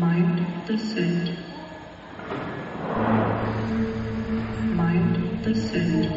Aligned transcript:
Mind 0.00 0.40
the 0.66 0.78
set. 0.78 1.36
Mind 4.74 5.44
the 5.44 5.54
set. 5.54 6.10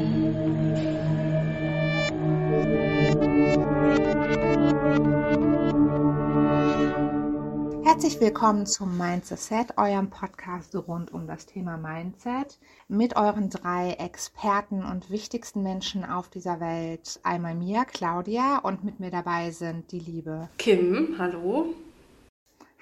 Herzlich 7.83 8.21
willkommen 8.21 8.65
zum 8.65 8.97
Mindset, 8.97 9.77
eurem 9.77 10.09
Podcast 10.09 10.73
rund 10.75 11.13
um 11.13 11.27
das 11.27 11.45
Thema 11.45 11.75
Mindset 11.75 12.57
mit 12.87 13.17
euren 13.17 13.49
drei 13.49 13.91
Experten 13.99 14.85
und 14.85 15.09
wichtigsten 15.09 15.61
Menschen 15.61 16.05
auf 16.05 16.29
dieser 16.29 16.61
Welt. 16.61 17.19
Einmal 17.23 17.55
mir, 17.55 17.83
Claudia, 17.83 18.59
und 18.59 18.85
mit 18.85 19.01
mir 19.01 19.11
dabei 19.11 19.51
sind 19.51 19.91
die 19.91 19.99
liebe 19.99 20.47
Kim, 20.57 21.15
hallo. 21.19 21.75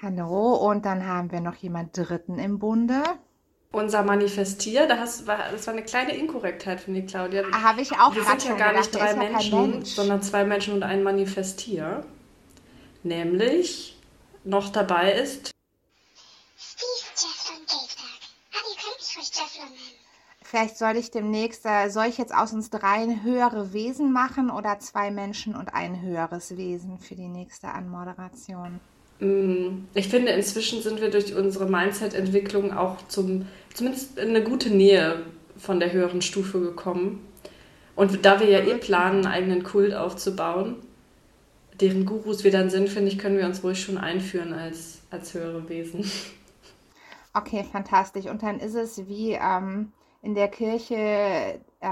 Hallo, 0.03 0.55
und 0.55 0.83
dann 0.85 1.05
haben 1.05 1.31
wir 1.31 1.41
noch 1.41 1.53
jemand 1.57 1.95
Dritten 1.95 2.39
im 2.39 2.57
Bunde. 2.57 3.03
Unser 3.71 4.01
Manifestier, 4.01 4.87
da 4.87 4.97
hast, 4.97 5.27
war, 5.27 5.51
das 5.51 5.67
war 5.67 5.75
eine 5.75 5.83
kleine 5.83 6.15
Inkorrektheit 6.15 6.81
von 6.81 6.95
dir, 6.95 7.05
Claudia. 7.05 7.43
Habe 7.51 7.81
ich 7.81 7.91
auch 7.91 8.15
Wir 8.15 8.23
sind 8.23 8.43
ja 8.45 8.55
gar 8.55 8.73
nicht 8.73 8.93
drei 8.95 9.13
Menschen, 9.13 9.69
Mensch. 9.69 9.89
sondern 9.89 10.23
zwei 10.23 10.43
Menschen 10.43 10.73
und 10.73 10.81
ein 10.81 11.03
Manifestier. 11.03 12.03
Nämlich 13.03 13.95
noch 14.43 14.69
dabei 14.69 15.13
ist. 15.13 15.51
Vielleicht 20.41 20.77
soll 20.77 20.97
ich 20.97 21.11
demnächst, 21.11 21.63
äh, 21.65 21.89
soll 21.89 22.07
ich 22.07 22.17
jetzt 22.17 22.33
aus 22.33 22.53
uns 22.53 22.71
dreien 22.71 23.23
höhere 23.23 23.71
Wesen 23.71 24.11
machen 24.11 24.49
oder 24.49 24.79
zwei 24.79 25.11
Menschen 25.11 25.55
und 25.55 25.75
ein 25.75 26.01
höheres 26.01 26.57
Wesen 26.57 26.97
für 26.97 27.15
die 27.15 27.29
nächste 27.29 27.69
Anmoderation? 27.69 28.81
Mm, 29.21 29.85
Ich 29.93 30.09
finde, 30.09 30.31
inzwischen 30.31 30.81
sind 30.81 30.99
wir 30.99 31.09
durch 31.09 31.35
unsere 31.35 31.67
Mindset-Entwicklung 31.67 32.73
auch 32.73 32.97
zum, 33.07 33.47
zumindest 33.73 34.17
in 34.17 34.29
eine 34.29 34.43
gute 34.43 34.69
Nähe 34.69 35.21
von 35.57 35.79
der 35.79 35.93
höheren 35.93 36.21
Stufe 36.21 36.59
gekommen. 36.59 37.25
Und 37.95 38.25
da 38.25 38.39
wir 38.39 38.49
ja 38.49 38.59
eh 38.59 38.77
planen, 38.77 39.25
einen 39.25 39.33
eigenen 39.33 39.63
Kult 39.63 39.93
aufzubauen, 39.93 40.77
deren 41.79 42.05
Gurus 42.05 42.43
wir 42.43 42.51
dann 42.51 42.69
sind, 42.69 42.89
finde 42.89 43.11
ich, 43.11 43.19
können 43.19 43.37
wir 43.37 43.45
uns 43.45 43.63
ruhig 43.63 43.81
schon 43.81 43.97
einführen 43.97 44.53
als, 44.53 45.01
als 45.11 45.33
höhere 45.33 45.69
Wesen. 45.69 46.09
Okay, 47.33 47.63
fantastisch. 47.71 48.25
Und 48.25 48.43
dann 48.43 48.59
ist 48.59 48.75
es 48.75 49.07
wie 49.07 49.33
ähm, 49.33 49.91
in 50.21 50.35
der 50.35 50.47
Kirche, 50.47 51.61
äh, 51.81 51.87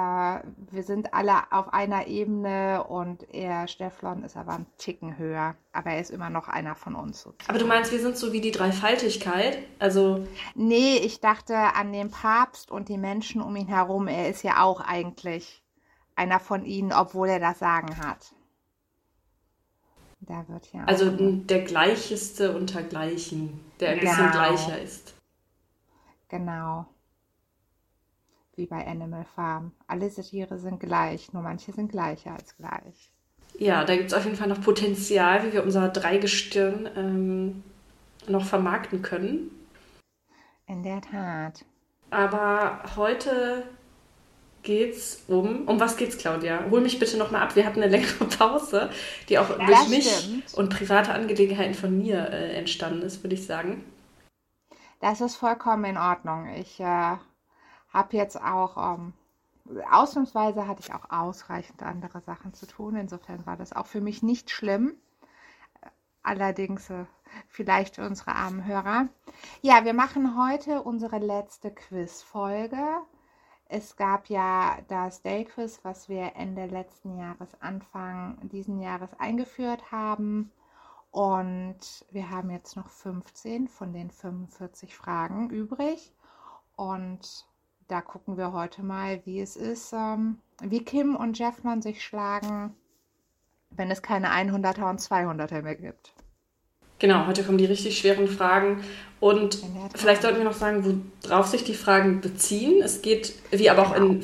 wir 0.71 0.83
sind 0.83 1.13
alle 1.13 1.51
auf 1.51 1.73
einer 1.73 2.05
Ebene 2.07 2.83
und 2.83 3.33
er, 3.33 3.67
Stefflon, 3.67 4.23
ist 4.23 4.37
aber 4.37 4.53
ein 4.53 4.67
Ticken 4.77 5.17
höher. 5.17 5.55
Aber 5.73 5.89
er 5.91 5.99
ist 5.99 6.11
immer 6.11 6.29
noch 6.29 6.47
einer 6.47 6.75
von 6.75 6.95
uns. 6.95 7.23
sozusagen. 7.23 7.49
Aber 7.49 7.59
du 7.59 7.65
meinst, 7.65 7.91
wir 7.91 7.99
sind 7.99 8.15
so 8.15 8.31
wie 8.31 8.39
die 8.41 8.51
Dreifaltigkeit? 8.51 9.57
Also, 9.79 10.27
Nee, 10.53 10.97
ich 10.97 11.19
dachte 11.21 11.55
an 11.55 11.91
den 11.91 12.11
Papst 12.11 12.69
und 12.69 12.87
die 12.87 12.97
Menschen 12.99 13.41
um 13.41 13.55
ihn 13.55 13.67
herum. 13.67 14.07
Er 14.07 14.29
ist 14.29 14.43
ja 14.43 14.61
auch 14.63 14.79
eigentlich 14.79 15.63
einer 16.15 16.39
von 16.39 16.65
ihnen, 16.65 16.93
obwohl 16.93 17.29
er 17.29 17.39
das 17.39 17.59
Sagen 17.59 17.97
hat. 17.97 18.33
Da 20.21 20.45
wird 20.49 20.71
ja. 20.73 20.83
also 20.83 21.09
der 21.11 21.63
Gleicheste 21.63 22.55
unter 22.55 22.83
Gleichen, 22.83 23.59
der 23.79 23.91
ein 23.91 23.99
bisschen 24.01 24.17
Genau. 24.17 24.31
gleicher 24.31 24.79
ist. 24.79 25.15
Genau. 26.27 26.85
Wie 28.59 28.65
bei 28.65 28.85
Animal 28.85 29.23
Farm. 29.35 29.71
Alle 29.87 30.09
Tiere 30.09 30.59
sind 30.59 30.81
gleich, 30.81 31.31
nur 31.31 31.41
manche 31.41 31.71
sind 31.71 31.89
gleicher 31.89 32.33
als 32.33 32.57
gleich. 32.57 33.09
Ja, 33.57 33.85
da 33.85 33.95
gibt 33.95 34.11
es 34.11 34.13
auf 34.13 34.25
jeden 34.25 34.35
Fall 34.35 34.49
noch 34.49 34.59
Potenzial, 34.59 35.45
wie 35.45 35.53
wir 35.53 35.63
unser 35.63 35.87
Dreigestirn 35.87 36.89
ähm, 36.97 37.63
noch 38.27 38.43
vermarkten 38.43 39.01
können. 39.01 39.49
In 40.67 40.83
der 40.83 40.99
Tat. 40.99 41.63
Aber 42.09 42.83
heute 42.97 43.63
geht's 44.63 45.23
um. 45.29 45.65
Um 45.65 45.79
was 45.79 45.95
geht's, 45.95 46.17
Claudia? 46.17 46.65
Hol 46.69 46.81
mich 46.81 46.99
bitte 46.99 47.15
nochmal 47.15 47.43
ab. 47.43 47.55
Wir 47.55 47.65
hatten 47.65 47.81
eine 47.81 47.89
längere 47.89 48.25
Pause, 48.25 48.89
die 49.29 49.39
auch 49.39 49.47
durch 49.47 49.69
das 49.69 49.87
mich 49.87 50.11
stimmt. 50.11 50.53
und 50.55 50.69
private 50.69 51.13
Angelegenheiten 51.13 51.75
von 51.75 51.97
mir 51.97 52.29
äh, 52.29 52.57
entstanden 52.57 53.03
ist, 53.03 53.23
würde 53.23 53.35
ich 53.35 53.45
sagen. 53.45 53.85
Das 54.99 55.21
ist 55.21 55.37
vollkommen 55.37 55.85
in 55.85 55.97
Ordnung. 55.97 56.49
Ich 56.55 56.77
äh, 56.81 57.15
habe 57.93 58.17
jetzt 58.17 58.41
auch, 58.41 58.95
ähm, 58.95 59.13
ausnahmsweise 59.91 60.67
hatte 60.67 60.81
ich 60.81 60.93
auch 60.93 61.09
ausreichend 61.09 61.83
andere 61.83 62.21
Sachen 62.21 62.53
zu 62.53 62.67
tun. 62.67 62.95
Insofern 62.95 63.45
war 63.45 63.57
das 63.57 63.73
auch 63.73 63.87
für 63.87 64.01
mich 64.01 64.23
nicht 64.23 64.49
schlimm. 64.49 64.95
Allerdings 66.21 66.89
äh, 66.89 67.05
vielleicht 67.47 67.95
für 67.95 68.05
unsere 68.05 68.35
armen 68.35 68.65
Hörer. 68.65 69.07
Ja, 69.61 69.85
wir 69.85 69.93
machen 69.93 70.37
heute 70.37 70.81
unsere 70.81 71.17
letzte 71.19 71.71
Quizfolge. 71.71 73.01
Es 73.65 73.95
gab 73.95 74.29
ja 74.29 74.79
das 74.87 75.21
Day-Quiz, 75.21 75.79
was 75.83 76.09
wir 76.09 76.35
Ende 76.35 76.65
letzten 76.65 77.17
Jahres, 77.17 77.49
Anfang 77.61 78.37
diesen 78.49 78.79
Jahres 78.79 79.13
eingeführt 79.19 79.91
haben. 79.91 80.51
Und 81.11 82.05
wir 82.11 82.29
haben 82.29 82.49
jetzt 82.49 82.75
noch 82.75 82.89
15 82.89 83.67
von 83.67 83.93
den 83.93 84.11
45 84.11 84.95
Fragen 84.95 85.49
übrig. 85.49 86.11
Und 86.75 87.48
da 87.89 88.01
gucken 88.01 88.37
wir 88.37 88.53
heute 88.53 88.83
mal, 88.83 89.19
wie 89.25 89.41
es 89.41 89.55
ist, 89.55 89.93
ähm, 89.93 90.37
wie 90.61 90.83
Kim 90.83 91.15
und 91.15 91.37
Jeffman 91.37 91.81
sich 91.81 92.03
schlagen, 92.03 92.75
wenn 93.71 93.91
es 93.91 94.01
keine 94.01 94.29
100er 94.29 94.89
und 94.89 95.01
200er 95.01 95.61
mehr 95.63 95.75
gibt. 95.75 96.13
Genau, 96.99 97.25
heute 97.27 97.43
kommen 97.43 97.57
die 97.57 97.65
richtig 97.65 97.97
schweren 97.97 98.27
Fragen. 98.27 98.83
Und 99.19 99.59
vielleicht 99.95 100.21
sollten 100.21 100.37
wir 100.37 100.45
noch 100.45 100.53
sagen, 100.53 101.11
worauf 101.23 101.47
sich 101.47 101.63
die 101.63 101.73
Fragen 101.73 102.21
beziehen. 102.21 102.81
Es 102.83 103.01
geht, 103.01 103.33
wie 103.51 103.69
aber 103.69 103.87
auch 103.87 103.95
in 103.95 104.23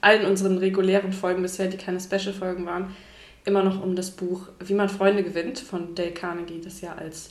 allen 0.00 0.26
unseren 0.26 0.58
regulären 0.58 1.12
Folgen 1.12 1.42
bisher, 1.42 1.68
die 1.68 1.76
keine 1.76 2.00
Special-Folgen 2.00 2.66
waren, 2.66 2.96
immer 3.44 3.62
noch 3.62 3.82
um 3.82 3.94
das 3.94 4.10
Buch 4.10 4.48
Wie 4.58 4.74
man 4.74 4.88
Freunde 4.88 5.22
gewinnt 5.22 5.60
von 5.60 5.94
Dale 5.94 6.12
Carnegie, 6.12 6.60
das 6.60 6.80
ja 6.80 6.94
als 6.94 7.30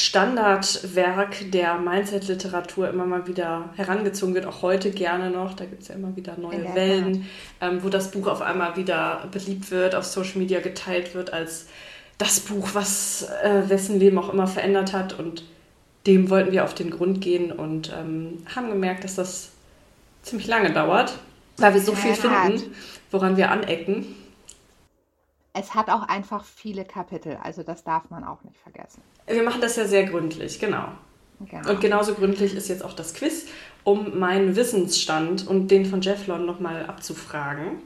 Standardwerk 0.00 1.50
der 1.52 1.78
Mindset-Literatur 1.78 2.88
immer 2.88 3.04
mal 3.04 3.26
wieder 3.26 3.70
herangezogen 3.76 4.34
wird, 4.34 4.46
auch 4.46 4.62
heute 4.62 4.90
gerne 4.90 5.30
noch. 5.30 5.54
Da 5.54 5.66
gibt 5.66 5.82
es 5.82 5.88
ja 5.88 5.94
immer 5.94 6.16
wieder 6.16 6.36
neue 6.38 6.74
Wellen, 6.74 7.28
ähm, 7.60 7.82
wo 7.82 7.88
das 7.88 8.10
Buch 8.10 8.26
auf 8.26 8.40
einmal 8.40 8.76
wieder 8.76 9.28
beliebt 9.30 9.70
wird, 9.70 9.94
auf 9.94 10.04
Social 10.04 10.38
Media 10.38 10.60
geteilt 10.60 11.14
wird 11.14 11.32
als 11.32 11.66
das 12.18 12.40
Buch, 12.40 12.70
was 12.72 13.28
äh, 13.42 13.68
wessen 13.68 13.98
Leben 13.98 14.18
auch 14.18 14.32
immer 14.32 14.46
verändert 14.46 14.92
hat. 14.92 15.18
Und 15.18 15.44
dem 16.06 16.30
wollten 16.30 16.52
wir 16.52 16.64
auf 16.64 16.74
den 16.74 16.90
Grund 16.90 17.20
gehen 17.20 17.52
und 17.52 17.92
ähm, 17.98 18.38
haben 18.54 18.68
gemerkt, 18.70 19.04
dass 19.04 19.16
das 19.16 19.50
ziemlich 20.22 20.48
lange 20.48 20.72
dauert, 20.72 21.18
weil 21.58 21.74
wir 21.74 21.80
so 21.80 21.94
viel 21.94 22.14
finden, 22.14 22.74
woran 23.10 23.36
wir 23.36 23.50
anecken. 23.50 24.16
Es 25.52 25.74
hat 25.74 25.90
auch 25.90 26.02
einfach 26.02 26.44
viele 26.44 26.84
Kapitel, 26.84 27.38
also 27.42 27.62
das 27.62 27.82
darf 27.82 28.08
man 28.10 28.24
auch 28.24 28.42
nicht 28.44 28.58
vergessen. 28.58 29.02
Wir 29.26 29.42
machen 29.42 29.60
das 29.60 29.76
ja 29.76 29.86
sehr 29.86 30.04
gründlich, 30.04 30.58
genau. 30.58 30.88
Genau. 31.40 31.70
Und 31.70 31.80
genauso 31.80 32.14
gründlich 32.14 32.54
ist 32.54 32.68
jetzt 32.68 32.84
auch 32.84 32.92
das 32.92 33.14
Quiz, 33.14 33.46
um 33.82 34.18
meinen 34.18 34.56
Wissensstand 34.56 35.46
und 35.46 35.70
den 35.70 35.86
von 35.86 36.02
Jefflon 36.02 36.44
nochmal 36.44 36.86
abzufragen. 36.86 37.82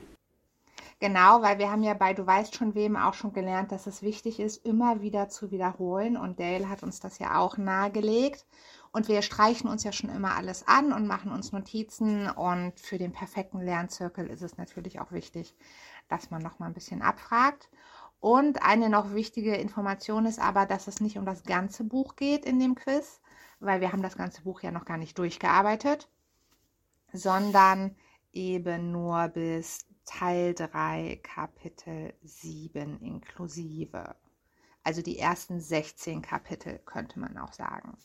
Genau, 1.00 1.42
weil 1.42 1.58
wir 1.58 1.70
haben 1.70 1.82
ja 1.82 1.94
bei 1.94 2.14
Du 2.14 2.26
weißt 2.26 2.56
schon 2.56 2.74
wem 2.74 2.96
auch 2.96 3.14
schon 3.14 3.32
gelernt, 3.32 3.72
dass 3.72 3.86
es 3.86 4.02
wichtig 4.02 4.40
ist, 4.40 4.64
immer 4.64 5.02
wieder 5.02 5.28
zu 5.28 5.50
wiederholen. 5.50 6.16
Und 6.16 6.40
Dale 6.40 6.68
hat 6.68 6.82
uns 6.82 6.98
das 6.98 7.18
ja 7.18 7.38
auch 7.38 7.56
nahegelegt. 7.58 8.46
Und 8.90 9.08
wir 9.08 9.22
streichen 9.22 9.68
uns 9.68 9.84
ja 9.84 9.92
schon 9.92 10.08
immer 10.08 10.36
alles 10.36 10.66
an 10.66 10.92
und 10.92 11.06
machen 11.06 11.30
uns 11.30 11.52
Notizen. 11.52 12.30
Und 12.30 12.78
für 12.80 12.96
den 12.96 13.12
perfekten 13.12 13.60
Lernzirkel 13.60 14.28
ist 14.28 14.42
es 14.42 14.56
natürlich 14.56 15.00
auch 15.00 15.12
wichtig, 15.12 15.54
dass 16.08 16.30
man 16.30 16.42
noch 16.42 16.58
mal 16.58 16.66
ein 16.66 16.74
bisschen 16.74 17.02
abfragt. 17.02 17.68
Und 18.20 18.62
eine 18.62 18.88
noch 18.88 19.12
wichtige 19.12 19.56
Information 19.56 20.26
ist 20.26 20.38
aber, 20.38 20.66
dass 20.66 20.86
es 20.86 21.00
nicht 21.00 21.18
um 21.18 21.26
das 21.26 21.44
ganze 21.44 21.84
Buch 21.84 22.16
geht 22.16 22.44
in 22.44 22.58
dem 22.58 22.74
Quiz, 22.74 23.20
weil 23.60 23.80
wir 23.80 23.92
haben 23.92 24.02
das 24.02 24.16
ganze 24.16 24.42
Buch 24.42 24.62
ja 24.62 24.70
noch 24.70 24.84
gar 24.84 24.96
nicht 24.96 25.18
durchgearbeitet, 25.18 26.08
sondern 27.12 27.96
eben 28.32 28.92
nur 28.92 29.28
bis 29.28 29.86
Teil 30.04 30.54
3, 30.54 31.20
Kapitel 31.22 32.14
7 32.22 33.00
inklusive. 33.00 34.16
Also 34.82 35.00
die 35.00 35.18
ersten 35.18 35.60
16 35.60 36.20
Kapitel 36.22 36.78
könnte 36.84 37.18
man 37.18 37.38
auch 37.38 37.52
sagen. 37.52 37.96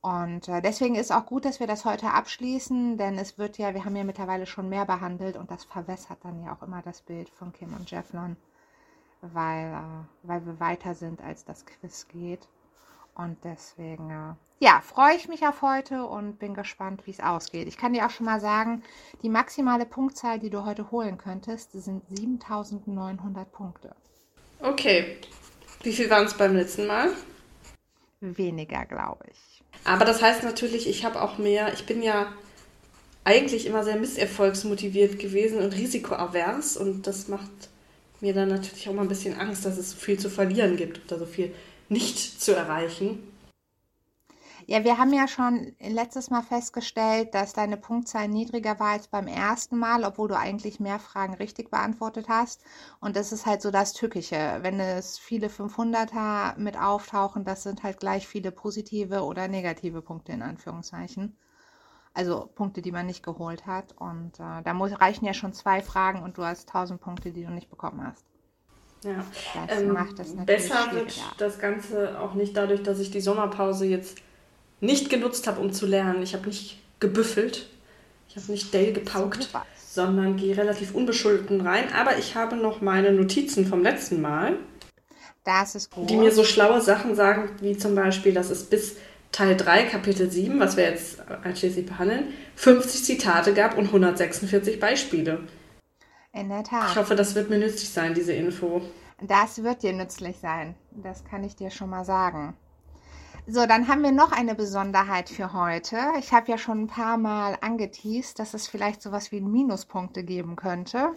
Und 0.00 0.48
äh, 0.48 0.62
deswegen 0.62 0.94
ist 0.94 1.10
auch 1.10 1.26
gut, 1.26 1.44
dass 1.44 1.58
wir 1.58 1.66
das 1.66 1.84
heute 1.84 2.12
abschließen, 2.12 2.96
denn 2.98 3.18
es 3.18 3.36
wird 3.36 3.58
ja, 3.58 3.74
wir 3.74 3.84
haben 3.84 3.96
ja 3.96 4.04
mittlerweile 4.04 4.46
schon 4.46 4.68
mehr 4.68 4.84
behandelt 4.84 5.36
und 5.36 5.50
das 5.50 5.64
verwässert 5.64 6.18
dann 6.22 6.42
ja 6.42 6.54
auch 6.54 6.62
immer 6.62 6.82
das 6.82 7.02
Bild 7.02 7.28
von 7.30 7.52
Kim 7.52 7.74
und 7.74 7.90
Jefflon, 7.90 8.36
weil, 9.20 9.72
äh, 9.72 10.28
weil 10.28 10.46
wir 10.46 10.60
weiter 10.60 10.94
sind, 10.94 11.20
als 11.20 11.44
das 11.44 11.66
Quiz 11.66 12.06
geht. 12.08 12.46
Und 13.16 13.36
deswegen, 13.42 14.10
äh, 14.10 14.64
ja, 14.64 14.80
freue 14.80 15.16
ich 15.16 15.28
mich 15.28 15.44
auf 15.46 15.62
heute 15.62 16.06
und 16.06 16.38
bin 16.38 16.54
gespannt, 16.54 17.04
wie 17.06 17.10
es 17.10 17.20
ausgeht. 17.20 17.66
Ich 17.66 17.76
kann 17.76 17.92
dir 17.92 18.06
auch 18.06 18.10
schon 18.10 18.26
mal 18.26 18.40
sagen, 18.40 18.84
die 19.22 19.28
maximale 19.28 19.86
Punktzahl, 19.86 20.38
die 20.38 20.50
du 20.50 20.64
heute 20.64 20.92
holen 20.92 21.18
könntest, 21.18 21.72
sind 21.72 22.04
7900 22.08 23.50
Punkte. 23.50 23.96
Okay. 24.60 25.18
Wie 25.82 25.92
viel 25.92 26.08
waren 26.10 26.26
es 26.26 26.34
beim 26.34 26.54
letzten 26.54 26.86
Mal? 26.86 27.10
weniger, 28.20 28.84
glaube 28.84 29.24
ich. 29.30 29.47
Aber 29.84 30.04
das 30.04 30.22
heißt 30.22 30.42
natürlich, 30.42 30.88
ich 30.88 31.04
habe 31.04 31.22
auch 31.22 31.38
mehr, 31.38 31.72
ich 31.72 31.86
bin 31.86 32.02
ja 32.02 32.32
eigentlich 33.24 33.66
immer 33.66 33.84
sehr 33.84 33.96
misserfolgsmotiviert 33.96 35.18
gewesen 35.18 35.58
und 35.58 35.74
risikoavers 35.74 36.76
und 36.76 37.06
das 37.06 37.28
macht 37.28 37.50
mir 38.20 38.34
dann 38.34 38.48
natürlich 38.48 38.88
auch 38.88 38.94
mal 38.94 39.02
ein 39.02 39.08
bisschen 39.08 39.38
Angst, 39.38 39.64
dass 39.64 39.78
es 39.78 39.92
so 39.92 39.96
viel 39.96 40.18
zu 40.18 40.30
verlieren 40.30 40.76
gibt 40.76 41.00
oder 41.06 41.20
so 41.20 41.26
viel 41.26 41.54
nicht 41.88 42.40
zu 42.40 42.54
erreichen. 42.54 43.18
Ja, 44.70 44.84
wir 44.84 44.98
haben 44.98 45.14
ja 45.14 45.26
schon 45.26 45.74
letztes 45.80 46.28
Mal 46.28 46.42
festgestellt, 46.42 47.32
dass 47.34 47.54
deine 47.54 47.78
Punktzahl 47.78 48.28
niedriger 48.28 48.78
war 48.78 48.90
als 48.90 49.08
beim 49.08 49.26
ersten 49.26 49.78
Mal, 49.78 50.04
obwohl 50.04 50.28
du 50.28 50.36
eigentlich 50.36 50.78
mehr 50.78 50.98
Fragen 50.98 51.32
richtig 51.32 51.70
beantwortet 51.70 52.28
hast. 52.28 52.62
Und 53.00 53.16
das 53.16 53.32
ist 53.32 53.46
halt 53.46 53.62
so 53.62 53.70
das 53.70 53.94
Tückische. 53.94 54.58
Wenn 54.60 54.78
es 54.78 55.16
viele 55.18 55.48
500er 55.48 56.58
mit 56.58 56.78
auftauchen, 56.78 57.46
das 57.46 57.62
sind 57.62 57.82
halt 57.82 57.98
gleich 57.98 58.28
viele 58.28 58.52
positive 58.52 59.22
oder 59.22 59.48
negative 59.48 60.02
Punkte 60.02 60.32
in 60.32 60.42
Anführungszeichen. 60.42 61.34
Also 62.12 62.50
Punkte, 62.54 62.82
die 62.82 62.92
man 62.92 63.06
nicht 63.06 63.22
geholt 63.22 63.64
hat. 63.64 63.94
Und 63.96 64.38
äh, 64.38 64.62
da 64.62 64.74
muss, 64.74 65.00
reichen 65.00 65.24
ja 65.24 65.32
schon 65.32 65.54
zwei 65.54 65.80
Fragen 65.80 66.22
und 66.22 66.36
du 66.36 66.44
hast 66.44 66.68
1000 66.68 67.00
Punkte, 67.00 67.32
die 67.32 67.44
du 67.44 67.50
nicht 67.50 67.70
bekommen 67.70 68.06
hast. 68.06 68.26
Ja. 69.02 69.24
Das 69.66 69.80
Ähm, 69.80 69.94
macht 69.94 70.18
es 70.18 70.34
natürlich 70.34 70.68
besser 70.68 70.92
wird 70.92 71.18
das 71.38 71.58
Ganze 71.58 72.20
auch 72.20 72.34
nicht 72.34 72.54
dadurch, 72.54 72.82
dass 72.82 72.98
ich 72.98 73.10
die 73.10 73.22
Sommerpause 73.22 73.86
jetzt 73.86 74.18
nicht 74.80 75.10
genutzt 75.10 75.46
habe, 75.46 75.60
um 75.60 75.72
zu 75.72 75.86
lernen. 75.86 76.22
Ich 76.22 76.34
habe 76.34 76.46
nicht 76.46 76.78
gebüffelt, 77.00 77.68
ich 78.28 78.36
habe 78.36 78.50
nicht 78.52 78.72
Dale 78.74 78.92
gepaukt, 78.92 79.44
Super. 79.44 79.66
sondern 79.90 80.36
gehe 80.36 80.56
relativ 80.56 80.94
unbeschulden 80.94 81.60
rein. 81.60 81.92
Aber 81.92 82.18
ich 82.18 82.34
habe 82.34 82.56
noch 82.56 82.80
meine 82.80 83.12
Notizen 83.12 83.66
vom 83.66 83.82
letzten 83.82 84.20
Mal, 84.20 84.56
Das 85.44 85.74
ist 85.74 85.90
gut. 85.90 86.08
die 86.10 86.16
mir 86.16 86.32
so 86.32 86.44
schlaue 86.44 86.80
Sachen 86.80 87.14
sagen, 87.14 87.50
wie 87.60 87.76
zum 87.76 87.94
Beispiel, 87.94 88.32
dass 88.34 88.50
es 88.50 88.64
bis 88.64 88.96
Teil 89.32 89.56
3, 89.56 89.84
Kapitel 89.84 90.30
7, 90.30 90.58
was 90.58 90.76
wir 90.76 90.84
jetzt 90.84 91.20
einschließlich 91.44 91.84
behandeln, 91.86 92.32
50 92.56 93.04
Zitate 93.04 93.52
gab 93.54 93.76
und 93.76 93.86
146 93.86 94.80
Beispiele. 94.80 95.40
In 96.32 96.48
der 96.48 96.60
Ich 96.60 96.68
Tat. 96.68 96.96
hoffe, 96.96 97.14
das 97.14 97.34
wird 97.34 97.50
mir 97.50 97.58
nützlich 97.58 97.88
sein, 97.90 98.14
diese 98.14 98.32
Info. 98.32 98.80
Das 99.20 99.62
wird 99.62 99.82
dir 99.82 99.92
nützlich 99.92 100.38
sein. 100.38 100.76
Das 100.92 101.24
kann 101.24 101.42
ich 101.44 101.56
dir 101.56 101.70
schon 101.70 101.90
mal 101.90 102.04
sagen. 102.04 102.54
So, 103.50 103.64
dann 103.64 103.88
haben 103.88 104.02
wir 104.02 104.12
noch 104.12 104.30
eine 104.30 104.54
Besonderheit 104.54 105.30
für 105.30 105.54
heute. 105.54 105.96
Ich 106.18 106.34
habe 106.34 106.50
ja 106.50 106.58
schon 106.58 106.82
ein 106.82 106.86
paar 106.86 107.16
Mal 107.16 107.56
angeteased, 107.62 108.38
dass 108.38 108.52
es 108.52 108.68
vielleicht 108.68 109.00
sowas 109.00 109.32
wie 109.32 109.40
Minuspunkte 109.40 110.22
geben 110.22 110.54
könnte. 110.54 111.12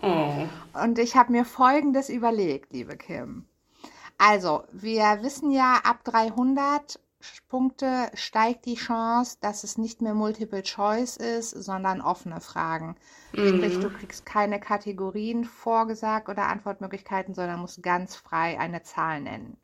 Oh. 0.00 0.46
Und 0.82 0.98
ich 0.98 1.16
habe 1.16 1.32
mir 1.32 1.44
Folgendes 1.44 2.08
überlegt, 2.08 2.72
liebe 2.72 2.96
Kim. 2.96 3.44
Also, 4.16 4.64
wir 4.72 5.18
wissen 5.20 5.50
ja, 5.50 5.80
ab 5.84 6.02
300 6.04 6.98
Punkte 7.46 8.10
steigt 8.14 8.64
die 8.64 8.76
Chance, 8.76 9.36
dass 9.42 9.62
es 9.62 9.76
nicht 9.76 10.00
mehr 10.00 10.14
Multiple 10.14 10.62
Choice 10.62 11.18
ist, 11.18 11.50
sondern 11.50 12.00
offene 12.00 12.40
Fragen. 12.40 12.96
Sprich, 13.34 13.78
du 13.80 13.90
kriegst 13.90 14.24
keine 14.24 14.60
Kategorien 14.60 15.44
vorgesagt 15.44 16.30
oder 16.30 16.46
Antwortmöglichkeiten, 16.46 17.34
sondern 17.34 17.60
musst 17.60 17.82
ganz 17.82 18.16
frei 18.16 18.58
eine 18.58 18.82
Zahl 18.82 19.20
nennen. 19.20 19.58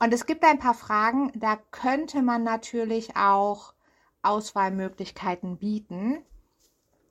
Und 0.00 0.14
es 0.14 0.26
gibt 0.26 0.44
ein 0.44 0.58
paar 0.58 0.74
Fragen, 0.74 1.32
da 1.34 1.56
könnte 1.70 2.22
man 2.22 2.44
natürlich 2.44 3.16
auch 3.16 3.74
Auswahlmöglichkeiten 4.22 5.58
bieten. 5.58 6.22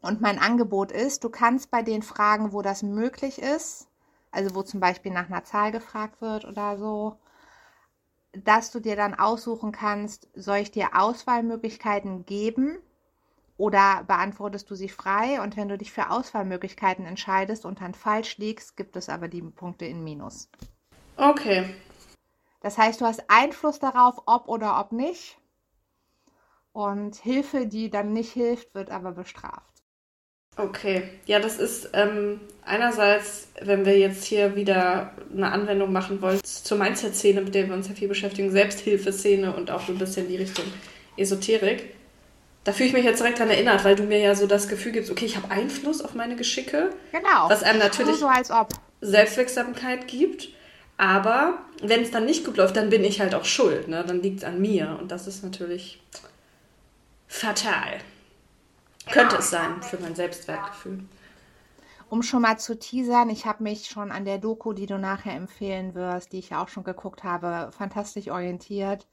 Und 0.02 0.22
mein 0.22 0.40
Angebot 0.40 0.92
ist, 0.92 1.24
du 1.24 1.30
kannst 1.30 1.70
bei 1.70 1.82
den 1.82 2.02
Fragen, 2.02 2.54
wo 2.54 2.62
das 2.62 2.84
möglich 2.84 3.42
ist, 3.42 3.90
also 4.32 4.56
wo 4.56 4.62
zum 4.62 4.80
Beispiel 4.80 5.12
nach 5.12 5.30
einer 5.30 5.44
Zahl 5.44 5.72
gefragt 5.72 6.22
wird 6.22 6.46
oder 6.46 6.78
so, 6.78 7.18
dass 8.32 8.72
du 8.72 8.80
dir 8.80 8.96
dann 8.96 9.16
aussuchen 9.16 9.72
kannst, 9.72 10.30
soll 10.36 10.58
ich 10.58 10.72
dir 10.72 10.90
Auswahlmöglichkeiten 10.94 12.26
geben 12.26 12.78
oder 13.58 14.04
beantwortest 14.06 14.70
du 14.70 14.76
sie 14.76 14.90
frei? 14.90 15.42
Und 15.42 15.58
wenn 15.58 15.70
du 15.70 15.78
dich 15.78 15.92
für 15.92 16.12
Auswahlmöglichkeiten 16.12 17.06
entscheidest 17.06 17.66
und 17.66 17.82
dann 17.82 17.96
falsch 17.96 18.38
liegst, 18.38 18.78
gibt 18.78 18.96
es 18.96 19.10
aber 19.10 19.28
die 19.28 19.42
Punkte 19.42 19.86
in 19.86 20.04
Minus. 20.04 20.50
Okay. 21.18 21.66
Das 22.68 22.78
heißt, 22.78 23.00
du 23.00 23.06
hast 23.06 23.24
Einfluss 23.30 23.80
darauf, 23.80 24.24
ob 24.26 24.50
oder 24.50 24.78
ob 24.82 24.92
nicht. 24.92 25.38
Und 26.74 27.16
Hilfe, 27.16 27.66
die 27.66 27.90
dann 27.90 28.12
nicht 28.12 28.34
hilft, 28.34 28.76
wird 28.76 28.92
aber 28.92 29.14
bestraft. 29.14 29.72
Okay, 30.58 31.04
ja, 31.28 31.40
das 31.40 31.60
ist 31.60 31.92
ähm, 31.94 32.42
einerseits, 32.66 33.48
wenn 33.62 33.86
wir 33.86 33.98
jetzt 33.98 34.26
hier 34.26 34.58
wieder 34.58 35.14
eine 35.34 35.50
Anwendung 35.50 35.94
machen 35.94 36.22
wollen 36.22 36.42
zur 36.44 36.78
Mindset-Szene, 36.78 37.40
mit 37.40 37.56
der 37.56 37.70
wir 37.70 37.74
uns 37.74 37.88
ja 37.88 37.96
viel 37.96 38.10
beschäftigen, 38.10 38.52
Selbsthilfeszene 38.52 39.56
und 39.56 39.72
auch 39.72 39.88
so 39.88 39.94
ein 39.94 39.98
bisschen 39.98 40.28
die 40.28 40.36
Richtung 40.36 40.66
Esoterik. 41.16 41.96
Da 42.66 42.74
fühle 42.74 42.90
ich 42.90 42.94
mich 42.94 43.06
jetzt 43.06 43.22
direkt 43.22 43.40
daran 43.40 43.54
erinnert, 43.54 43.86
weil 43.86 43.96
du 43.96 44.04
mir 44.04 44.20
ja 44.20 44.36
so 44.36 44.46
das 44.46 44.68
Gefühl 44.68 44.92
gibst, 44.92 45.10
okay, 45.10 45.24
ich 45.24 45.38
habe 45.38 45.50
Einfluss 45.52 46.02
auf 46.02 46.16
meine 46.16 46.36
Geschicke, 46.36 46.90
Genau. 47.14 47.48
was 47.50 47.64
einem 47.64 47.80
natürlich 47.80 48.18
So 48.18 48.28
als 48.28 48.52
ob. 48.52 48.68
Selbstwirksamkeit 49.00 50.10
gibt. 50.10 50.50
Aber 50.98 51.60
wenn 51.82 52.02
es 52.02 52.12
dann 52.12 52.26
nicht 52.26 52.44
gut 52.44 52.58
läuft, 52.58 52.76
dann 52.76 52.90
bin 52.90 53.04
ich 53.04 53.22
halt 53.22 53.36
auch 53.36 53.46
schuld. 53.46 53.88
Ne? 53.88 54.04
Dann 54.06 54.22
liegt 54.22 54.40
es 54.40 54.44
an 54.44 54.60
mir. 54.60 54.98
Und 55.00 55.12
das 55.12 55.28
ist 55.28 55.44
natürlich 55.44 56.02
fatal. 57.28 58.00
Könnte 59.12 59.38
es 59.38 59.50
sein 59.52 59.82
für 59.84 60.00
mein 60.00 60.16
Selbstwertgefühl. 60.16 61.04
Um 62.10 62.24
schon 62.24 62.42
mal 62.42 62.58
zu 62.58 62.80
teasern, 62.80 63.30
ich 63.30 63.46
habe 63.46 63.64
mich 63.64 63.88
schon 63.88 64.12
an 64.12 64.26
der 64.26 64.38
Doku, 64.38 64.74
die 64.74 64.86
du 64.86 64.98
nachher 64.98 65.34
empfehlen 65.36 65.94
wirst, 65.94 66.32
die 66.32 66.40
ich 66.40 66.50
ja 66.50 66.64
auch 66.64 66.70
schon 66.70 66.84
geguckt 66.84 67.24
habe, 67.24 67.70
fantastisch 67.78 68.30
orientiert. 68.30 69.08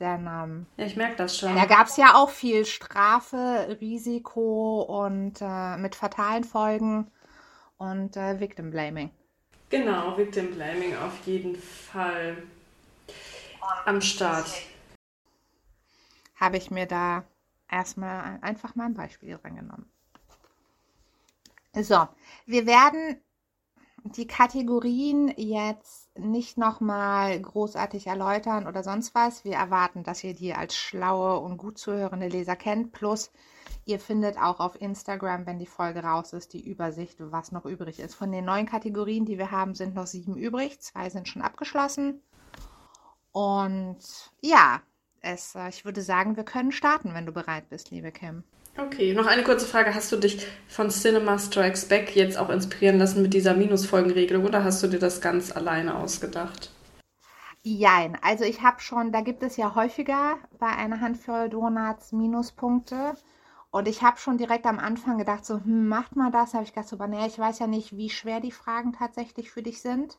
Denn 0.00 0.26
ähm, 0.26 0.66
Ja, 0.76 0.84
ich 0.86 0.96
merke 0.96 1.16
das 1.16 1.38
schon. 1.38 1.54
da 1.54 1.64
gab 1.64 1.86
es 1.86 1.96
ja 1.96 2.14
auch 2.14 2.30
viel 2.30 2.64
Strafe, 2.64 3.76
Risiko 3.80 4.82
und 4.82 5.40
äh, 5.40 5.76
mit 5.76 5.94
fatalen 5.94 6.44
Folgen 6.44 7.10
und 7.78 8.16
äh, 8.16 8.40
Victim 8.40 8.70
Blaming. 8.70 9.10
Genau, 9.70 10.16
Victim 10.16 10.54
Blaming 10.54 10.96
auf 10.96 11.26
jeden 11.26 11.56
Fall 11.56 12.42
am 13.84 14.00
Start. 14.00 14.46
Habe 16.36 16.56
ich 16.56 16.70
mir 16.70 16.86
da 16.86 17.24
erstmal 17.70 18.38
einfach 18.40 18.74
mal 18.74 18.86
ein 18.86 18.94
Beispiel 18.94 19.36
dran 19.36 19.56
genommen. 19.56 19.90
So, 21.74 22.08
wir 22.46 22.66
werden 22.66 23.20
die 24.04 24.26
Kategorien 24.26 25.32
jetzt 25.36 26.16
nicht 26.18 26.56
nochmal 26.56 27.38
großartig 27.38 28.06
erläutern 28.06 28.66
oder 28.66 28.82
sonst 28.82 29.14
was. 29.14 29.44
Wir 29.44 29.54
erwarten, 29.54 30.02
dass 30.02 30.24
ihr 30.24 30.34
die 30.34 30.54
als 30.54 30.76
schlaue 30.76 31.38
und 31.40 31.58
gut 31.58 31.78
zuhörende 31.78 32.28
Leser 32.28 32.56
kennt. 32.56 32.92
Plus, 32.92 33.30
ihr 33.88 33.98
findet 33.98 34.36
auch 34.36 34.60
auf 34.60 34.80
Instagram, 34.80 35.46
wenn 35.46 35.58
die 35.58 35.66
Folge 35.66 36.00
raus 36.00 36.34
ist, 36.34 36.52
die 36.52 36.68
Übersicht, 36.68 37.16
was 37.18 37.52
noch 37.52 37.64
übrig 37.64 37.98
ist. 37.98 38.14
Von 38.14 38.30
den 38.30 38.44
neuen 38.44 38.66
Kategorien, 38.66 39.24
die 39.24 39.38
wir 39.38 39.50
haben, 39.50 39.74
sind 39.74 39.94
noch 39.94 40.06
sieben 40.06 40.36
übrig. 40.36 40.78
Zwei 40.80 41.08
sind 41.08 41.26
schon 41.26 41.40
abgeschlossen. 41.40 42.20
Und 43.32 43.98
ja, 44.42 44.82
es, 45.20 45.54
äh, 45.54 45.70
ich 45.70 45.86
würde 45.86 46.02
sagen, 46.02 46.36
wir 46.36 46.44
können 46.44 46.70
starten, 46.70 47.14
wenn 47.14 47.24
du 47.24 47.32
bereit 47.32 47.70
bist, 47.70 47.90
liebe 47.90 48.12
Kim. 48.12 48.44
Okay, 48.76 49.14
noch 49.14 49.26
eine 49.26 49.42
kurze 49.42 49.66
Frage. 49.66 49.94
Hast 49.94 50.12
du 50.12 50.16
dich 50.16 50.46
von 50.68 50.90
Cinema 50.90 51.38
Strikes 51.38 51.86
Back 51.86 52.14
jetzt 52.14 52.36
auch 52.36 52.50
inspirieren 52.50 52.98
lassen 52.98 53.22
mit 53.22 53.32
dieser 53.32 53.54
Minusfolgenregelung 53.54 54.44
oder 54.44 54.64
hast 54.64 54.82
du 54.82 54.86
dir 54.86 54.98
das 54.98 55.22
ganz 55.22 55.50
alleine 55.50 55.96
ausgedacht? 55.96 56.70
Jein, 57.62 58.18
also 58.22 58.44
ich 58.44 58.62
habe 58.62 58.80
schon, 58.80 59.12
da 59.12 59.22
gibt 59.22 59.42
es 59.42 59.56
ja 59.56 59.74
häufiger 59.74 60.36
bei 60.58 60.68
einer 60.68 61.00
Handvoll 61.00 61.48
Donuts 61.48 62.12
Minuspunkte. 62.12 63.14
Und 63.70 63.86
ich 63.86 64.02
habe 64.02 64.18
schon 64.18 64.38
direkt 64.38 64.66
am 64.66 64.78
Anfang 64.78 65.18
gedacht, 65.18 65.44
so, 65.44 65.56
hm, 65.56 65.88
macht 65.88 66.16
mal 66.16 66.30
das. 66.30 66.54
habe 66.54 66.64
ich 66.64 66.72
gedacht, 66.72 66.88
so, 66.88 66.96
nee, 67.06 67.26
ich 67.26 67.38
weiß 67.38 67.58
ja 67.58 67.66
nicht, 67.66 67.96
wie 67.96 68.10
schwer 68.10 68.40
die 68.40 68.52
Fragen 68.52 68.92
tatsächlich 68.92 69.50
für 69.50 69.62
dich 69.62 69.82
sind. 69.82 70.18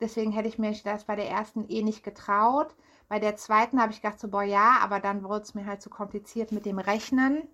Deswegen 0.00 0.32
hätte 0.32 0.48
ich 0.48 0.58
mir 0.58 0.72
das 0.84 1.04
bei 1.04 1.16
der 1.16 1.28
ersten 1.28 1.68
eh 1.68 1.82
nicht 1.82 2.02
getraut. 2.04 2.74
Bei 3.08 3.18
der 3.18 3.36
zweiten 3.36 3.80
habe 3.80 3.92
ich 3.92 4.02
gedacht, 4.02 4.20
so, 4.20 4.28
boah, 4.28 4.42
ja, 4.42 4.78
aber 4.80 5.00
dann 5.00 5.22
wurde 5.24 5.42
es 5.42 5.54
mir 5.54 5.66
halt 5.66 5.82
zu 5.82 5.90
kompliziert 5.90 6.52
mit 6.52 6.66
dem 6.66 6.78
Rechnen. 6.78 7.48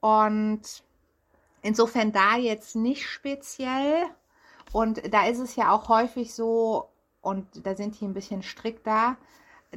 Und 0.00 0.62
insofern 1.62 2.12
da 2.12 2.36
jetzt 2.36 2.76
nicht 2.76 3.06
speziell. 3.06 4.04
Und 4.72 5.12
da 5.12 5.26
ist 5.26 5.38
es 5.38 5.56
ja 5.56 5.72
auch 5.72 5.88
häufig 5.88 6.34
so, 6.34 6.88
und 7.20 7.66
da 7.66 7.74
sind 7.74 8.00
die 8.00 8.04
ein 8.04 8.14
bisschen 8.14 8.42
strikter, 8.42 9.16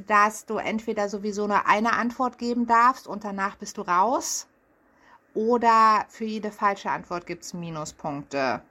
dass 0.05 0.45
du 0.45 0.57
entweder 0.57 1.09
sowieso 1.09 1.47
nur 1.47 1.65
eine 1.65 1.93
Antwort 1.93 2.37
geben 2.37 2.67
darfst 2.67 3.07
und 3.07 3.23
danach 3.23 3.55
bist 3.55 3.77
du 3.77 3.81
raus. 3.81 4.47
Oder 5.33 6.05
für 6.09 6.25
jede 6.25 6.51
falsche 6.51 6.89
Antwort 6.89 7.25
gibt 7.25 7.43
es 7.43 7.53
Minuspunkte. 7.53 8.61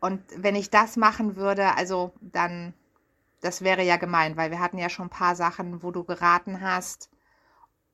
Und 0.00 0.22
wenn 0.36 0.54
ich 0.54 0.70
das 0.70 0.96
machen 0.96 1.36
würde, 1.36 1.76
also 1.76 2.12
dann, 2.20 2.74
das 3.40 3.62
wäre 3.62 3.82
ja 3.82 3.96
gemein, 3.96 4.36
weil 4.36 4.50
wir 4.50 4.60
hatten 4.60 4.78
ja 4.78 4.88
schon 4.88 5.06
ein 5.06 5.10
paar 5.10 5.36
Sachen, 5.36 5.82
wo 5.82 5.90
du 5.90 6.04
geraten 6.04 6.60
hast 6.60 7.10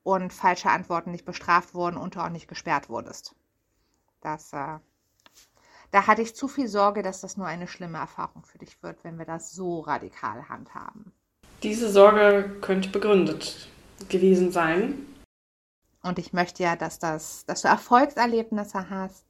und 0.02 0.32
falsche 0.32 0.70
Antworten 0.70 1.10
nicht 1.10 1.24
bestraft 1.24 1.74
wurden 1.74 1.96
und 1.96 2.14
du 2.14 2.20
auch 2.20 2.28
nicht 2.28 2.48
gesperrt 2.48 2.88
wurdest. 2.88 3.34
Das, 4.20 4.52
äh, 4.52 4.78
da 5.90 6.06
hatte 6.06 6.22
ich 6.22 6.36
zu 6.36 6.48
viel 6.48 6.68
Sorge, 6.68 7.02
dass 7.02 7.20
das 7.20 7.36
nur 7.36 7.46
eine 7.46 7.66
schlimme 7.66 7.98
Erfahrung 7.98 8.44
für 8.44 8.58
dich 8.58 8.82
wird, 8.82 9.02
wenn 9.04 9.18
wir 9.18 9.24
das 9.24 9.52
so 9.52 9.80
radikal 9.80 10.48
handhaben. 10.48 11.12
Diese 11.62 11.90
Sorge 11.90 12.50
könnte 12.60 12.88
begründet 12.90 13.68
gewesen 14.08 14.52
sein. 14.52 15.06
Und 16.02 16.18
ich 16.18 16.32
möchte 16.32 16.62
ja, 16.62 16.76
dass, 16.76 16.98
das, 16.98 17.44
dass 17.46 17.62
du 17.62 17.68
Erfolgserlebnisse 17.68 18.90
hast 18.90 19.24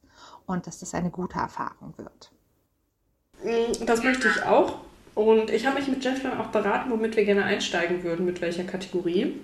und 0.45 0.67
dass 0.67 0.79
das 0.79 0.93
eine 0.93 1.09
gute 1.09 1.39
Erfahrung 1.39 1.93
wird. 1.97 2.31
Mm, 3.43 3.85
Das 3.85 4.03
möchte 4.03 4.27
ich 4.27 4.43
auch. 4.43 4.79
Und 5.15 5.49
ich 5.49 5.65
habe 5.65 5.79
mich 5.79 5.87
mit 5.87 6.03
Jeff 6.03 6.21
dann 6.21 6.39
auch 6.39 6.47
beraten, 6.47 6.91
womit 6.91 7.15
wir 7.15 7.25
gerne 7.25 7.43
einsteigen 7.43 8.03
würden, 8.03 8.25
mit 8.25 8.39
welcher 8.41 8.63
Kategorie. 8.65 9.39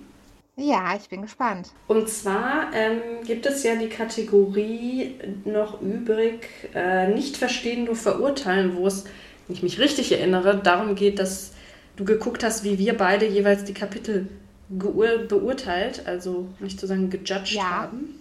Ja, 0.56 0.94
ich 0.96 1.08
bin 1.08 1.22
gespannt. 1.22 1.72
Und 1.88 2.08
zwar 2.08 2.72
ähm, 2.72 3.24
gibt 3.26 3.44
es 3.44 3.64
ja 3.64 3.74
die 3.74 3.88
Kategorie 3.88 5.16
noch 5.44 5.82
übrig, 5.82 6.48
äh, 6.74 7.08
nicht 7.08 7.36
verstehen, 7.36 7.84
nur 7.86 7.96
verurteilen, 7.96 8.76
wo 8.76 8.86
es, 8.86 9.04
wenn 9.48 9.56
ich 9.56 9.64
mich 9.64 9.80
richtig 9.80 10.12
erinnere, 10.12 10.56
darum 10.58 10.94
geht, 10.94 11.18
dass 11.18 11.53
du 11.96 12.04
geguckt 12.04 12.42
hast, 12.44 12.64
wie 12.64 12.78
wir 12.78 12.96
beide 12.96 13.26
jeweils 13.26 13.64
die 13.64 13.74
Kapitel 13.74 14.28
beurteilt, 14.68 16.06
also 16.06 16.48
nicht 16.58 16.80
zu 16.80 16.86
sagen 16.86 17.10
gejudged 17.10 17.52
Ja. 17.54 17.64
haben, 17.70 18.20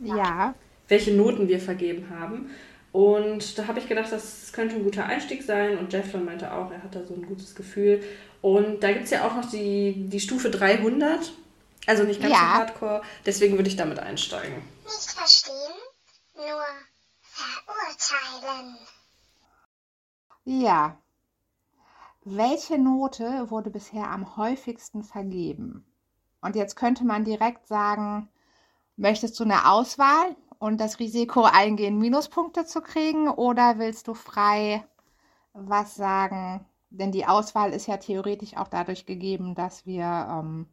Ja, 0.00 0.54
welche 0.88 1.12
Noten 1.12 1.48
wir 1.48 1.60
vergeben 1.60 2.10
haben. 2.10 2.50
Und 2.92 3.58
da 3.58 3.66
habe 3.66 3.78
ich 3.78 3.88
gedacht, 3.88 4.10
das 4.12 4.52
könnte 4.52 4.74
ein 4.76 4.84
guter 4.84 5.04
Einstieg 5.06 5.42
sein. 5.42 5.76
Und 5.78 5.92
Jeff 5.92 6.12
dann 6.12 6.24
meinte 6.24 6.52
auch, 6.52 6.70
er 6.70 6.82
hat 6.82 6.94
da 6.94 7.04
so 7.04 7.14
ein 7.14 7.26
gutes 7.26 7.54
Gefühl. 7.54 8.02
Und 8.42 8.82
da 8.82 8.92
gibt 8.92 9.04
es 9.04 9.10
ja 9.10 9.26
auch 9.26 9.34
noch 9.36 9.50
die, 9.50 10.06
die 10.08 10.20
Stufe 10.20 10.50
300. 10.50 11.32
Also 11.86 12.02
nicht 12.04 12.20
ganz 12.20 12.32
Ja. 12.32 12.38
so 12.40 12.44
hardcore. 12.46 13.02
Deswegen 13.26 13.56
würde 13.56 13.68
ich 13.68 13.76
damit 13.76 13.98
einsteigen. 13.98 14.62
Nicht 14.84 15.10
verstehen, 15.10 15.52
nur 16.36 16.64
verurteilen. 17.22 18.76
ja. 20.44 20.96
Welche 22.28 22.76
Note 22.76 23.52
wurde 23.52 23.70
bisher 23.70 24.10
am 24.10 24.36
häufigsten 24.36 25.04
vergeben? 25.04 25.86
Und 26.40 26.56
jetzt 26.56 26.74
könnte 26.74 27.04
man 27.04 27.22
direkt 27.22 27.68
sagen, 27.68 28.28
möchtest 28.96 29.38
du 29.38 29.44
eine 29.44 29.70
Auswahl 29.70 30.34
und 30.58 30.80
das 30.80 30.98
Risiko 30.98 31.44
eingehen, 31.44 32.00
Minuspunkte 32.00 32.64
zu 32.64 32.80
kriegen, 32.80 33.28
oder 33.28 33.78
willst 33.78 34.08
du 34.08 34.14
frei 34.14 34.84
was 35.52 35.94
sagen? 35.94 36.66
Denn 36.90 37.12
die 37.12 37.26
Auswahl 37.26 37.72
ist 37.72 37.86
ja 37.86 37.98
theoretisch 37.98 38.56
auch 38.56 38.66
dadurch 38.66 39.06
gegeben, 39.06 39.54
dass 39.54 39.86
wir, 39.86 40.02
ähm, 40.28 40.66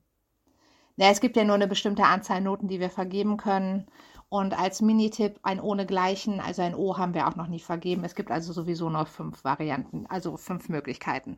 na, 0.96 1.12
es 1.12 1.22
gibt 1.22 1.38
ja 1.38 1.44
nur 1.44 1.54
eine 1.54 1.68
bestimmte 1.68 2.06
Anzahl 2.06 2.42
Noten, 2.42 2.68
die 2.68 2.80
wir 2.80 2.90
vergeben 2.90 3.38
können. 3.38 3.86
Und 4.34 4.58
als 4.60 4.82
Minitipp 4.82 5.36
ein 5.44 5.60
ohnegleichen, 5.60 6.40
also 6.40 6.64
ein 6.64 6.74
O 6.74 6.98
haben 6.98 7.14
wir 7.14 7.28
auch 7.28 7.36
noch 7.36 7.46
nicht 7.46 7.66
vergeben. 7.66 8.04
Es 8.04 8.16
gibt 8.16 8.32
also 8.32 8.52
sowieso 8.52 8.90
noch 8.90 9.08
fünf 9.08 9.44
Varianten, 9.44 10.08
also 10.10 10.38
fünf 10.38 10.70
Möglichkeiten. 10.70 11.38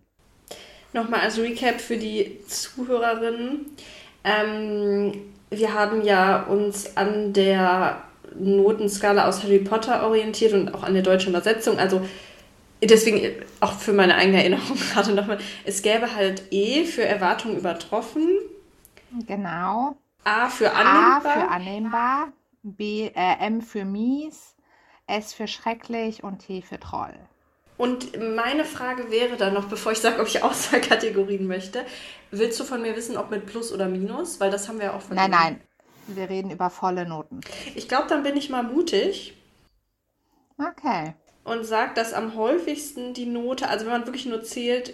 Nochmal 0.93 1.19
als 1.19 1.37
Recap 1.37 1.81
für 1.81 1.97
die 1.97 2.39
Zuhörerinnen. 2.47 3.65
Ähm, 4.23 5.11
wir 5.49 5.73
haben 5.73 6.05
ja 6.05 6.43
uns 6.43 6.95
an 6.95 7.33
der 7.33 8.01
Notenskala 8.39 9.27
aus 9.27 9.43
Harry 9.43 9.59
Potter 9.59 10.07
orientiert 10.07 10.53
und 10.53 10.73
auch 10.73 10.83
an 10.83 10.93
der 10.93 11.03
deutschen 11.03 11.31
Übersetzung. 11.31 11.77
Also 11.77 11.99
deswegen 12.81 13.29
auch 13.59 13.73
für 13.73 13.91
meine 13.91 14.15
eigene 14.15 14.37
Erinnerung 14.37 14.77
gerade 14.93 15.11
nochmal. 15.11 15.39
Es 15.65 15.81
gäbe 15.81 16.15
halt 16.15 16.43
E 16.51 16.85
für 16.85 17.03
Erwartung 17.03 17.57
übertroffen, 17.57 18.25
Genau. 19.27 19.97
A 20.23 20.47
für 20.47 20.71
A 20.71 20.79
annehmbar. 20.79 21.33
für 21.33 21.49
annehmbar, 21.49 22.27
B, 22.65 23.07
äh, 23.15 23.37
M 23.39 23.61
für 23.61 23.85
mies, 23.85 24.55
S 25.07 25.33
für 25.33 25.47
schrecklich 25.47 26.23
und 26.23 26.39
T 26.39 26.61
für 26.61 26.79
Troll. 26.79 27.29
Und 27.77 28.17
meine 28.35 28.65
Frage 28.65 29.11
wäre 29.11 29.37
dann 29.37 29.53
noch, 29.53 29.67
bevor 29.69 29.91
ich 29.93 29.99
sage, 29.99 30.19
ob 30.21 30.27
ich 30.27 30.43
Auswahlkategorien 30.43 31.47
möchte, 31.47 31.85
willst 32.31 32.59
du 32.59 32.63
von 32.65 32.81
mir 32.81 32.95
wissen, 32.97 33.15
ob 33.17 33.31
mit 33.31 33.45
Plus 33.45 33.71
oder 33.73 33.87
Minus? 33.87 34.39
Weil 34.41 34.51
das 34.51 34.67
haben 34.67 34.79
wir 34.79 34.87
ja 34.87 34.93
auch 34.93 35.01
Nein, 35.09 35.31
vergeben. 35.31 35.31
nein, 35.31 35.63
wir 36.05 36.29
reden 36.29 36.51
über 36.51 36.69
volle 36.69 37.07
Noten. 37.07 37.43
Ich 37.75 37.87
glaube, 37.87 38.07
dann 38.07 38.23
bin 38.23 38.37
ich 38.37 38.49
mal 38.49 38.63
mutig 38.63 39.35
Okay. 40.59 41.15
und 41.45 41.63
sage, 41.63 41.93
dass 41.93 42.11
am 42.13 42.35
häufigsten 42.35 43.13
die 43.13 43.25
Note, 43.25 43.69
also 43.69 43.85
wenn 43.85 43.93
man 43.93 44.05
wirklich 44.05 44.25
nur 44.25 44.43
zählt, 44.43 44.93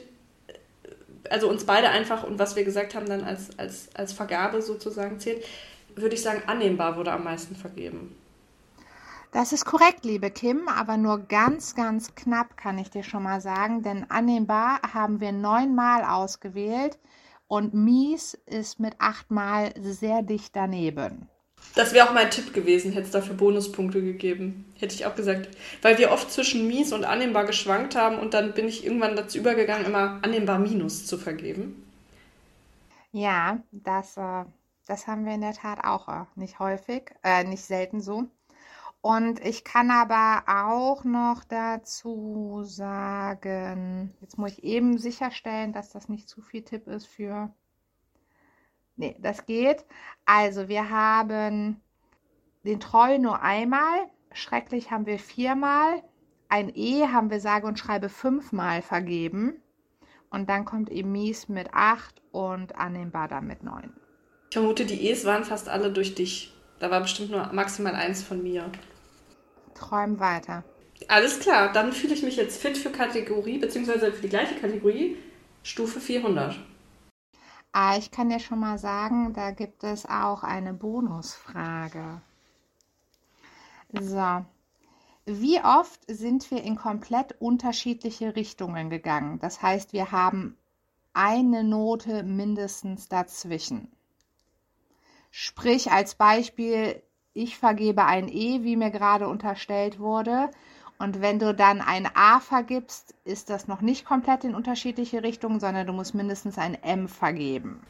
also 1.29 1.47
uns 1.49 1.65
beide 1.65 1.89
einfach 1.89 2.23
und 2.23 2.39
was 2.39 2.55
wir 2.55 2.63
gesagt 2.63 2.95
haben, 2.95 3.07
dann 3.07 3.23
als, 3.23 3.57
als, 3.57 3.89
als 3.95 4.13
Vergabe 4.13 4.61
sozusagen 4.61 5.19
zählt, 5.19 5.43
würde 5.95 6.15
ich 6.15 6.21
sagen, 6.21 6.43
annehmbar 6.47 6.97
wurde 6.97 7.11
am 7.11 7.23
meisten 7.23 7.55
vergeben. 7.55 8.15
Das 9.31 9.53
ist 9.53 9.63
korrekt, 9.63 10.03
liebe 10.03 10.29
Kim, 10.29 10.67
aber 10.67 10.97
nur 10.97 11.19
ganz, 11.19 11.73
ganz 11.73 12.15
knapp 12.15 12.57
kann 12.57 12.77
ich 12.77 12.89
dir 12.89 13.03
schon 13.03 13.23
mal 13.23 13.39
sagen, 13.39 13.81
denn 13.81 14.09
annehmbar 14.09 14.81
haben 14.93 15.21
wir 15.21 15.31
neunmal 15.31 16.03
ausgewählt 16.03 16.99
und 17.47 17.73
mies 17.73 18.33
ist 18.45 18.79
mit 18.79 18.95
achtmal 18.99 19.73
sehr 19.79 20.21
dicht 20.21 20.55
daneben. 20.55 21.29
Das 21.75 21.93
wäre 21.93 22.09
auch 22.09 22.13
mein 22.13 22.29
Tipp 22.29 22.53
gewesen, 22.53 22.91
hätte 22.91 23.05
es 23.05 23.11
dafür 23.11 23.35
Bonuspunkte 23.35 24.01
gegeben. 24.01 24.65
Hätte 24.77 24.95
ich 24.95 25.05
auch 25.05 25.15
gesagt. 25.15 25.49
Weil 25.81 25.97
wir 25.97 26.11
oft 26.11 26.29
zwischen 26.31 26.67
mies 26.67 26.91
und 26.91 27.05
annehmbar 27.05 27.45
geschwankt 27.45 27.95
haben 27.95 28.17
und 28.19 28.33
dann 28.33 28.53
bin 28.53 28.67
ich 28.67 28.85
irgendwann 28.85 29.15
dazu 29.15 29.37
übergegangen, 29.37 29.85
immer 29.85 30.19
annehmbar 30.21 30.59
minus 30.59 31.05
zu 31.05 31.17
vergeben. 31.17 31.87
Ja, 33.13 33.59
das, 33.71 34.17
äh, 34.17 34.43
das 34.87 35.07
haben 35.07 35.25
wir 35.25 35.33
in 35.33 35.41
der 35.41 35.53
Tat 35.53 35.83
auch 35.83 36.07
äh, 36.07 36.25
nicht 36.35 36.59
häufig, 36.59 37.13
äh, 37.23 37.43
nicht 37.43 37.63
selten 37.63 38.01
so. 38.01 38.25
Und 39.01 39.43
ich 39.43 39.63
kann 39.63 39.89
aber 39.89 40.43
auch 40.47 41.03
noch 41.03 41.43
dazu 41.43 42.61
sagen, 42.63 44.13
jetzt 44.21 44.37
muss 44.37 44.51
ich 44.51 44.63
eben 44.63 44.99
sicherstellen, 44.99 45.73
dass 45.73 45.89
das 45.89 46.07
nicht 46.07 46.29
zu 46.29 46.41
viel 46.41 46.63
Tipp 46.63 46.87
ist 46.87 47.07
für. 47.07 47.51
Nee, 48.97 49.15
das 49.19 49.47
geht. 49.47 49.85
Also, 50.25 50.67
wir 50.67 50.91
haben 50.91 51.81
den 52.63 52.79
Troll 52.79 53.17
nur 53.17 53.41
einmal, 53.41 54.07
schrecklich 54.33 54.91
haben 54.91 55.07
wir 55.07 55.17
viermal, 55.17 56.03
ein 56.47 56.71
E 56.75 57.07
haben 57.07 57.31
wir 57.31 57.39
sage 57.39 57.65
und 57.65 57.79
schreibe 57.79 58.09
fünfmal 58.09 58.83
vergeben. 58.83 59.63
Und 60.29 60.49
dann 60.49 60.63
kommt 60.65 60.89
eben 60.91 61.11
mies 61.11 61.49
mit 61.49 61.73
acht 61.73 62.21
und 62.31 62.75
annehmbar 62.75 63.27
dann 63.27 63.47
mit 63.47 63.63
neun. 63.63 63.93
Ich 64.51 64.57
vermute, 64.57 64.85
die 64.85 65.07
E's 65.07 65.23
waren 65.23 65.45
fast 65.45 65.69
alle 65.69 65.93
durch 65.93 66.13
dich. 66.13 66.53
Da 66.79 66.91
war 66.91 66.99
bestimmt 66.99 67.31
nur 67.31 67.53
maximal 67.53 67.95
eins 67.95 68.21
von 68.21 68.43
mir. 68.43 68.69
Träum 69.75 70.19
weiter. 70.19 70.65
Alles 71.07 71.39
klar, 71.39 71.71
dann 71.71 71.93
fühle 71.93 72.15
ich 72.15 72.21
mich 72.21 72.35
jetzt 72.35 72.61
fit 72.61 72.77
für 72.77 72.89
Kategorie, 72.89 73.59
beziehungsweise 73.59 74.11
für 74.11 74.21
die 74.21 74.27
gleiche 74.27 74.55
Kategorie, 74.55 75.15
Stufe 75.63 76.01
400. 76.01 76.59
Ah, 77.71 77.95
ich 77.97 78.11
kann 78.11 78.27
dir 78.27 78.41
schon 78.41 78.59
mal 78.59 78.77
sagen, 78.77 79.31
da 79.31 79.51
gibt 79.51 79.85
es 79.85 80.05
auch 80.05 80.43
eine 80.43 80.73
Bonusfrage. 80.73 82.21
So. 84.01 84.45
Wie 85.25 85.61
oft 85.63 86.01
sind 86.07 86.51
wir 86.51 86.61
in 86.61 86.75
komplett 86.75 87.39
unterschiedliche 87.39 88.35
Richtungen 88.35 88.89
gegangen? 88.89 89.39
Das 89.39 89.61
heißt, 89.61 89.93
wir 89.93 90.11
haben 90.11 90.57
eine 91.13 91.63
Note 91.63 92.23
mindestens 92.23 93.07
dazwischen. 93.07 93.87
Sprich, 95.31 95.91
als 95.91 96.15
Beispiel, 96.15 97.01
ich 97.33 97.57
vergebe 97.57 98.05
ein 98.05 98.27
E, 98.27 98.63
wie 98.63 98.75
mir 98.75 98.91
gerade 98.91 99.29
unterstellt 99.29 99.97
wurde. 99.97 100.49
Und 100.99 101.21
wenn 101.21 101.39
du 101.39 101.55
dann 101.55 101.81
ein 101.81 102.07
A 102.13 102.39
vergibst, 102.41 103.15
ist 103.23 103.49
das 103.49 103.67
noch 103.67 103.81
nicht 103.81 104.05
komplett 104.05 104.43
in 104.43 104.53
unterschiedliche 104.53 105.23
Richtungen, 105.23 105.59
sondern 105.59 105.87
du 105.87 105.93
musst 105.93 106.13
mindestens 106.13 106.57
ein 106.57 106.75
M 106.83 107.07
vergeben. 107.07 107.81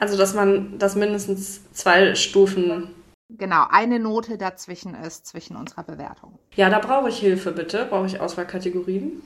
Also, 0.00 0.18
dass 0.18 0.34
man 0.34 0.78
das 0.78 0.96
mindestens 0.96 1.72
zwei 1.72 2.14
Stufen. 2.14 2.94
Genau, 3.30 3.66
eine 3.70 3.98
Note 3.98 4.36
dazwischen 4.36 4.94
ist 4.94 5.26
zwischen 5.26 5.56
unserer 5.56 5.84
Bewertung. 5.84 6.38
Ja, 6.56 6.68
da 6.68 6.78
brauche 6.78 7.08
ich 7.08 7.18
Hilfe, 7.18 7.52
bitte. 7.52 7.86
Brauche 7.86 8.06
ich 8.06 8.20
Auswahlkategorien? 8.20 9.22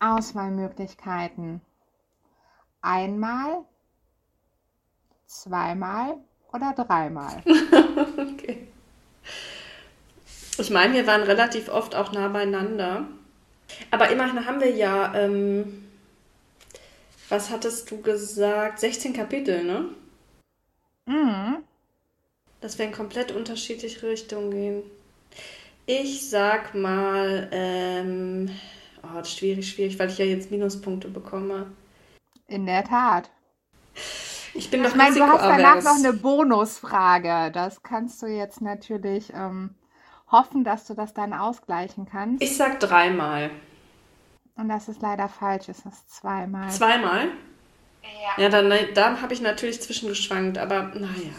Auswahlmöglichkeiten. 0.00 1.60
Einmal, 2.80 3.64
zweimal 5.26 6.18
oder 6.52 6.72
dreimal. 6.76 7.42
Okay. 8.16 8.66
Ich 10.58 10.70
meine, 10.70 10.94
wir 10.94 11.06
waren 11.06 11.22
relativ 11.22 11.68
oft 11.68 11.94
auch 11.94 12.12
nah 12.12 12.28
beieinander. 12.28 13.06
Aber 13.90 14.10
immerhin 14.10 14.44
haben 14.46 14.60
wir 14.60 14.70
ja, 14.70 15.14
ähm, 15.14 15.88
was 17.28 17.50
hattest 17.50 17.90
du 17.90 18.00
gesagt? 18.00 18.80
16 18.80 19.12
Kapitel, 19.12 19.64
ne? 19.64 19.86
Mhm. 21.06 21.58
Dass 22.60 22.78
wir 22.78 22.86
in 22.86 22.92
komplett 22.92 23.32
unterschiedliche 23.32 24.06
Richtungen 24.06 24.50
gehen. 24.50 24.82
Ich 25.86 26.28
sag 26.28 26.74
mal, 26.74 27.48
ähm, 27.50 28.50
oh, 29.02 29.18
das 29.18 29.28
ist 29.28 29.38
schwierig, 29.38 29.68
schwierig, 29.70 29.98
weil 29.98 30.10
ich 30.10 30.18
ja 30.18 30.24
jetzt 30.24 30.50
Minuspunkte 30.50 31.08
bekomme. 31.08 31.72
In 32.46 32.66
der 32.66 32.84
Tat. 32.84 33.30
Ich 34.54 34.70
bin 34.70 34.82
Ich 34.82 34.90
doch 34.90 34.96
meine, 34.96 35.14
du 35.14 35.26
hast 35.26 35.42
danach 35.42 35.82
noch 35.82 35.96
eine 35.96 36.12
Bonusfrage. 36.12 37.50
Das 37.52 37.82
kannst 37.82 38.20
du 38.22 38.26
jetzt 38.26 38.60
natürlich 38.60 39.32
ähm, 39.34 39.74
hoffen, 40.30 40.64
dass 40.64 40.86
du 40.86 40.94
das 40.94 41.14
dann 41.14 41.32
ausgleichen 41.32 42.06
kannst. 42.10 42.42
Ich 42.42 42.56
sag 42.56 42.80
dreimal. 42.80 43.50
Und 44.56 44.68
das 44.68 44.88
ist 44.88 45.00
leider 45.00 45.28
falsch. 45.28 45.68
Es 45.68 45.84
ist 45.86 46.14
zweimal. 46.14 46.70
Zweimal? 46.70 47.28
Ja, 48.36 48.48
dann, 48.48 48.72
da 48.94 49.20
habe 49.22 49.32
ich 49.32 49.40
natürlich 49.40 49.80
zwischengeschwankt, 49.80 50.58
aber 50.58 50.82
naja, 50.82 50.98
naja. 50.98 51.32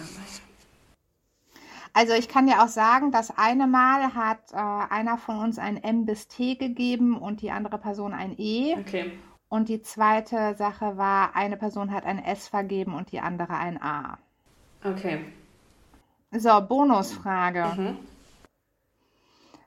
Also 1.93 2.13
ich 2.13 2.27
kann 2.27 2.47
dir 2.47 2.63
auch 2.63 2.67
sagen, 2.67 3.11
das 3.11 3.37
eine 3.37 3.67
Mal 3.67 4.15
hat 4.15 4.51
äh, 4.51 4.55
einer 4.55 5.19
von 5.19 5.37
uns 5.39 5.59
ein 5.59 5.77
M 5.77 6.05
bis 6.05 6.27
T 6.27 6.55
gegeben 6.55 7.17
und 7.17 7.41
die 7.41 7.51
andere 7.51 7.77
Person 7.77 8.13
ein 8.13 8.33
E. 8.39 8.75
Okay. 8.79 9.11
Und 9.53 9.69
die 9.69 9.83
zweite 9.83 10.55
Sache 10.55 10.97
war, 10.97 11.35
eine 11.35 11.57
Person 11.57 11.91
hat 11.91 12.05
ein 12.05 12.17
S 12.17 12.47
vergeben 12.47 12.95
und 12.95 13.11
die 13.11 13.19
andere 13.19 13.53
ein 13.53 13.79
A. 13.79 14.17
Okay. 14.83 15.23
So, 16.31 16.59
Bonusfrage. 16.59 17.71
Mhm. 17.77 17.97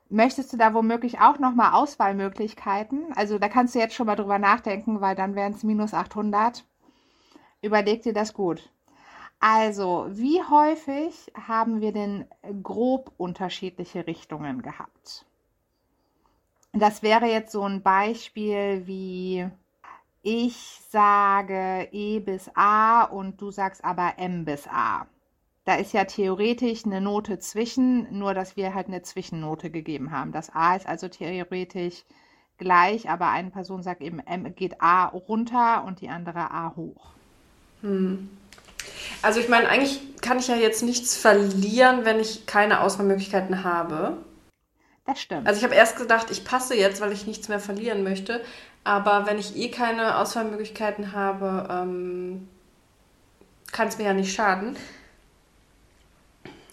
Möchtest 0.08 0.52
du 0.52 0.56
da 0.56 0.74
womöglich 0.74 1.20
auch 1.20 1.38
nochmal 1.38 1.74
Auswahlmöglichkeiten? 1.74 3.12
Also 3.14 3.38
da 3.38 3.48
kannst 3.48 3.76
du 3.76 3.78
jetzt 3.78 3.94
schon 3.94 4.08
mal 4.08 4.16
drüber 4.16 4.40
nachdenken, 4.40 5.00
weil 5.00 5.14
dann 5.14 5.36
wären 5.36 5.52
es 5.52 5.62
minus 5.62 5.94
800. 5.94 6.64
Überleg 7.62 8.02
dir 8.02 8.12
das 8.12 8.34
gut. 8.34 8.68
Also, 9.38 10.08
wie 10.10 10.42
häufig 10.42 11.32
haben 11.46 11.80
wir 11.80 11.92
denn 11.92 12.24
grob 12.64 13.12
unterschiedliche 13.18 14.04
Richtungen 14.08 14.62
gehabt? 14.62 15.26
Das 16.72 17.04
wäre 17.04 17.26
jetzt 17.26 17.52
so 17.52 17.62
ein 17.62 17.84
Beispiel 17.84 18.82
wie 18.88 19.48
ich 20.26 20.80
sage 20.90 21.86
E 21.92 22.18
bis 22.18 22.50
A 22.54 23.04
und 23.04 23.40
du 23.40 23.52
sagst 23.52 23.84
aber 23.84 24.14
M 24.16 24.44
bis 24.44 24.66
A. 24.66 25.06
Da 25.64 25.76
ist 25.76 25.92
ja 25.92 26.04
theoretisch 26.04 26.84
eine 26.84 27.00
Note 27.00 27.38
zwischen, 27.38 28.18
nur 28.18 28.34
dass 28.34 28.56
wir 28.56 28.74
halt 28.74 28.88
eine 28.88 29.02
Zwischennote 29.02 29.70
gegeben 29.70 30.10
haben. 30.10 30.32
Das 30.32 30.50
A 30.52 30.74
ist 30.74 30.88
also 30.88 31.06
theoretisch 31.06 32.02
gleich, 32.58 33.08
aber 33.08 33.28
eine 33.30 33.50
Person 33.50 33.84
sagt 33.84 34.00
eben 34.00 34.18
M 34.18 34.52
geht 34.56 34.82
A 34.82 35.06
runter 35.06 35.84
und 35.84 36.00
die 36.00 36.08
andere 36.08 36.50
A 36.50 36.74
hoch. 36.74 37.10
Also 39.22 39.38
ich 39.38 39.48
meine, 39.48 39.68
eigentlich 39.68 40.00
kann 40.22 40.40
ich 40.40 40.48
ja 40.48 40.56
jetzt 40.56 40.82
nichts 40.82 41.16
verlieren, 41.16 42.04
wenn 42.04 42.18
ich 42.18 42.46
keine 42.46 42.80
Auswahlmöglichkeiten 42.80 43.62
habe. 43.62 44.16
Das 45.04 45.20
stimmt. 45.20 45.46
Also 45.46 45.58
ich 45.58 45.64
habe 45.64 45.76
erst 45.76 45.96
gedacht, 45.96 46.32
ich 46.32 46.44
passe 46.44 46.74
jetzt, 46.74 47.00
weil 47.00 47.12
ich 47.12 47.28
nichts 47.28 47.48
mehr 47.48 47.60
verlieren 47.60 48.02
möchte. 48.02 48.40
Aber 48.86 49.26
wenn 49.26 49.36
ich 49.36 49.56
eh 49.56 49.68
keine 49.68 50.16
Auswahlmöglichkeiten 50.18 51.10
habe, 51.10 51.66
ähm, 51.68 52.46
kann 53.72 53.88
es 53.88 53.98
mir 53.98 54.04
ja 54.04 54.14
nicht 54.14 54.32
schaden. 54.32 54.76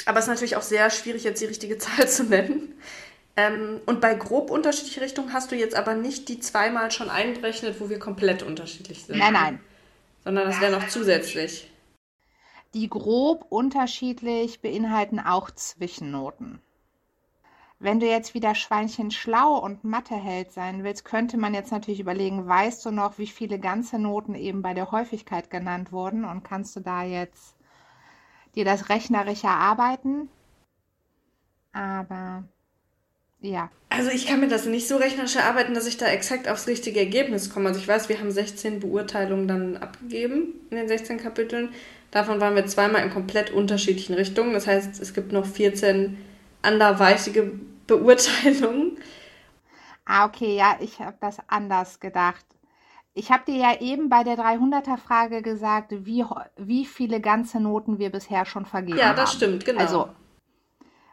Aber 0.06 0.20
es 0.20 0.26
ist 0.26 0.30
natürlich 0.30 0.56
auch 0.56 0.62
sehr 0.62 0.92
schwierig, 0.92 1.24
jetzt 1.24 1.42
die 1.42 1.48
richtige 1.48 1.78
Zahl 1.80 2.08
zu 2.08 2.26
nennen. 2.26 2.80
Ähm, 3.36 3.82
und 3.88 4.00
bei 4.00 4.14
grob 4.14 4.52
unterschiedliche 4.52 5.02
Richtungen 5.02 5.34
hast 5.34 5.52
du 5.52 5.56
jetzt 5.56 5.74
aber 5.74 5.96
nicht 5.96 6.30
die 6.30 6.40
zweimal 6.40 6.92
schon 6.92 7.10
einberechnet, 7.10 7.82
wo 7.82 7.90
wir 7.90 7.98
komplett 7.98 8.44
unterschiedlich 8.44 9.06
sind. 9.06 9.18
nein, 9.18 9.34
nein. 9.34 9.60
Sondern 10.24 10.46
das 10.46 10.62
wäre 10.62 10.72
noch 10.72 10.88
zusätzlich. 10.90 11.68
Die 12.76 12.90
grob 12.90 13.48
unterschiedlich 13.50 14.62
beinhalten 14.62 15.20
auch 15.20 15.50
Zwischennoten. 15.50 16.62
Wenn 17.84 18.00
du 18.00 18.08
jetzt 18.08 18.34
wieder 18.34 18.56
Schweinchen 18.56 19.12
schlau 19.12 19.58
und 19.58 19.84
Matheheld 19.84 20.54
sein 20.54 20.86
willst, 20.86 21.04
könnte 21.04 21.36
man 21.38 21.54
jetzt 21.54 21.70
natürlich 21.70 22.00
überlegen, 22.00 22.48
weißt 22.48 22.86
du 22.86 22.92
noch, 22.92 23.18
wie 23.18 23.28
viele 23.28 23.60
ganze 23.60 24.00
Noten 24.00 24.36
eben 24.36 24.62
bei 24.62 24.74
der 24.74 24.92
Häufigkeit 24.92 25.50
genannt 25.50 25.92
wurden 25.92 26.24
und 26.24 26.44
kannst 26.46 26.78
du 26.78 26.80
da 26.80 27.04
jetzt 27.04 27.58
dir 28.56 28.64
das 28.64 28.88
rechnerisch 28.88 29.44
erarbeiten? 29.44 30.30
Aber 31.74 32.46
ja, 33.42 33.70
Also 33.90 34.12
ich 34.12 34.28
kann 34.28 34.40
mir 34.40 34.48
das 34.48 34.66
nicht 34.66 34.88
so 34.88 34.96
rechnerisch 34.96 35.36
erarbeiten, 35.36 35.74
dass 35.74 35.86
ich 35.86 35.98
da 35.98 36.08
exakt 36.08 36.48
aufs 36.48 36.68
richtige 36.68 37.00
Ergebnis 37.00 37.50
komme. 37.50 37.68
Also 37.68 37.82
ich 37.82 37.88
weiß, 37.88 38.08
wir 38.08 38.18
haben 38.18 38.32
16 38.32 38.80
Beurteilungen 38.80 39.48
dann 39.50 39.76
abgegeben 39.78 40.54
in 40.70 40.78
den 40.78 40.88
16 40.88 41.18
Kapiteln. 41.18 41.70
Davon 42.12 42.40
waren 42.40 42.56
wir 42.56 42.66
zweimal 42.66 43.04
in 43.04 43.10
komplett 43.12 43.52
unterschiedlichen 43.52 44.14
Richtungen. 44.16 44.54
Das 44.54 44.68
heißt, 44.68 45.02
es 45.02 45.14
gibt 45.14 45.34
noch 45.34 45.46
14 45.46 46.18
anderweitige 46.62 47.52
Beurteilungen. 47.88 48.98
Ah, 50.06 50.26
okay, 50.26 50.56
ja, 50.56 50.78
ich 50.80 51.00
habe 51.02 51.18
das 51.20 51.38
anders 51.48 52.00
gedacht. 52.00 52.46
Ich 53.14 53.32
habe 53.32 53.46
dir 53.46 53.58
ja 53.58 53.82
eben 53.82 54.10
bei 54.10 54.24
der 54.24 54.36
300er-Frage 54.38 55.42
gesagt, 55.42 55.92
wie, 56.06 56.26
wie 56.58 56.86
viele 56.86 57.22
ganze 57.22 57.60
Noten 57.60 58.00
wir 58.00 58.12
bisher 58.12 58.46
schon 58.46 58.66
vergeben 58.66 58.98
Ja, 58.98 59.10
haben. 59.10 59.18
das 59.18 59.34
stimmt, 59.34 59.66
genau. 59.66 59.82
Also, 59.82 60.10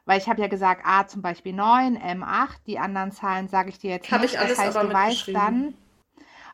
weil 0.07 0.19
ich 0.19 0.29
habe 0.29 0.41
ja 0.41 0.49
gesagt, 0.49 0.83
A 0.85 1.07
zum 1.07 1.23
Beispiel 1.23 1.53
9, 1.53 1.97
M 1.97 2.23
8, 2.23 2.67
die 2.67 2.79
anderen 2.79 3.13
Zahlen 3.13 3.49
sage 3.49 3.69
ich 3.71 3.79
dir 3.79 3.91
jetzt 3.91 4.11
Hab 4.11 4.23
nicht. 4.23 4.33
ich 4.33 4.39
alles 4.39 4.59
das 4.59 4.65
heißt, 4.67 4.77
aber 4.77 4.89
du 4.89 4.95
weißt 4.95 5.35
dann, 5.35 5.75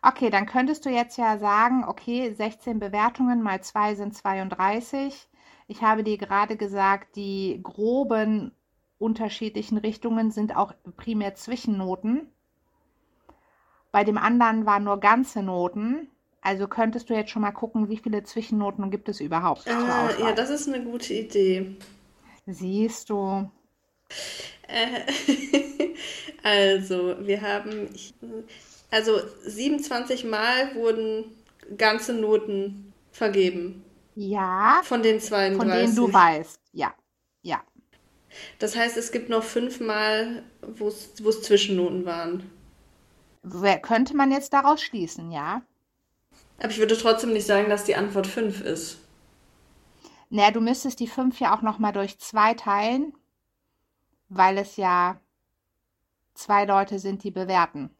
okay, 0.02 0.30
dann 0.30 0.46
könntest 0.46 0.84
du 0.86 0.90
jetzt 0.90 1.16
ja 1.18 1.38
sagen, 1.38 1.84
okay, 1.86 2.32
16 2.34 2.78
Bewertungen 2.80 3.42
mal 3.42 3.60
2 3.62 3.94
sind 3.94 4.14
32. 4.14 5.28
Ich 5.68 5.82
habe 5.82 6.04
dir 6.04 6.18
gerade 6.18 6.56
gesagt, 6.56 7.16
die 7.16 7.60
groben 7.62 8.52
unterschiedlichen 8.98 9.78
Richtungen 9.78 10.30
sind 10.30 10.56
auch 10.56 10.72
primär 10.96 11.34
Zwischennoten. 11.34 12.28
Bei 13.92 14.04
dem 14.04 14.18
anderen 14.18 14.66
waren 14.66 14.84
nur 14.84 15.00
ganze 15.00 15.42
Noten. 15.42 16.08
Also 16.40 16.68
könntest 16.68 17.10
du 17.10 17.14
jetzt 17.14 17.30
schon 17.30 17.42
mal 17.42 17.52
gucken, 17.52 17.88
wie 17.88 17.96
viele 17.96 18.22
Zwischennoten 18.22 18.90
gibt 18.90 19.08
es 19.08 19.20
überhaupt 19.20 19.66
Ah, 19.68 20.10
ja, 20.20 20.32
das 20.32 20.50
ist 20.50 20.68
eine 20.68 20.84
gute 20.84 21.12
Idee. 21.14 21.76
Siehst 22.46 23.10
du. 23.10 23.50
Äh, 24.68 25.00
also, 26.42 27.16
wir 27.20 27.42
haben, 27.42 27.88
also 28.90 29.18
27 29.44 30.24
Mal 30.24 30.74
wurden 30.76 31.24
ganze 31.76 32.12
Noten 32.12 32.92
vergeben 33.10 33.82
Ja, 34.14 34.80
von 34.84 35.02
den 35.02 35.20
32. 35.20 35.56
von 35.56 35.68
denen 35.68 35.96
du 35.96 36.12
weißt. 36.12 36.60
Ja, 36.72 36.94
ja. 37.42 37.62
Das 38.58 38.76
heißt, 38.76 38.96
es 38.96 39.12
gibt 39.12 39.28
noch 39.28 39.42
fünf 39.42 39.80
Mal, 39.80 40.42
wo 40.62 40.88
es 40.88 41.42
Zwischennoten 41.42 42.04
waren. 42.04 42.50
Wer- 43.42 43.78
Könnte 43.80 44.14
man 44.16 44.30
jetzt 44.32 44.52
daraus 44.52 44.82
schließen, 44.82 45.30
ja? 45.30 45.62
Aber 46.58 46.70
ich 46.70 46.78
würde 46.78 46.96
trotzdem 46.96 47.32
nicht 47.32 47.46
sagen, 47.46 47.68
dass 47.68 47.84
die 47.84 47.96
Antwort 47.96 48.26
5 48.26 48.60
ist. 48.62 48.98
Naja, 50.30 50.50
du 50.50 50.60
müsstest 50.60 50.98
die 51.00 51.06
fünf 51.06 51.38
ja 51.38 51.56
auch 51.56 51.62
nochmal 51.62 51.92
durch 51.92 52.18
zwei 52.18 52.54
teilen, 52.54 53.14
weil 54.28 54.58
es 54.58 54.76
ja 54.76 55.20
zwei 56.34 56.64
Leute 56.64 56.98
sind, 56.98 57.22
die 57.24 57.30
bewerten. 57.30 57.95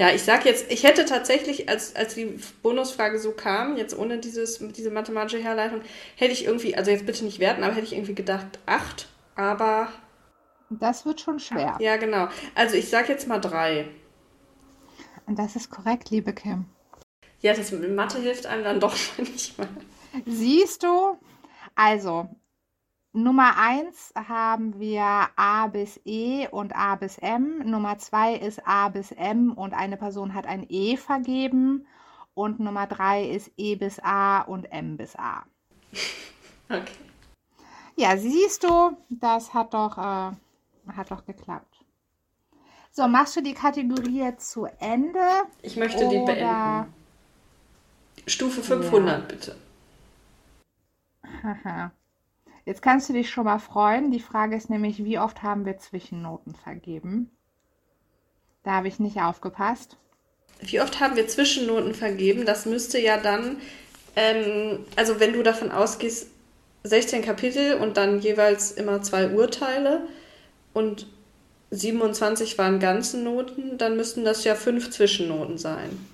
Ja, 0.00 0.08
ich 0.14 0.22
sag 0.22 0.46
jetzt, 0.46 0.72
ich 0.72 0.82
hätte 0.84 1.04
tatsächlich, 1.04 1.68
als, 1.68 1.94
als 1.94 2.14
die 2.14 2.40
Bonusfrage 2.62 3.18
so 3.18 3.32
kam, 3.32 3.76
jetzt 3.76 3.94
ohne 3.94 4.16
dieses, 4.16 4.58
diese 4.58 4.90
mathematische 4.90 5.42
Herleitung, 5.42 5.82
hätte 6.16 6.32
ich 6.32 6.46
irgendwie, 6.46 6.74
also 6.74 6.90
jetzt 6.90 7.04
bitte 7.04 7.22
nicht 7.22 7.38
werten, 7.38 7.62
aber 7.62 7.74
hätte 7.74 7.84
ich 7.84 7.92
irgendwie 7.92 8.14
gedacht 8.14 8.46
8. 8.64 9.08
Aber 9.34 9.88
Das 10.70 11.04
wird 11.04 11.20
schon 11.20 11.38
schwer. 11.38 11.76
ja, 11.80 11.98
genau. 11.98 12.28
Also 12.54 12.76
ich 12.76 12.88
sag 12.88 13.10
jetzt 13.10 13.28
mal 13.28 13.40
3. 13.40 13.88
Und 15.26 15.38
das 15.38 15.54
ist 15.54 15.68
korrekt, 15.70 16.08
liebe 16.08 16.32
Kim. 16.32 16.64
Ja, 17.40 17.52
das 17.52 17.70
mit 17.70 17.94
Mathe 17.94 18.20
hilft 18.20 18.46
einem 18.46 18.64
dann 18.64 18.80
doch 18.80 18.96
manchmal. 19.18 19.68
Siehst 20.24 20.82
du? 20.82 21.18
Also, 21.74 22.26
Nummer 23.12 23.56
1 23.56 24.12
haben 24.14 24.78
wir 24.78 25.30
A 25.34 25.66
bis 25.66 26.00
E 26.04 26.46
und 26.46 26.76
A 26.76 26.94
bis 26.94 27.18
M. 27.18 27.58
Nummer 27.68 27.98
2 27.98 28.36
ist 28.36 28.64
A 28.64 28.88
bis 28.88 29.10
M 29.10 29.52
und 29.52 29.74
eine 29.74 29.96
Person 29.96 30.32
hat 30.32 30.46
ein 30.46 30.64
E 30.68 30.96
vergeben. 30.96 31.88
Und 32.34 32.60
Nummer 32.60 32.86
3 32.86 33.24
ist 33.24 33.50
E 33.56 33.74
bis 33.74 33.98
A 33.98 34.42
und 34.42 34.64
M 34.72 34.96
bis 34.96 35.16
A. 35.16 35.44
Okay. 36.72 36.84
Ja, 37.96 38.16
siehst 38.16 38.62
du, 38.62 38.96
das 39.08 39.52
hat 39.52 39.74
doch, 39.74 39.98
äh, 39.98 40.30
hat 40.92 41.10
doch 41.10 41.26
geklappt. 41.26 41.84
So, 42.92 43.08
machst 43.08 43.34
du 43.34 43.40
die 43.40 43.54
Kategorie 43.54 44.20
jetzt 44.20 44.52
zu 44.52 44.66
Ende? 44.78 45.18
Ich 45.62 45.76
möchte 45.76 46.08
die 46.08 46.24
beenden. 46.24 46.94
Stufe 48.24 48.62
500, 48.62 49.26
bitte. 49.26 49.56
Haha. 51.42 51.90
Jetzt 52.70 52.82
kannst 52.82 53.08
du 53.08 53.12
dich 53.12 53.30
schon 53.30 53.46
mal 53.46 53.58
freuen. 53.58 54.12
Die 54.12 54.20
Frage 54.20 54.54
ist 54.54 54.70
nämlich, 54.70 55.02
wie 55.02 55.18
oft 55.18 55.42
haben 55.42 55.66
wir 55.66 55.78
Zwischennoten 55.78 56.54
vergeben? 56.54 57.28
Da 58.62 58.74
habe 58.74 58.86
ich 58.86 59.00
nicht 59.00 59.20
aufgepasst. 59.20 59.96
Wie 60.60 60.80
oft 60.80 61.00
haben 61.00 61.16
wir 61.16 61.26
Zwischennoten 61.26 61.94
vergeben? 61.94 62.46
Das 62.46 62.66
müsste 62.66 63.00
ja 63.00 63.16
dann, 63.16 63.56
ähm, 64.14 64.84
also 64.94 65.18
wenn 65.18 65.32
du 65.32 65.42
davon 65.42 65.72
ausgehst, 65.72 66.28
16 66.84 67.22
Kapitel 67.22 67.74
und 67.74 67.96
dann 67.96 68.20
jeweils 68.20 68.70
immer 68.70 69.02
zwei 69.02 69.30
Urteile 69.30 70.06
und 70.72 71.08
27 71.72 72.56
waren 72.56 72.78
ganze 72.78 73.18
Noten, 73.18 73.78
dann 73.78 73.96
müssten 73.96 74.24
das 74.24 74.44
ja 74.44 74.54
fünf 74.54 74.92
Zwischennoten 74.92 75.58
sein. 75.58 76.06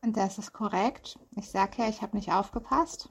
Und 0.00 0.16
das 0.16 0.38
ist 0.38 0.54
korrekt. 0.54 1.18
Ich 1.36 1.50
sage 1.50 1.82
ja, 1.82 1.88
ich 1.90 2.00
habe 2.00 2.16
nicht 2.16 2.32
aufgepasst. 2.32 3.10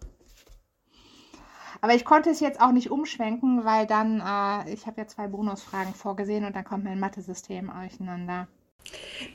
Aber 1.82 1.96
ich 1.96 2.06
konnte 2.06 2.30
es 2.30 2.40
jetzt 2.40 2.62
auch 2.62 2.72
nicht 2.72 2.92
umschwenken, 2.92 3.66
weil 3.66 3.88
dann, 3.88 4.20
äh, 4.20 4.72
ich 4.72 4.86
habe 4.86 5.02
ja 5.02 5.08
zwei 5.08 5.28
Bonusfragen 5.28 5.96
vorgesehen 5.96 6.46
und 6.46 6.56
dann 6.56 6.64
kommt 6.64 6.84
mein 6.84 7.00
Mathesystem 7.00 7.72
durcheinander. 7.74 8.48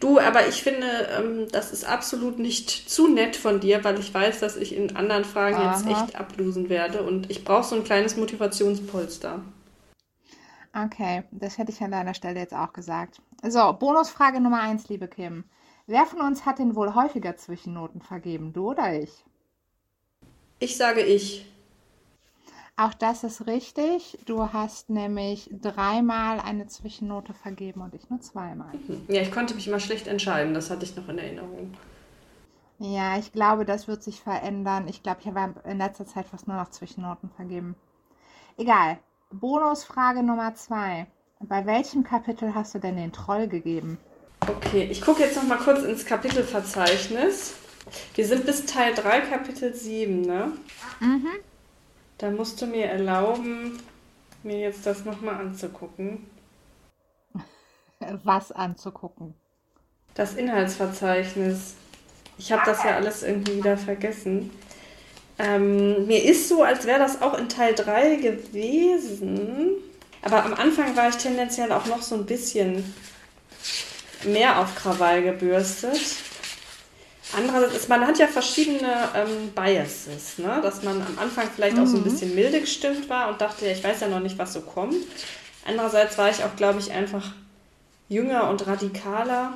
Du, 0.01 0.19
aber 0.19 0.49
ich 0.49 0.63
finde, 0.63 0.87
ähm, 1.17 1.47
das 1.51 1.73
ist 1.73 1.85
absolut 1.85 2.39
nicht 2.39 2.71
zu 2.71 3.09
nett 3.09 3.37
von 3.37 3.61
dir, 3.61 3.85
weil 3.85 3.99
ich 3.99 4.13
weiß, 4.13 4.41
dass 4.41 4.57
ich 4.57 4.75
in 4.75 4.97
anderen 4.97 5.25
Fragen 5.25 5.61
jetzt 5.63 5.87
Aha. 5.87 6.05
echt 6.05 6.17
ablosen 6.17 6.69
werde 6.69 7.03
und 7.03 7.31
ich 7.31 7.45
brauche 7.45 7.65
so 7.65 7.77
ein 7.77 7.85
kleines 7.85 8.17
Motivationspolster. 8.17 9.41
Okay, 10.75 11.23
das 11.31 11.59
hätte 11.59 11.73
ich 11.73 11.81
an 11.81 11.93
deiner 11.93 12.15
Stelle 12.15 12.41
jetzt 12.41 12.55
auch 12.55 12.73
gesagt. 12.73 13.23
So, 13.43 13.73
Bonusfrage 13.73 14.41
Nummer 14.41 14.61
eins, 14.61 14.89
liebe 14.89 15.09
Kim. 15.09 15.45
Wer 15.87 16.05
von 16.05 16.21
uns 16.21 16.45
hat 16.45 16.59
denn 16.59 16.75
wohl 16.75 16.95
häufiger 16.95 17.37
Zwischennoten 17.37 18.03
vergeben, 18.03 18.53
du 18.53 18.71
oder 18.71 19.01
ich? 19.01 19.25
Ich 20.59 20.77
sage 20.77 21.03
ich. 21.03 21.47
Auch 22.79 22.93
das 22.93 23.25
ist 23.25 23.47
richtig. 23.47 24.19
Du 24.27 24.53
hast 24.53 24.91
nämlich 24.91 25.49
dreimal 25.63 26.41
eine 26.41 26.67
Zwischennote 26.67 27.33
vergeben 27.33 27.81
und 27.81 27.95
ich 27.95 28.11
nur 28.11 28.21
zweimal. 28.21 28.73
Ja, 29.09 29.23
ich 29.23 29.33
konnte 29.33 29.55
mich 29.55 29.67
immer 29.67 29.81
schlecht 29.81 30.07
entscheiden, 30.07 30.53
das 30.53 30.69
hatte 30.69 30.85
ich 30.85 30.95
noch 30.95 31.09
in 31.09 31.17
Erinnerung. 31.17 31.73
Ja, 32.79 33.17
ich 33.17 33.33
glaube, 33.33 33.65
das 33.65 33.89
wird 33.89 34.03
sich 34.03 34.21
verändern. 34.21 34.89
Ich 34.89 35.03
glaube, 35.03 35.21
ich 35.23 35.27
habe 35.27 35.55
in 35.65 35.79
letzter 35.79 36.07
Zeit 36.07 36.27
fast 36.27 36.47
nur 36.47 36.59
noch 36.59 36.69
Zwischennoten 36.69 37.31
vergeben. 37.31 37.75
Egal. 38.59 38.99
Bonusfrage 39.33 40.23
Nummer 40.23 40.55
zwei. 40.55 41.07
Bei 41.41 41.65
welchem 41.65 42.05
Kapitel 42.05 42.55
hast 42.55 42.75
du 42.75 42.79
denn 42.79 42.97
den 42.97 43.13
Troll 43.13 43.49
gegeben? 43.49 43.99
Okay, 44.47 44.87
ich 44.91 45.01
gucke 45.01 45.23
jetzt 45.23 45.37
noch 45.37 45.45
mal 45.45 45.57
kurz 45.57 45.83
ins 45.83 46.05
Kapitelverzeichnis. 46.05 47.55
Wir 48.15 48.27
sind 48.27 48.45
bis 48.45 48.67
Teil 48.67 48.95
3, 48.95 49.21
Kapitel 49.21 49.73
7, 49.73 50.21
ne? 50.21 50.53
Mhm. 51.01 51.29
Da 52.19 52.31
musst 52.31 52.61
du 52.63 52.67
mir 52.67 52.87
erlauben, 52.87 53.79
mir 54.43 54.59
jetzt 54.59 54.87
das 54.87 55.05
noch 55.05 55.21
mal 55.21 55.35
anzugucken. 55.35 56.27
Was 58.25 58.53
anzugucken. 58.53 59.35
Das 60.15 60.35
Inhaltsverzeichnis. 60.35 61.75
Ich 62.39 62.53
habe 62.53 62.63
das 62.65 62.83
ja 62.85 62.97
alles 62.97 63.23
irgendwie 63.23 63.57
wieder 63.57 63.77
vergessen. 63.77 64.51
Ähm, 65.39 66.07
mir 66.07 66.25
ist 66.25 66.49
so, 66.49 66.63
als 66.63 66.87
wäre 66.87 66.99
das 66.99 67.21
auch 67.21 67.37
in 67.37 67.49
Teil 67.49 67.75
3 67.75 68.17
gewesen. 68.17 69.73
Aber 70.23 70.45
am 70.45 70.55
Anfang 70.55 70.97
war 70.97 71.09
ich 71.11 71.17
tendenziell 71.17 71.71
auch 71.73 71.87
noch 71.87 72.01
so 72.01 72.15
ein 72.15 72.25
bisschen 72.25 72.95
mehr 74.25 74.59
auf 74.59 74.75
Krawall 74.75 75.23
gebürstet. 75.23 76.01
Andererseits, 77.35 77.75
ist, 77.75 77.89
man 77.89 78.07
hat 78.07 78.19
ja 78.19 78.29
verschiedene 78.29 79.09
ähm, 79.15 79.51
Biases, 79.55 80.39
ne? 80.39 80.61
dass 80.63 80.83
man 80.83 81.03
am 81.03 81.19
Anfang 81.19 81.49
vielleicht 81.55 81.79
auch 81.79 81.87
so 81.87 81.97
ein 81.97 82.05
bisschen 82.05 82.35
milde 82.35 82.61
gestimmt 82.61 83.09
war 83.09 83.29
und 83.29 83.41
dachte, 83.41 83.67
ja, 83.67 83.73
ich 83.73 83.83
weiß 83.83 84.01
ja 84.01 84.09
noch 84.09 84.21
nicht, 84.21 84.39
was 84.39 84.53
so 84.53 84.61
kommt. 84.61 84.97
Andererseits 85.67 86.17
war 86.19 86.31
ich 86.31 86.45
auch, 86.45 86.55
glaube 86.55 86.79
ich, 86.79 86.93
einfach 86.93 87.33
jünger 88.09 88.49
und 88.49 88.67
radikaler. 88.67 89.55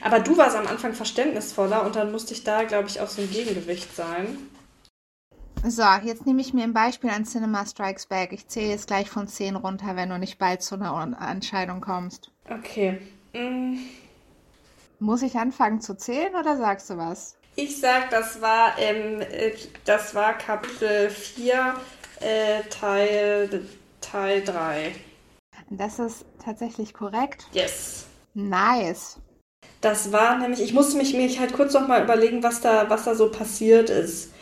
Aber 0.00 0.20
du 0.20 0.36
warst 0.36 0.56
am 0.56 0.66
Anfang 0.66 0.94
verständnisvoller 0.94 1.84
und 1.84 1.96
dann 1.96 2.10
musste 2.10 2.34
ich 2.34 2.44
da, 2.44 2.64
glaube 2.64 2.88
ich, 2.88 3.00
auch 3.00 3.08
so 3.08 3.22
ein 3.22 3.30
Gegengewicht 3.30 3.94
sein. 3.94 4.38
So, 5.66 5.84
jetzt 6.02 6.26
nehme 6.26 6.42
ich 6.42 6.52
mir 6.52 6.64
ein 6.64 6.74
Beispiel 6.74 7.10
an 7.10 7.24
Cinema 7.24 7.64
Strikes 7.64 8.06
Back. 8.06 8.32
Ich 8.32 8.48
zähle 8.48 8.70
jetzt 8.70 8.86
gleich 8.86 9.08
von 9.08 9.28
10 9.28 9.56
runter, 9.56 9.96
wenn 9.96 10.10
du 10.10 10.18
nicht 10.18 10.38
bald 10.38 10.62
zu 10.62 10.74
einer 10.74 11.16
Entscheidung 11.30 11.80
kommst. 11.80 12.30
Okay. 12.50 12.98
Mm, 13.32 13.78
Muss 14.98 15.22
ich 15.22 15.36
anfangen 15.36 15.80
zu 15.80 15.96
zählen 15.96 16.34
oder 16.34 16.56
sagst 16.56 16.90
du 16.90 16.96
was? 16.96 17.36
Ich 17.56 17.80
sag, 17.80 18.10
das 18.10 18.40
war, 18.40 18.78
ähm, 18.78 19.20
äh, 19.20 19.52
das 19.84 20.14
war 20.14 20.36
Kapitel 20.36 21.08
4, 21.10 21.74
äh, 22.20 22.62
Teil, 22.68 23.64
Teil 24.00 24.42
3. 24.42 24.92
Das 25.70 25.98
ist 25.98 26.24
tatsächlich 26.44 26.92
korrekt. 26.94 27.46
Yes. 27.52 28.06
Nice. 28.34 29.18
Das 29.80 30.12
war 30.12 30.38
nämlich, 30.38 30.62
ich 30.62 30.72
musste 30.72 30.96
mich, 30.96 31.14
mich 31.14 31.38
halt 31.38 31.52
kurz 31.52 31.74
noch 31.74 31.86
mal 31.86 32.02
überlegen, 32.02 32.42
was 32.42 32.60
da, 32.60 32.88
was 32.88 33.04
da 33.04 33.14
so 33.14 33.30
passiert 33.30 33.90
ist. 33.90 34.32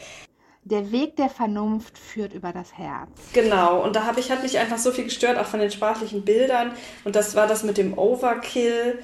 Der 0.65 0.93
Weg 0.93 1.17
der 1.17 1.29
Vernunft 1.29 1.99
führt 1.99 2.33
über 2.33 2.53
das 2.53 2.79
Herz. 2.79 3.11
Genau, 3.33 3.83
und 3.83 3.97
da 3.97 4.05
habe 4.05 4.21
ich, 4.21 4.31
hat 4.31 4.45
mich 4.45 4.59
einfach 4.59 4.79
so 4.79 4.93
viel 4.93 5.05
gestört, 5.05 5.37
auch 5.37 5.47
von 5.47 5.59
den 5.59 5.73
sprachlichen 5.73 6.25
Bildern. 6.25 6.71
Und 7.05 7.17
das 7.17 7.35
war 7.35 7.49
das 7.49 7.65
mit 7.65 7.77
dem 7.77 7.99
Overkill. 7.99 9.01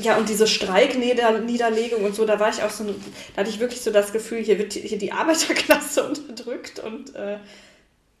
Ja, 0.00 0.16
und 0.16 0.28
diese 0.28 0.46
Streikniederlegung 0.46 2.04
und 2.04 2.14
so, 2.14 2.24
da 2.24 2.38
war 2.38 2.50
ich 2.50 2.62
auch 2.62 2.70
so, 2.70 2.84
da 2.84 3.40
hatte 3.40 3.50
ich 3.50 3.58
wirklich 3.58 3.80
so 3.80 3.90
das 3.90 4.12
Gefühl, 4.12 4.42
hier 4.42 4.58
wird 4.58 4.72
hier 4.72 4.98
die 4.98 5.12
Arbeiterklasse 5.12 6.04
unterdrückt 6.08 6.78
und 6.78 7.14
äh, 7.14 7.38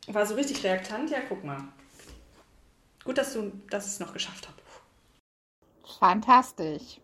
war 0.06 0.26
so 0.26 0.34
richtig 0.34 0.64
reaktant. 0.64 1.10
Ja, 1.10 1.18
guck 1.28 1.44
mal. 1.44 1.58
Gut, 3.04 3.18
dass 3.18 3.32
du, 3.32 3.52
es 3.70 4.00
noch 4.00 4.12
geschafft 4.12 4.48
habe. 4.48 4.58
Fantastisch. 5.98 7.00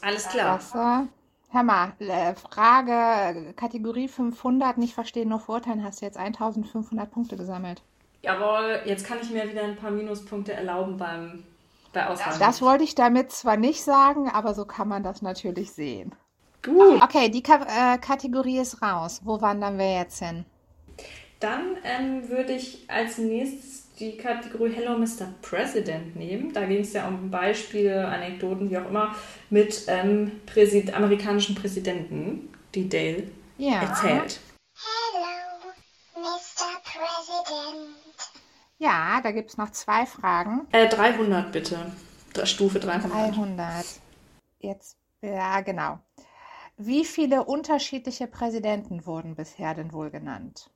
Alles 0.00 0.28
klar. 0.28 0.58
Klasse. 0.58 1.08
Hör 1.50 1.62
mal, 1.62 1.92
äh, 1.98 2.34
Frage, 2.34 3.52
Kategorie 3.54 4.08
500, 4.08 4.78
nicht 4.78 4.94
verstehen, 4.94 5.28
nur 5.28 5.38
verurteilen, 5.38 5.84
hast 5.84 6.00
du 6.00 6.06
jetzt 6.06 6.16
1500 6.16 7.10
Punkte 7.10 7.36
gesammelt. 7.36 7.82
Jawohl, 8.22 8.80
jetzt 8.86 9.04
kann 9.04 9.18
ich 9.20 9.28
mir 9.28 9.46
wieder 9.50 9.62
ein 9.62 9.76
paar 9.76 9.90
Minuspunkte 9.90 10.54
erlauben 10.54 10.96
beim, 10.96 11.44
bei 11.92 12.06
Auswahl. 12.06 12.38
Das 12.38 12.62
wollte 12.62 12.84
ich 12.84 12.94
damit 12.94 13.32
zwar 13.32 13.56
nicht 13.56 13.82
sagen, 13.82 14.28
aber 14.30 14.54
so 14.54 14.64
kann 14.64 14.88
man 14.88 15.02
das 15.02 15.22
natürlich 15.22 15.72
sehen. 15.72 16.12
Gut. 16.64 17.02
Okay, 17.02 17.28
die 17.28 17.42
Ka 17.42 17.94
äh, 17.94 17.98
Kategorie 17.98 18.58
ist 18.58 18.82
raus. 18.82 19.20
Wo 19.24 19.40
wandern 19.40 19.78
wir 19.78 19.98
jetzt 19.98 20.22
hin? 20.22 20.44
Dann 21.40 21.76
ähm, 21.82 22.28
würde 22.28 22.52
ich 22.52 22.88
als 22.88 23.18
nächstes 23.18 23.82
die 23.98 24.16
Kategorie 24.16 24.72
Hello 24.72 24.96
Mr. 24.96 25.28
President 25.42 26.14
nehmen. 26.16 26.52
Da 26.52 26.64
ging 26.66 26.80
es 26.80 26.92
ja 26.92 27.06
um 27.08 27.30
Beispiele, 27.30 28.06
Anekdoten, 28.06 28.70
wie 28.70 28.78
auch 28.78 28.88
immer, 28.88 29.14
mit 29.50 29.84
ähm, 29.88 30.40
Präsid 30.46 30.94
amerikanischen 30.94 31.54
Präsidenten, 31.54 32.48
die 32.74 32.88
Dale 32.88 33.24
Ja. 33.58 33.82
erzählt. 33.82 34.40
Hello, 34.76 35.72
Mr. 36.16 36.80
President. 36.84 38.11
Ja, 38.82 39.20
da 39.22 39.30
gibt 39.30 39.50
es 39.50 39.58
noch 39.58 39.70
zwei 39.70 40.06
Fragen. 40.06 40.66
Äh, 40.72 40.88
300 40.88 41.52
bitte. 41.52 41.78
Stufe 42.42 42.80
300. 42.80 43.12
300. 43.12 43.84
Jetzt, 44.58 44.96
ja, 45.20 45.60
genau. 45.60 46.00
Wie 46.76 47.04
viele 47.04 47.44
unterschiedliche 47.44 48.26
Präsidenten 48.26 49.06
wurden 49.06 49.36
bisher 49.36 49.74
denn 49.74 49.92
wohl 49.92 50.10
genannt? 50.10 50.68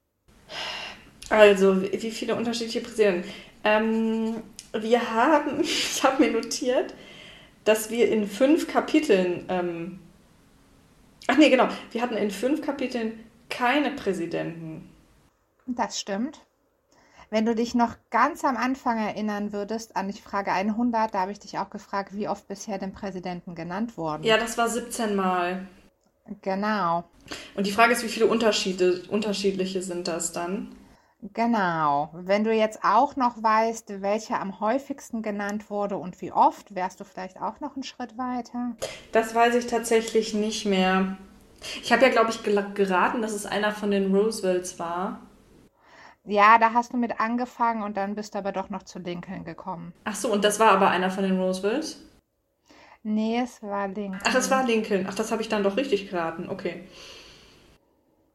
Also, 1.31 1.83
wie 1.83 2.01
wie 2.01 2.13
viele 2.13 2.37
unterschiedliche 2.37 2.81
Präsidenten? 2.81 3.29
Ähm, 3.65 4.43
wir 4.73 5.11
haben, 5.11 5.61
ich 5.63 6.01
habe 6.05 6.23
mir 6.23 6.31
notiert, 6.31 6.95
dass 7.65 7.91
wir 7.91 8.09
in 8.09 8.29
fünf 8.29 8.69
Kapiteln, 8.69 9.47
ähm, 9.49 9.99
ach 11.27 11.39
nee, 11.39 11.51
genau, 11.51 11.67
wir 11.91 12.03
hatten 12.03 12.17
in 12.17 12.31
fünf 12.31 12.63
Kapiteln 12.63 13.19
keine 13.49 13.91
Präsidenten. 13.91 14.89
Das 15.67 15.99
stimmt. 15.99 16.46
Wenn 17.37 17.45
du 17.45 17.55
dich 17.55 17.75
noch 17.75 17.97
ganz 18.09 18.47
am 18.47 18.57
Anfang 18.57 18.97
erinnern 18.97 19.53
würdest 19.53 19.95
an 19.95 20.09
die 20.09 20.19
Frage 20.19 20.53
100, 20.53 21.13
da 21.13 21.21
habe 21.21 21.33
ich 21.33 21.39
dich 21.39 21.59
auch 21.59 21.69
gefragt, 21.69 22.15
wie 22.15 22.31
oft 22.31 22.49
bisher 22.49 22.79
den 22.79 22.95
Präsidenten 22.95 23.55
genannt 23.55 23.99
wurden. 23.99 24.23
Ja, 24.23 24.39
das 24.39 24.57
war 24.57 24.71
17 24.71 25.15
Mal. 25.15 25.69
Genau, 26.41 27.05
Und 27.55 27.67
die 27.67 27.73
Frage 27.73 27.93
ist, 27.93 28.03
wie 28.03 28.09
viele 28.09 28.27
Unterschiede, 28.27 29.03
unterschiedliche 29.11 29.83
sind 29.83 30.09
das 30.09 30.33
dann? 30.33 30.75
genau. 31.35 32.09
Wenn 32.15 32.43
du 32.43 32.55
jetzt 32.55 32.79
auch 32.83 33.17
noch 33.17 33.43
weißt, 33.43 34.01
welcher 34.01 34.41
am 34.41 34.59
häufigsten 34.59 35.21
genannt 35.21 35.69
wurde 35.69 35.99
und 35.99 36.23
wie 36.23 36.33
oft, 36.33 36.75
wärst 36.75 37.01
du 37.01 37.05
vielleicht 37.05 37.39
auch 37.43 37.61
noch 37.61 37.75
einen 37.75 37.83
Schritt 37.83 38.17
weiter. 38.17 38.77
Das 39.13 39.35
weiß 39.35 39.57
ich 39.57 39.67
tatsächlich 39.67 40.33
nicht 40.33 40.65
mehr. 40.65 41.19
Ich 41.83 41.93
habe 41.93 42.03
ja, 42.03 42.09
glaube 42.09 42.31
ich, 42.31 42.43
geraten, 42.43 43.21
dass 43.21 43.33
es 43.33 43.45
einer 43.45 43.73
von 43.73 43.91
den 43.91 44.15
Roosevelts 44.15 44.79
war. 44.79 45.21
Ja, 46.27 46.59
da 46.59 46.73
hast 46.73 46.93
du 46.93 46.97
mit 46.97 47.21
angefangen 47.21 47.83
und 47.83 47.97
dann 47.97 48.17
bist 48.17 48.35
du 48.35 48.39
aber 48.39 48.51
doch 48.53 48.69
noch 48.69 48.83
zu 48.83 48.99
Lincoln 48.99 49.45
gekommen. 49.45 49.93
Ach 50.05 50.17
so, 50.17 50.33
und 50.33 50.45
das 50.45 50.59
war 50.59 50.73
aber 50.73 50.91
einer 50.91 51.11
von 51.11 51.23
den 51.23 51.41
Roosevelts? 51.41 52.01
Nee, 53.05 53.41
es 53.45 53.63
war 53.63 53.87
Lincoln. 53.87 54.21
Ach, 54.25 54.33
das 54.33 54.51
war 54.51 54.65
Lincoln. 54.65 55.07
Ach, 55.09 55.15
das 55.15 55.31
habe 55.31 55.41
ich 55.41 55.49
dann 55.49 55.63
doch 55.63 55.77
richtig 55.77 56.11
geraten. 56.11 56.49
Okay. 56.49 56.89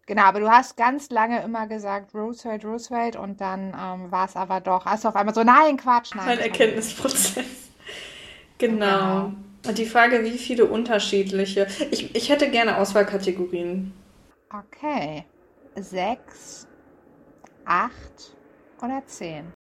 Genau, 0.05 0.23
aber 0.23 0.39
du 0.39 0.49
hast 0.49 0.77
ganz 0.77 1.09
lange 1.09 1.43
immer 1.43 1.67
gesagt 1.67 2.15
Roosevelt, 2.15 2.63
Roosevelt 2.65 3.15
und 3.17 3.39
dann 3.41 3.75
ähm, 3.77 4.11
war 4.11 4.25
es 4.25 4.35
aber 4.35 4.61
doch, 4.61 4.85
hast 4.85 5.03
du 5.03 5.09
auf 5.09 5.15
einmal 5.15 5.35
so, 5.35 5.43
nein, 5.43 5.77
Quatsch, 5.77 6.15
nein. 6.15 6.27
Ein 6.27 6.39
Erkenntnisprozess. 6.39 7.45
Genau. 8.57 9.25
Genau. 9.25 9.33
Und 9.67 9.77
die 9.79 9.87
Frage, 9.87 10.23
wie 10.23 10.37
viele 10.37 10.65
unterschiedliche. 10.65 11.65
Ich, 11.89 12.15
ich 12.15 12.29
hätte 12.29 12.49
gerne 12.51 12.77
Auswahlkategorien. 12.77 13.91
Okay. 14.53 15.25
Sechs, 15.75 16.67
acht 17.65 18.35
oder 18.81 19.01
zehn? 19.07 19.51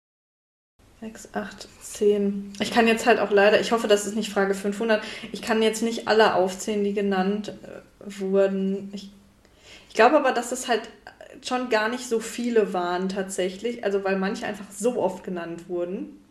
6, 1.01 1.29
8, 1.33 1.67
10. 1.81 2.53
Ich 2.59 2.71
kann 2.71 2.87
jetzt 2.87 3.07
halt 3.07 3.19
auch 3.19 3.31
leider, 3.31 3.59
ich 3.59 3.71
hoffe, 3.71 3.87
das 3.87 4.05
ist 4.05 4.15
nicht 4.15 4.31
Frage 4.31 4.53
500. 4.53 5.03
Ich 5.31 5.41
kann 5.41 5.63
jetzt 5.63 5.81
nicht 5.81 6.07
alle 6.07 6.35
aufzählen, 6.35 6.83
die 6.83 6.93
genannt 6.93 7.49
äh, 7.63 8.19
wurden. 8.19 8.91
Ich, 8.93 9.09
ich 9.89 9.95
glaube 9.95 10.17
aber, 10.17 10.31
dass 10.31 10.51
es 10.51 10.67
halt 10.67 10.83
schon 11.43 11.69
gar 11.69 11.89
nicht 11.89 12.07
so 12.07 12.19
viele 12.19 12.71
waren 12.73 13.09
tatsächlich. 13.09 13.83
Also, 13.83 14.03
weil 14.03 14.17
manche 14.17 14.45
einfach 14.45 14.69
so 14.71 15.01
oft 15.01 15.23
genannt 15.23 15.67
wurden. 15.69 16.21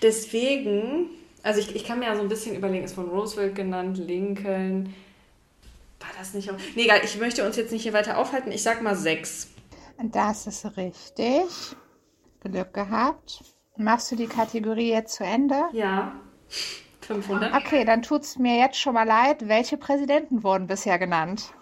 Deswegen, 0.00 1.10
Also 1.42 1.60
ich, 1.60 1.76
ich 1.76 1.84
kann 1.84 1.98
mir 1.98 2.06
ja 2.06 2.16
so 2.16 2.22
ein 2.22 2.28
bisschen 2.28 2.56
überlegen, 2.56 2.84
ist 2.84 2.94
von 2.94 3.08
Roosevelt 3.08 3.54
genannt, 3.54 3.98
Lincoln. 3.98 4.94
War 6.00 6.08
das 6.18 6.34
nicht 6.34 6.50
auch. 6.50 6.56
Nee, 6.74 6.84
egal, 6.84 7.00
ich 7.04 7.18
möchte 7.18 7.44
uns 7.44 7.56
jetzt 7.56 7.72
nicht 7.72 7.82
hier 7.82 7.92
weiter 7.92 8.16
aufhalten. 8.18 8.50
Ich 8.50 8.62
sag 8.62 8.82
mal 8.82 8.96
sechs. 8.96 9.48
Das 9.98 10.46
ist 10.46 10.76
richtig. 10.76 11.46
Glück 12.40 12.72
gehabt. 12.74 13.42
Machst 13.76 14.10
du 14.10 14.16
die 14.16 14.26
Kategorie 14.26 14.90
jetzt 14.90 15.14
zu 15.16 15.24
Ende? 15.24 15.64
Ja. 15.72 16.12
500. 17.00 17.54
Okay, 17.54 17.84
dann 17.84 18.02
tut's 18.02 18.38
mir 18.38 18.56
jetzt 18.58 18.78
schon 18.78 18.94
mal 18.94 19.06
leid. 19.06 19.48
Welche 19.48 19.76
Präsidenten 19.76 20.42
wurden 20.42 20.66
bisher 20.66 20.98
genannt? 20.98 21.52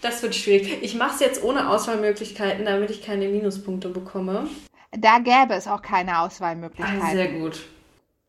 Das 0.00 0.22
wird 0.22 0.34
schwierig. 0.34 0.82
Ich 0.82 0.94
mache 0.94 1.14
es 1.14 1.20
jetzt 1.20 1.42
ohne 1.42 1.68
Auswahlmöglichkeiten, 1.70 2.64
damit 2.66 2.90
ich 2.90 3.02
keine 3.02 3.28
Minuspunkte 3.28 3.88
bekomme. 3.88 4.48
Da 4.92 5.18
gäbe 5.18 5.54
es 5.54 5.66
auch 5.66 5.82
keine 5.82 6.16
Ah, 6.16 6.26
Auswahlmöglichkeiten. 6.26 7.10
sehr 7.10 7.28
gut. 7.32 7.62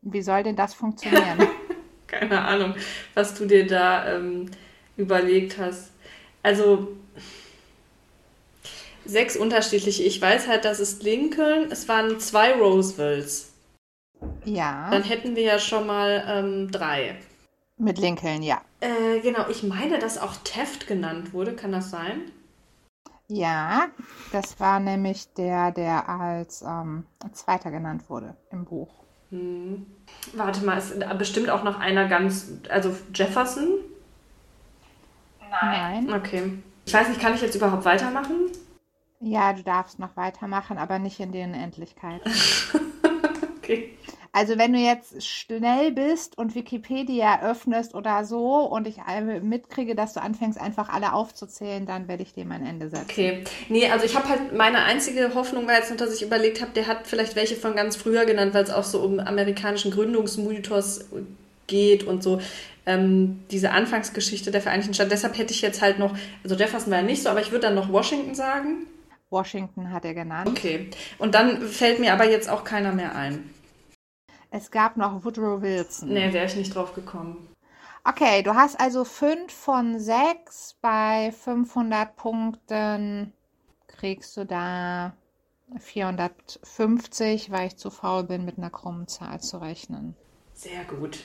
Wie 0.02 0.22
soll 0.22 0.42
denn 0.42 0.56
das 0.56 0.74
funktionieren? 0.74 1.48
Keine 2.06 2.40
Ahnung, 2.42 2.74
was 3.14 3.34
du 3.34 3.46
dir 3.46 3.66
da 3.66 4.14
ähm, 4.14 4.48
überlegt 4.96 5.58
hast. 5.58 5.90
Also 6.44 6.96
sechs 9.06 9.36
unterschiedliche. 9.36 10.02
Ich 10.02 10.20
weiß 10.20 10.48
halt, 10.48 10.64
das 10.64 10.80
ist 10.80 11.02
Lincoln. 11.02 11.70
Es 11.70 11.88
waren 11.88 12.18
zwei 12.20 12.52
Roosevelts. 12.54 13.52
ja, 14.44 14.90
Dann 14.90 15.02
hätten 15.02 15.36
wir 15.36 15.42
ja 15.42 15.58
schon 15.58 15.86
mal 15.86 16.24
ähm, 16.28 16.70
drei. 16.70 17.16
mit 17.78 17.98
Lincoln, 17.98 18.42
ja. 18.42 18.60
Äh, 18.80 19.20
genau, 19.20 19.48
ich 19.48 19.62
meine, 19.62 19.98
dass 19.98 20.18
auch 20.18 20.34
Taft 20.44 20.86
genannt 20.86 21.32
wurde. 21.32 21.54
Kann 21.54 21.72
das 21.72 21.90
sein? 21.90 22.30
Ja, 23.28 23.88
das 24.30 24.60
war 24.60 24.78
nämlich 24.80 25.32
der, 25.34 25.72
der 25.72 26.08
als 26.08 26.62
ähm, 26.62 27.04
Zweiter 27.32 27.70
genannt 27.70 28.08
wurde 28.08 28.36
im 28.52 28.64
Buch. 28.64 28.88
Warte 30.34 30.64
mal, 30.64 30.78
ist 30.78 30.94
bestimmt 31.18 31.50
auch 31.50 31.64
noch 31.64 31.80
einer 31.80 32.06
ganz. 32.08 32.52
Also 32.68 32.94
Jefferson? 33.12 33.66
Nein. 35.50 36.12
Okay. 36.12 36.52
Ich 36.84 36.94
weiß 36.94 37.08
nicht, 37.08 37.20
kann 37.20 37.34
ich 37.34 37.40
jetzt 37.42 37.56
überhaupt 37.56 37.84
weitermachen? 37.84 38.50
Ja, 39.20 39.52
du 39.52 39.62
darfst 39.62 39.98
noch 39.98 40.16
weitermachen, 40.16 40.78
aber 40.78 40.98
nicht 40.98 41.20
in 41.20 41.32
den 41.32 41.54
Endlichkeit. 41.54 42.20
Okay. 43.66 43.96
Also 44.30 44.58
wenn 44.58 44.72
du 44.72 44.78
jetzt 44.78 45.26
schnell 45.26 45.92
bist 45.92 46.38
und 46.38 46.54
Wikipedia 46.54 47.42
öffnest 47.42 47.94
oder 47.94 48.24
so 48.24 48.60
und 48.60 48.86
ich 48.86 48.98
mitkriege, 49.42 49.94
dass 49.94 50.12
du 50.12 50.20
anfängst, 50.20 50.60
einfach 50.60 50.88
alle 50.88 51.14
aufzuzählen, 51.14 51.86
dann 51.86 52.06
werde 52.06 52.22
ich 52.22 52.34
dir 52.34 52.44
mein 52.44 52.64
Ende 52.64 52.88
setzen. 52.90 53.06
Okay. 53.10 53.44
Nee, 53.68 53.88
also 53.88 54.04
ich 54.04 54.14
habe 54.14 54.28
halt, 54.28 54.52
meine 54.54 54.84
einzige 54.84 55.34
Hoffnung 55.34 55.66
war 55.66 55.74
jetzt 55.74 55.90
noch, 55.90 55.96
dass 55.96 56.14
ich 56.14 56.22
überlegt 56.22 56.60
habe, 56.60 56.70
der 56.72 56.86
hat 56.86 57.06
vielleicht 57.06 57.34
welche 57.34 57.56
von 57.56 57.74
ganz 57.74 57.96
früher 57.96 58.24
genannt, 58.24 58.52
weil 58.54 58.62
es 58.62 58.70
auch 58.70 58.84
so 58.84 59.00
um 59.00 59.18
amerikanischen 59.18 59.90
Gründungsmythos 59.90 61.06
geht 61.66 62.04
und 62.04 62.22
so 62.22 62.40
ähm, 62.84 63.40
diese 63.50 63.72
Anfangsgeschichte 63.72 64.50
der 64.50 64.60
Vereinigten 64.60 64.94
Staaten. 64.94 65.10
Deshalb 65.10 65.38
hätte 65.38 65.54
ich 65.54 65.62
jetzt 65.62 65.82
halt 65.82 65.98
noch, 65.98 66.14
also 66.44 66.54
Jefferson 66.54 66.92
war 66.92 67.00
ja 67.00 67.04
nicht 67.04 67.22
so, 67.22 67.30
aber 67.30 67.40
ich 67.40 67.50
würde 67.50 67.66
dann 67.66 67.74
noch 67.74 67.90
Washington 67.90 68.34
sagen. 68.34 68.86
Washington 69.30 69.92
hat 69.92 70.04
er 70.04 70.14
genannt. 70.14 70.48
Okay. 70.48 70.90
Und 71.18 71.34
dann 71.34 71.62
fällt 71.62 71.98
mir 71.98 72.12
aber 72.12 72.28
jetzt 72.28 72.48
auch 72.48 72.64
keiner 72.64 72.92
mehr 72.92 73.14
ein. 73.14 73.52
Es 74.50 74.70
gab 74.70 74.96
noch 74.96 75.24
Woodrow 75.24 75.60
Wilson. 75.60 76.10
Nee, 76.10 76.32
wäre 76.32 76.46
ich 76.46 76.56
nicht 76.56 76.74
drauf 76.74 76.94
gekommen. 76.94 77.48
Okay, 78.04 78.42
du 78.42 78.54
hast 78.54 78.78
also 78.78 79.04
5 79.04 79.52
von 79.52 79.98
6. 79.98 80.76
Bei 80.80 81.32
500 81.32 82.14
Punkten 82.14 83.32
kriegst 83.88 84.36
du 84.36 84.46
da 84.46 85.12
450, 85.78 87.50
weil 87.50 87.66
ich 87.66 87.76
zu 87.76 87.90
faul 87.90 88.24
bin, 88.24 88.44
mit 88.44 88.58
einer 88.58 88.70
krummen 88.70 89.08
Zahl 89.08 89.40
zu 89.40 89.58
rechnen. 89.58 90.14
Sehr 90.54 90.84
gut. 90.84 91.18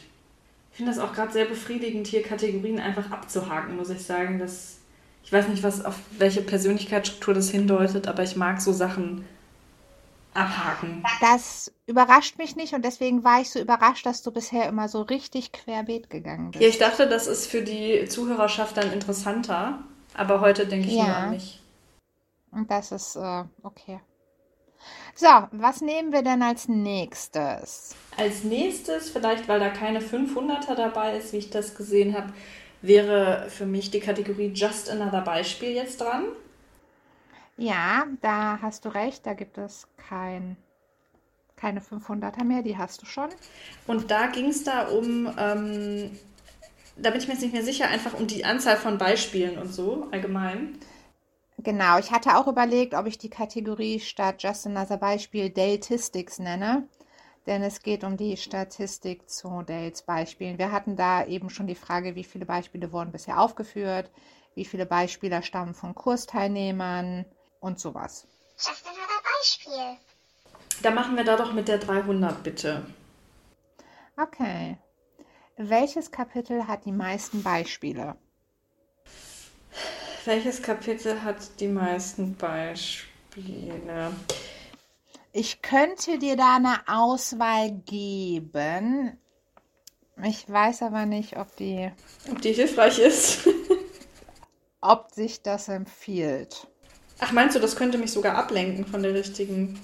Ich 0.71 0.77
finde 0.77 0.91
das 0.91 0.99
auch 0.99 1.13
gerade 1.13 1.31
sehr 1.31 1.45
befriedigend, 1.45 2.07
hier 2.07 2.23
Kategorien 2.23 2.79
einfach 2.79 3.11
abzuhaken, 3.11 3.75
muss 3.75 3.89
ich 3.89 4.03
sagen. 4.03 4.39
Das, 4.39 4.79
ich 5.23 5.31
weiß 5.31 5.47
nicht, 5.47 5.63
was 5.63 5.83
auf 5.83 5.95
welche 6.17 6.41
Persönlichkeitsstruktur 6.41 7.33
das 7.33 7.49
hindeutet, 7.49 8.07
aber 8.07 8.23
ich 8.23 8.35
mag 8.35 8.61
so 8.61 8.73
Sachen 8.73 9.25
abhaken. 10.33 11.03
Das 11.21 11.71
überrascht 11.87 12.37
mich 12.37 12.55
nicht 12.55 12.73
und 12.73 12.83
deswegen 12.83 13.23
war 13.23 13.41
ich 13.41 13.49
so 13.49 13.59
überrascht, 13.59 14.05
dass 14.05 14.21
du 14.23 14.31
bisher 14.31 14.67
immer 14.67 14.87
so 14.87 15.01
richtig 15.01 15.51
querbeet 15.51 16.09
gegangen 16.09 16.51
bist. 16.51 16.61
Ja, 16.63 16.69
ich 16.69 16.77
dachte, 16.77 17.07
das 17.07 17.27
ist 17.27 17.47
für 17.47 17.61
die 17.61 18.07
Zuhörerschaft 18.07 18.77
dann 18.77 18.91
interessanter, 18.91 19.79
aber 20.13 20.41
heute 20.41 20.65
denke 20.65 20.87
ich 20.87 20.97
Ja. 20.97 21.05
nur 21.05 21.15
an 21.15 21.31
mich. 21.31 21.59
Und 22.51 22.69
das 22.69 22.91
ist 22.91 23.15
äh, 23.15 23.43
okay. 23.63 23.99
So, 25.15 25.27
was 25.51 25.81
nehmen 25.81 26.11
wir 26.11 26.21
denn 26.23 26.41
als 26.41 26.67
nächstes? 26.67 27.95
Als 28.17 28.43
nächstes, 28.43 29.09
vielleicht 29.09 29.47
weil 29.47 29.59
da 29.59 29.69
keine 29.69 30.01
500er 30.01 30.75
dabei 30.75 31.17
ist, 31.17 31.33
wie 31.33 31.37
ich 31.37 31.49
das 31.49 31.75
gesehen 31.75 32.13
habe, 32.15 32.33
wäre 32.81 33.47
für 33.49 33.65
mich 33.65 33.91
die 33.91 33.99
Kategorie 33.99 34.51
Just 34.53 34.89
Another 34.89 35.21
Beispiel 35.21 35.71
jetzt 35.71 36.01
dran. 36.01 36.25
Ja, 37.57 38.07
da 38.21 38.59
hast 38.61 38.85
du 38.85 38.89
recht, 38.89 39.25
da 39.25 39.33
gibt 39.33 39.57
es 39.57 39.87
kein, 39.97 40.57
keine 41.55 41.79
500er 41.79 42.43
mehr, 42.43 42.63
die 42.63 42.77
hast 42.77 43.01
du 43.01 43.05
schon. 43.05 43.29
Und 43.87 44.09
da 44.09 44.27
ging 44.27 44.47
es 44.47 44.63
da 44.63 44.87
um, 44.87 45.27
ähm, 45.37 46.17
da 46.97 47.11
bin 47.11 47.19
ich 47.19 47.27
mir 47.27 47.33
jetzt 47.33 47.43
nicht 47.43 47.53
mehr 47.53 47.63
sicher, 47.63 47.87
einfach 47.87 48.13
um 48.13 48.27
die 48.27 48.45
Anzahl 48.45 48.77
von 48.77 48.97
Beispielen 48.97 49.57
und 49.57 49.71
so 49.73 50.07
allgemein. 50.11 50.79
Genau, 51.59 51.99
ich 51.99 52.11
hatte 52.11 52.37
auch 52.37 52.47
überlegt, 52.47 52.95
ob 52.95 53.05
ich 53.05 53.19
die 53.19 53.29
Kategorie 53.29 53.99
statt 53.99 54.41
Just 54.41 54.65
Another 54.65 54.97
Beispiel 54.97 55.51
Dale-Tistics 55.51 56.39
nenne, 56.39 56.87
denn 57.45 57.63
es 57.63 57.81
geht 57.81 58.03
um 58.03 58.17
die 58.17 58.37
Statistik 58.37 59.29
zu 59.29 59.63
Dales 59.63 60.03
Beispielen. 60.03 60.57
Wir 60.57 60.71
hatten 60.71 60.95
da 60.95 61.25
eben 61.25 61.49
schon 61.49 61.67
die 61.67 61.75
Frage, 61.75 62.15
wie 62.15 62.23
viele 62.23 62.45
Beispiele 62.45 62.91
wurden 62.91 63.11
bisher 63.11 63.39
aufgeführt, 63.39 64.11
wie 64.55 64.65
viele 64.65 64.85
Beispiele 64.85 65.41
stammen 65.43 65.73
von 65.73 65.95
Kursteilnehmern 65.95 67.25
und 67.59 67.79
sowas. 67.79 68.27
Just 68.57 68.85
another 68.85 69.21
Beispiel. 69.39 69.97
Da 70.81 70.91
machen 70.91 71.15
wir 71.15 71.23
da 71.23 71.35
doch 71.35 71.53
mit 71.53 71.67
der 71.67 71.77
300 71.77 72.43
bitte. 72.43 72.85
Okay. 74.17 74.77
Welches 75.57 76.11
Kapitel 76.11 76.67
hat 76.67 76.85
die 76.85 76.91
meisten 76.91 77.43
Beispiele? 77.43 78.15
Welches 80.25 80.61
Kapitel 80.61 81.23
hat 81.23 81.59
die 81.59 81.67
meisten 81.67 82.35
Beispiele? 82.35 84.11
Ich 85.33 85.61
könnte 85.61 86.19
dir 86.19 86.35
da 86.35 86.57
eine 86.57 86.79
Auswahl 86.87 87.71
geben. 87.85 89.17
Ich 90.23 90.49
weiß 90.49 90.83
aber 90.83 91.05
nicht, 91.05 91.37
ob 91.37 91.55
die, 91.55 91.89
Ob 92.29 92.41
die 92.41 92.51
hilfreich 92.53 92.99
ist? 92.99 93.47
ob 94.81 95.11
sich 95.11 95.41
das 95.41 95.69
empfiehlt. 95.69 96.67
Ach, 97.19 97.31
meinst 97.31 97.55
du, 97.55 97.59
das 97.59 97.75
könnte 97.75 97.97
mich 97.97 98.11
sogar 98.11 98.35
ablenken 98.35 98.85
von 98.85 99.03
der 99.03 99.13
richtigen? 99.13 99.79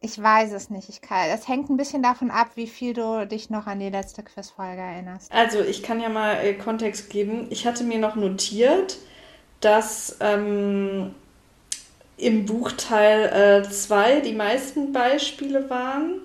Ich 0.00 0.20
weiß 0.20 0.52
es 0.52 0.68
nicht. 0.68 0.88
Ich 0.88 1.00
kann, 1.00 1.28
das 1.28 1.48
hängt 1.48 1.70
ein 1.70 1.76
bisschen 1.76 2.02
davon 2.02 2.30
ab, 2.30 2.50
wie 2.56 2.66
viel 2.66 2.92
du 2.92 3.26
dich 3.26 3.50
noch 3.50 3.66
an 3.66 3.78
die 3.78 3.88
letzte 3.88 4.22
Quizfolge 4.24 4.82
erinnerst. 4.82 5.32
Also, 5.32 5.60
ich 5.60 5.82
kann 5.82 6.00
ja 6.00 6.08
mal 6.08 6.34
äh, 6.44 6.54
Kontext 6.54 7.08
geben. 7.08 7.46
Ich 7.50 7.66
hatte 7.66 7.84
mir 7.84 7.98
noch 7.98 8.16
notiert, 8.16 8.98
dass 9.60 10.16
ähm, 10.20 11.14
im 12.22 12.46
Buchteil 12.46 13.68
2 13.68 14.20
die 14.20 14.32
meisten 14.32 14.92
Beispiele 14.92 15.68
waren. 15.68 16.20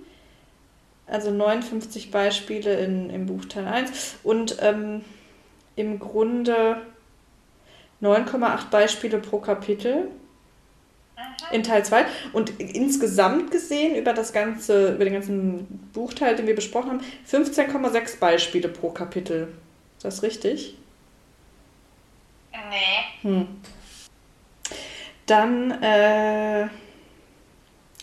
Also 1.07 1.31
59 1.31 2.11
Beispiele 2.11 2.75
in, 2.75 3.09
im 3.09 3.25
Buchteil 3.25 3.65
1 3.65 4.17
und 4.23 4.57
ähm, 4.61 5.05
im 5.75 5.99
Grunde 5.99 6.81
9,8 8.01 8.69
Beispiele 8.69 9.19
pro 9.19 9.39
Kapitel 9.39 10.09
in 11.51 11.63
Teil 11.63 11.85
2. 11.85 12.05
Und 12.33 12.59
insgesamt 12.59 13.51
gesehen 13.51 13.95
über 13.95 14.13
das 14.13 14.33
ganze, 14.33 14.93
über 14.95 15.05
den 15.05 15.13
ganzen 15.13 15.89
Buchteil, 15.93 16.35
den 16.35 16.45
wir 16.45 16.55
besprochen 16.55 16.91
haben, 16.91 17.01
15,6 17.29 18.19
Beispiele 18.19 18.67
pro 18.67 18.89
Kapitel. 18.89 19.47
Ist 19.95 20.05
das 20.05 20.23
richtig? 20.23 20.75
Nee. 22.51 23.27
Hm. 23.29 23.47
Dann 25.27 25.71
äh, 25.83 26.67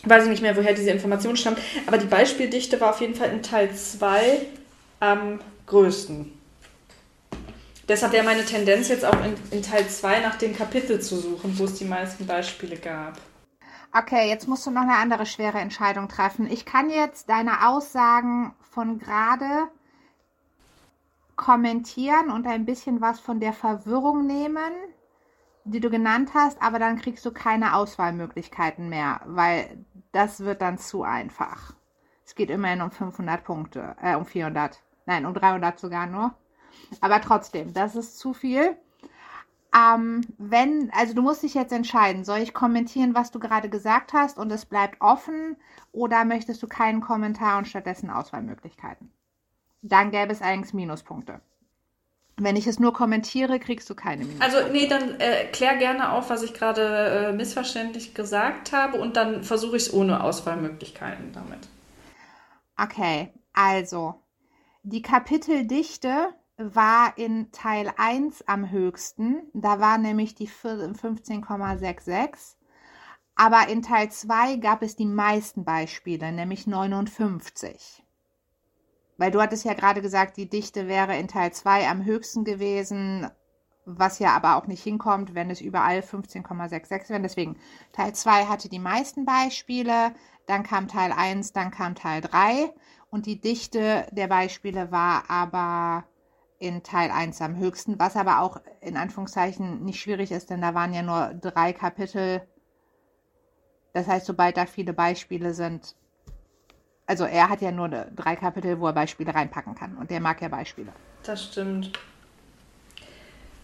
weiß 0.03 0.23
ich 0.23 0.29
nicht 0.29 0.41
mehr, 0.41 0.55
woher 0.55 0.73
diese 0.73 0.91
Information 0.91 1.35
stammt, 1.35 1.59
aber 1.85 1.97
die 1.97 2.05
Beispieldichte 2.05 2.79
war 2.79 2.91
auf 2.91 3.01
jeden 3.01 3.15
Fall 3.15 3.29
in 3.31 3.43
Teil 3.43 3.75
2 3.75 4.41
am 4.99 5.39
größten. 5.65 6.31
Deshalb 7.87 8.13
wäre 8.13 8.25
meine 8.25 8.45
Tendenz 8.45 8.87
jetzt 8.87 9.05
auch 9.05 9.23
in, 9.23 9.35
in 9.51 9.61
Teil 9.61 9.87
2 9.87 10.21
nach 10.21 10.37
dem 10.37 10.55
Kapitel 10.55 10.99
zu 11.01 11.17
suchen, 11.17 11.57
wo 11.59 11.65
es 11.65 11.75
die 11.75 11.85
meisten 11.85 12.25
Beispiele 12.25 12.77
gab. 12.77 13.19
Okay, 13.97 14.27
jetzt 14.27 14.47
musst 14.47 14.65
du 14.65 14.71
noch 14.71 14.81
eine 14.81 14.97
andere 14.97 15.25
schwere 15.25 15.59
Entscheidung 15.59 16.09
treffen. 16.09 16.49
Ich 16.51 16.65
kann 16.65 16.89
jetzt 16.89 17.29
deine 17.29 17.67
Aussagen 17.67 18.53
von 18.71 18.99
gerade 18.99 19.69
kommentieren 21.35 22.31
und 22.31 22.47
ein 22.47 22.65
bisschen 22.65 23.01
was 23.01 23.19
von 23.19 23.39
der 23.39 23.53
Verwirrung 23.53 24.25
nehmen, 24.25 24.73
die 25.65 25.79
du 25.79 25.89
genannt 25.89 26.31
hast, 26.33 26.61
aber 26.61 26.79
dann 26.79 26.97
kriegst 26.97 27.25
du 27.25 27.31
keine 27.31 27.75
Auswahlmöglichkeiten 27.75 28.87
mehr, 28.87 29.21
weil 29.25 29.85
das 30.11 30.39
wird 30.39 30.61
dann 30.61 30.77
zu 30.77 31.03
einfach. 31.03 31.73
Es 32.23 32.35
geht 32.35 32.49
immerhin 32.49 32.81
um 32.81 32.91
500 32.91 33.43
Punkte, 33.43 33.95
äh, 34.01 34.15
um 34.15 34.25
400, 34.25 34.81
nein, 35.05 35.25
um 35.25 35.33
300 35.33 35.79
sogar 35.79 36.07
nur. 36.07 36.33
Aber 37.01 37.19
trotzdem, 37.19 37.73
das 37.73 37.95
ist 37.95 38.19
zu 38.19 38.33
viel. 38.33 38.77
Ähm, 39.75 40.21
wenn, 40.37 40.91
also 40.93 41.13
du 41.13 41.21
musst 41.21 41.43
dich 41.43 41.55
jetzt 41.55 41.73
entscheiden, 41.73 42.23
soll 42.23 42.39
ich 42.39 42.53
kommentieren, 42.53 43.15
was 43.15 43.31
du 43.31 43.39
gerade 43.39 43.69
gesagt 43.69 44.13
hast 44.13 44.37
und 44.37 44.51
es 44.51 44.65
bleibt 44.65 45.01
offen 45.01 45.57
oder 45.91 46.25
möchtest 46.25 46.61
du 46.63 46.67
keinen 46.67 47.01
Kommentar 47.01 47.57
und 47.57 47.67
stattdessen 47.67 48.09
Auswahlmöglichkeiten? 48.09 49.11
Dann 49.81 50.11
gäbe 50.11 50.31
es 50.31 50.41
eigentlich 50.41 50.73
Minuspunkte. 50.73 51.41
Wenn 52.37 52.57
ich 52.57 52.67
es 52.67 52.79
nur 52.79 52.93
kommentiere, 52.93 53.59
kriegst 53.59 53.89
du 53.89 53.95
keine 53.95 54.25
Minuspunkte. 54.25 54.57
Also, 54.57 54.73
nee, 54.73 54.87
dann 54.87 55.19
äh, 55.19 55.45
klär 55.45 55.77
gerne 55.77 56.11
auf, 56.11 56.29
was 56.29 56.43
ich 56.43 56.53
gerade 56.53 57.29
äh, 57.29 57.31
missverständlich 57.31 58.13
gesagt 58.13 58.73
habe 58.73 58.99
und 58.99 59.15
dann 59.15 59.43
versuche 59.43 59.77
ich 59.77 59.83
es 59.83 59.93
ohne 59.93 60.21
Auswahlmöglichkeiten 60.21 61.31
damit. 61.31 61.69
Okay, 62.77 63.31
also 63.53 64.15
die 64.83 65.01
Kapiteldichte 65.01 66.33
war 66.57 67.17
in 67.17 67.51
Teil 67.51 67.91
1 67.97 68.47
am 68.47 68.69
höchsten. 68.69 69.49
Da 69.53 69.79
war 69.79 69.97
nämlich 69.97 70.35
die 70.35 70.47
15,66. 70.47 72.55
Aber 73.35 73.67
in 73.67 73.81
Teil 73.81 74.11
2 74.11 74.57
gab 74.57 74.81
es 74.81 74.95
die 74.95 75.05
meisten 75.05 75.65
Beispiele, 75.65 76.31
nämlich 76.31 76.67
59. 76.67 78.04
Weil 79.17 79.31
du 79.31 79.41
hattest 79.41 79.65
ja 79.65 79.73
gerade 79.73 80.01
gesagt, 80.01 80.37
die 80.37 80.49
Dichte 80.49 80.87
wäre 80.87 81.17
in 81.17 81.27
Teil 81.27 81.53
2 81.53 81.87
am 81.87 82.03
höchsten 82.03 82.43
gewesen, 82.43 83.29
was 83.85 84.19
ja 84.19 84.35
aber 84.35 84.57
auch 84.57 84.67
nicht 84.67 84.83
hinkommt, 84.83 85.35
wenn 85.35 85.49
es 85.49 85.61
überall 85.61 85.99
15,66 85.99 87.09
wären. 87.09 87.23
Deswegen, 87.23 87.57
Teil 87.93 88.13
2 88.13 88.45
hatte 88.45 88.67
die 88.67 88.79
meisten 88.79 89.25
Beispiele, 89.25 90.13
dann 90.47 90.63
kam 90.63 90.87
Teil 90.87 91.11
1, 91.11 91.53
dann 91.53 91.71
kam 91.71 91.95
Teil 91.95 92.21
3 92.21 92.73
und 93.09 93.25
die 93.25 93.39
Dichte 93.39 94.07
der 94.11 94.27
Beispiele 94.27 94.91
war 94.91 95.29
aber 95.29 96.05
in 96.59 96.83
Teil 96.83 97.11
1 97.11 97.41
am 97.41 97.57
höchsten, 97.57 97.99
was 97.99 98.15
aber 98.15 98.41
auch 98.41 98.59
in 98.81 98.97
Anführungszeichen 98.97 99.83
nicht 99.83 100.01
schwierig 100.01 100.31
ist, 100.31 100.49
denn 100.49 100.61
da 100.61 100.73
waren 100.73 100.93
ja 100.93 101.03
nur 101.03 101.33
drei 101.35 101.73
Kapitel. 101.73 102.47
Das 103.93 104.07
heißt, 104.07 104.25
sobald 104.25 104.57
da 104.57 104.65
viele 104.65 104.93
Beispiele 104.93 105.53
sind, 105.53 105.95
also 107.07 107.25
er 107.25 107.49
hat 107.49 107.61
ja 107.61 107.71
nur 107.71 107.87
drei 107.89 108.35
Kapitel, 108.35 108.79
wo 108.79 108.87
er 108.87 108.93
Beispiele 108.93 109.33
reinpacken 109.33 109.75
kann 109.75 109.95
und 109.97 110.09
der 110.09 110.19
mag 110.19 110.41
ja 110.41 110.47
Beispiele. 110.47 110.91
Das 111.23 111.43
stimmt. 111.45 111.91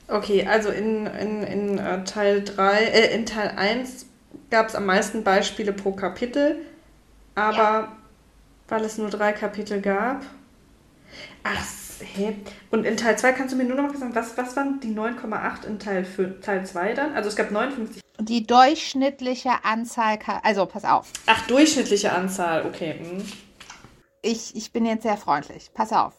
Okay, 0.07 0.45
also 0.45 0.69
in, 0.69 1.05
in, 1.07 1.43
in 1.43 1.77
äh, 1.77 2.03
Teil 2.03 2.43
3, 2.43 2.83
äh, 2.83 3.15
in 3.15 3.25
Teil 3.25 3.53
1 3.55 4.05
gab 4.49 4.67
es 4.67 4.75
am 4.75 4.85
meisten 4.85 5.23
Beispiele 5.23 5.71
pro 5.71 5.93
Kapitel, 5.93 6.57
aber 7.35 7.55
Ja. 7.57 7.91
weil 8.67 8.83
es 8.83 8.97
nur 8.97 9.09
drei 9.09 9.31
Kapitel 9.31 9.79
gab. 9.81 10.23
Ach, 11.43 11.63
hä? 12.01 12.35
Und 12.71 12.85
in 12.85 12.97
Teil 12.97 13.17
2 13.17 13.31
kannst 13.31 13.53
du 13.53 13.57
mir 13.57 13.63
nur 13.63 13.77
noch 13.77 13.87
mal 13.91 13.97
sagen, 13.97 14.13
was, 14.15 14.37
was 14.37 14.55
waren 14.57 14.79
die 14.81 14.93
9,8 14.93 15.65
in 15.65 15.79
Teil, 15.79 16.03
fü- 16.05 16.41
Teil 16.41 16.65
2 16.65 16.93
dann? 16.93 17.13
Also 17.15 17.29
es 17.29 17.35
gab 17.37 17.51
59. 17.51 18.01
Die 18.23 18.45
durchschnittliche 18.45 19.63
Anzahl, 19.63 20.19
also 20.43 20.65
pass 20.65 20.85
auf, 20.85 21.11
Ach, 21.25 21.47
durchschnittliche 21.47 22.11
Anzahl, 22.11 22.65
okay. 22.65 22.99
Hm. 22.99 23.25
ich, 24.21 24.55
ich 24.55 24.71
bin 24.71 24.85
jetzt 24.85 25.03
sehr 25.03 25.17
freundlich. 25.17 25.71
Pass 25.73 25.91
auf. 25.91 26.13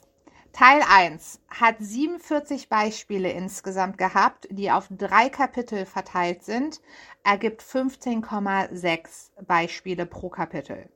Teil 0.52 0.82
1 0.86 1.40
hat 1.48 1.76
47 1.78 2.68
Beispiele 2.68 3.30
insgesamt 3.30 3.96
gehabt, 3.96 4.48
die 4.50 4.70
auf 4.70 4.88
drei 4.90 5.30
Kapitel 5.30 5.86
verteilt 5.86 6.42
sind, 6.44 6.80
ergibt 7.24 7.62
15,6 7.62 9.30
Beispiele 9.46 10.04
pro 10.04 10.28
Kapitel. 10.28 10.90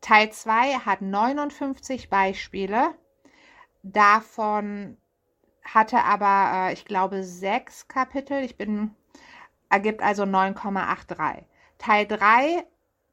Teil 0.00 0.30
2 0.30 0.74
hat 0.84 1.00
59 1.00 2.08
Beispiele, 2.08 2.94
davon 3.82 4.96
hatte 5.64 6.04
aber, 6.04 6.68
äh, 6.68 6.72
ich 6.74 6.84
glaube, 6.84 7.24
sechs 7.24 7.88
Kapitel. 7.88 8.44
Ich 8.44 8.56
bin, 8.56 8.94
ergibt 9.74 10.02
also 10.02 10.22
9,83. 10.22 11.42
Teil 11.78 12.06
3 12.06 12.64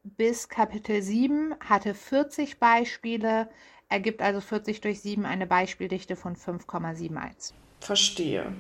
bis 0.04 0.48
Kapitel 0.48 1.02
7 1.02 1.56
hatte 1.60 1.96
40 1.96 2.60
Beispiele, 2.60 3.50
ergibt 3.90 4.22
also 4.22 4.42
40 4.42 4.80
durch 4.80 5.02
7 5.02 5.26
eine 5.26 5.48
Beispieldichte 5.48 6.16
von 6.16 6.36
5,71. 6.36 7.54
Verstehe. 7.80 8.54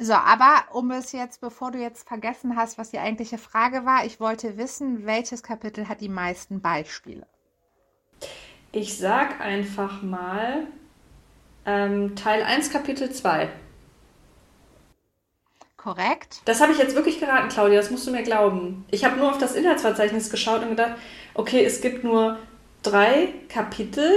So, 0.00 0.14
aber 0.14 0.64
um 0.72 0.90
es 0.90 1.12
jetzt, 1.12 1.40
bevor 1.40 1.70
du 1.70 1.78
jetzt 1.78 2.08
vergessen 2.08 2.56
hast, 2.56 2.76
was 2.76 2.90
die 2.90 2.98
eigentliche 2.98 3.38
Frage 3.38 3.86
war, 3.86 4.04
ich 4.04 4.18
wollte 4.18 4.58
wissen, 4.58 5.06
welches 5.06 5.44
Kapitel 5.44 5.88
hat 5.88 6.00
die 6.00 6.08
meisten 6.08 6.60
Beispiele? 6.60 7.24
Ich 8.72 8.98
sag 8.98 9.40
einfach 9.40 10.02
mal 10.02 10.66
ähm, 11.64 12.16
Teil 12.16 12.42
1, 12.42 12.70
Kapitel 12.70 13.12
2. 13.12 13.48
Korrekt? 15.86 16.40
Das 16.46 16.60
habe 16.60 16.72
ich 16.72 16.78
jetzt 16.78 16.96
wirklich 16.96 17.20
geraten, 17.20 17.48
Claudia, 17.48 17.76
das 17.76 17.92
musst 17.92 18.08
du 18.08 18.10
mir 18.10 18.24
glauben. 18.24 18.84
Ich 18.90 19.04
habe 19.04 19.18
nur 19.18 19.30
auf 19.30 19.38
das 19.38 19.54
Inhaltsverzeichnis 19.54 20.30
geschaut 20.30 20.62
und 20.62 20.70
gedacht, 20.70 20.96
okay, 21.34 21.64
es 21.64 21.80
gibt 21.80 22.02
nur 22.02 22.40
drei 22.82 23.28
Kapitel, 23.48 24.10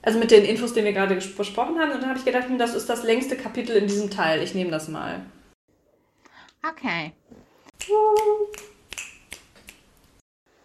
also 0.00 0.18
mit 0.18 0.30
den 0.30 0.42
Infos, 0.42 0.72
die 0.72 0.82
wir 0.82 0.94
gerade 0.94 1.16
besprochen 1.16 1.78
haben, 1.78 1.92
und 1.92 2.00
dann 2.00 2.08
habe 2.08 2.18
ich 2.18 2.24
gedacht, 2.24 2.48
hm, 2.48 2.56
das 2.56 2.74
ist 2.74 2.88
das 2.88 3.02
längste 3.02 3.36
Kapitel 3.36 3.76
in 3.76 3.88
diesem 3.88 4.08
Teil. 4.08 4.42
Ich 4.42 4.54
nehme 4.54 4.70
das 4.70 4.88
mal. 4.88 5.20
Okay. 6.66 7.12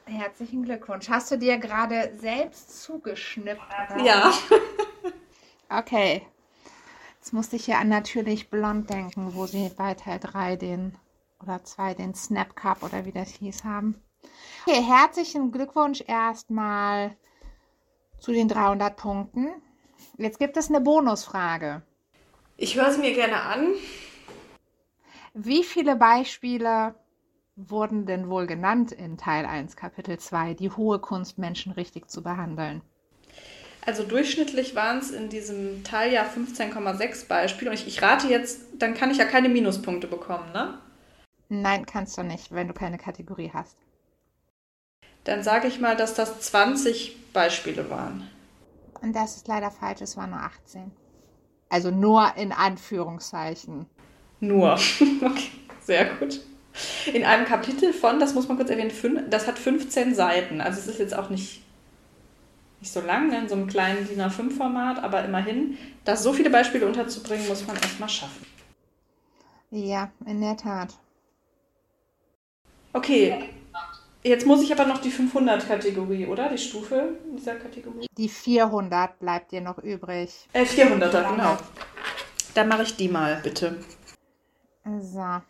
Herzlichen 0.05 0.63
Glückwunsch. 0.63 1.09
Hast 1.09 1.29
du 1.29 1.37
dir 1.37 1.57
gerade 1.57 2.13
selbst 2.15 2.83
zugeschnippt? 2.83 3.59
oder? 3.95 4.05
Ja. 4.05 4.33
Okay. 5.71 6.25
Jetzt 7.29 7.35
musste 7.35 7.57
ich 7.57 7.65
hier 7.65 7.77
an 7.77 7.89
natürlich 7.89 8.49
blond 8.49 8.89
denken, 8.89 9.35
wo 9.35 9.45
sie 9.45 9.69
bei 9.77 9.93
Teil 9.93 10.19
3 10.19 10.55
den 10.55 10.97
oder 11.39 11.63
2 11.63 11.93
den 11.93 12.15
Snap 12.15 12.55
Cup 12.55 12.81
oder 12.81 13.05
wie 13.05 13.11
das 13.11 13.29
hieß 13.29 13.63
haben. 13.63 14.01
Okay, 14.65 14.81
herzlichen 14.81 15.51
Glückwunsch 15.51 16.03
erstmal 16.07 17.15
zu 18.17 18.31
den 18.31 18.47
300 18.47 18.97
Punkten. 18.97 19.49
Jetzt 20.17 20.39
gibt 20.39 20.57
es 20.57 20.69
eine 20.69 20.81
Bonusfrage. 20.81 21.83
Ich 22.57 22.75
höre 22.75 22.91
sie 22.93 22.99
mir 22.99 23.13
gerne 23.13 23.43
an. 23.43 23.75
Wie 25.35 25.63
viele 25.63 25.97
Beispiele 25.97 26.95
wurden 27.55 28.07
denn 28.07 28.27
wohl 28.27 28.47
genannt 28.47 28.91
in 28.91 29.19
Teil 29.19 29.45
1, 29.45 29.75
Kapitel 29.75 30.17
2, 30.17 30.55
die 30.55 30.71
hohe 30.71 30.97
Kunst, 30.97 31.37
Menschen 31.37 31.73
richtig 31.73 32.09
zu 32.09 32.23
behandeln? 32.23 32.81
Also 33.89 34.03
durchschnittlich 34.03 34.75
waren 34.75 34.99
es 34.99 35.09
in 35.09 35.29
diesem 35.29 35.83
Teil 35.83 36.13
ja 36.13 36.23
15,6 36.23 37.27
Beispiele. 37.27 37.71
Und 37.71 37.75
ich, 37.75 37.87
ich 37.87 38.03
rate 38.03 38.27
jetzt, 38.27 38.59
dann 38.77 38.93
kann 38.93 39.09
ich 39.09 39.17
ja 39.17 39.25
keine 39.25 39.49
Minuspunkte 39.49 40.05
bekommen, 40.05 40.51
ne? 40.53 40.77
Nein, 41.47 41.87
kannst 41.87 42.15
du 42.15 42.21
nicht, 42.21 42.51
wenn 42.51 42.67
du 42.67 42.75
keine 42.75 42.99
Kategorie 42.99 43.49
hast. 43.51 43.77
Dann 45.23 45.41
sage 45.41 45.67
ich 45.67 45.79
mal, 45.79 45.95
dass 45.95 46.13
das 46.13 46.39
20 46.39 47.33
Beispiele 47.33 47.89
waren. 47.89 48.29
Und 49.01 49.15
das 49.15 49.37
ist 49.37 49.47
leider 49.47 49.71
falsch, 49.71 50.01
es 50.01 50.15
waren 50.17 50.29
nur 50.29 50.39
18. 50.39 50.91
Also 51.69 51.89
nur 51.89 52.31
in 52.37 52.51
Anführungszeichen. 52.51 53.87
Nur. 54.39 54.79
Okay, 55.23 55.49
sehr 55.81 56.05
gut. 56.13 56.41
In 57.11 57.25
einem 57.25 57.45
Kapitel 57.45 57.91
von, 57.91 58.19
das 58.19 58.35
muss 58.35 58.47
man 58.47 58.55
kurz 58.55 58.69
erwähnen, 58.69 58.91
das 59.31 59.47
hat 59.47 59.57
15 59.57 60.13
Seiten. 60.13 60.61
Also 60.61 60.79
es 60.79 60.85
ist 60.85 60.99
jetzt 60.99 61.17
auch 61.17 61.31
nicht, 61.31 61.63
nicht 62.79 62.91
so 62.91 63.01
lang, 63.01 63.29
ne, 63.29 63.39
in 63.39 63.49
so 63.49 63.55
einem 63.55 63.67
kleinen 63.67 64.07
DIN 64.07 64.21
A5-Format, 64.21 65.03
aber 65.03 65.23
immerhin, 65.25 65.77
da 66.05 66.15
so 66.15 66.33
viele 66.33 66.49
Beispiele 66.49 66.87
unterzubringen, 66.87 67.47
muss 67.47 67.65
man 67.67 67.75
erstmal 67.75 68.09
schaffen. 68.09 68.45
Ja, 69.71 70.11
in 70.25 70.41
der 70.41 70.57
Tat. 70.57 70.97
Okay, 72.93 73.49
jetzt 74.23 74.45
muss 74.45 74.63
ich 74.63 74.71
aber 74.71 74.85
noch 74.85 74.99
die 74.99 75.11
500-Kategorie, 75.11 76.25
oder? 76.25 76.49
Die 76.49 76.57
Stufe 76.57 77.19
dieser 77.37 77.55
Kategorie. 77.55 78.07
Die 78.17 78.29
400 78.29 79.19
bleibt 79.19 79.51
dir 79.51 79.61
noch 79.61 79.77
übrig. 79.77 80.47
Äh, 80.53 80.63
400er, 80.63 81.31
genau. 81.31 81.57
Dann 82.55 82.67
mache 82.67 82.83
ich 82.83 82.95
die 82.95 83.09
mal, 83.09 83.39
bitte. 83.43 83.77
So. 85.01 85.41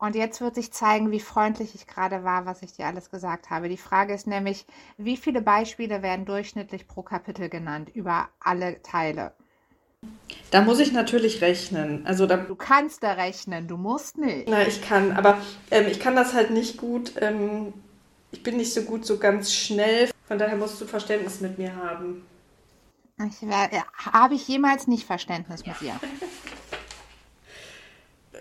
Und 0.00 0.16
jetzt 0.16 0.40
wird 0.40 0.54
sich 0.54 0.72
zeigen, 0.72 1.10
wie 1.10 1.20
freundlich 1.20 1.74
ich 1.74 1.86
gerade 1.86 2.24
war, 2.24 2.46
was 2.46 2.62
ich 2.62 2.72
dir 2.72 2.86
alles 2.86 3.10
gesagt 3.10 3.50
habe. 3.50 3.68
Die 3.68 3.76
Frage 3.76 4.14
ist 4.14 4.26
nämlich, 4.26 4.64
wie 4.96 5.18
viele 5.18 5.42
Beispiele 5.42 6.02
werden 6.02 6.24
durchschnittlich 6.24 6.88
pro 6.88 7.02
Kapitel 7.02 7.50
genannt 7.50 7.90
über 7.92 8.30
alle 8.40 8.82
Teile? 8.82 9.34
Da 10.50 10.62
muss 10.62 10.78
ich 10.78 10.92
natürlich 10.92 11.42
rechnen. 11.42 12.06
Also 12.06 12.26
da 12.26 12.38
Du 12.38 12.54
kannst 12.54 13.02
da 13.02 13.12
rechnen, 13.12 13.68
du 13.68 13.76
musst 13.76 14.16
nicht. 14.16 14.48
Na, 14.48 14.66
ich 14.66 14.80
kann, 14.80 15.12
aber 15.12 15.36
ähm, 15.70 15.86
ich 15.86 16.00
kann 16.00 16.16
das 16.16 16.32
halt 16.32 16.50
nicht 16.50 16.78
gut. 16.78 17.12
Ähm, 17.20 17.74
ich 18.30 18.42
bin 18.42 18.56
nicht 18.56 18.72
so 18.72 18.82
gut 18.82 19.04
so 19.04 19.18
ganz 19.18 19.52
schnell. 19.52 20.10
Von 20.26 20.38
daher 20.38 20.56
musst 20.56 20.80
du 20.80 20.86
Verständnis 20.86 21.42
mit 21.42 21.58
mir 21.58 21.76
haben. 21.76 22.24
Ich 23.28 23.42
ja, 23.42 23.68
habe 24.14 24.34
ich 24.34 24.48
jemals 24.48 24.86
nicht 24.86 25.04
Verständnis 25.04 25.66
mit 25.66 25.78
dir. 25.82 26.00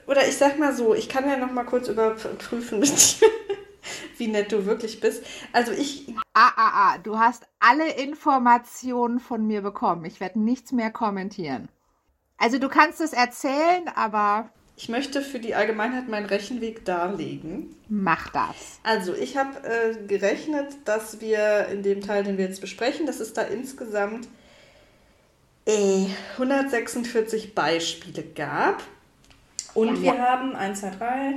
Oder 0.09 0.27
ich 0.27 0.37
sag 0.37 0.57
mal 0.57 0.73
so, 0.73 0.95
ich 0.95 1.07
kann 1.07 1.29
ja 1.29 1.37
noch 1.37 1.51
mal 1.51 1.65
kurz 1.65 1.87
überprüfen 1.87 2.79
mit 2.79 2.89
dir. 2.89 3.27
wie 4.17 4.27
nett 4.27 4.51
du 4.51 4.65
wirklich 4.65 4.99
bist. 4.99 5.23
Also 5.53 5.71
ich, 5.71 6.13
Ah, 6.33 6.51
ah, 6.55 6.71
ah, 6.73 6.97
du 6.97 7.17
hast 7.17 7.47
alle 7.59 7.91
Informationen 7.93 9.19
von 9.19 9.45
mir 9.45 9.61
bekommen. 9.61 10.05
Ich 10.05 10.19
werde 10.19 10.39
nichts 10.39 10.71
mehr 10.71 10.91
kommentieren. 10.91 11.69
Also 12.37 12.59
du 12.59 12.69
kannst 12.69 13.01
es 13.01 13.13
erzählen, 13.13 13.89
aber 13.95 14.49
ich 14.77 14.87
möchte 14.87 15.21
für 15.21 15.39
die 15.39 15.55
Allgemeinheit 15.55 16.07
meinen 16.07 16.27
Rechenweg 16.27 16.85
darlegen. 16.85 17.75
mach 17.89 18.29
das. 18.29 18.79
Also 18.83 19.13
ich 19.13 19.35
habe 19.35 19.61
äh, 19.67 20.07
gerechnet, 20.07 20.77
dass 20.85 21.19
wir 21.19 21.67
in 21.67 21.83
dem 21.83 21.99
Teil, 21.99 22.23
den 22.23 22.37
wir 22.37 22.45
jetzt 22.45 22.61
besprechen, 22.61 23.05
dass 23.05 23.19
es 23.19 23.33
da 23.33 23.41
insgesamt 23.41 24.29
äh, 25.65 26.05
146 26.35 27.53
Beispiele 27.53 28.23
gab. 28.23 28.81
Und 29.87 30.01
wir 30.01 30.21
haben 30.21 30.55
1, 30.55 30.79
2, 30.81 30.89
3, 30.91 31.33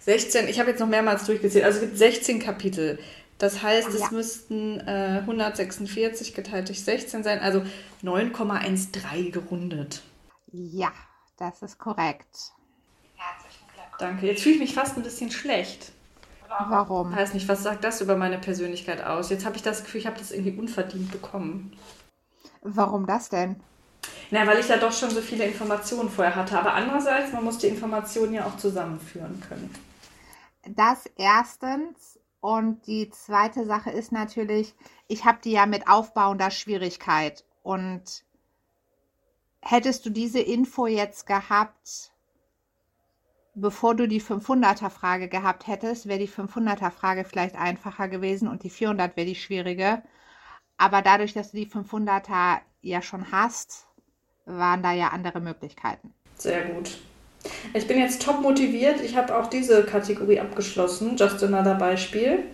16, 0.00 0.48
ich 0.48 0.60
habe 0.60 0.70
jetzt 0.70 0.80
noch 0.80 0.86
mehrmals 0.88 1.24
durchgezählt, 1.24 1.64
also 1.64 1.78
es 1.78 1.84
gibt 1.84 1.96
16 1.98 2.38
Kapitel. 2.40 2.98
Das 3.38 3.62
heißt, 3.62 3.88
es 3.88 4.00
Ja. 4.00 4.08
müssten 4.12 4.80
äh, 4.80 5.18
146 5.20 6.34
geteilt 6.34 6.68
durch 6.68 6.84
16 6.84 7.24
sein, 7.24 7.40
also 7.40 7.62
9,13 8.02 9.30
gerundet. 9.32 10.02
Ja, 10.52 10.92
das 11.36 11.62
ist 11.62 11.78
korrekt. 11.78 12.52
Danke. 13.98 14.26
Jetzt 14.26 14.42
fühle 14.42 14.56
ich 14.56 14.60
mich 14.60 14.74
fast 14.74 14.96
ein 14.96 15.02
bisschen 15.02 15.30
schlecht. 15.30 15.92
Warum? 16.48 17.14
Weiß 17.14 17.34
nicht, 17.34 17.48
was 17.48 17.62
sagt 17.62 17.82
das 17.84 18.00
über 18.00 18.16
meine 18.16 18.38
Persönlichkeit 18.38 19.02
aus? 19.02 19.30
Jetzt 19.30 19.44
habe 19.44 19.56
ich 19.56 19.62
das 19.62 19.82
Gefühl, 19.82 20.00
ich 20.00 20.06
habe 20.06 20.18
das 20.18 20.30
irgendwie 20.30 20.56
unverdient 20.58 21.10
bekommen. 21.10 21.76
Warum 22.62 23.06
das 23.06 23.28
denn? 23.28 23.60
Na, 24.30 24.46
weil 24.46 24.58
ich 24.58 24.68
ja 24.68 24.78
doch 24.78 24.92
schon 24.92 25.10
so 25.10 25.20
viele 25.20 25.44
Informationen 25.44 26.10
vorher 26.10 26.34
hatte. 26.34 26.58
Aber 26.58 26.74
andererseits, 26.74 27.32
man 27.32 27.44
muss 27.44 27.58
die 27.58 27.68
Informationen 27.68 28.34
ja 28.34 28.46
auch 28.46 28.56
zusammenführen 28.56 29.40
können. 29.48 29.70
Das 30.66 31.04
erstens. 31.16 32.18
Und 32.40 32.86
die 32.86 33.08
zweite 33.08 33.64
Sache 33.64 33.90
ist 33.90 34.12
natürlich, 34.12 34.74
ich 35.08 35.24
habe 35.24 35.38
die 35.42 35.52
ja 35.52 35.66
mit 35.66 35.88
aufbauender 35.88 36.50
Schwierigkeit. 36.50 37.44
Und 37.62 38.24
hättest 39.62 40.04
du 40.04 40.10
diese 40.10 40.40
Info 40.40 40.86
jetzt 40.86 41.26
gehabt, 41.26 42.12
bevor 43.54 43.94
du 43.94 44.06
die 44.06 44.20
500er 44.20 44.90
Frage 44.90 45.28
gehabt 45.28 45.66
hättest, 45.66 46.06
wäre 46.06 46.18
die 46.18 46.28
500er 46.28 46.90
Frage 46.90 47.24
vielleicht 47.24 47.56
einfacher 47.56 48.08
gewesen 48.08 48.48
und 48.48 48.62
die 48.62 48.70
400 48.70 49.16
wäre 49.16 49.26
die 49.26 49.34
schwierige. 49.36 50.02
Aber 50.76 51.02
dadurch, 51.02 51.32
dass 51.32 51.52
du 51.52 51.56
die 51.56 51.70
500er 51.70 52.58
ja 52.82 53.00
schon 53.00 53.30
hast, 53.32 53.86
waren 54.46 54.82
da 54.82 54.92
ja 54.92 55.08
andere 55.08 55.40
Möglichkeiten. 55.40 56.12
Sehr 56.36 56.62
gut. 56.66 56.98
Ich 57.74 57.86
bin 57.86 57.98
jetzt 57.98 58.22
top 58.22 58.40
motiviert. 58.40 59.00
Ich 59.00 59.16
habe 59.16 59.36
auch 59.36 59.48
diese 59.48 59.84
Kategorie 59.84 60.40
abgeschlossen. 60.40 61.16
Just 61.16 61.42
another 61.42 61.74
Beispiel. 61.74 62.44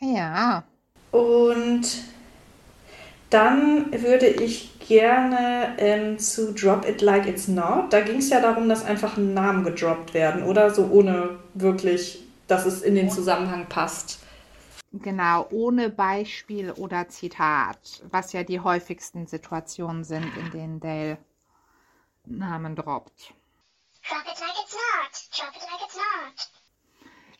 Ja, 0.00 0.64
Und 1.14 1.86
dann 3.30 3.92
würde 3.92 4.26
ich 4.26 4.78
gerne 4.80 5.74
ähm, 5.78 6.18
zu 6.18 6.52
Drop 6.52 6.88
It 6.88 7.00
Like 7.02 7.28
It's 7.28 7.46
Not. 7.46 7.92
Da 7.92 8.00
ging 8.00 8.18
es 8.18 8.30
ja 8.30 8.40
darum, 8.40 8.68
dass 8.68 8.84
einfach 8.84 9.16
Namen 9.16 9.62
gedroppt 9.64 10.12
werden, 10.12 10.42
oder? 10.42 10.74
So 10.74 10.88
ohne 10.90 11.38
wirklich, 11.54 12.24
dass 12.48 12.66
es 12.66 12.82
in 12.82 12.96
den 12.96 13.10
Zusammenhang 13.10 13.66
passt. 13.68 14.23
Genau, 15.02 15.48
ohne 15.50 15.90
Beispiel 15.90 16.70
oder 16.70 17.08
Zitat, 17.08 18.04
was 18.10 18.32
ja 18.32 18.44
die 18.44 18.60
häufigsten 18.60 19.26
Situationen 19.26 20.04
sind, 20.04 20.24
in 20.36 20.50
denen 20.52 20.78
Dale 20.78 21.18
Namen 22.26 22.76
droppt. 22.76 23.34
Drop 24.08 24.20
it 24.20 24.40
like 24.40 24.54
it's 24.62 24.72
not. 24.72 25.36
Drop 25.36 25.56
it 25.56 25.62
like 25.62 25.84
it's 25.84 25.96
not. 25.96 26.50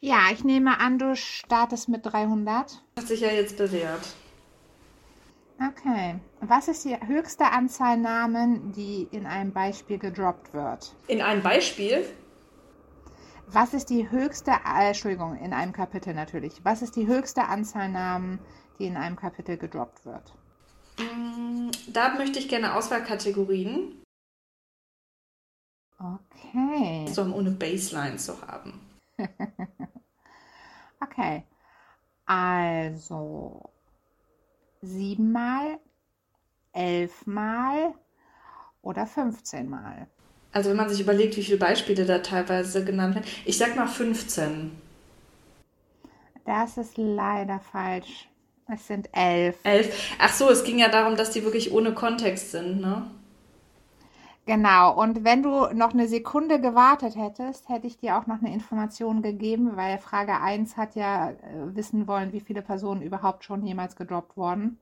Ja, 0.01 0.33
ich 0.33 0.43
nehme 0.43 0.81
an, 0.81 0.99
du 0.99 1.15
startest 1.15 1.89
mit 1.89 2.05
300. 2.05 2.83
Hat 2.99 3.07
sich 3.07 3.21
ja 3.21 3.31
jetzt 3.31 3.57
bewährt. 3.57 4.05
Okay. 5.61 6.17
Was 6.41 6.67
ist 6.67 6.85
die 6.85 6.97
höchste 7.07 7.53
Anzahl 7.53 7.97
Namen, 7.99 8.73
die 8.73 9.07
in 9.13 9.27
einem 9.27 9.53
Beispiel 9.53 9.99
gedroppt 9.99 10.53
wird? 10.53 10.93
In 11.07 11.23
einem 11.23 11.43
Beispiel 11.45 12.05
Was 13.55 13.73
ist 13.73 13.89
die 13.89 14.11
höchste, 14.11 14.51
äh, 14.51 14.89
Entschuldigung, 14.89 15.37
in 15.37 15.53
einem 15.53 15.73
Kapitel 15.73 16.13
natürlich. 16.13 16.65
Was 16.65 16.83
ist 16.83 16.97
die 16.97 17.07
höchste 17.07 17.45
Anzahl 17.45 17.89
Namen, 17.89 18.41
die 18.81 18.87
in 18.87 18.97
einem 18.97 19.15
Kapitel 19.15 19.57
gedroppt 19.57 20.05
wird? 20.05 20.35
Mm, 20.99 21.71
Da 21.87 22.15
möchte 22.17 22.41
ich 22.41 22.49
gerne 22.49 22.75
Auswahlkategorien, 22.75 24.03
Okay. 26.01 27.07
so 27.07 27.23
ohne 27.23 27.53
Baseline 27.53 28.17
zu 28.17 28.41
haben. 28.43 28.81
Okay. 31.01 31.45
Also 32.25 33.71
siebenmal, 34.81 35.79
elfmal 36.73 37.95
oder 38.83 39.07
15 39.07 39.69
Mal. 39.69 40.09
Also 40.55 40.71
wenn 40.71 40.77
man 40.77 40.89
sich 40.89 41.01
überlegt, 41.01 41.37
wie 41.37 41.43
viele 41.43 41.59
Beispiele 41.59 42.07
da 42.07 42.21
teilweise 42.21 42.85
genannt 42.85 43.17
werden. 43.17 43.27
Ich 43.45 43.59
sag 43.59 43.75
mal 43.75 43.89
15. 43.89 44.71
Das 46.45 46.79
ist 46.79 46.97
leider 46.97 47.59
falsch. 47.59 48.29
Es 48.69 48.87
sind 48.87 49.09
elf. 49.13 49.59
11. 49.65 50.15
Ach 50.21 50.33
so, 50.33 50.49
es 50.49 50.63
ging 50.63 50.79
ja 50.79 50.89
darum, 50.89 51.17
dass 51.17 51.33
die 51.33 51.43
wirklich 51.43 51.73
ohne 51.73 51.93
Kontext 51.93 52.53
sind, 52.53 52.81
ne? 52.81 53.11
Genau. 54.47 54.95
Und 54.95 55.25
wenn 55.25 55.43
du 55.43 55.67
noch 55.75 55.93
eine 55.93 56.07
Sekunde 56.07 56.61
gewartet 56.61 57.17
hättest, 57.17 57.69
hätte 57.69 57.89
ich 57.89 57.97
dir 57.97 58.17
auch 58.17 58.29
noch 58.29 58.41
eine 58.41 58.55
Information 58.55 59.23
gegeben, 59.23 59.77
weil 59.77 59.99
Frage 59.99 60.41
1 60.41 60.77
hat 60.77 60.95
ja 60.95 61.31
äh, 61.31 61.35
wissen 61.75 62.07
wollen, 62.07 62.33
wie 62.33 62.41
viele 62.41 62.63
Personen 62.63 63.03
überhaupt 63.03 63.45
schon 63.45 63.67
jemals 63.67 63.97
gedroppt 63.97 64.37
wurden. 64.37 64.79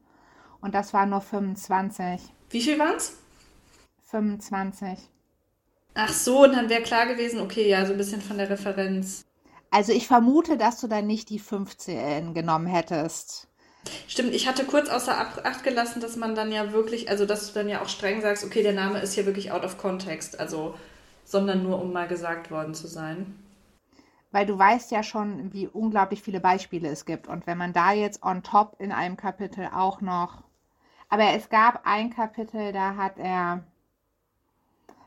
Und 0.61 0.75
das 0.75 0.93
waren 0.93 1.09
nur 1.11 1.23
25. 1.23 2.21
Wie 2.51 2.61
viel 2.61 2.79
waren's? 2.79 3.17
25. 4.11 4.99
Ach 5.95 6.13
so, 6.13 6.45
und 6.45 6.55
dann 6.55 6.71
wäre 6.71 6.83
klar 6.83 7.07
gewesen, 7.07 7.41
okay, 7.41 7.69
ja, 7.69 7.85
so 7.85 7.93
ein 7.93 7.99
bisschen 7.99 8.23
von 8.23 8.39
der 8.39 8.49
Referenz. 8.49 9.27
Also 9.71 9.93
ich 9.93 10.07
vermute, 10.07 10.57
dass 10.57 10.81
du 10.81 10.87
dann 10.87 11.07
nicht 11.07 11.29
die 11.31 11.39
15 11.39 12.35
genommen 12.35 12.67
hättest. 12.67 13.49
Stimmt, 14.07 14.33
ich 14.35 14.47
hatte 14.47 14.65
kurz 14.65 14.89
außer 14.89 15.19
Acht 15.19 15.65
gelassen, 15.65 16.01
dass 16.01 16.17
man 16.17 16.35
dann 16.35 16.53
ja 16.53 16.73
wirklich, 16.73 17.11
also 17.11 17.27
dass 17.27 17.49
du 17.49 17.55
dann 17.55 17.69
ja 17.69 17.83
auch 17.83 17.89
streng 17.89 18.21
sagst, 18.21 18.45
okay, 18.45 18.63
der 18.63 18.75
Name 18.75 19.01
ist 19.01 19.15
hier 19.15 19.27
wirklich 19.27 19.51
out 19.51 19.65
of 19.65 19.77
context, 19.79 20.39
also, 20.39 20.75
sondern 21.25 21.63
nur 21.63 21.81
um 21.83 21.93
mal 21.93 22.07
gesagt 22.07 22.51
worden 22.51 22.75
zu 22.75 22.87
sein. 22.87 23.39
Weil 24.31 24.47
du 24.47 24.59
weißt 24.59 24.93
ja 24.93 25.03
schon, 25.03 25.53
wie 25.53 25.67
unglaublich 25.69 26.23
viele 26.23 26.41
Beispiele 26.41 26.89
es 26.89 27.05
gibt. 27.05 27.29
Und 27.29 27.47
wenn 27.47 27.59
man 27.59 27.73
da 27.73 27.93
jetzt 27.93 28.23
on 28.23 28.43
top 28.43 28.77
in 28.79 28.93
einem 28.93 29.17
Kapitel 29.17 29.69
auch 29.75 30.01
noch. 30.01 30.43
Aber 31.11 31.35
es 31.35 31.51
gab 31.51 31.83
ein 31.85 32.11
Kapitel, 32.11 32.73
da 32.73 32.97
hat 32.97 33.19
er. 33.19 33.65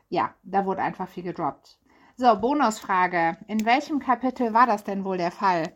Ja, 0.08 0.34
da 0.42 0.64
wurde 0.64 0.82
einfach 0.82 1.08
viel 1.08 1.24
gedroppt. 1.24 1.78
So, 2.16 2.34
Bonusfrage. 2.36 3.36
In 3.48 3.64
welchem 3.66 3.98
Kapitel 3.98 4.54
war 4.54 4.66
das 4.66 4.84
denn 4.84 5.04
wohl 5.04 5.18
der 5.18 5.30
Fall? 5.32 5.72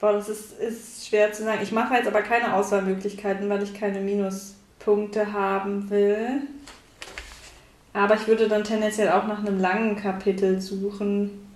Boah, 0.00 0.12
das 0.14 0.28
ist, 0.28 0.58
ist 0.58 1.06
schwer 1.06 1.32
zu 1.32 1.44
sagen. 1.44 1.60
Ich 1.62 1.70
mache 1.70 1.94
jetzt 1.94 2.08
aber 2.08 2.22
keine 2.22 2.54
Auswahlmöglichkeiten, 2.54 3.48
weil 3.48 3.62
ich 3.62 3.74
keine 3.74 4.00
Minuspunkte 4.00 5.32
haben 5.32 5.90
will. 5.90 6.42
Aber 7.92 8.14
ich 8.14 8.26
würde 8.26 8.48
dann 8.48 8.64
tendenziell 8.64 9.10
auch 9.10 9.26
nach 9.26 9.38
einem 9.38 9.60
langen 9.60 9.96
Kapitel 9.96 10.60
suchen. 10.60 11.46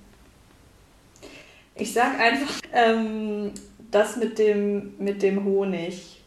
Ich 1.75 1.93
sag 1.93 2.21
einfach 2.21 2.61
ähm, 2.73 3.53
das 3.91 4.17
mit 4.17 4.39
dem, 4.39 4.95
mit 4.99 5.23
dem 5.23 5.45
Honig. 5.45 6.23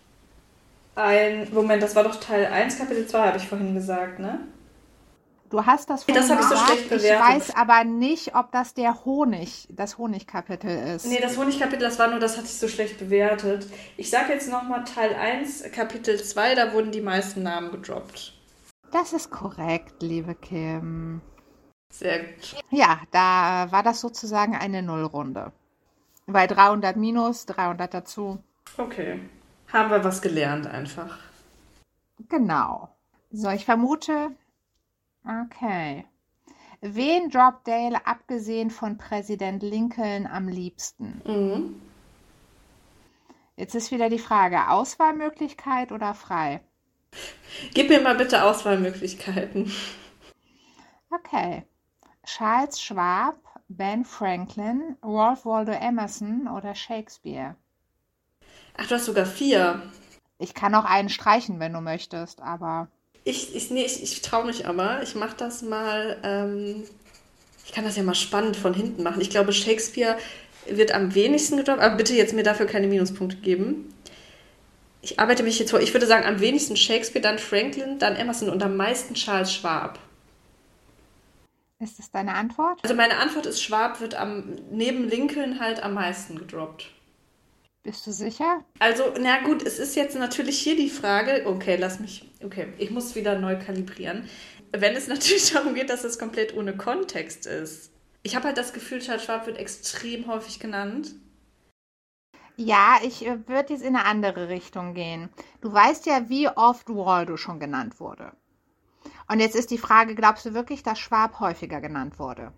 Ein, 0.96 1.48
Moment, 1.54 1.82
das 1.82 1.96
war 1.96 2.04
doch 2.04 2.20
Teil 2.20 2.48
1, 2.48 2.78
Kapitel 2.78 3.08
2, 3.08 3.28
habe 3.28 3.38
ich 3.38 3.48
vorhin 3.48 3.74
gesagt, 3.74 4.20
ne? 4.20 4.40
Du 5.50 5.66
hast 5.66 5.90
das 5.90 6.08
Nee, 6.08 6.14
das 6.14 6.28
vorhin 6.28 6.44
ich 6.44 6.50
so 6.50 6.56
gesagt. 6.56 6.88
schlecht 6.88 7.04
Ich 7.06 7.12
weiß 7.12 7.56
aber 7.56 7.84
nicht, 7.84 8.36
ob 8.36 8.52
das 8.52 8.76
der 8.76 9.04
Honig, 9.04 9.68
das 9.72 9.98
Honigkapitel 9.98 10.70
ist. 10.96 11.08
Nee, 11.08 11.20
das 11.20 11.38
Honigkapitel, 11.38 11.80
das 11.80 11.98
war 11.98 12.08
nur, 12.08 12.20
das 12.20 12.38
hatte 12.38 12.46
ich 12.46 12.58
so 12.58 12.68
schlecht 12.68 13.00
bewertet. 13.00 13.68
Ich 13.98 14.12
sag 14.12 14.30
jetzt 14.30 14.50
nochmal 14.50 14.84
Teil 14.84 15.16
1, 15.16 15.72
Kapitel 15.72 16.22
2, 16.22 16.54
da 16.54 16.74
wurden 16.74 16.92
die 16.92 17.02
meisten 17.02 17.42
Namen 17.42 17.72
gedroppt. 17.72 18.34
Das 18.92 19.14
ist 19.14 19.32
korrekt, 19.32 20.02
liebe 20.02 20.36
Kim. 20.36 21.22
Sehr 21.92 22.20
gut. 22.20 22.56
Ja, 22.70 23.00
da 23.12 23.72
war 23.72 23.82
das 23.82 24.02
sozusagen 24.02 24.56
eine 24.56 24.84
Nullrunde. 24.84 25.52
Weil 26.28 26.48
300 26.48 26.96
minus, 26.96 27.48
300 27.48 27.92
dazu. 27.92 28.38
Okay. 28.78 29.20
Haben 29.74 29.90
wir 29.90 30.04
was 30.04 30.22
gelernt 30.22 30.68
einfach. 30.68 31.18
Genau. 32.30 32.90
So, 33.32 33.50
ich 33.50 33.66
vermute. 33.66 34.32
Okay. 35.26 36.06
Wen 36.82 37.30
droppt 37.30 37.68
Dale 37.68 38.06
abgesehen 38.08 38.72
von 38.72 38.98
Präsident 38.98 39.64
Lincoln 39.64 40.28
am 40.28 40.48
liebsten? 40.48 41.22
Mhm. 41.26 41.82
Jetzt 43.58 43.76
ist 43.76 43.92
wieder 43.92 44.10
die 44.10 44.20
Frage: 44.20 44.70
Auswahlmöglichkeit 44.70 45.92
oder 45.92 46.14
frei? 46.14 46.62
Gib 47.74 47.90
mir 47.90 48.02
mal 48.02 48.16
bitte 48.16 48.44
Auswahlmöglichkeiten. 48.44 49.72
Okay. 51.12 51.64
Charles 52.26 52.80
Schwab, 52.80 53.38
Ben 53.68 54.06
Franklin, 54.06 54.96
Ralph 55.02 55.46
Waldo 55.46 55.72
Emerson 55.72 56.48
oder 56.48 56.76
Shakespeare? 56.76 57.56
Ach, 58.78 58.88
du 58.88 58.96
hast 58.96 59.06
sogar 59.06 59.26
vier. 59.26 59.82
Ich 60.38 60.54
kann 60.54 60.76
auch 60.76 60.86
einen 60.86 61.10
streichen, 61.10 61.60
wenn 61.60 61.74
du 61.74 61.82
möchtest, 61.82 62.42
aber 62.42 62.88
Ich, 63.24 63.56
ich, 63.56 63.70
nee, 63.70 63.86
ich, 63.86 64.02
ich 64.02 64.22
traue 64.22 64.46
mich 64.46 64.66
aber. 64.66 65.02
Ich 65.04 65.16
mache 65.16 65.36
das 65.38 65.62
mal. 65.62 66.18
Ähm, 66.24 66.84
ich 67.66 67.72
kann 67.72 67.84
das 67.84 67.96
ja 67.96 68.04
mal 68.04 68.16
spannend 68.16 68.58
von 68.58 68.74
hinten 68.74 69.04
machen. 69.04 69.22
Ich 69.22 69.30
glaube, 69.30 69.54
Shakespeare 69.54 70.18
wird 70.68 70.92
am 70.92 71.14
wenigsten 71.16 71.58
gedroppt. 71.58 71.82
Aber 71.82 71.96
bitte 71.96 72.14
jetzt 72.14 72.34
mir 72.34 72.44
dafür 72.44 72.66
keine 72.66 72.88
Minuspunkte 72.88 73.38
geben. 73.38 73.94
Ich 75.02 75.20
arbeite 75.20 75.44
mich 75.44 75.60
jetzt 75.60 75.72
vor. 75.72 75.80
Ich 75.80 75.94
würde 75.94 76.08
sagen, 76.08 76.26
am 76.26 76.40
wenigsten 76.40 76.76
Shakespeare, 76.76 77.22
dann 77.22 77.40
Franklin, 77.40 78.00
dann 78.00 78.16
Emerson 78.16 78.50
und 78.50 78.62
am 78.64 78.76
meisten 78.76 79.14
Charles 79.14 79.54
Schwab. 79.54 80.00
ist 81.80 82.00
das 82.00 82.12
deine 82.12 82.34
Antwort? 82.34 82.80
Also 82.84 82.96
meine 82.96 83.18
Antwort 83.18 83.46
ist, 83.46 83.62
Schwab 83.62 84.02
wird 84.02 84.16
am, 84.16 84.58
neben 84.72 85.08
Lincoln 85.08 85.60
halt 85.60 85.82
am 85.82 85.94
meisten 85.94 86.38
gedroppt. 86.38 86.88
Bist 87.84 88.06
du 88.06 88.12
sicher? 88.12 88.66
Also, 88.80 89.14
na 89.20 89.42
gut, 89.42 89.64
es 89.64 89.80
ist 89.80 89.96
jetzt 89.96 90.18
natürlich 90.18 90.60
hier 90.60 90.76
die 90.76 90.90
Frage, 90.90 91.44
okay, 91.46 91.78
lass 91.78 92.00
mich, 92.00 92.30
okay, 92.44 92.74
ich 92.78 92.92
muss 92.92 93.16
wieder 93.16 93.40
neu 93.40 93.58
kalibrieren. 93.58 94.30
Wenn 94.72 94.96
es 94.96 95.08
natürlich 95.10 95.52
darum 95.52 95.76
geht, 95.76 95.90
dass 95.90 96.04
es 96.04 96.20
komplett 96.20 96.56
ohne 96.56 96.76
Kontext 96.76 97.46
ist. 97.46 97.92
Ich 98.22 98.36
habe 98.36 98.46
halt 98.46 98.58
das 98.58 98.74
Gefühl, 98.74 99.00
Charles 99.00 99.24
Schwab 99.24 99.48
wird 99.48 99.58
extrem 99.58 100.28
häufig 100.28 100.60
genannt. 100.60 101.16
Ja, 102.58 102.98
ich 103.02 103.26
äh, 103.26 103.48
würde 103.48 103.74
jetzt 103.74 103.84
in 103.84 103.96
eine 103.96 104.06
andere 104.06 104.50
Richtung 104.50 104.94
gehen. 104.94 105.30
Du 105.62 105.72
weißt 105.72 106.06
ja, 106.06 106.28
wie 106.28 106.50
oft 106.50 106.90
Waldo 106.90 107.38
schon 107.38 107.62
genannt 107.62 108.02
wurde. 108.02 108.34
Und 109.30 109.40
jetzt 109.40 109.56
ist 109.56 109.72
die 109.72 109.78
Frage, 109.78 110.16
glaubst 110.16 110.46
du 110.46 110.54
wirklich, 110.54 110.84
dass 110.84 111.00
Schwab 111.00 111.40
häufiger 111.40 111.80
genannt 111.80 112.20
wurde? 112.20 112.52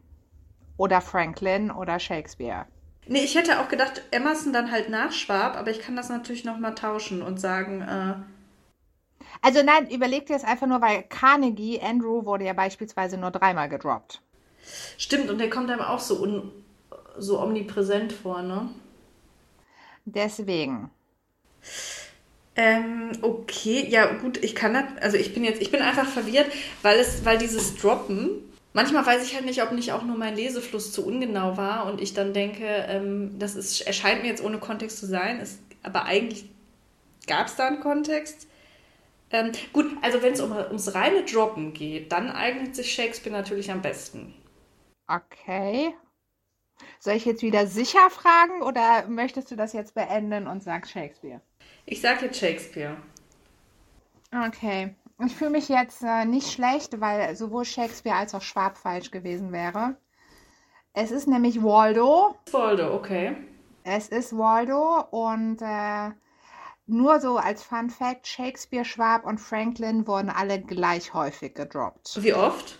Oder 0.78 1.02
Franklin 1.02 1.70
oder 1.70 2.00
Shakespeare? 2.00 2.66
Nee, 3.06 3.24
ich 3.24 3.36
hätte 3.36 3.60
auch 3.60 3.68
gedacht, 3.70 4.02
Emerson 4.12 4.54
dann 4.54 4.72
halt 4.72 4.89
nach 4.89 5.12
Schwab, 5.12 5.56
aber 5.58 5.70
ich 5.72 5.80
kann 5.80 5.95
das 5.95 6.10
natürlich 6.10 6.45
nochmal 6.45 6.74
tauschen 6.76 7.22
und 7.22 7.39
sagen, 7.39 7.82
äh, 7.82 8.16
Also 9.43 9.62
nein, 9.62 9.88
überleg 9.91 10.26
dir 10.26 10.34
das 10.34 10.43
einfach 10.43 10.66
nur, 10.68 10.82
weil 10.82 11.04
Carnegie, 11.04 11.80
Andrew 11.80 12.26
wurde 12.26 12.45
ja 12.45 12.54
beispielsweise 12.54 13.18
nur 13.18 13.30
dreimal 13.32 13.70
gedroppt. 13.70 14.22
stimmt, 14.97 15.30
und 15.30 15.38
der 15.38 15.49
kommt 15.49 15.70
einem 15.70 15.82
auch 15.82 15.99
so, 15.99 16.22
un, 16.22 16.52
so 17.18 17.39
omnipräsent 17.41 18.14
vor, 18.14 18.41
ne? 18.41 18.70
Deswegen. 20.06 20.91
Ähm, 22.56 23.12
okay, 23.22 23.88
ja 23.89 24.14
gut, 24.16 24.43
ich 24.43 24.56
kann 24.56 24.74
das, 24.74 24.84
also 25.02 25.18
ich 25.18 25.34
bin 25.34 25.43
jetzt, 25.45 25.62
ich 25.62 25.72
bin 25.72 25.82
einfach 25.82 26.06
verwirrt, 26.08 26.47
weil 26.82 26.99
es, 26.99 27.24
weil 27.24 27.38
dieses 27.38 27.76
Droppen, 27.78 28.43
manchmal 28.74 29.06
weiß 29.06 29.24
ich 29.24 29.36
halt 29.36 29.46
nicht, 29.46 29.62
ob 29.62 29.72
nicht 29.72 29.92
auch 29.92 30.04
nur 30.04 30.18
mein 30.18 30.36
Lesefluss 30.36 30.92
zu 30.92 31.06
ungenau 31.06 31.58
war 31.58 31.86
und 31.86 32.02
ich 32.02 32.14
dann 32.14 32.34
denke, 32.34 32.66
ähm, 32.66 33.38
das 33.40 33.56
ist, 33.56 33.82
erscheint 33.82 34.22
mir 34.22 34.30
jetzt 34.30 34.44
ohne 34.44 34.60
Kontext 34.60 35.00
zu 35.00 35.06
sein, 35.06 35.40
es, 35.40 35.60
aber 35.84 36.06
eigentlich 36.06 36.50
gab 37.28 37.48
es 37.48 37.56
da 37.56 37.68
einen 37.68 37.82
Kontext. 37.82 38.48
Ähm, 39.32 39.52
gut, 39.72 39.86
also 40.02 40.22
wenn 40.22 40.34
es 40.34 40.42
um, 40.42 40.52
ums 40.52 40.94
reine 40.94 41.24
Droppen 41.24 41.74
geht, 41.74 42.12
dann 42.12 42.30
eignet 42.30 42.76
sich 42.76 42.94
Shakespeare 42.94 43.36
natürlich 43.36 43.72
am 43.72 43.82
besten. 43.82 44.34
Okay. 45.08 45.94
Soll 47.00 47.16
ich 47.16 47.26
jetzt 47.26 47.42
wieder 47.42 47.68
sicher 47.68 48.10
fragen 48.10 48.62
oder 48.62 49.08
möchtest 49.08 49.52
du 49.52 49.56
das 49.56 49.74
jetzt 49.74 49.94
beenden 49.94 50.48
und 50.48 50.64
sagst 50.64 50.92
Shakespeare? 50.92 51.42
Ich 51.86 52.02
sage 52.02 52.26
jetzt 52.26 52.40
Shakespeare. 52.40 52.98
Okay. 54.34 54.96
Ich 55.26 55.36
fühle 55.36 55.52
mich 55.52 55.70
jetzt 55.70 56.02
äh, 56.04 56.26
nicht 56.26 56.52
schlecht, 56.52 57.00
weil 57.00 57.36
sowohl 57.36 57.66
Shakespeare 57.66 58.18
als 58.18 58.34
auch 58.34 58.42
Schwab 58.42 58.78
falsch 58.78 59.12
gewesen 59.12 59.52
wäre. 59.52 59.96
Es 60.94 61.12
ist 61.12 61.28
nämlich 61.28 61.62
Waldo. 61.62 62.36
Waldo, 62.52 62.96
okay. 62.96 63.36
Es 63.84 64.10
ist 64.10 64.36
Waldo 64.36 65.06
und 65.12 65.62
äh, 65.62 66.12
nur 66.88 67.20
so 67.20 67.38
als 67.38 67.64
Fun 67.64 67.90
Fact: 67.90 68.28
Shakespeare, 68.28 68.84
Schwab 68.84 69.26
und 69.26 69.40
Franklin 69.40 70.08
wurden 70.08 70.30
alle 70.30 70.60
gleich 70.60 71.14
häufig 71.14 71.54
gedroppt. 71.54 72.22
Wie 72.22 72.34
oft? 72.34 72.80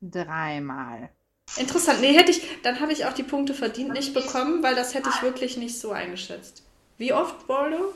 Dreimal. 0.00 1.10
Interessant. 1.56 2.00
Nee, 2.00 2.12
hätte 2.12 2.30
ich, 2.30 2.62
dann 2.62 2.80
habe 2.80 2.92
ich 2.92 3.04
auch 3.04 3.12
die 3.12 3.22
Punkte 3.22 3.54
verdient 3.54 3.92
nicht 3.92 4.14
bekommen, 4.14 4.62
weil 4.62 4.74
das 4.74 4.94
hätte 4.94 5.10
ich 5.10 5.22
wirklich 5.22 5.56
nicht 5.56 5.78
so 5.78 5.92
eingeschätzt. 5.92 6.62
Wie 6.98 7.12
oft, 7.12 7.48
Waldo? 7.48 7.92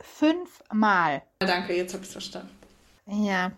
Fünfmal. 0.00 1.22
Ah, 1.40 1.46
Danke, 1.46 1.74
jetzt 1.76 1.92
habe 1.94 2.02
ich 2.02 2.08
es 2.08 2.12
verstanden. 2.12 2.61
Ja. 3.12 3.52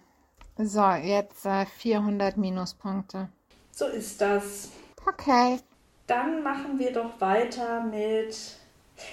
So, 0.58 0.88
jetzt 0.90 1.46
äh, 1.46 1.66
400 1.66 2.36
Minuspunkte. 2.36 3.28
So 3.70 3.86
ist 3.86 4.20
das. 4.20 4.70
Okay. 5.06 5.58
Dann 6.06 6.42
machen 6.42 6.78
wir 6.78 6.92
doch 6.92 7.20
weiter 7.20 7.82
mit. 7.84 8.36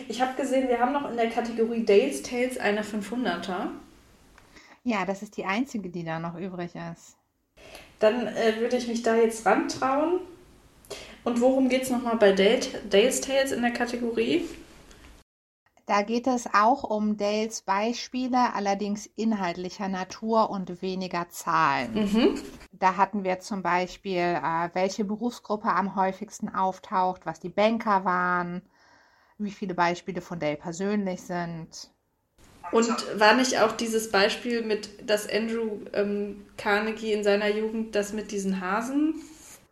Ich 0.08 0.22
habe 0.22 0.36
gesehen, 0.36 0.68
wir 0.68 0.80
haben 0.80 0.94
noch 0.94 1.10
in 1.10 1.18
der 1.18 1.30
Kategorie 1.30 1.84
Dales 1.86 2.22
Tales 2.22 2.58
eine 2.58 2.84
500er. 2.84 3.70
Ja, 4.84 5.06
das 5.06 5.22
ist 5.22 5.38
die 5.38 5.46
einzige, 5.46 5.90
die 5.90 6.04
da 6.04 6.20
noch 6.20 6.36
übrig 6.38 6.72
ist. 6.76 7.16
Dann 8.00 8.28
äh, 8.28 8.60
würde 8.60 8.78
ich 8.78 8.88
mich 8.88 9.04
da 9.04 9.16
jetzt 9.16 9.46
rantrauen. 9.46 10.22
Und 11.24 11.40
worum 11.40 11.70
geht 11.70 11.84
es 11.84 11.90
nochmal 11.92 12.18
bei 12.18 12.32
Dale, 12.34 12.62
Dales 12.90 13.22
Tales 13.22 13.52
in 13.52 13.62
der 13.62 13.72
Kategorie? 13.72 14.46
Da 15.92 16.04
geht 16.04 16.26
es 16.26 16.48
auch 16.54 16.86
um 16.86 17.18
Dales 17.18 17.64
Beispiele, 17.64 18.54
allerdings 18.54 19.08
inhaltlicher 19.18 19.90
Natur 19.90 20.50
und 20.50 20.82
weniger 20.82 21.28
Zahlen. 21.28 21.94
Mhm. 21.94 22.42
Da 22.72 22.96
hatten 22.96 23.26
wir 23.26 23.42
zum 23.42 23.62
Beispiel, 23.62 24.20
äh, 24.42 24.70
welche 24.72 25.04
Berufsgruppe 25.04 25.68
am 25.68 25.98
häufigsten 25.98 26.48
auftaucht, 26.48 27.26
was 27.26 27.42
die 27.42 27.50
Banker 27.50 28.06
waren, 28.06 28.62
wie 29.38 29.52
viele 29.52 29.74
Beispiele 29.74 30.22
von 30.22 30.40
Dale 30.40 30.56
persönlich 30.56 31.24
sind. 31.24 31.92
Und 32.72 33.20
war 33.20 33.34
nicht 33.34 33.60
auch 33.60 33.74
dieses 33.74 34.12
Beispiel 34.12 34.64
mit, 34.64 35.10
dass 35.10 35.28
Andrew 35.30 35.80
ähm, 35.92 36.46
Carnegie 36.56 37.12
in 37.12 37.26
seiner 37.26 37.50
Jugend 37.50 37.96
das 37.96 38.14
mit 38.14 38.32
diesen 38.32 38.62
Hasen? 38.62 39.16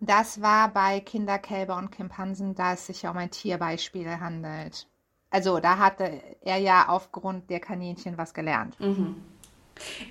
Das 0.02 0.42
war 0.42 0.68
bei 0.68 1.00
Kinder, 1.00 1.40
Kälber 1.40 1.78
und 1.78 1.92
Kimpansen, 1.92 2.56
da 2.56 2.74
es 2.74 2.88
sich 2.88 3.04
ja 3.04 3.12
um 3.12 3.18
ein 3.18 3.32
Tierbeispiel 3.32 4.20
handelt. 4.20 4.86
Also 5.32 5.60
da 5.60 5.78
hatte 5.78 6.22
er 6.42 6.58
ja 6.58 6.88
aufgrund 6.90 7.50
der 7.50 7.60
Kaninchen 7.60 8.18
was 8.18 8.34
gelernt. 8.34 8.76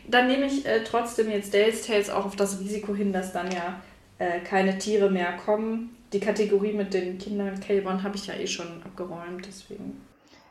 Dann 0.06 0.26
nehme 0.28 0.46
ich 0.46 0.64
äh, 0.64 0.84
trotzdem 0.84 1.30
jetzt 1.30 1.52
Dales 1.52 1.86
Tales 1.86 2.08
auch 2.10 2.24
auf 2.24 2.36
das 2.36 2.60
Risiko 2.60 2.94
hin, 2.94 3.12
dass 3.12 3.32
dann 3.32 3.50
ja 3.50 3.80
äh, 4.18 4.40
keine 4.40 4.78
Tiere 4.78 5.10
mehr 5.10 5.36
kommen. 5.36 5.96
Die 6.12 6.20
Kategorie 6.20 6.72
mit 6.72 6.94
den 6.94 7.18
Kindern, 7.18 7.60
Kälbern 7.60 8.02
habe 8.02 8.16
ich 8.16 8.26
ja 8.26 8.34
eh 8.34 8.46
schon 8.46 8.82
abgeräumt, 8.82 9.44
deswegen. 9.46 10.00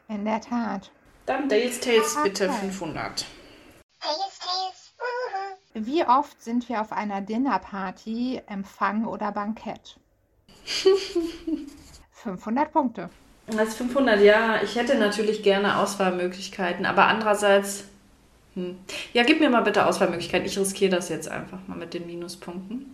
In 0.07 0.23
der 0.23 0.39
Tat. 0.41 0.91
Dann 1.25 1.49
Dales 1.49 1.79
Tales 1.79 2.17
bitte 2.23 2.45
Okay. 2.49 2.59
500. 2.59 3.25
Tails, 3.99 4.39
Tails, 4.39 4.93
woohoo. 4.97 5.85
Wie 5.85 6.05
oft 6.05 6.41
sind 6.41 6.69
wir 6.69 6.81
auf 6.81 6.91
einer 6.91 7.21
Dinnerparty, 7.21 8.41
Empfang 8.47 9.05
oder 9.05 9.31
Bankett? 9.31 9.99
500 12.11 12.71
Punkte. 12.71 13.09
Das 13.47 13.75
500, 13.75 14.21
ja, 14.21 14.61
ich 14.61 14.75
hätte 14.75 14.97
natürlich 14.97 15.41
gerne 15.41 15.77
Auswahlmöglichkeiten, 15.77 16.85
aber 16.85 17.07
andererseits, 17.07 17.85
hm. 18.55 18.77
ja, 19.13 19.23
gib 19.23 19.39
mir 19.39 19.49
mal 19.49 19.61
bitte 19.61 19.85
Auswahlmöglichkeiten. 19.85 20.45
Ich 20.45 20.59
riskiere 20.59 20.91
das 20.91 21.07
jetzt 21.07 21.29
einfach 21.29 21.59
mal 21.67 21.77
mit 21.77 21.93
den 21.93 22.05
Minuspunkten. 22.05 22.93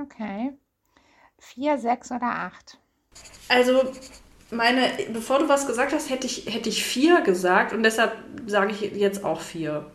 Okay. 0.00 0.52
4, 1.38 1.78
6 1.78 2.12
oder 2.12 2.26
8? 2.26 2.78
Also, 3.48 3.92
meine, 4.50 4.90
bevor 5.12 5.40
du 5.40 5.48
was 5.48 5.66
gesagt 5.66 5.92
hast, 5.92 6.10
hätte 6.10 6.26
ich, 6.26 6.46
hätte 6.52 6.68
ich 6.68 6.84
vier 6.84 7.20
gesagt 7.22 7.72
und 7.72 7.82
deshalb 7.82 8.12
sage 8.46 8.72
ich 8.72 8.80
jetzt 8.80 9.24
auch 9.24 9.40
vier. 9.40 9.90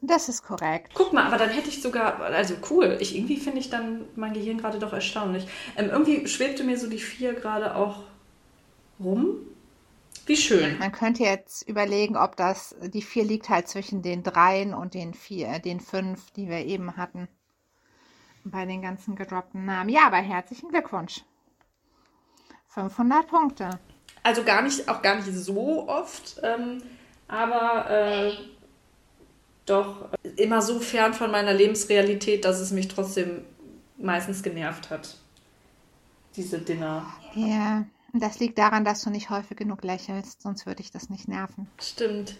Das 0.00 0.28
ist 0.28 0.42
korrekt. 0.44 0.92
Guck 0.94 1.12
mal, 1.12 1.26
aber 1.26 1.38
dann 1.38 1.50
hätte 1.50 1.68
ich 1.68 1.82
sogar, 1.82 2.20
also 2.20 2.54
cool, 2.70 2.98
ich 3.00 3.16
irgendwie 3.16 3.36
finde 3.36 3.58
ich 3.58 3.68
dann 3.68 4.04
mein 4.14 4.32
Gehirn 4.32 4.58
gerade 4.58 4.78
doch 4.78 4.92
erstaunlich. 4.92 5.48
Ähm, 5.76 5.90
irgendwie 5.90 6.26
schwebte 6.28 6.62
mir 6.62 6.78
so 6.78 6.88
die 6.88 6.98
vier 6.98 7.34
gerade 7.34 7.74
auch 7.74 8.04
rum. 9.00 9.38
Wie 10.26 10.36
schön. 10.36 10.78
Man 10.78 10.92
könnte 10.92 11.22
jetzt 11.22 11.66
überlegen, 11.66 12.16
ob 12.16 12.36
das, 12.36 12.76
die 12.82 13.00
4 13.00 13.24
liegt 13.24 13.48
halt 13.48 13.66
zwischen 13.66 14.02
den 14.02 14.22
3 14.22 14.74
und 14.76 14.92
den 14.92 15.14
4, 15.14 15.58
den 15.58 15.80
5, 15.80 16.32
die 16.32 16.48
wir 16.48 16.66
eben 16.66 16.98
hatten. 16.98 17.28
Bei 18.44 18.66
den 18.66 18.82
ganzen 18.82 19.16
gedroppten 19.16 19.64
Namen. 19.64 19.88
Ja, 19.88 20.06
aber 20.06 20.18
herzlichen 20.18 20.68
Glückwunsch. 20.68 21.24
500 22.68 23.26
Punkte. 23.26 23.70
Also 24.22 24.44
gar 24.44 24.60
nicht, 24.60 24.86
auch 24.88 25.00
gar 25.00 25.16
nicht 25.16 25.32
so 25.32 25.88
oft, 25.88 26.38
ähm, 26.42 26.82
aber 27.26 27.90
äh, 27.90 28.32
doch 29.70 30.08
immer 30.36 30.62
so 30.62 30.80
fern 30.80 31.14
von 31.14 31.30
meiner 31.30 31.52
Lebensrealität, 31.52 32.44
dass 32.44 32.60
es 32.60 32.70
mich 32.70 32.88
trotzdem 32.88 33.42
meistens 33.96 34.42
genervt 34.42 34.90
hat. 34.90 35.16
Diese 36.36 36.58
Dinner. 36.58 37.04
Ja, 37.34 37.84
das 38.12 38.38
liegt 38.38 38.58
daran, 38.58 38.84
dass 38.84 39.02
du 39.02 39.10
nicht 39.10 39.30
häufig 39.30 39.56
genug 39.56 39.82
lächelst, 39.82 40.42
sonst 40.42 40.66
würde 40.66 40.82
ich 40.82 40.90
das 40.90 41.10
nicht 41.10 41.28
nerven. 41.28 41.66
Stimmt. 41.80 42.36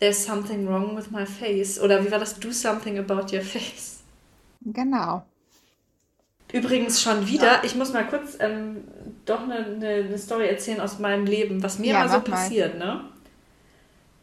There's 0.00 0.24
something 0.24 0.66
wrong 0.68 0.96
with 0.96 1.10
my 1.10 1.24
face. 1.24 1.80
Oder 1.80 2.04
wie 2.04 2.10
war 2.10 2.18
das? 2.18 2.38
Do 2.38 2.52
something 2.52 2.98
about 2.98 3.34
your 3.34 3.42
face. 3.42 4.00
Genau. 4.60 5.24
Übrigens 6.52 7.02
schon 7.02 7.26
wieder, 7.26 7.64
ich 7.64 7.74
muss 7.74 7.92
mal 7.92 8.06
kurz 8.06 8.36
ähm, 8.38 8.84
doch 9.24 9.42
eine, 9.42 9.56
eine, 9.66 9.88
eine 9.88 10.18
Story 10.18 10.46
erzählen 10.46 10.80
aus 10.80 10.98
meinem 10.98 11.24
Leben, 11.26 11.62
was 11.62 11.78
mir 11.78 11.92
Ja, 11.92 12.00
mal 12.00 12.08
so 12.08 12.16
mal. 12.18 12.22
passiert, 12.22 12.78
ne? 12.78 13.04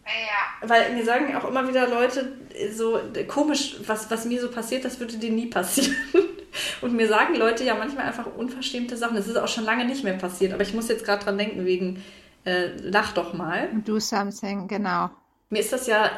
Ja. 0.05 0.52
Weil 0.65 0.93
mir 0.93 1.05
sagen 1.05 1.35
auch 1.35 1.47
immer 1.47 1.67
wieder 1.67 1.87
Leute, 1.87 2.31
so 2.73 2.99
komisch, 3.27 3.75
was, 3.85 4.09
was 4.09 4.25
mir 4.25 4.41
so 4.41 4.49
passiert, 4.49 4.85
das 4.85 4.99
würde 4.99 5.17
dir 5.17 5.31
nie 5.31 5.47
passieren. 5.47 5.95
Und 6.81 6.93
mir 6.93 7.07
sagen 7.07 7.35
Leute 7.35 7.63
ja 7.63 7.75
manchmal 7.75 8.05
einfach 8.05 8.27
unverschämte 8.37 8.95
Sachen. 8.95 9.15
Das 9.15 9.27
ist 9.27 9.37
auch 9.37 9.47
schon 9.47 9.63
lange 9.63 9.85
nicht 9.85 10.03
mehr 10.03 10.13
passiert, 10.13 10.53
aber 10.53 10.63
ich 10.63 10.73
muss 10.73 10.87
jetzt 10.87 11.05
gerade 11.05 11.23
dran 11.23 11.37
denken, 11.37 11.65
wegen 11.65 12.03
äh, 12.45 12.67
Lach 12.77 13.13
doch 13.13 13.33
mal. 13.33 13.69
Do 13.85 13.99
something, 13.99 14.67
genau. 14.67 15.09
Mir 15.49 15.59
ist 15.59 15.73
das 15.73 15.87
ja 15.87 16.11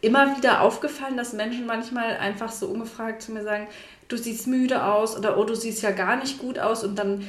immer 0.00 0.36
wieder 0.36 0.62
aufgefallen, 0.62 1.16
dass 1.16 1.32
Menschen 1.32 1.66
manchmal 1.66 2.16
einfach 2.16 2.50
so 2.50 2.66
ungefragt 2.68 3.22
zu 3.22 3.32
mir 3.32 3.44
sagen, 3.44 3.68
du 4.08 4.16
siehst 4.16 4.46
müde 4.46 4.84
aus 4.84 5.16
oder 5.16 5.38
oh, 5.38 5.44
du 5.44 5.54
siehst 5.54 5.82
ja 5.82 5.90
gar 5.90 6.16
nicht 6.16 6.38
gut 6.38 6.58
aus. 6.58 6.84
Und 6.84 6.98
dann 6.98 7.26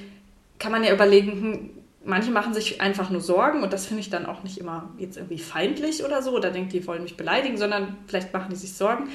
kann 0.60 0.72
man 0.72 0.84
ja 0.84 0.94
überlegen, 0.94 1.32
hm, 1.32 1.70
manche 2.06 2.32
machen 2.32 2.54
sich 2.54 2.82
einfach 2.82 3.10
nur 3.10 3.22
Sorgen 3.22 3.64
und 3.64 3.74
das 3.74 3.86
finde 3.86 4.02
ich 4.02 4.10
dann 4.10 4.26
auch 4.26 4.44
nicht 4.44 4.58
immer 4.58 4.92
jetzt 4.98 5.18
irgendwie 5.18 5.40
feindlich 5.40 6.04
oder 6.04 6.22
so 6.22 6.36
oder 6.36 6.52
denkt, 6.52 6.74
die 6.74 6.86
wollen 6.86 7.04
mich 7.04 7.18
beleidigen, 7.18 7.58
sondern 7.58 7.98
vielleicht 8.08 8.34
machen 8.34 8.50
die 8.50 8.56
sich 8.56 8.74
Sorgen. 8.74 9.10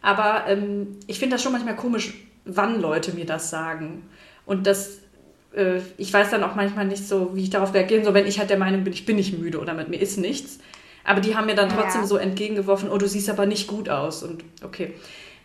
Aber 0.00 0.44
ähm, 0.48 0.98
ich 1.06 1.18
finde 1.18 1.36
das 1.36 1.42
schon 1.42 1.52
manchmal 1.52 1.76
komisch, 1.76 2.14
wann 2.44 2.80
Leute 2.80 3.12
mir 3.12 3.24
das 3.24 3.50
sagen. 3.50 4.08
Und 4.46 4.66
das, 4.66 4.98
äh, 5.54 5.78
ich 5.96 6.12
weiß 6.12 6.30
dann 6.30 6.42
auch 6.42 6.56
manchmal 6.56 6.86
nicht 6.86 7.06
so, 7.06 7.36
wie 7.36 7.44
ich 7.44 7.50
darauf 7.50 7.72
reagieren 7.72 8.04
soll, 8.04 8.14
wenn 8.14 8.26
ich 8.26 8.38
halt 8.38 8.50
der 8.50 8.58
Meinung 8.58 8.82
bin, 8.82 8.92
ich 8.92 9.06
bin 9.06 9.16
nicht 9.16 9.38
müde 9.38 9.60
oder 9.60 9.74
mit 9.74 9.88
mir 9.88 10.00
ist 10.00 10.18
nichts. 10.18 10.58
Aber 11.04 11.20
die 11.20 11.36
haben 11.36 11.46
mir 11.46 11.54
dann 11.54 11.68
trotzdem 11.68 12.02
ja. 12.02 12.06
so 12.06 12.16
entgegengeworfen, 12.16 12.90
oh, 12.90 12.98
du 12.98 13.08
siehst 13.08 13.30
aber 13.30 13.46
nicht 13.46 13.66
gut 13.68 13.88
aus. 13.88 14.22
Und 14.22 14.44
okay. 14.64 14.94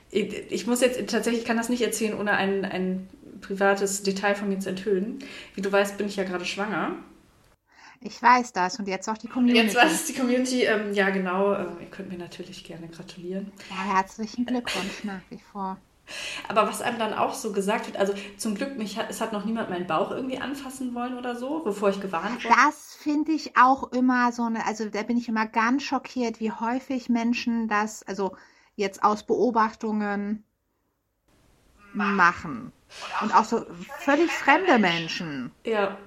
Ich, 0.10 0.52
ich 0.52 0.68
muss 0.68 0.82
jetzt 0.82 0.98
tatsächlich, 1.10 1.42
ich 1.42 1.48
kann 1.48 1.58
das 1.58 1.70
nicht 1.70 1.82
erzählen, 1.82 2.18
ohne 2.18 2.32
ein, 2.32 2.64
ein 2.66 3.08
privates 3.42 4.04
Detail 4.04 4.36
von 4.36 4.50
mir 4.50 4.60
zu 4.60 4.70
enthüllen. 4.70 5.20
Wie 5.56 5.62
du 5.62 5.72
weißt, 5.72 5.98
bin 5.98 6.08
ich 6.08 6.16
ja 6.16 6.24
gerade 6.24 6.46
schwanger. 6.46 6.96
Ich 8.00 8.22
weiß 8.22 8.54
das 8.54 8.78
und 8.80 8.88
jetzt 8.88 9.10
auch 9.10 9.18
die 9.18 9.28
Community. 9.28 9.66
Jetzt 9.66 9.76
weiß 9.76 9.92
es 9.92 10.06
die 10.06 10.14
Community, 10.14 10.64
ähm, 10.64 10.94
ja 10.94 11.10
genau, 11.10 11.54
äh, 11.54 11.66
ihr 11.82 11.90
könnt 11.90 12.10
mir 12.10 12.18
natürlich 12.18 12.64
gerne 12.64 12.88
gratulieren. 12.88 13.52
Ja, 13.70 13.96
herzlichen 13.96 14.46
Glückwunsch 14.46 15.04
nach 15.04 15.22
wie 15.30 15.40
vor. 15.52 15.78
Aber 16.48 16.68
was 16.68 16.82
einem 16.82 17.00
dann 17.00 17.14
auch 17.14 17.34
so 17.34 17.52
gesagt 17.52 17.88
wird, 17.88 17.98
also 17.98 18.14
zum 18.38 18.56
Glück, 18.56 18.78
mich 18.78 18.98
hat, 18.98 19.10
es 19.10 19.20
hat 19.20 19.34
noch 19.34 19.46
niemand 19.46 19.70
meinen 19.70 19.88
Bauch 19.88 20.12
irgendwie 20.12 20.38
anfassen 20.38 20.94
wollen 20.96 21.18
oder 21.18 21.36
so, 21.36 21.60
bevor 21.60 21.90
ich 21.90 22.00
gewarnt 22.00 22.44
wurde. 22.46 22.56
Das 22.56 22.96
finde 23.00 23.34
ich 23.34 23.58
auch 23.58 23.92
immer 23.92 24.32
so 24.32 24.44
eine, 24.44 24.66
also 24.66 24.90
da 24.90 25.04
bin 25.04 25.18
ich 25.18 25.28
immer 25.28 25.48
ganz 25.48 25.84
schockiert, 25.84 26.40
wie 26.40 26.52
häufig 26.52 27.10
Menschen 27.10 27.68
das, 27.68 28.04
also 28.04 28.38
jetzt 28.76 29.04
aus 29.04 29.24
Beobachtungen 29.24 30.46
machen. 31.98 32.72
Und 33.22 33.36
auch 33.36 33.44
so 33.44 33.66
völlig 34.00 34.32
fremde 34.32 34.80
Menschen. 34.80 35.52
Ja. 35.66 35.98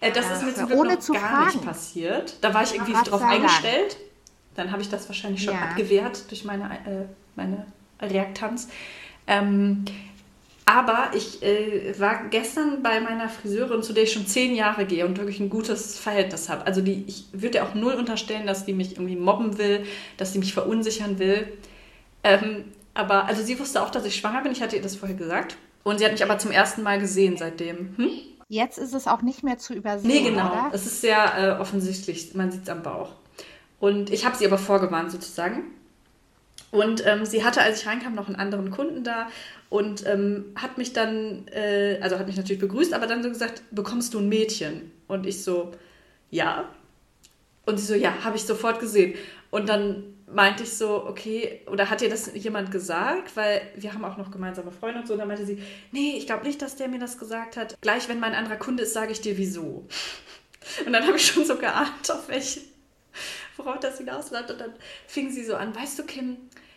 Äh, 0.00 0.12
das 0.12 0.30
ist 0.30 0.42
mir 0.44 0.54
zum 0.54 0.62
Ja, 0.62 0.66
Glück 0.66 0.78
ohne 0.78 0.98
zu 0.98 1.12
gar 1.12 1.44
nicht 1.44 1.52
fragen. 1.54 1.66
passiert. 1.66 2.36
Da 2.40 2.54
war 2.54 2.62
ich 2.62 2.74
irgendwie 2.74 2.92
Gott 2.92 3.10
drauf 3.10 3.22
eingestellt. 3.22 3.96
Dann 4.54 4.72
habe 4.72 4.82
ich 4.82 4.88
das 4.88 5.08
wahrscheinlich 5.08 5.42
schon 5.44 5.54
Ja. 5.54 5.60
abgewehrt 5.62 6.30
durch 6.30 6.44
meine, 6.44 6.64
äh, 6.64 7.06
meine 7.36 7.66
Reaktanz. 8.00 8.68
Ähm, 9.26 9.84
aber 10.64 11.10
ich 11.14 11.42
äh, 11.42 11.98
war 11.98 12.24
gestern 12.30 12.82
bei 12.82 13.00
meiner 13.00 13.28
Friseurin, 13.28 13.82
zu 13.82 13.92
der 13.92 14.02
ich 14.04 14.12
schon 14.12 14.26
zehn 14.26 14.54
Jahre 14.54 14.84
gehe 14.84 15.06
und 15.06 15.16
wirklich 15.16 15.40
ein 15.40 15.48
gutes 15.50 15.98
Verhältnis 15.98 16.48
habe. 16.48 16.66
Also 16.66 16.80
die, 16.82 17.04
ich 17.06 17.24
würde 17.32 17.58
ihr 17.58 17.64
auch 17.64 17.74
null 17.74 17.94
unterstellen, 17.94 18.46
dass 18.46 18.64
die 18.66 18.74
mich 18.74 18.92
irgendwie 18.92 19.16
mobben 19.16 19.56
will, 19.58 19.86
dass 20.18 20.32
sie 20.32 20.38
mich 20.38 20.52
verunsichern 20.52 21.18
will. 21.18 21.50
Ähm, 22.22 22.64
aber 22.98 23.26
also 23.26 23.42
sie 23.42 23.58
wusste 23.58 23.80
auch, 23.80 23.90
dass 23.90 24.04
ich 24.04 24.16
schwanger 24.16 24.42
bin. 24.42 24.52
Ich 24.52 24.60
hatte 24.60 24.76
ihr 24.76 24.82
das 24.82 24.96
vorher 24.96 25.16
gesagt. 25.16 25.56
Und 25.84 25.98
sie 25.98 26.04
hat 26.04 26.12
mich 26.12 26.22
aber 26.24 26.38
zum 26.38 26.50
ersten 26.50 26.82
Mal 26.82 26.98
gesehen 26.98 27.36
seitdem. 27.36 27.96
Hm? 27.96 28.10
Jetzt 28.48 28.76
ist 28.78 28.92
es 28.92 29.06
auch 29.06 29.22
nicht 29.22 29.44
mehr 29.44 29.58
zu 29.58 29.72
übersehen, 29.72 30.10
Nee, 30.10 30.22
genau. 30.22 30.46
oder? 30.46 30.70
Es 30.72 30.84
ist 30.84 31.00
sehr 31.00 31.32
äh, 31.38 31.60
offensichtlich. 31.60 32.34
Man 32.34 32.50
sieht 32.50 32.64
es 32.64 32.68
am 32.68 32.82
Bauch. 32.82 33.12
Und 33.78 34.10
ich 34.10 34.26
habe 34.26 34.36
sie 34.36 34.44
aber 34.46 34.58
vorgewarnt 34.58 35.12
sozusagen. 35.12 35.62
Und 36.70 37.06
ähm, 37.06 37.24
sie 37.24 37.44
hatte, 37.44 37.62
als 37.62 37.80
ich 37.80 37.86
reinkam, 37.86 38.14
noch 38.14 38.26
einen 38.26 38.36
anderen 38.36 38.70
Kunden 38.70 39.04
da 39.04 39.28
und 39.70 40.04
ähm, 40.06 40.46
hat 40.56 40.76
mich 40.76 40.92
dann, 40.92 41.46
äh, 41.48 41.98
also 42.02 42.18
hat 42.18 42.26
mich 42.26 42.36
natürlich 42.36 42.60
begrüßt, 42.60 42.92
aber 42.92 43.06
dann 43.06 43.22
so 43.22 43.28
gesagt, 43.28 43.62
bekommst 43.70 44.12
du 44.12 44.18
ein 44.18 44.28
Mädchen? 44.28 44.90
Und 45.06 45.24
ich 45.24 45.44
so, 45.44 45.72
ja. 46.30 46.64
Und 47.64 47.78
sie 47.78 47.86
so, 47.86 47.94
ja, 47.94 48.12
habe 48.24 48.36
ich 48.36 48.42
sofort 48.42 48.80
gesehen. 48.80 49.14
Und 49.50 49.68
dann 49.68 50.02
meinte 50.32 50.62
ich 50.62 50.76
so, 50.76 51.06
okay, 51.06 51.62
oder 51.66 51.90
hat 51.90 52.00
dir 52.00 52.10
das 52.10 52.30
jemand 52.34 52.70
gesagt? 52.70 53.36
Weil 53.36 53.62
wir 53.76 53.92
haben 53.92 54.04
auch 54.04 54.16
noch 54.16 54.30
gemeinsame 54.30 54.70
Freunde 54.70 55.00
und 55.00 55.06
so. 55.06 55.14
Und 55.14 55.20
dann 55.20 55.28
meinte 55.28 55.46
sie, 55.46 55.62
nee, 55.92 56.16
ich 56.16 56.26
glaube 56.26 56.46
nicht, 56.46 56.60
dass 56.62 56.76
der 56.76 56.88
mir 56.88 56.98
das 56.98 57.18
gesagt 57.18 57.56
hat. 57.56 57.80
Gleich, 57.80 58.08
wenn 58.08 58.20
mein 58.20 58.34
anderer 58.34 58.56
Kunde 58.56 58.82
ist, 58.82 58.92
sage 58.92 59.12
ich 59.12 59.20
dir 59.20 59.36
wieso. 59.38 59.86
Und 60.84 60.92
dann 60.92 61.06
habe 61.06 61.16
ich 61.16 61.26
schon 61.26 61.44
so 61.44 61.56
geahnt, 61.56 62.10
auf 62.10 62.28
welche, 62.28 62.60
worauf 63.56 63.80
das 63.80 63.98
hinausläuft. 63.98 64.50
Und 64.50 64.60
dann 64.60 64.74
fing 65.06 65.30
sie 65.30 65.44
so 65.44 65.56
an, 65.56 65.74
weißt 65.74 65.98
du, 65.98 66.04
Kim, 66.04 66.36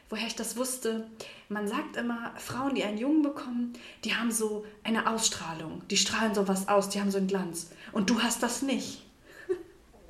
woher 0.10 0.28
ich 0.28 0.36
das 0.36 0.56
wusste? 0.56 1.08
Man 1.50 1.68
sagt 1.68 1.98
immer, 1.98 2.34
Frauen, 2.38 2.76
die 2.76 2.84
einen 2.84 2.98
Jungen 2.98 3.22
bekommen, 3.22 3.74
die 4.06 4.16
haben 4.16 4.32
so 4.32 4.66
eine 4.84 5.10
Ausstrahlung. 5.10 5.82
Die 5.90 5.98
strahlen 5.98 6.34
sowas 6.34 6.68
aus, 6.68 6.90
die 6.90 7.02
haben 7.02 7.12
so 7.12 7.18
einen 7.18 7.28
Glanz. 7.28 7.72
Und 7.92 8.10
du 8.10 8.22
hast 8.22 8.42
das 8.44 8.62
nicht. 8.62 9.04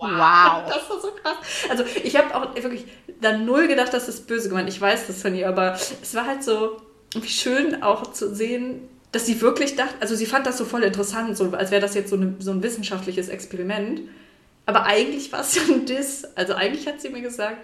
Wow. 0.01 0.63
Das 0.67 0.89
war 0.89 0.99
so 1.01 1.11
krass. 1.21 1.35
Also 1.69 1.83
ich 2.03 2.15
habe 2.15 2.35
auch 2.35 2.55
wirklich 2.55 2.85
dann 3.21 3.45
null 3.45 3.67
gedacht, 3.67 3.93
dass 3.93 4.07
das 4.07 4.21
böse 4.21 4.49
gemeint. 4.49 4.67
Ich 4.69 4.81
weiß 4.81 5.07
das 5.07 5.21
von 5.21 5.35
ihr, 5.35 5.47
aber 5.47 5.73
es 5.73 6.15
war 6.15 6.25
halt 6.25 6.43
so 6.43 6.81
irgendwie 7.13 7.31
schön 7.31 7.83
auch 7.83 8.11
zu 8.11 8.33
sehen, 8.33 8.87
dass 9.11 9.25
sie 9.25 9.41
wirklich 9.41 9.75
dachte, 9.75 9.95
also 9.99 10.15
sie 10.15 10.25
fand 10.25 10.45
das 10.47 10.57
so 10.57 10.65
voll 10.65 10.83
interessant, 10.83 11.35
so 11.37 11.51
als 11.51 11.69
wäre 11.71 11.81
das 11.81 11.93
jetzt 11.93 12.09
so, 12.09 12.15
eine, 12.15 12.35
so 12.39 12.51
ein 12.51 12.63
wissenschaftliches 12.63 13.29
Experiment. 13.29 14.01
Aber 14.65 14.85
eigentlich 14.85 15.31
war 15.31 15.41
es 15.41 15.55
ja 15.55 15.61
ein 15.63 15.85
Diss. 15.85 16.25
Also 16.35 16.53
eigentlich 16.55 16.87
hat 16.87 17.01
sie 17.01 17.09
mir 17.09 17.21
gesagt, 17.21 17.57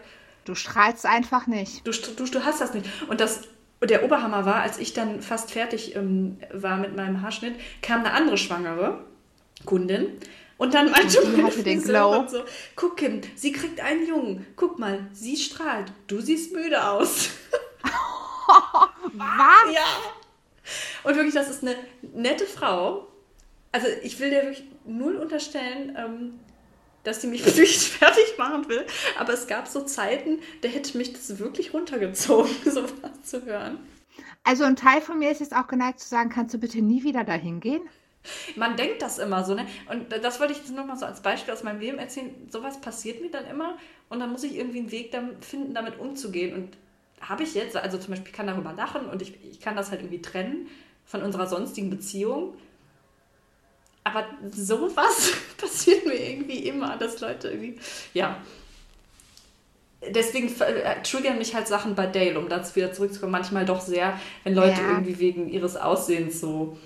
Du 0.45 0.55
strahlst 0.55 1.05
einfach 1.05 1.45
nicht. 1.47 1.85
du, 1.85 1.91
du, 1.91 2.23
du 2.23 2.45
hast 2.45 2.61
das 2.61 2.73
nicht. 2.73 2.85
Und 3.09 3.19
das, 3.19 3.41
der 3.83 4.03
Oberhammer 4.05 4.45
war, 4.45 4.61
als 4.61 4.77
ich 4.77 4.93
dann 4.93 5.21
fast 5.21 5.51
fertig 5.51 5.95
ähm, 5.95 6.37
war 6.53 6.77
mit 6.77 6.95
meinem 6.95 7.21
Haarschnitt, 7.21 7.55
kam 7.81 7.99
eine 7.99 8.13
andere 8.13 8.37
Schwangere 8.37 9.01
Kundin. 9.65 10.07
Und 10.57 10.73
dann 10.73 10.89
meinte 10.91 11.21
Und 11.21 11.37
die 11.37 11.43
hatte 11.43 11.63
den 11.63 11.81
Glow. 11.81 12.27
so, 12.27 12.43
guck 12.75 12.97
Kim, 12.97 13.21
sie 13.35 13.51
kriegt 13.51 13.79
einen 13.79 14.07
Jungen. 14.07 14.47
Guck 14.55 14.79
mal, 14.79 15.07
sie 15.13 15.37
strahlt. 15.37 15.91
Du 16.07 16.19
siehst 16.19 16.53
müde 16.53 16.83
aus. 16.83 17.29
Was? 19.13 19.73
ja. 19.73 19.85
Und 21.03 21.15
wirklich, 21.15 21.33
das 21.33 21.49
ist 21.49 21.63
eine 21.63 21.75
nette 22.01 22.45
Frau. 22.45 23.07
Also 23.71 23.87
ich 24.01 24.19
will 24.19 24.29
dir 24.29 24.43
wirklich 24.43 24.63
null 24.85 25.17
unterstellen, 25.17 25.95
ähm, 25.97 26.39
dass 27.03 27.21
sie 27.21 27.27
mich 27.27 27.45
wirklich 27.45 27.77
fertig 27.77 28.37
machen 28.37 28.67
will. 28.67 28.85
Aber 29.19 29.33
es 29.33 29.47
gab 29.47 29.67
so 29.67 29.81
Zeiten, 29.81 30.39
da 30.61 30.69
hätte 30.69 30.97
mich 30.97 31.13
das 31.13 31.37
wirklich 31.39 31.73
runtergezogen, 31.73 32.51
sowas 32.65 32.91
zu 33.23 33.45
hören. 33.45 33.79
Also 34.43 34.63
ein 34.63 34.75
Teil 34.75 35.01
von 35.01 35.19
mir 35.19 35.29
ist 35.29 35.41
jetzt 35.41 35.55
auch 35.55 35.67
geneigt 35.67 35.99
zu 35.99 36.07
sagen, 36.07 36.29
kannst 36.29 36.53
du 36.53 36.57
bitte 36.57 36.81
nie 36.81 37.03
wieder 37.03 37.23
dahin 37.23 37.59
gehen? 37.59 37.81
Man 38.55 38.75
denkt 38.77 39.01
das 39.01 39.17
immer 39.17 39.43
so, 39.43 39.53
ne? 39.53 39.67
Und 39.89 40.11
das 40.23 40.39
wollte 40.39 40.53
ich 40.53 40.59
jetzt 40.59 40.73
nur 40.73 40.85
mal 40.85 40.97
so 40.97 41.05
als 41.05 41.21
Beispiel 41.21 41.53
aus 41.53 41.63
meinem 41.63 41.79
Leben 41.79 41.97
erzählen. 41.99 42.29
Sowas 42.49 42.79
passiert 42.81 43.21
mir 43.21 43.29
dann 43.31 43.45
immer 43.47 43.77
und 44.09 44.19
dann 44.19 44.31
muss 44.31 44.43
ich 44.43 44.55
irgendwie 44.55 44.79
einen 44.79 44.91
Weg 44.91 45.15
finden, 45.41 45.73
damit 45.73 45.99
umzugehen. 45.99 46.53
Und 46.53 46.77
habe 47.21 47.43
ich 47.43 47.53
jetzt, 47.55 47.75
also 47.75 47.97
zum 47.97 48.11
Beispiel, 48.11 48.27
ich 48.29 48.33
kann 48.33 48.47
darüber 48.47 48.73
lachen 48.73 49.07
und 49.07 49.21
ich, 49.21 49.33
ich 49.43 49.59
kann 49.59 49.75
das 49.75 49.91
halt 49.91 50.01
irgendwie 50.01 50.21
trennen 50.21 50.67
von 51.05 51.21
unserer 51.23 51.47
sonstigen 51.47 51.89
Beziehung. 51.89 52.53
Aber 54.03 54.25
sowas 54.51 55.33
passiert 55.57 56.05
mir 56.05 56.13
irgendwie 56.15 56.59
immer, 56.67 56.95
dass 56.97 57.19
Leute 57.19 57.49
irgendwie, 57.49 57.79
ja. 58.13 58.37
Deswegen 60.13 60.47
äh, 60.61 61.01
triggern 61.01 61.39
mich 61.39 61.55
halt 61.55 61.67
Sachen 61.67 61.95
bei 61.95 62.05
Dale, 62.05 62.37
um 62.39 62.47
dazu 62.49 62.75
wieder 62.75 62.93
zurückzukommen, 62.93 63.31
manchmal 63.31 63.65
doch 63.65 63.81
sehr, 63.81 64.17
wenn 64.43 64.53
Leute 64.53 64.79
Ja. 64.81 64.91
irgendwie 64.91 65.17
wegen 65.19 65.49
ihres 65.49 65.75
Aussehens 65.75 66.39
so, 66.39 66.77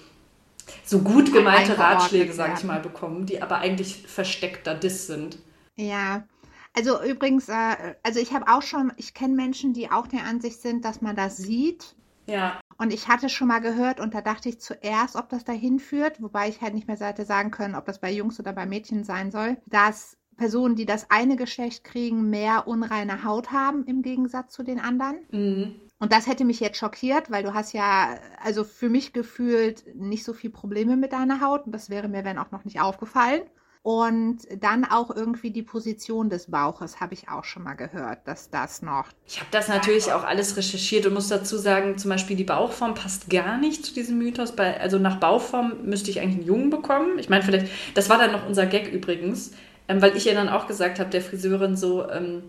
so 0.92 1.00
gut 1.00 1.32
gemeinte 1.32 1.78
Ratschläge, 1.78 2.34
sag 2.34 2.58
ich 2.58 2.66
mal, 2.66 2.82
bekommen, 2.82 3.26
die 3.26 3.42
aber 3.42 3.60
eigentlich 3.60 4.06
versteckter 4.08 4.76
Diss 4.76 5.08
sind. 5.08 5.40
Ja. 5.78 6.28
Also 6.74 7.02
übrigens, 7.04 7.50
äh, 7.50 7.96
also 8.04 8.20
ich 8.20 8.34
habe 8.34 8.48
auch 8.52 8.62
schon, 8.62 8.92
ich 8.98 9.14
kenne 9.14 9.36
Menschen, 9.36 9.74
die 9.74 9.90
auch 9.90 10.08
der 10.08 10.26
Ansicht 10.26 10.62
sind, 10.62 10.86
dass 10.86 11.02
man 11.02 11.16
das 11.16 11.38
sieht. 11.38 11.96
Ja, 12.28 12.60
Und 12.78 12.94
ich 12.94 13.08
hatte 13.08 13.30
schon 13.30 13.48
mal 13.48 13.60
gehört 13.60 14.00
und 14.00 14.14
da 14.14 14.22
dachte 14.22 14.50
ich 14.50 14.60
zuerst, 14.60 15.16
ob 15.16 15.30
das 15.30 15.44
dahin 15.44 15.80
führt, 15.80 16.22
wobei 16.22 16.50
ich 16.50 16.62
halt 16.62 16.74
nicht 16.74 16.88
mehr 16.88 16.98
hätte 17.00 17.26
sagen 17.26 17.52
können, 17.52 17.76
ob 17.76 17.86
das 17.86 18.00
bei 18.00 18.12
Jungs 18.12 18.40
oder 18.40 18.54
bei 18.54 18.66
Mädchen 18.66 19.04
sein 19.04 19.32
soll, 19.32 19.58
dass 19.66 20.18
Personen, 20.38 20.76
die 20.76 20.86
das 20.86 21.10
eine 21.10 21.36
Geschlecht 21.36 21.84
kriegen, 21.84 22.30
mehr 22.30 22.68
unreine 22.68 23.24
Haut 23.24 23.52
haben 23.52 23.86
im 23.86 24.02
Gegensatz 24.02 24.54
zu 24.54 24.64
den 24.64 24.80
anderen. 24.80 25.18
mhm. 25.32 25.76
Und 26.02 26.12
das 26.12 26.26
hätte 26.26 26.46
mich 26.46 26.60
jetzt 26.60 26.80
schockiert, 26.80 27.30
weil 27.30 27.44
du 27.44 27.54
hast 27.54 27.74
ja, 27.74 28.16
also 28.44 28.64
für 28.64 28.90
mich 28.90 29.14
gefühlt 29.14 29.84
nicht 29.96 30.24
so 30.24 30.34
viel 30.34 30.50
Probleme 30.50 30.98
mit 30.98 31.14
deiner 31.14 31.42
Haut 31.42 31.68
und 31.68 31.74
das 31.74 31.92
wäre 31.92 32.08
mir, 32.08 32.26
wenn 32.26 32.40
auch 32.40 32.50
noch 32.50 32.66
nicht 32.66 32.82
aufgefallen. 32.82 33.44
Und 33.84 34.40
dann 34.60 34.84
auch 34.84 35.16
irgendwie 35.16 35.52
die 35.52 35.62
Position 35.62 36.30
des 36.30 36.50
Bauches, 36.50 37.00
habe 37.00 37.14
ich 37.14 37.30
auch 37.30 37.44
schon 37.44 37.64
mal 37.64 37.76
gehört, 37.76 38.28
dass 38.28 38.50
das 38.50 38.82
noch. 38.82 39.10
Ich 39.28 39.40
habe 39.40 39.50
das 39.52 39.68
natürlich 39.68 40.12
auch 40.12 40.24
alles 40.24 40.58
recherchiert 40.58 41.06
und 41.06 41.14
muss 41.14 41.28
dazu 41.28 41.58
sagen, 41.58 42.00
zum 42.00 42.10
Beispiel 42.10 42.36
die 42.36 42.44
Bauchform 42.44 42.96
passt 42.96 43.30
gar 43.30 43.60
nicht 43.60 43.86
zu 43.86 43.94
diesem 43.94 44.18
Mythos. 44.18 44.56
Bei, 44.56 44.80
also 44.80 44.98
nach 44.98 45.20
Bauchform 45.20 45.84
müsste 45.84 46.10
ich 46.10 46.20
eigentlich 46.20 46.38
einen 46.38 46.48
Jungen 46.48 46.70
bekommen. 46.72 47.20
Ich 47.20 47.30
meine, 47.30 47.44
vielleicht, 47.44 47.68
das 47.94 48.10
war 48.10 48.18
dann 48.18 48.32
noch 48.32 48.48
unser 48.48 48.66
Gag 48.66 48.92
übrigens, 48.92 49.52
ähm, 49.88 50.02
weil 50.02 50.18
ich 50.18 50.26
ihr 50.26 50.34
dann 50.34 50.50
auch 50.50 50.66
gesagt 50.66 51.00
habe, 51.00 51.12
der 51.12 51.22
Friseurin 51.22 51.76
so, 51.76 52.10
ähm, 52.10 52.44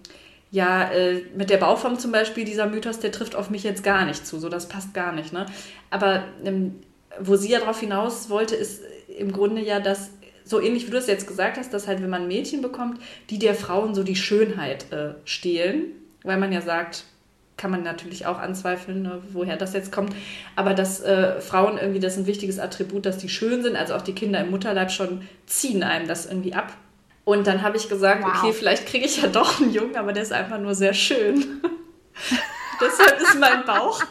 ja, 0.53 0.93
äh, 0.93 1.23
mit 1.35 1.49
der 1.49 1.57
Bauform 1.57 1.99
zum 1.99 2.13
Beispiel, 2.13 2.45
dieser 2.45 2.67
Mythos, 2.67 3.01
der 3.01 3.11
trifft 3.11 3.35
auf 3.35 3.49
mich 3.49 3.65
jetzt 3.65 3.83
gar 3.83 4.05
nicht 4.05 4.27
zu, 4.27 4.39
so 4.39 4.51
das 4.51 4.69
passt 4.69 4.93
gar 4.93 5.13
nicht. 5.13 5.33
Ne? 5.33 5.47
Aber 5.91 6.25
ähm, 6.45 6.75
wo 7.19 7.37
sie 7.37 7.51
ja 7.51 7.59
darauf 7.59 7.81
hinaus 7.81 8.29
wollte, 8.29 8.55
ist 8.55 8.83
im 9.19 9.33
Grunde 9.33 9.63
ja, 9.63 9.81
dass 9.81 10.11
so 10.45 10.61
ähnlich 10.61 10.87
wie 10.87 10.91
du 10.91 10.99
es 10.99 11.07
jetzt 11.07 11.27
gesagt 11.27 11.57
hast, 11.57 11.73
dass 11.73 11.89
halt, 11.89 12.03
wenn 12.03 12.11
man 12.11 12.29
Mädchen 12.29 12.61
bekommt, 12.61 13.01
die 13.31 13.39
der 13.39 13.55
Frauen 13.55 13.95
so 13.95 14.03
die 14.03 14.17
Schönheit 14.17 14.93
äh, 14.93 15.15
stehlen, 15.25 15.85
weil 16.23 16.39
man 16.39 16.53
ja 16.53 16.61
sagt, 16.61 17.05
kann 17.57 17.71
man 17.71 17.83
natürlich 17.83 18.27
auch 18.27 18.39
anzweifeln, 18.39 19.03
ne, 19.03 19.23
woher 19.33 19.57
das 19.57 19.73
jetzt 19.73 19.91
kommt, 19.91 20.15
aber 20.55 20.75
dass 20.75 21.01
äh, 21.01 21.41
Frauen 21.41 21.79
irgendwie, 21.79 22.01
das 22.01 22.15
ist 22.15 22.19
ein 22.21 22.27
wichtiges 22.27 22.59
Attribut, 22.59 23.07
dass 23.07 23.17
die 23.17 23.31
schön 23.31 23.63
sind, 23.63 23.77
also 23.77 23.95
auch 23.95 24.03
die 24.03 24.15
Kinder 24.15 24.41
im 24.41 24.51
Mutterleib 24.51 24.91
schon 24.91 25.23
ziehen 25.47 25.83
einem 25.83 26.07
das 26.07 26.27
irgendwie 26.27 26.53
ab. 26.53 26.77
Und 27.25 27.47
dann 27.47 27.63
habe 27.63 27.77
ich 27.77 27.89
gesagt, 27.89 28.25
wow. 28.25 28.33
okay, 28.37 28.53
vielleicht 28.53 28.87
kriege 28.87 29.07
ich 29.07 29.23
ja 29.23 29.29
doch 29.29 29.61
einen 29.61 29.73
Jungen, 29.73 29.97
aber 29.97 30.13
der 30.13 30.23
ist 30.23 30.33
einfach 30.33 30.59
nur 30.59 30.75
sehr 30.75 30.95
schön. 30.95 31.61
Deshalb 32.81 33.21
ist 33.21 33.39
mein 33.39 33.65
Bauch 33.65 34.03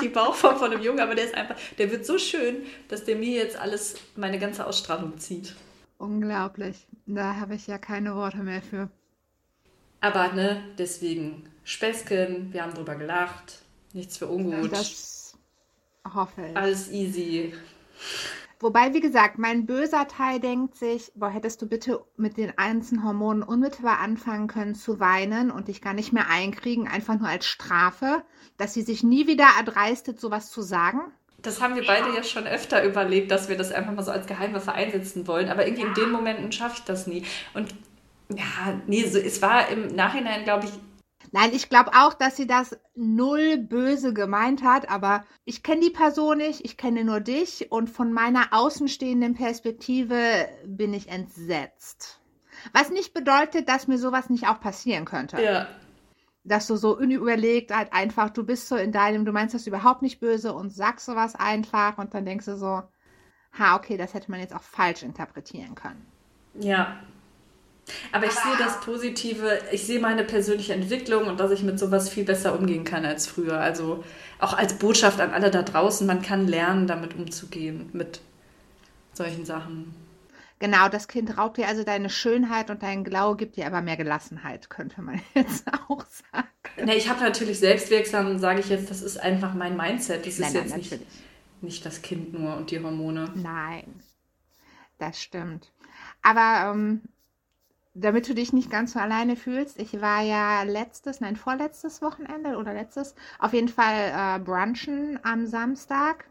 die 0.00 0.08
Bauchform 0.08 0.56
von 0.56 0.70
einem 0.70 0.82
Jungen, 0.82 1.00
aber 1.00 1.14
der 1.16 1.24
ist 1.24 1.34
einfach, 1.34 1.56
der 1.78 1.90
wird 1.90 2.06
so 2.06 2.16
schön, 2.16 2.64
dass 2.88 3.04
der 3.04 3.16
mir 3.16 3.36
jetzt 3.36 3.56
alles, 3.56 3.96
meine 4.14 4.38
ganze 4.38 4.66
Ausstrahlung 4.66 5.18
zieht. 5.18 5.54
Unglaublich. 5.98 6.86
Da 7.06 7.36
habe 7.36 7.56
ich 7.56 7.66
ja 7.66 7.78
keine 7.78 8.14
Worte 8.14 8.38
mehr 8.38 8.62
für. 8.62 8.88
Aber 10.00 10.32
ne, 10.32 10.62
deswegen 10.78 11.50
Späßchen, 11.64 12.52
wir 12.52 12.62
haben 12.62 12.74
drüber 12.74 12.94
gelacht, 12.94 13.58
nichts 13.92 14.16
für 14.16 14.28
ungut. 14.28 14.72
Das 14.72 15.34
hoffe 16.14 16.46
ich. 16.50 16.56
Alles 16.56 16.90
easy. 16.90 17.52
Wobei, 18.62 18.92
wie 18.92 19.00
gesagt, 19.00 19.38
mein 19.38 19.64
böser 19.64 20.06
Teil 20.06 20.38
denkt 20.38 20.76
sich, 20.76 21.10
boah, 21.14 21.30
hättest 21.30 21.62
du 21.62 21.66
bitte 21.66 22.04
mit 22.18 22.36
den 22.36 22.52
einzelnen 22.58 23.04
Hormonen 23.04 23.42
unmittelbar 23.42 24.00
anfangen 24.00 24.48
können 24.48 24.74
zu 24.74 25.00
weinen 25.00 25.50
und 25.50 25.68
dich 25.68 25.80
gar 25.80 25.94
nicht 25.94 26.12
mehr 26.12 26.28
einkriegen, 26.28 26.86
einfach 26.86 27.18
nur 27.18 27.28
als 27.28 27.46
Strafe, 27.46 28.22
dass 28.58 28.74
sie 28.74 28.82
sich 28.82 29.02
nie 29.02 29.26
wieder 29.26 29.46
erdreistet, 29.56 30.20
sowas 30.20 30.50
zu 30.50 30.60
sagen. 30.60 31.00
Das 31.40 31.62
haben 31.62 31.74
wir 31.74 31.86
beide 31.86 32.14
ja 32.14 32.22
schon 32.22 32.46
öfter 32.46 32.84
überlegt, 32.84 33.30
dass 33.30 33.48
wir 33.48 33.56
das 33.56 33.72
einfach 33.72 33.94
mal 33.94 34.02
so 34.02 34.10
als 34.10 34.26
Geheimwaffe 34.26 34.72
einsetzen 34.72 35.26
wollen. 35.26 35.48
Aber 35.48 35.66
irgendwie 35.66 35.86
in 35.86 35.94
den 35.94 36.10
Momenten 36.10 36.52
schaffe 36.52 36.76
ich 36.76 36.84
das 36.84 37.06
nie. 37.06 37.24
Und 37.54 37.74
ja, 38.28 38.78
nee, 38.86 39.06
so, 39.08 39.18
es 39.18 39.40
war 39.40 39.70
im 39.70 39.86
Nachhinein, 39.88 40.44
glaube 40.44 40.66
ich. 40.66 40.72
Nein, 41.32 41.50
ich 41.52 41.68
glaube 41.68 41.92
auch, 41.94 42.14
dass 42.14 42.36
sie 42.36 42.46
das 42.46 42.78
null 42.94 43.58
böse 43.58 44.12
gemeint 44.12 44.62
hat, 44.62 44.90
aber 44.90 45.24
ich 45.44 45.62
kenne 45.62 45.82
die 45.82 45.90
Person 45.90 46.38
nicht, 46.38 46.64
ich 46.64 46.76
kenne 46.76 47.04
nur 47.04 47.20
dich 47.20 47.70
und 47.70 47.88
von 47.88 48.12
meiner 48.12 48.48
außenstehenden 48.52 49.34
Perspektive 49.34 50.48
bin 50.66 50.92
ich 50.92 51.08
entsetzt. 51.08 52.20
Was 52.72 52.90
nicht 52.90 53.14
bedeutet, 53.14 53.68
dass 53.68 53.86
mir 53.86 53.98
sowas 53.98 54.28
nicht 54.28 54.48
auch 54.48 54.60
passieren 54.60 55.04
könnte. 55.04 55.40
Ja, 55.42 55.68
dass 56.44 56.66
du 56.66 56.76
so 56.76 56.96
unüberlegt 56.96 57.74
halt 57.74 57.92
einfach, 57.92 58.30
du 58.30 58.44
bist 58.44 58.68
so 58.68 58.76
in 58.76 58.92
deinem, 58.92 59.24
du 59.24 59.32
meinst 59.32 59.54
das 59.54 59.66
überhaupt 59.66 60.02
nicht 60.02 60.20
böse 60.20 60.52
und 60.52 60.70
sagst 60.70 61.06
sowas 61.06 61.34
einfach 61.34 61.98
und 61.98 62.14
dann 62.14 62.24
denkst 62.24 62.46
du 62.46 62.56
so, 62.56 62.82
ha, 63.58 63.76
okay, 63.76 63.96
das 63.96 64.14
hätte 64.14 64.30
man 64.30 64.40
jetzt 64.40 64.54
auch 64.54 64.62
falsch 64.62 65.02
interpretieren 65.02 65.74
können. 65.74 66.06
Ja. 66.54 66.96
Aber 68.12 68.26
ich 68.26 68.32
sehe 68.32 68.56
das 68.58 68.80
Positive, 68.80 69.58
ich 69.72 69.86
sehe 69.86 70.00
meine 70.00 70.24
persönliche 70.24 70.74
Entwicklung 70.74 71.26
und 71.26 71.40
dass 71.40 71.50
ich 71.50 71.62
mit 71.62 71.78
sowas 71.78 72.08
viel 72.08 72.24
besser 72.24 72.58
umgehen 72.58 72.84
kann 72.84 73.04
als 73.04 73.26
früher. 73.26 73.58
Also 73.58 74.04
auch 74.38 74.52
als 74.56 74.74
Botschaft 74.74 75.20
an 75.20 75.32
alle 75.32 75.50
da 75.50 75.62
draußen, 75.62 76.06
man 76.06 76.22
kann 76.22 76.46
lernen, 76.46 76.86
damit 76.86 77.14
umzugehen, 77.14 77.90
mit 77.92 78.20
solchen 79.12 79.44
Sachen. 79.44 79.94
Genau, 80.60 80.90
das 80.90 81.08
Kind 81.08 81.38
raubt 81.38 81.56
dir 81.56 81.68
also 81.68 81.84
deine 81.84 82.10
Schönheit 82.10 82.70
und 82.70 82.82
dein 82.82 83.02
Glau, 83.02 83.34
gibt 83.34 83.56
dir 83.56 83.66
aber 83.66 83.80
mehr 83.80 83.96
Gelassenheit, 83.96 84.68
könnte 84.68 85.00
man 85.00 85.20
jetzt 85.34 85.64
auch 85.88 86.04
sagen. 86.04 86.48
Nee, 86.84 86.96
ich 86.96 87.08
habe 87.08 87.20
natürlich 87.20 87.58
selbstwirksam, 87.58 88.38
sage 88.38 88.60
ich 88.60 88.68
jetzt, 88.68 88.90
das 88.90 89.00
ist 89.02 89.18
einfach 89.18 89.54
mein 89.54 89.76
Mindset. 89.76 90.26
Das 90.26 90.38
nein, 90.38 90.48
ist 90.48 90.54
nein, 90.54 90.80
jetzt 90.80 90.90
nicht, 90.90 91.06
nicht 91.62 91.86
das 91.86 92.02
Kind 92.02 92.34
nur 92.34 92.56
und 92.56 92.70
die 92.70 92.78
Hormone. 92.82 93.30
Nein, 93.34 94.02
das 94.98 95.20
stimmt. 95.20 95.72
Aber 96.22 96.72
ähm, 96.72 97.02
damit 97.94 98.28
du 98.28 98.34
dich 98.34 98.52
nicht 98.52 98.70
ganz 98.70 98.92
so 98.92 99.00
alleine 99.00 99.36
fühlst, 99.36 99.78
ich 99.78 100.00
war 100.00 100.22
ja 100.22 100.62
letztes, 100.62 101.20
nein, 101.20 101.36
vorletztes 101.36 102.02
Wochenende 102.02 102.56
oder 102.56 102.72
letztes, 102.72 103.14
auf 103.38 103.52
jeden 103.52 103.68
Fall 103.68 104.12
äh, 104.14 104.38
brunchen 104.38 105.18
am 105.22 105.46
Samstag 105.46 106.26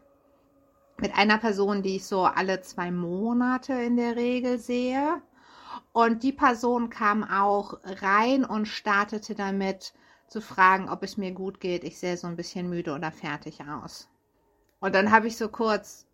mit 1.00 1.16
einer 1.16 1.38
Person, 1.38 1.82
die 1.82 1.96
ich 1.96 2.06
so 2.06 2.24
alle 2.24 2.60
zwei 2.62 2.90
Monate 2.90 3.72
in 3.74 3.96
der 3.96 4.16
Regel 4.16 4.58
sehe. 4.58 5.22
Und 5.92 6.22
die 6.22 6.32
Person 6.32 6.90
kam 6.90 7.24
auch 7.24 7.78
rein 7.84 8.44
und 8.44 8.66
startete 8.66 9.34
damit 9.34 9.92
zu 10.28 10.40
fragen, 10.40 10.88
ob 10.88 11.02
es 11.02 11.16
mir 11.16 11.32
gut 11.32 11.60
geht. 11.60 11.84
Ich 11.84 11.98
sehe 11.98 12.16
so 12.16 12.26
ein 12.26 12.36
bisschen 12.36 12.68
müde 12.68 12.94
oder 12.94 13.10
fertig 13.10 13.62
aus. 13.64 14.08
Und 14.78 14.94
dann 14.94 15.10
habe 15.10 15.26
ich 15.26 15.36
so 15.36 15.48
kurz, 15.48 16.06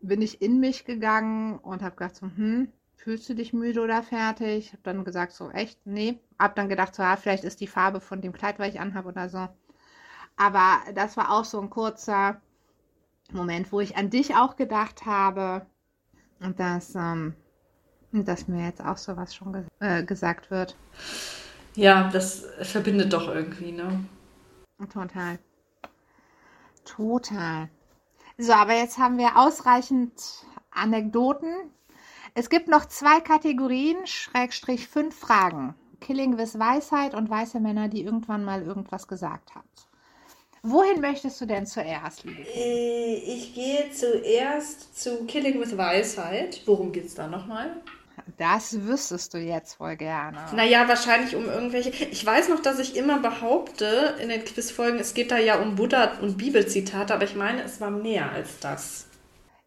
bin 0.00 0.22
ich 0.22 0.40
in 0.42 0.60
mich 0.60 0.84
gegangen 0.84 1.58
und 1.58 1.82
habe 1.82 1.96
gedacht 1.96 2.16
so, 2.16 2.26
hm, 2.26 2.72
fühlst 2.96 3.28
du 3.28 3.34
dich 3.34 3.52
müde 3.52 3.80
oder 3.80 4.02
fertig? 4.02 4.72
Habe 4.72 4.82
dann 4.82 5.04
gesagt 5.04 5.32
so, 5.32 5.50
echt? 5.50 5.78
Nee. 5.86 6.18
Hab 6.38 6.56
dann 6.56 6.68
gedacht 6.68 6.94
so, 6.94 7.02
ja, 7.02 7.16
vielleicht 7.16 7.44
ist 7.44 7.60
die 7.60 7.66
Farbe 7.66 8.00
von 8.00 8.20
dem 8.20 8.32
Kleid, 8.32 8.58
was 8.58 8.68
ich 8.68 8.80
anhabe 8.80 9.08
oder 9.08 9.28
so. 9.28 9.48
Aber 10.36 10.80
das 10.94 11.16
war 11.16 11.32
auch 11.32 11.44
so 11.44 11.60
ein 11.60 11.70
kurzer, 11.70 12.40
Moment, 13.32 13.72
wo 13.72 13.80
ich 13.80 13.96
an 13.96 14.10
dich 14.10 14.36
auch 14.36 14.56
gedacht 14.56 15.06
habe 15.06 15.66
und 16.40 16.60
dass, 16.60 16.94
ähm, 16.94 17.34
dass 18.12 18.48
mir 18.48 18.64
jetzt 18.64 18.84
auch 18.84 18.96
sowas 18.96 19.34
schon 19.34 19.52
ge 19.52 19.64
äh, 19.80 20.04
gesagt 20.04 20.50
wird. 20.50 20.76
Ja, 21.74 22.08
das 22.10 22.46
verbindet 22.62 23.12
doch 23.12 23.28
irgendwie, 23.28 23.72
ne? 23.72 24.04
Total. 24.92 25.38
Total. 26.84 27.68
So, 28.38 28.52
aber 28.52 28.74
jetzt 28.74 28.98
haben 28.98 29.18
wir 29.18 29.36
ausreichend 29.36 30.12
Anekdoten. 30.70 31.52
Es 32.38 32.50
gibt 32.50 32.68
noch 32.68 32.84
zwei 32.84 33.20
Kategorien, 33.20 33.96
Schrägstrich 34.06 34.88
fünf 34.88 35.18
Fragen. 35.18 35.74
Killing 36.02 36.36
with 36.36 36.58
Weisheit 36.58 37.14
und 37.14 37.30
weiße 37.30 37.60
Männer, 37.60 37.88
die 37.88 38.02
irgendwann 38.02 38.44
mal 38.44 38.62
irgendwas 38.62 39.08
gesagt 39.08 39.54
haben. 39.54 39.66
Wohin 40.62 41.00
möchtest 41.00 41.40
du 41.40 41.46
denn 41.46 41.64
zuerst, 41.64 42.24
liebe? 42.24 42.42
Äh, 42.42 43.14
ich 43.14 43.54
gehe 43.54 43.90
zuerst 43.90 45.02
zu 45.02 45.24
Killing 45.24 45.58
with 45.58 45.78
Weisheit. 45.78 46.60
Worum 46.66 46.92
geht 46.92 47.06
es 47.06 47.14
da 47.14 47.26
nochmal? 47.26 47.70
Das 48.36 48.82
wüsstest 48.82 49.32
du 49.32 49.38
jetzt 49.38 49.80
wohl 49.80 49.96
gerne. 49.96 50.36
Naja, 50.54 50.86
wahrscheinlich 50.88 51.34
um 51.36 51.46
irgendwelche. 51.46 51.88
Ich 51.88 52.26
weiß 52.26 52.50
noch, 52.50 52.60
dass 52.60 52.78
ich 52.78 52.96
immer 52.96 53.18
behaupte 53.18 54.14
in 54.20 54.28
den 54.28 54.44
Quizfolgen, 54.44 55.00
es 55.00 55.14
geht 55.14 55.30
da 55.30 55.38
ja 55.38 55.58
um 55.58 55.76
Buddha 55.76 56.18
und 56.20 56.36
Bibelzitate, 56.36 57.14
aber 57.14 57.24
ich 57.24 57.34
meine, 57.34 57.62
es 57.62 57.80
war 57.80 57.90
mehr 57.90 58.30
als 58.30 58.58
das. 58.60 59.06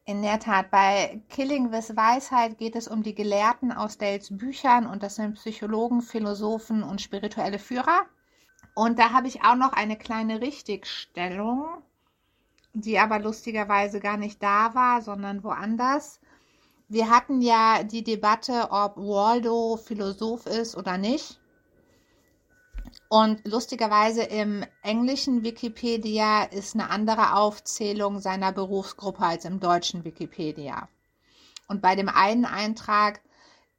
In 0.10 0.24
der 0.24 0.40
Tat, 0.40 0.72
bei 0.72 1.22
Killing 1.30 1.72
with 1.72 1.96
Weisheit 1.96 2.58
geht 2.58 2.76
es 2.76 2.88
um 2.88 3.04
die 3.04 3.14
Gelehrten 3.14 3.72
aus 3.72 4.00
Dales 4.00 4.36
Büchern 4.36 4.88
und 4.88 5.04
das 5.04 5.18
sind 5.18 5.36
Psychologen, 5.36 6.02
Philosophen 6.02 6.82
und 6.82 7.00
spirituelle 7.00 7.60
Führer. 7.60 8.08
Und 8.74 8.98
da 8.98 9.12
habe 9.12 9.28
ich 9.28 9.44
auch 9.44 9.54
noch 9.54 9.72
eine 9.72 9.96
kleine 9.98 10.42
Richtigstellung, 10.42 11.84
die 12.74 12.98
aber 12.98 13.20
lustigerweise 13.20 14.00
gar 14.00 14.18
nicht 14.18 14.42
da 14.42 14.74
war, 14.74 15.04
sondern 15.04 15.44
woanders. 15.44 16.20
Wir 16.88 17.12
hatten 17.12 17.40
ja 17.40 17.84
die 17.84 18.04
Debatte, 18.04 18.70
ob 18.72 18.98
Waldo 18.98 19.78
Philosoph 19.78 20.48
ist 20.48 20.76
oder 20.76 20.98
nicht. 20.98 21.39
Und 23.12 23.48
lustigerweise 23.48 24.22
im 24.22 24.64
englischen 24.84 25.42
Wikipedia 25.42 26.44
ist 26.44 26.76
eine 26.76 26.92
andere 26.92 27.36
Aufzählung 27.36 28.20
seiner 28.20 28.52
Berufsgruppe 28.52 29.24
als 29.24 29.46
im 29.46 29.60
deutschen 29.60 30.04
Wikipedia. 30.04 30.88
Und 31.68 31.82
bei 31.82 31.96
dem 31.96 32.08
einen 32.08 32.46
Eintrag 32.46 33.20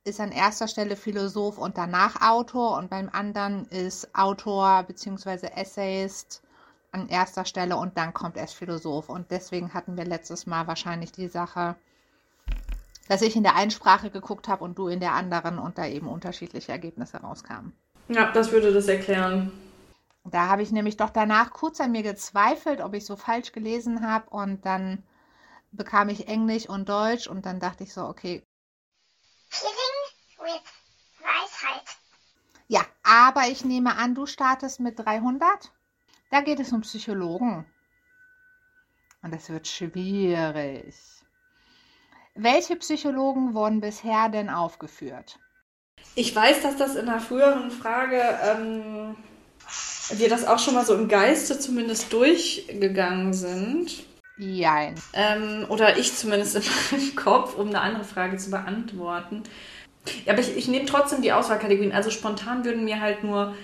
ist 0.02 0.18
an 0.18 0.32
erster 0.32 0.66
Stelle 0.66 0.96
Philosoph 0.96 1.58
und 1.58 1.78
danach 1.78 2.20
Autor 2.20 2.76
und 2.76 2.90
beim 2.90 3.08
anderen 3.08 3.66
ist 3.66 4.12
Autor 4.16 4.82
bzw. 4.82 5.46
Essayist 5.54 6.42
an 6.90 7.08
erster 7.08 7.44
Stelle 7.44 7.76
und 7.76 7.96
dann 7.96 8.12
kommt 8.12 8.36
erst 8.36 8.56
Philosoph. 8.56 9.08
Und 9.08 9.30
deswegen 9.30 9.74
hatten 9.74 9.96
wir 9.96 10.06
letztes 10.06 10.46
Mal 10.46 10.66
wahrscheinlich 10.66 11.12
die 11.12 11.28
Sache, 11.28 11.76
dass 13.08 13.22
ich 13.22 13.36
in 13.36 13.44
der 13.44 13.54
einen 13.54 13.70
Sprache 13.70 14.10
geguckt 14.10 14.48
habe 14.48 14.64
und 14.64 14.76
du 14.76 14.88
in 14.88 14.98
der 14.98 15.12
anderen 15.12 15.60
und 15.60 15.78
da 15.78 15.86
eben 15.86 16.08
unterschiedliche 16.08 16.72
Ergebnisse 16.72 17.18
rauskamen. 17.18 17.72
Ja, 18.10 18.32
das 18.32 18.50
würde 18.50 18.72
das 18.72 18.88
erklären. 18.88 19.52
Da 20.24 20.48
habe 20.48 20.62
ich 20.62 20.72
nämlich 20.72 20.96
doch 20.96 21.10
danach 21.10 21.52
kurz 21.52 21.80
an 21.80 21.92
mir 21.92 22.02
gezweifelt, 22.02 22.80
ob 22.80 22.94
ich 22.94 23.06
so 23.06 23.14
falsch 23.14 23.52
gelesen 23.52 24.06
habe 24.06 24.28
und 24.30 24.66
dann 24.66 25.04
bekam 25.70 26.08
ich 26.08 26.26
Englisch 26.26 26.68
und 26.68 26.88
Deutsch 26.88 27.28
und 27.28 27.46
dann 27.46 27.60
dachte 27.60 27.84
ich 27.84 27.92
so, 27.94 28.04
okay, 28.04 28.42
Killing 29.50 30.48
with 30.52 30.62
Weisheit. 31.20 31.84
Ja, 32.66 32.84
aber 33.04 33.48
ich 33.48 33.64
nehme 33.64 33.96
an, 33.96 34.16
du 34.16 34.26
startest 34.26 34.80
mit 34.80 34.98
300. 34.98 35.72
Da 36.30 36.40
geht 36.40 36.58
es 36.58 36.72
um 36.72 36.80
Psychologen. 36.80 37.64
Und 39.22 39.34
es 39.34 39.48
wird 39.50 39.68
schwierig. 39.68 40.96
Welche 42.34 42.74
Psychologen 42.76 43.54
wurden 43.54 43.80
bisher 43.80 44.28
denn 44.28 44.50
aufgeführt? 44.50 45.38
Ich 46.14 46.34
weiß, 46.34 46.62
dass 46.62 46.76
das 46.76 46.96
in 46.96 47.08
einer 47.08 47.20
früheren 47.20 47.70
Frage 47.70 48.20
ähm, 48.44 49.16
wir 50.12 50.28
das 50.28 50.44
auch 50.46 50.58
schon 50.58 50.74
mal 50.74 50.84
so 50.84 50.94
im 50.94 51.08
Geiste 51.08 51.58
zumindest 51.58 52.12
durchgegangen 52.12 53.32
sind. 53.32 54.04
Jein. 54.36 54.94
Ähm, 55.12 55.66
oder 55.68 55.98
ich 55.98 56.16
zumindest 56.16 56.56
in 56.56 56.62
meinem 56.62 57.14
Kopf, 57.16 57.56
um 57.56 57.68
eine 57.68 57.80
andere 57.80 58.04
Frage 58.04 58.36
zu 58.38 58.50
beantworten. 58.50 59.42
Ja, 60.24 60.32
aber 60.32 60.40
ich, 60.40 60.56
ich 60.56 60.66
nehme 60.66 60.86
trotzdem 60.86 61.22
die 61.22 61.32
Auswahlkategorien. 61.32 61.92
Also 61.92 62.10
spontan 62.10 62.64
würden 62.64 62.84
mir 62.84 63.00
halt 63.00 63.22
nur. 63.22 63.54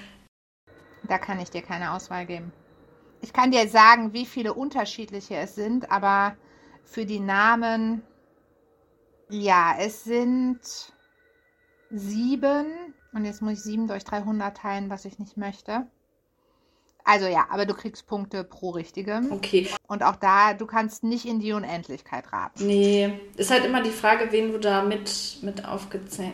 Da 1.08 1.18
kann 1.18 1.40
ich 1.40 1.50
dir 1.50 1.62
keine 1.62 1.92
Auswahl 1.92 2.26
geben. 2.26 2.52
Ich 3.22 3.32
kann 3.32 3.50
dir 3.50 3.68
sagen, 3.68 4.12
wie 4.12 4.26
viele 4.26 4.52
unterschiedliche 4.52 5.36
es 5.36 5.54
sind, 5.54 5.90
aber 5.90 6.36
für 6.84 7.06
die 7.06 7.20
Namen, 7.20 8.02
ja, 9.30 9.74
es 9.78 10.04
sind 10.04 10.60
sieben. 11.90 12.66
Und 13.12 13.24
jetzt 13.24 13.42
muss 13.42 13.54
ich 13.54 13.62
sieben 13.62 13.88
durch 13.88 14.04
300 14.04 14.56
teilen, 14.56 14.90
was 14.90 15.04
ich 15.04 15.18
nicht 15.18 15.36
möchte. 15.36 15.86
Also 17.08 17.26
ja, 17.26 17.46
aber 17.50 17.66
du 17.66 17.74
kriegst 17.74 18.08
Punkte 18.08 18.42
pro 18.42 18.70
richtige. 18.70 19.22
Okay. 19.30 19.68
Und 19.86 20.02
auch 20.02 20.16
da, 20.16 20.54
du 20.54 20.66
kannst 20.66 21.04
nicht 21.04 21.24
in 21.24 21.38
die 21.38 21.52
Unendlichkeit 21.52 22.32
raten. 22.32 22.66
Nee, 22.66 23.20
ist 23.36 23.52
halt 23.52 23.64
immer 23.64 23.80
die 23.80 23.90
Frage, 23.90 24.32
wen 24.32 24.50
du 24.50 24.58
da 24.58 24.82
mit, 24.82 25.38
mit 25.42 25.64
aufgezählt 25.64 26.32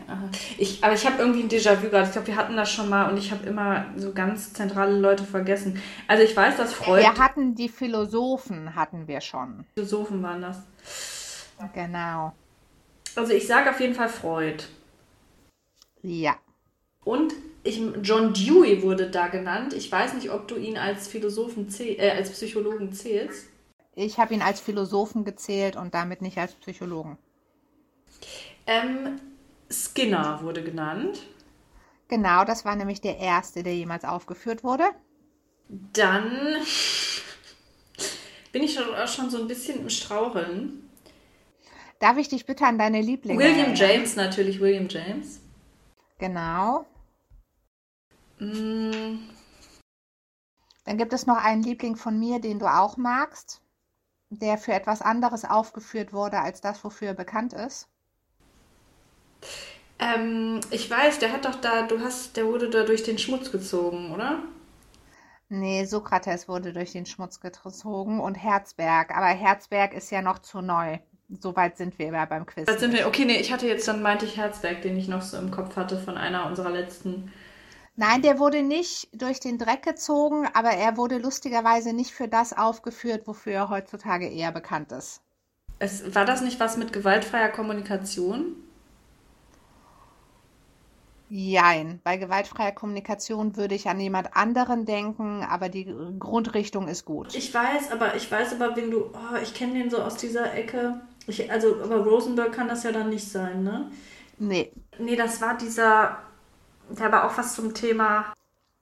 ich 0.57 0.82
Aber 0.82 0.94
ich 0.94 1.05
habe 1.05 1.18
irgendwie 1.18 1.42
ein 1.42 1.50
Déjà-vu 1.50 1.90
gerade. 1.90 2.07
Ich 2.07 2.12
glaube, 2.12 2.28
wir 2.28 2.36
hatten 2.36 2.57
das 2.57 2.70
schon 2.70 2.88
mal 2.88 3.11
und 3.11 3.18
ich 3.18 3.30
habe 3.32 3.46
immer 3.46 3.84
so 3.96 4.14
ganz 4.14 4.55
zentrale 4.55 4.98
Leute 4.98 5.24
vergessen. 5.24 5.78
Also 6.09 6.22
ich 6.24 6.34
weiß, 6.34 6.57
dass 6.57 6.72
Freud... 6.72 7.03
Wir 7.03 7.18
hatten 7.18 7.55
die 7.55 7.68
Philosophen, 7.68 8.74
hatten 8.74 9.07
wir 9.07 9.20
schon. 9.20 9.66
Philosophen 9.74 10.22
waren 10.22 10.40
das. 10.40 10.62
Genau. 11.74 12.32
Also 13.14 13.34
ich 13.34 13.46
sage 13.46 13.68
auf 13.68 13.78
jeden 13.78 13.94
Fall 13.94 14.09
Freud. 14.09 14.64
Ja. 16.03 16.36
Und 17.05 17.34
ich, 17.64 17.80
John 18.03 18.32
Dewey 18.32 18.82
wurde 18.82 19.11
da 19.11 19.28
genannt. 19.28 19.72
Ich 19.72 19.90
weiß 19.90 20.14
nicht, 20.14 20.30
ob 20.30 20.48
du 20.48 20.57
ihn 20.57 20.76
als 20.76 21.09
Philosophen 21.09 21.68
zäh- 21.68 21.98
äh, 21.98 22.11
als 22.11 22.30
Psychologen 22.30 22.92
zählst. 22.92 23.46
Ich 23.94 24.18
habe 24.18 24.34
ihn 24.34 24.42
als 24.42 24.61
Philosophen 24.61 25.24
gezählt 25.24 25.76
und 25.76 25.94
damit 25.94 26.22
nicht 26.22 26.38
als 26.38 26.55
Psychologen. 26.55 27.18
Ähm, 28.66 29.20
Skinner 29.70 30.40
wurde 30.42 30.62
genannt. 30.62 31.22
Genau, 32.09 32.44
das 32.44 32.64
war 32.64 32.76
nämlich 32.76 33.00
der 33.00 33.18
erste, 33.18 33.62
der 33.62 33.74
jemals 33.74 34.05
aufgeführt 34.05 34.64
wurde. 34.64 34.84
Dann 35.68 36.57
bin 38.53 38.62
ich 38.62 38.74
schon, 38.74 39.30
so 39.30 39.38
ein 39.38 39.48
bisschen 39.48 39.80
im 39.80 39.90
Straucheln. 39.90 40.88
Darf 42.00 42.18
ich 42.18 42.28
dich 42.28 42.44
bitte 42.46 42.66
an 42.66 42.78
deine 42.78 43.00
Lieblinge 43.00 43.38
William? 43.38 43.74
James 43.74 44.16
natürlich, 44.16 44.61
William 44.61 44.88
James. 44.88 45.40
Genau. 46.22 46.86
Mm, 48.40 49.18
Dann 50.84 50.96
gibt 50.96 51.12
es 51.12 51.26
noch 51.26 51.38
einen 51.38 51.64
Liebling 51.64 51.96
von 51.96 52.16
mir, 52.20 52.40
den 52.40 52.60
du 52.60 52.66
auch 52.66 52.96
magst, 52.96 53.60
der 54.30 54.58
für 54.58 54.74
etwas 54.74 55.02
anderes 55.02 55.44
aufgeführt 55.44 56.12
wurde 56.12 56.40
als 56.40 56.60
das, 56.60 56.84
wofür 56.84 57.08
er 57.08 57.14
bekannt 57.14 57.52
ist. 57.52 57.88
ähm, 59.98 60.60
ich 60.70 60.90
weiß, 60.90 61.18
der 61.18 61.32
hat 61.32 61.44
doch 61.44 61.54
da, 61.60 61.82
du 61.86 62.00
hast, 62.00 62.36
der 62.36 62.46
wurde 62.46 62.68
da 62.70 62.84
durch 62.84 63.02
den 63.02 63.18
Schmutz 63.18 63.50
gezogen, 63.52 64.12
oder? 64.12 64.42
Nee, 65.50 65.84
Sokrates 65.84 66.48
wurde 66.48 66.72
durch 66.72 66.90
den 66.90 67.06
Schmutz 67.06 67.38
gezogen 67.38 68.18
und 68.18 68.34
Herzberg. 68.34 69.16
Aber 69.16 69.26
Herzberg 69.28 69.94
ist 69.94 70.10
ja 70.10 70.20
noch 70.20 70.40
zu 70.40 70.60
neu. 70.62 70.98
Soweit 71.41 71.76
sind 71.76 71.99
wir 71.99 72.07
ja 72.07 72.24
beim 72.24 72.47
Quiz. 72.47 72.68
Sind 72.78 72.93
wir, 72.93 73.07
okay, 73.07 73.24
nee, 73.24 73.41
ich 73.41 73.53
hatte 73.53 73.66
jetzt, 73.66 73.89
dann 73.89 74.03
meinte 74.03 74.26
ich 74.26 74.37
Herzberg, 74.37 74.83
den 74.83 74.97
ich 74.97 75.09
noch 75.09 75.22
so 75.22 75.37
im 75.39 75.51
Kopf 75.51 75.76
hatte 75.76 75.99
von 75.99 76.16
einer 76.16 76.47
unserer 76.47 76.70
letzten. 76.70 77.33
Nein, 77.95 78.22
der 78.22 78.39
wurde 78.39 78.62
nicht 78.62 79.09
durch 79.12 79.41
den 79.41 79.59
Dreck 79.59 79.83
gezogen, 79.83 80.49
aber 80.55 80.70
er 80.70 80.97
wurde 80.97 81.18
lustigerweise 81.18 81.93
nicht 81.93 82.12
für 82.12 82.28
das 82.28 82.57
aufgeführt, 82.57 83.26
wofür 83.26 83.53
er 83.53 83.68
heutzutage 83.68 84.28
eher 84.28 84.53
bekannt 84.53 84.93
ist. 84.93 85.20
Es, 85.78 86.14
war 86.14 86.24
das 86.24 86.41
nicht 86.43 86.61
was 86.61 86.76
mit 86.76 86.93
gewaltfreier 86.93 87.49
Kommunikation? 87.49 88.57
Jein. 91.28 92.01
Bei 92.05 92.18
gewaltfreier 92.18 92.72
Kommunikation 92.72 93.57
würde 93.57 93.74
ich 93.74 93.89
an 93.89 93.99
jemand 93.99 94.37
anderen 94.37 94.85
denken, 94.85 95.43
aber 95.43 95.70
die 95.70 95.93
Grundrichtung 96.18 96.89
ist 96.89 97.07
gut. 97.07 97.35
Ich 97.35 97.55
weiß, 97.55 97.91
aber 97.91 98.16
ich 98.16 98.30
weiß 98.30 98.53
aber, 98.53 98.76
wen 98.76 98.91
du. 98.91 99.07
Oh, 99.07 99.37
ich 99.43 99.55
kenne 99.55 99.72
den 99.74 99.89
so 99.89 99.99
aus 100.03 100.16
dieser 100.16 100.53
Ecke. 100.55 101.01
Ich, 101.26 101.50
also, 101.50 101.80
aber 101.82 101.98
Rosenberg 101.98 102.52
kann 102.52 102.68
das 102.68 102.82
ja 102.84 102.92
dann 102.92 103.10
nicht 103.10 103.28
sein, 103.30 103.62
ne? 103.62 103.90
Nee, 104.38 104.72
Nee, 104.98 105.16
das 105.16 105.40
war 105.40 105.56
dieser. 105.56 106.18
Der 106.90 107.10
war 107.12 107.24
auch 107.24 107.38
was 107.38 107.54
zum 107.54 107.74
Thema. 107.74 108.32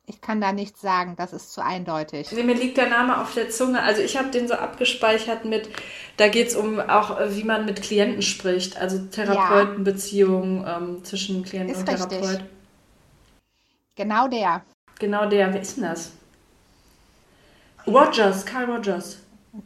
ich 0.06 0.20
kann 0.20 0.40
da 0.40 0.52
nichts 0.52 0.80
sagen, 0.80 1.14
das 1.16 1.32
ist 1.32 1.52
zu 1.52 1.62
eindeutig. 1.62 2.32
Nee, 2.32 2.42
mir 2.42 2.54
liegt 2.54 2.76
der 2.76 2.88
Name 2.88 3.20
auf 3.20 3.34
der 3.34 3.50
Zunge. 3.50 3.80
Also 3.82 4.02
ich 4.02 4.16
habe 4.16 4.30
den 4.30 4.48
so 4.48 4.54
abgespeichert 4.54 5.44
mit, 5.44 5.68
da 6.16 6.28
geht 6.28 6.48
es 6.48 6.56
um 6.56 6.80
auch, 6.80 7.20
äh, 7.20 7.36
wie 7.36 7.44
man 7.44 7.64
mit 7.64 7.82
Klienten 7.82 8.22
spricht. 8.22 8.76
Also 8.76 8.98
Therapeutenbeziehungen 9.06 10.64
ähm, 10.66 11.04
zwischen 11.04 11.44
Klient 11.44 11.70
Ist 11.70 11.80
und 11.80 11.88
richtig. 11.88 12.20
Therapeut. 12.20 12.44
Genau 13.94 14.28
der. 14.28 14.62
Genau 14.98 15.26
der, 15.28 15.52
wer 15.54 15.60
ist 15.60 15.76
denn 15.76 15.84
das? 15.84 16.12
Rogers, 17.86 18.44
Carl 18.44 18.70
Rogers. 18.70 19.18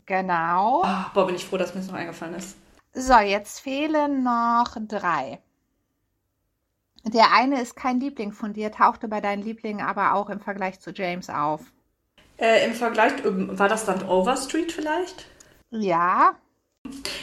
Genau. 0.07 0.83
Oh, 0.85 1.05
boah, 1.15 1.27
bin 1.27 1.37
ich 1.37 1.45
froh, 1.45 1.57
dass 1.57 1.75
mir 1.75 1.81
das 1.81 1.91
noch 1.91 1.99
eingefallen 1.99 2.35
ist. 2.35 2.57
So, 2.95 3.19
jetzt 3.19 3.61
fehlen 3.61 4.23
noch 4.23 4.77
drei. 4.89 5.43
Der 7.05 7.33
eine 7.33 7.63
ist 7.63 7.77
kein 7.77 8.01
Liebling 8.01 8.33
von 8.33 8.53
dir, 8.53 8.71
tauchte 8.73 9.09
bei 9.09 9.21
deinen 9.21 9.43
Lieblingen 9.43 9.85
aber 9.87 10.13
auch 10.15 10.29
im 10.29 10.41
Vergleich 10.41 10.81
zu 10.81 10.91
James 10.91 11.31
auf. 11.31 11.73
Äh, 12.39 12.65
Im 12.65 12.75
Vergleich, 12.75 13.25
ähm, 13.25 13.59
war 13.59 13.69
das 13.69 13.85
dann 13.87 14.09
Overstreet 14.09 14.71
vielleicht? 14.73 15.27
Ja, 15.71 16.39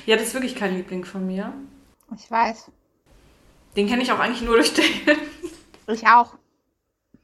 Ja, 0.05 0.15
das 0.15 0.27
ist 0.27 0.33
wirklich 0.35 0.55
kein 0.55 0.75
Liebling 0.75 1.05
von 1.05 1.25
mir. 1.25 1.53
ich 2.15 2.29
weiß. 2.29 2.71
Den 3.75 3.87
kenne 3.87 4.01
ich 4.03 4.11
auch 4.11 4.19
eigentlich 4.19 4.41
nur 4.41 4.55
durch 4.57 4.73
den. 4.73 4.83
Ich 5.87 6.07
auch. 6.07 6.37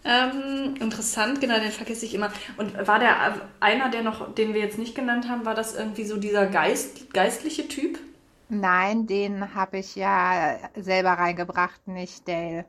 Ähm, 0.04 0.76
interessant, 0.80 1.42
genau, 1.42 1.60
den 1.60 1.72
vergesse 1.72 2.06
ich 2.06 2.14
immer. 2.16 2.32
Und 2.58 2.76
war 2.88 3.00
der 3.00 3.10
äh, 3.10 3.40
einer, 3.60 3.90
der 3.90 4.04
noch, 4.04 4.34
den 4.34 4.54
wir 4.54 4.62
jetzt 4.62 4.78
nicht 4.78 4.96
genannt 4.96 5.28
haben, 5.28 5.46
war 5.46 5.56
das 5.56 5.76
irgendwie 5.76 6.06
so 6.06 6.18
dieser 6.18 6.48
Geist, 6.48 7.14
geistliche 7.14 7.68
Typ? 7.68 8.00
Nein, 8.50 9.08
den 9.08 9.56
habe 9.56 9.80
ich 9.80 9.96
ja 9.96 10.58
selber 10.76 11.12
reingebracht, 11.12 11.88
nicht 11.88 12.28
Dale. 12.28 12.66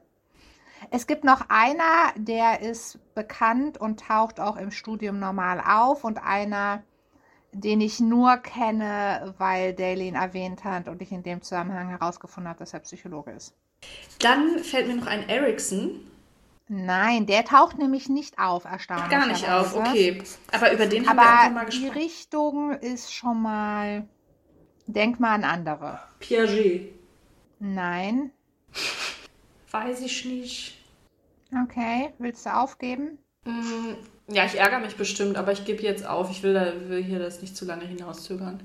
Es 0.91 1.07
gibt 1.07 1.24
noch 1.24 1.43
einer, 1.49 2.12
der 2.16 2.61
ist 2.61 2.99
bekannt 3.14 3.79
und 3.79 4.01
taucht 4.01 4.41
auch 4.41 4.57
im 4.57 4.70
Studium 4.70 5.18
normal 5.18 5.61
auf 5.61 6.05
und 6.05 6.18
einer, 6.18 6.83
den 7.53 7.81
ich 7.81 8.01
nur 8.01 8.37
kenne, 8.39 9.35
weil 9.39 9.74
Dale 9.74 10.03
ihn 10.05 10.14
erwähnt 10.14 10.64
hat 10.64 10.89
und 10.89 11.03
ich 11.03 11.12
in 11.12 11.22
dem 11.22 11.43
Zusammenhang 11.43 11.89
herausgefunden 11.89 12.49
habe, 12.49 12.59
dass 12.61 12.74
er 12.74 12.81
Psychologe 12.81 13.33
ist. 13.33 13.55
Dann 14.20 14.59
fällt 14.59 14.89
mir 14.89 14.97
noch 14.97 15.07
ein 15.07 15.29
Ericsson. 15.29 16.01
Nein, 16.68 17.26
der 17.26 17.45
taucht 17.45 17.79
nämlich 17.79 18.09
nicht 18.09 18.39
auf, 18.39 18.64
erstaunlicherweise. 18.64 19.18
Gar 19.18 19.26
nicht 19.26 19.51
auf, 19.51 19.74
okay. 19.74 20.22
Aber 20.53 20.72
über 20.72 20.87
den 20.87 21.09
haben 21.09 21.16
wir 21.16 21.22
Aber 21.22 21.41
einfach 21.41 21.55
mal 21.55 21.64
die 21.66 21.81
gesprochen. 21.81 21.99
Richtung 21.99 22.70
ist 22.72 23.14
schon 23.14 23.41
mal. 23.41 24.07
Denk 24.89 25.20
mal 25.20 25.34
an 25.34 25.45
andere. 25.45 26.01
Piaget. 26.18 26.93
Nein. 27.61 28.30
Weiß 29.70 30.01
ich 30.01 30.24
nicht. 30.24 30.78
Okay, 31.64 32.12
willst 32.18 32.47
du 32.47 32.55
aufgeben? 32.55 33.18
Mm, 33.45 33.95
Ja, 34.28 34.45
ich 34.47 34.57
ärgere 34.59 34.80
mich 34.80 34.97
bestimmt, 34.97 35.36
aber 35.36 35.53
ich 35.53 35.64
gebe 35.64 35.82
jetzt 35.82 36.07
auf. 36.07 36.30
Ich 36.30 36.43
will, 36.43 36.55
da, 36.55 36.89
will 36.89 37.03
hier 37.03 37.18
das 37.18 37.41
nicht 37.43 37.57
zu 37.57 37.64
lange 37.64 37.84
hinauszögern. 37.84 38.61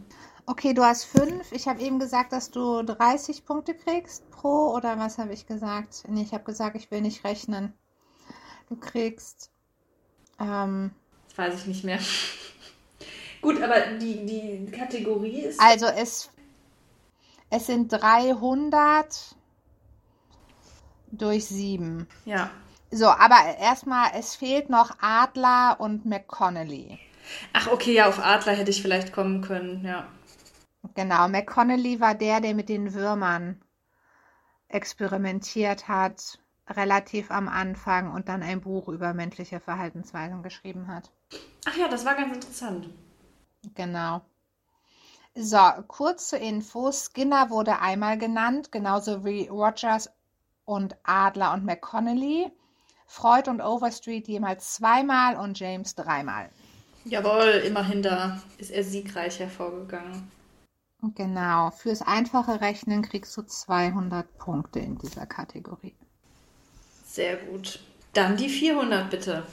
Okay, 0.46 0.74
du 0.74 0.84
hast 0.84 1.06
fünf. 1.06 1.52
Ich 1.52 1.68
habe 1.68 1.82
eben 1.82 2.00
gesagt, 2.00 2.34
dass 2.34 2.52
du 2.52 2.84
30 2.84 3.46
Punkte 3.46 3.74
kriegst 3.74 4.30
pro 4.32 4.74
oder 4.76 4.98
was 5.00 5.18
habe 5.18 5.34
ich 5.34 5.46
gesagt? 5.46 6.04
Nee, 6.08 6.22
ich 6.24 6.34
habe 6.34 6.44
gesagt, 6.44 6.76
ich 6.78 6.90
will 6.92 7.02
nicht 7.02 7.24
rechnen. 7.24 7.74
Du 8.70 8.76
kriegst. 8.78 9.52
Ähm, 10.40 10.92
Das 11.30 11.38
weiß 11.38 11.60
ich 11.62 11.68
nicht 11.68 11.84
mehr. 11.84 12.00
Gut, 13.44 13.62
aber 13.62 13.82
die, 14.00 14.26
die 14.26 14.72
Kategorie 14.72 15.42
ist. 15.42 15.60
also 15.60 15.86
es, 15.86 16.32
es 17.50 17.68
sind 17.68 17.92
300 17.92 19.36
durch 21.12 21.46
7. 21.46 22.08
Ja. 22.26 22.50
So, 22.90 23.08
aber 23.08 23.58
erstmal, 23.60 24.12
es 24.18 24.36
fehlt 24.36 24.70
noch 24.70 24.92
Adler 25.02 25.76
und 25.80 26.06
McConnelly. 26.06 27.00
Ach, 27.52 27.68
okay, 27.68 27.94
ja, 27.94 28.08
auf 28.08 28.20
Adler 28.24 28.54
hätte 28.54 28.72
ich 28.72 28.82
vielleicht 28.82 29.12
kommen 29.12 29.42
können, 29.42 29.84
ja. 29.84 30.08
Genau, 30.96 31.28
McConnelly 31.28 32.00
war 32.00 32.16
der, 32.16 32.40
der 32.40 32.54
mit 32.54 32.70
den 32.70 32.94
Würmern 32.94 33.62
experimentiert 34.68 35.88
hat, 35.88 36.40
relativ 36.70 37.30
am 37.30 37.50
Anfang 37.50 38.12
und 38.12 38.30
dann 38.30 38.42
ein 38.42 38.62
Buch 38.62 38.88
über 38.88 39.14
menschliche 39.14 39.60
Verhaltensweisen 39.60 40.44
geschrieben 40.44 40.88
hat. 40.88 41.12
Ach 41.66 41.76
ja, 41.76 41.88
das 41.88 42.06
war 42.06 42.16
ganz 42.16 42.34
interessant. 42.34 42.90
Genau. 43.76 44.22
So, 45.36 45.58
kurz 45.88 46.30
zur 46.30 46.40
Info. 46.40 46.92
Skinner 46.92 47.50
wurde 47.50 47.80
einmal 47.80 48.18
genannt, 48.18 48.72
genauso 48.72 49.26
wie 49.26 49.48
Rogers 49.48 50.12
und 50.66 50.96
Adler 51.04 51.54
und 51.54 51.66
McConnelly. 51.66 52.52
Freud 53.08 53.50
und 53.50 53.62
Overstreet 53.62 54.28
jemals 54.28 54.74
zweimal 54.76 55.36
und 55.38 55.60
James 55.60 55.96
dreimal. 55.96 56.50
Jawohl, 57.06 57.64
immerhin 57.66 58.02
da 58.02 58.42
ist 58.58 58.72
er 58.72 58.84
siegreich 58.84 59.40
hervorgegangen. 59.40 60.32
Genau. 61.16 61.72
Fürs 61.72 62.02
einfache 62.02 62.62
Rechnen 62.62 63.02
kriegst 63.02 63.36
du 63.36 63.42
200 63.42 64.38
Punkte 64.38 64.80
in 64.80 64.98
dieser 64.98 65.26
Kategorie. 65.26 65.96
Sehr 67.06 67.38
gut. 67.38 67.80
Dann 68.14 68.38
die 68.38 68.50
400 68.50 69.10
bitte. 69.10 69.46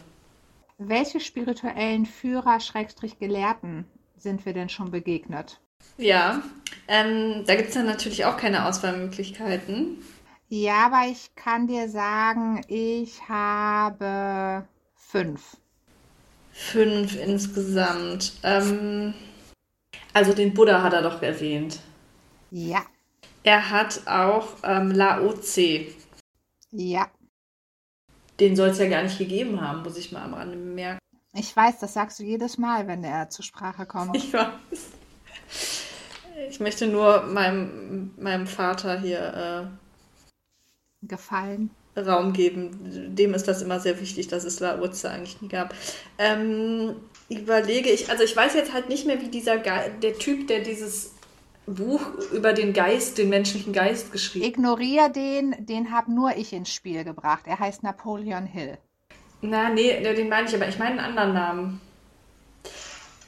Welche 0.78 1.20
spirituellen 1.20 2.06
Führer, 2.06 2.60
Schrägstrich 2.60 3.18
Gelehrten 3.18 3.84
sind 4.22 4.44
wir 4.46 4.52
denn 4.52 4.68
schon 4.68 4.90
begegnet? 4.90 5.60
Ja, 5.96 6.42
ähm, 6.88 7.44
da 7.46 7.54
gibt 7.56 7.68
es 7.68 7.74
dann 7.74 7.86
natürlich 7.86 8.24
auch 8.24 8.36
keine 8.36 8.66
Auswahlmöglichkeiten. 8.66 9.98
Ja, 10.48 10.86
aber 10.86 11.08
ich 11.10 11.34
kann 11.36 11.66
dir 11.66 11.88
sagen, 11.88 12.62
ich 12.68 13.28
habe 13.28 14.66
fünf. 14.94 15.56
Fünf 16.52 17.16
insgesamt. 17.16 18.32
Ähm, 18.42 19.14
also 20.12 20.32
den 20.34 20.52
Buddha 20.54 20.82
hat 20.82 20.92
er 20.92 21.02
doch 21.02 21.22
erwähnt. 21.22 21.80
Ja, 22.50 22.84
Er 23.44 23.70
hat 23.70 24.06
auch 24.06 24.48
ähm, 24.64 24.90
Lao 24.90 25.32
Tse. 25.34 25.86
ja. 26.72 27.08
Den 28.40 28.56
soll 28.56 28.70
es 28.70 28.78
ja 28.78 28.88
gar 28.88 29.02
nicht 29.02 29.18
gegeben 29.18 29.60
haben, 29.60 29.82
muss 29.82 29.98
ich 29.98 30.12
mal 30.12 30.22
am 30.24 30.32
Rande 30.34 30.56
bemerken. 30.56 30.98
Ich 31.32 31.54
weiß, 31.54 31.78
das 31.78 31.94
sagst 31.94 32.18
du 32.18 32.24
jedes 32.24 32.58
Mal, 32.58 32.86
wenn 32.88 33.04
er 33.04 33.30
zur 33.30 33.44
Sprache 33.44 33.86
kommt. 33.86 34.16
Ich 34.16 34.32
weiß. 34.32 34.50
Ich 36.48 36.60
möchte 36.60 36.86
nur 36.86 37.22
meinem, 37.22 38.12
meinem 38.18 38.46
Vater 38.46 38.98
hier 38.98 39.70
Gefallen. 41.02 41.70
äh, 41.94 42.00
Raum 42.00 42.32
geben. 42.32 43.14
Dem 43.14 43.34
ist 43.34 43.46
das 43.46 43.62
immer 43.62 43.80
sehr 43.80 44.00
wichtig, 44.00 44.28
dass 44.28 44.44
es 44.44 44.60
Lao 44.60 44.86
Tse 44.88 45.10
eigentlich 45.10 45.40
nie 45.40 45.48
gab. 45.48 45.74
Ähm, 46.18 46.96
überlege 47.28 47.90
ich, 47.90 48.10
also 48.10 48.24
ich 48.24 48.36
weiß 48.36 48.54
jetzt 48.54 48.72
halt 48.72 48.88
nicht 48.88 49.06
mehr, 49.06 49.20
wie 49.20 49.28
dieser 49.28 49.58
Ge 49.58 49.90
der 50.02 50.18
Typ, 50.18 50.48
der 50.48 50.60
dieses 50.60 51.14
Buch 51.66 52.00
über 52.32 52.52
den 52.52 52.72
Geist, 52.72 53.18
den 53.18 53.28
menschlichen 53.28 53.72
Geist 53.72 54.12
geschrieben 54.12 54.44
Ignorier 54.44 55.08
den, 55.08 55.54
den 55.66 55.92
habe 55.92 56.12
nur 56.12 56.36
ich 56.36 56.52
ins 56.52 56.72
Spiel 56.72 57.04
gebracht. 57.04 57.44
Er 57.46 57.58
heißt 57.58 57.82
Napoleon 57.82 58.46
Hill. 58.46 58.78
Na, 59.42 59.70
nee, 59.70 60.00
den 60.02 60.28
meine 60.28 60.48
ich, 60.48 60.54
aber 60.54 60.68
ich 60.68 60.78
meine 60.78 61.02
einen 61.02 61.18
anderen 61.18 61.32
Namen. 61.32 61.80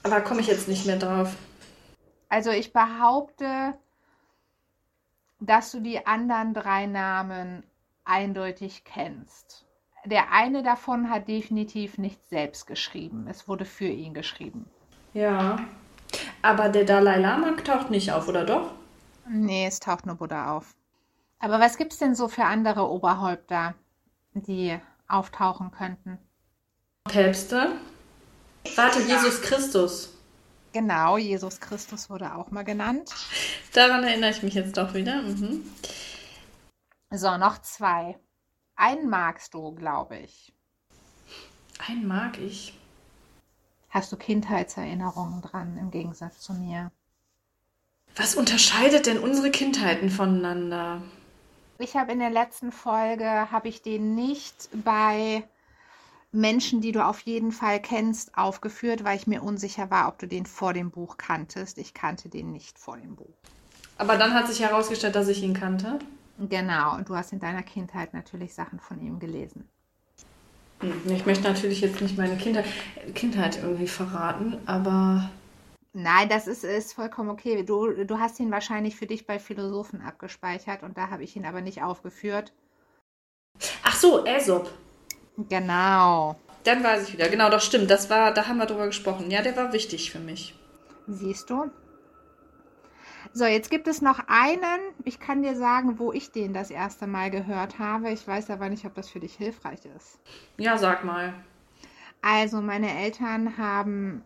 Aber 0.02 0.20
komme 0.20 0.40
ich 0.40 0.46
jetzt 0.46 0.68
nicht 0.68 0.86
mehr 0.86 0.98
drauf. 0.98 1.34
Also 2.28 2.50
ich 2.50 2.72
behaupte, 2.72 3.74
dass 5.40 5.70
du 5.72 5.80
die 5.80 6.06
anderen 6.06 6.54
drei 6.54 6.86
Namen 6.86 7.62
eindeutig 8.04 8.84
kennst. 8.84 9.64
Der 10.04 10.32
eine 10.32 10.62
davon 10.62 11.08
hat 11.10 11.28
definitiv 11.28 11.98
nicht 11.98 12.26
selbst 12.28 12.66
geschrieben. 12.66 13.26
Es 13.28 13.46
wurde 13.48 13.64
für 13.64 13.86
ihn 13.86 14.14
geschrieben. 14.14 14.68
Ja. 15.14 15.56
Aber 16.42 16.68
der 16.68 16.84
Dalai 16.84 17.18
Lama 17.18 17.52
taucht 17.52 17.90
nicht 17.90 18.10
auf, 18.12 18.28
oder 18.28 18.44
doch? 18.44 18.72
Nee, 19.28 19.66
es 19.66 19.78
taucht 19.78 20.06
nur 20.06 20.16
Buddha 20.16 20.56
auf. 20.56 20.74
Aber 21.38 21.60
was 21.60 21.76
gibt's 21.76 21.98
denn 21.98 22.14
so 22.14 22.28
für 22.28 22.44
andere 22.44 22.88
Oberhäupter, 22.90 23.74
die 24.34 24.78
auftauchen 25.12 25.70
könnten? 25.70 26.18
Päpste? 27.04 27.72
Warte, 28.76 29.00
Jesus 29.02 29.42
Christus. 29.42 30.14
Genau, 30.72 31.18
Jesus 31.18 31.60
Christus 31.60 32.08
wurde 32.08 32.34
auch 32.34 32.50
mal 32.50 32.62
genannt. 32.62 33.10
Daran 33.72 34.04
erinnere 34.04 34.30
ich 34.30 34.42
mich 34.42 34.54
jetzt 34.54 34.76
doch 34.76 34.94
wieder. 34.94 35.20
Mhm. 35.22 35.64
So, 37.10 37.36
noch 37.36 37.60
zwei. 37.60 38.18
Einen 38.74 39.10
magst 39.10 39.52
du, 39.52 39.74
glaube 39.74 40.16
ich. 40.18 40.52
Einen 41.86 42.06
mag 42.06 42.38
ich. 42.38 42.78
Hast 43.90 44.10
du 44.10 44.16
Kindheitserinnerungen 44.16 45.42
dran 45.42 45.76
im 45.76 45.90
Gegensatz 45.90 46.40
zu 46.40 46.54
mir? 46.54 46.90
Was 48.16 48.34
unterscheidet 48.34 49.06
denn 49.06 49.18
unsere 49.18 49.50
Kindheiten 49.50 50.08
voneinander? 50.08 51.02
Ich 51.82 51.96
habe 51.96 52.12
in 52.12 52.20
der 52.20 52.30
letzten 52.30 52.70
Folge, 52.70 53.50
habe 53.50 53.66
ich 53.66 53.82
den 53.82 54.14
nicht 54.14 54.68
bei 54.84 55.42
Menschen, 56.30 56.80
die 56.80 56.92
du 56.92 57.04
auf 57.04 57.18
jeden 57.22 57.50
Fall 57.50 57.80
kennst, 57.80 58.38
aufgeführt, 58.38 59.02
weil 59.02 59.16
ich 59.16 59.26
mir 59.26 59.42
unsicher 59.42 59.90
war, 59.90 60.06
ob 60.06 60.16
du 60.20 60.28
den 60.28 60.46
vor 60.46 60.74
dem 60.74 60.92
Buch 60.92 61.16
kanntest. 61.16 61.78
Ich 61.78 61.92
kannte 61.92 62.28
den 62.28 62.52
nicht 62.52 62.78
vor 62.78 62.96
dem 62.98 63.16
Buch. 63.16 63.34
Aber 63.98 64.16
dann 64.16 64.32
hat 64.32 64.46
sich 64.46 64.60
herausgestellt, 64.60 65.16
dass 65.16 65.26
ich 65.26 65.42
ihn 65.42 65.54
kannte. 65.54 65.98
Genau, 66.38 66.94
und 66.94 67.08
du 67.08 67.16
hast 67.16 67.32
in 67.32 67.40
deiner 67.40 67.64
Kindheit 67.64 68.14
natürlich 68.14 68.54
Sachen 68.54 68.78
von 68.78 69.00
ihm 69.00 69.18
gelesen. 69.18 69.68
Hm, 70.80 71.02
Ich 71.12 71.26
möchte 71.26 71.42
natürlich 71.42 71.80
jetzt 71.80 72.00
nicht 72.00 72.16
meine 72.16 72.36
Kindheit, 72.36 72.66
Kindheit 73.16 73.58
irgendwie 73.60 73.88
verraten, 73.88 74.56
aber 74.66 75.30
Nein, 75.94 76.28
das 76.28 76.46
ist, 76.46 76.64
ist 76.64 76.94
vollkommen 76.94 77.28
okay. 77.28 77.62
Du, 77.64 78.04
du 78.04 78.18
hast 78.18 78.40
ihn 78.40 78.50
wahrscheinlich 78.50 78.96
für 78.96 79.06
dich 79.06 79.26
bei 79.26 79.38
Philosophen 79.38 80.00
abgespeichert 80.00 80.82
und 80.82 80.96
da 80.96 81.10
habe 81.10 81.22
ich 81.22 81.36
ihn 81.36 81.44
aber 81.44 81.60
nicht 81.60 81.82
aufgeführt. 81.82 82.52
Ach 83.84 83.94
so, 83.94 84.24
Aesop. 84.24 84.70
Genau. 85.48 86.36
Dann 86.64 86.82
weiß 86.82 87.08
ich 87.08 87.12
wieder. 87.14 87.28
Genau, 87.28 87.50
doch 87.50 87.60
stimmt. 87.60 87.90
Das 87.90 88.08
war, 88.08 88.32
da 88.32 88.46
haben 88.46 88.58
wir 88.58 88.66
drüber 88.66 88.86
gesprochen. 88.86 89.30
Ja, 89.30 89.42
der 89.42 89.56
war 89.56 89.72
wichtig 89.72 90.10
für 90.10 90.18
mich. 90.18 90.54
Siehst 91.06 91.50
du? 91.50 91.70
So, 93.34 93.44
jetzt 93.44 93.70
gibt 93.70 93.88
es 93.88 94.02
noch 94.02 94.20
einen. 94.28 94.80
Ich 95.04 95.18
kann 95.18 95.42
dir 95.42 95.56
sagen, 95.56 95.98
wo 95.98 96.12
ich 96.12 96.32
den 96.32 96.52
das 96.52 96.70
erste 96.70 97.06
Mal 97.06 97.30
gehört 97.30 97.78
habe. 97.78 98.10
Ich 98.10 98.26
weiß 98.26 98.50
aber 98.50 98.68
nicht, 98.68 98.84
ob 98.84 98.94
das 98.94 99.08
für 99.08 99.20
dich 99.20 99.34
hilfreich 99.34 99.80
ist. 99.96 100.18
Ja, 100.58 100.76
sag 100.76 101.04
mal. 101.04 101.34
Also, 102.20 102.60
meine 102.60 102.94
Eltern 102.94 103.56
haben, 103.58 104.22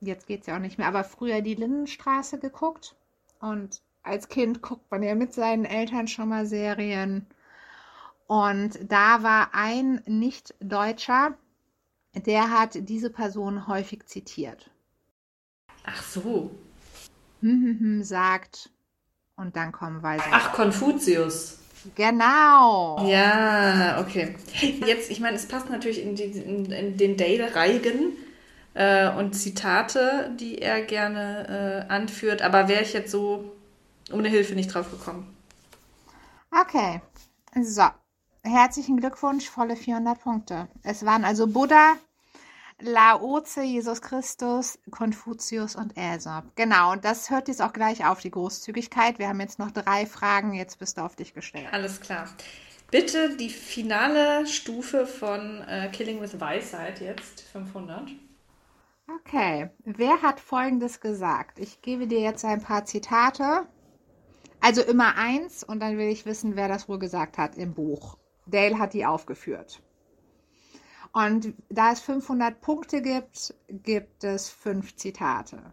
jetzt 0.00 0.26
geht 0.26 0.42
es 0.42 0.46
ja 0.46 0.56
auch 0.56 0.60
nicht 0.60 0.78
mehr, 0.78 0.88
aber 0.88 1.04
früher 1.04 1.40
die 1.40 1.54
Lindenstraße 1.54 2.38
geguckt. 2.38 2.94
Und 3.40 3.82
als 4.02 4.28
Kind 4.28 4.62
guckt 4.62 4.90
man 4.90 5.02
ja 5.02 5.14
mit 5.14 5.32
seinen 5.32 5.64
Eltern 5.64 6.08
schon 6.08 6.28
mal 6.28 6.46
Serien. 6.46 7.26
Und 8.26 8.78
da 8.90 9.22
war 9.22 9.50
ein 9.52 10.02
Nicht-Deutscher, 10.06 11.36
der 12.14 12.50
hat 12.50 12.70
diese 12.88 13.10
Person 13.10 13.66
häufig 13.66 14.06
zitiert. 14.06 14.70
Ach 15.84 16.02
so. 16.02 16.50
Hm, 17.40 17.62
hm, 17.62 17.80
hm, 17.80 18.02
sagt 18.02 18.70
und 19.36 19.56
dann 19.56 19.72
kommen 19.72 20.02
weise. 20.02 20.24
Ach, 20.30 20.52
Konfuzius. 20.52 21.58
Genau. 21.94 23.08
Ja, 23.08 24.00
okay. 24.00 24.34
Jetzt, 24.84 25.10
ich 25.10 25.20
meine, 25.20 25.36
es 25.36 25.46
passt 25.46 25.70
natürlich 25.70 26.02
in, 26.02 26.16
die, 26.16 26.24
in, 26.24 26.66
in 26.66 26.96
den 26.96 27.16
Dale-Reigen 27.16 28.16
äh, 28.78 29.10
und 29.10 29.32
Zitate, 29.32 30.30
die 30.38 30.62
er 30.62 30.82
gerne 30.82 31.86
äh, 31.88 31.92
anführt, 31.92 32.42
aber 32.42 32.68
wäre 32.68 32.82
ich 32.82 32.92
jetzt 32.92 33.10
so 33.10 33.52
ohne 34.12 34.28
Hilfe 34.28 34.54
nicht 34.54 34.72
drauf 34.72 34.90
gekommen. 34.90 35.36
Okay. 36.52 37.02
So. 37.60 37.82
Herzlichen 38.44 38.98
Glückwunsch, 38.98 39.50
volle 39.50 39.74
400 39.74 40.20
Punkte. 40.20 40.68
Es 40.84 41.04
waren 41.04 41.24
also 41.24 41.48
Buddha, 41.48 41.94
Lao 42.80 43.40
Tse, 43.40 43.62
Jesus 43.62 44.00
Christus, 44.00 44.78
Konfuzius 44.92 45.74
und 45.74 45.98
Aesop. 45.98 46.44
Genau, 46.54 46.92
und 46.92 47.04
das 47.04 47.30
hört 47.30 47.48
jetzt 47.48 47.60
auch 47.60 47.72
gleich 47.72 48.06
auf, 48.06 48.20
die 48.20 48.30
Großzügigkeit. 48.30 49.18
Wir 49.18 49.28
haben 49.28 49.40
jetzt 49.40 49.58
noch 49.58 49.72
drei 49.72 50.06
Fragen, 50.06 50.54
jetzt 50.54 50.78
bist 50.78 50.98
du 50.98 51.02
auf 51.02 51.16
dich 51.16 51.34
gestellt. 51.34 51.66
Alles 51.72 52.00
klar. 52.00 52.28
Bitte 52.92 53.36
die 53.36 53.50
finale 53.50 54.46
Stufe 54.46 55.04
von 55.04 55.62
äh, 55.62 55.90
Killing 55.92 56.20
with 56.20 56.38
Weisheit 56.38 57.00
jetzt, 57.00 57.40
500. 57.52 58.08
Okay, 59.10 59.70
wer 59.84 60.20
hat 60.20 60.38
Folgendes 60.38 61.00
gesagt? 61.00 61.58
Ich 61.58 61.80
gebe 61.80 62.06
dir 62.06 62.20
jetzt 62.20 62.44
ein 62.44 62.60
paar 62.60 62.84
Zitate. 62.84 63.66
Also 64.60 64.82
immer 64.82 65.16
eins 65.16 65.64
und 65.64 65.80
dann 65.80 65.96
will 65.96 66.08
ich 66.08 66.26
wissen, 66.26 66.56
wer 66.56 66.68
das 66.68 66.88
wohl 66.88 66.98
gesagt 66.98 67.38
hat 67.38 67.56
im 67.56 67.72
Buch. 67.72 68.18
Dale 68.46 68.78
hat 68.78 68.92
die 68.92 69.06
aufgeführt. 69.06 69.82
Und 71.12 71.54
da 71.70 71.92
es 71.92 72.00
500 72.00 72.60
Punkte 72.60 73.00
gibt, 73.00 73.54
gibt 73.68 74.24
es 74.24 74.50
fünf 74.50 74.94
Zitate. 74.96 75.72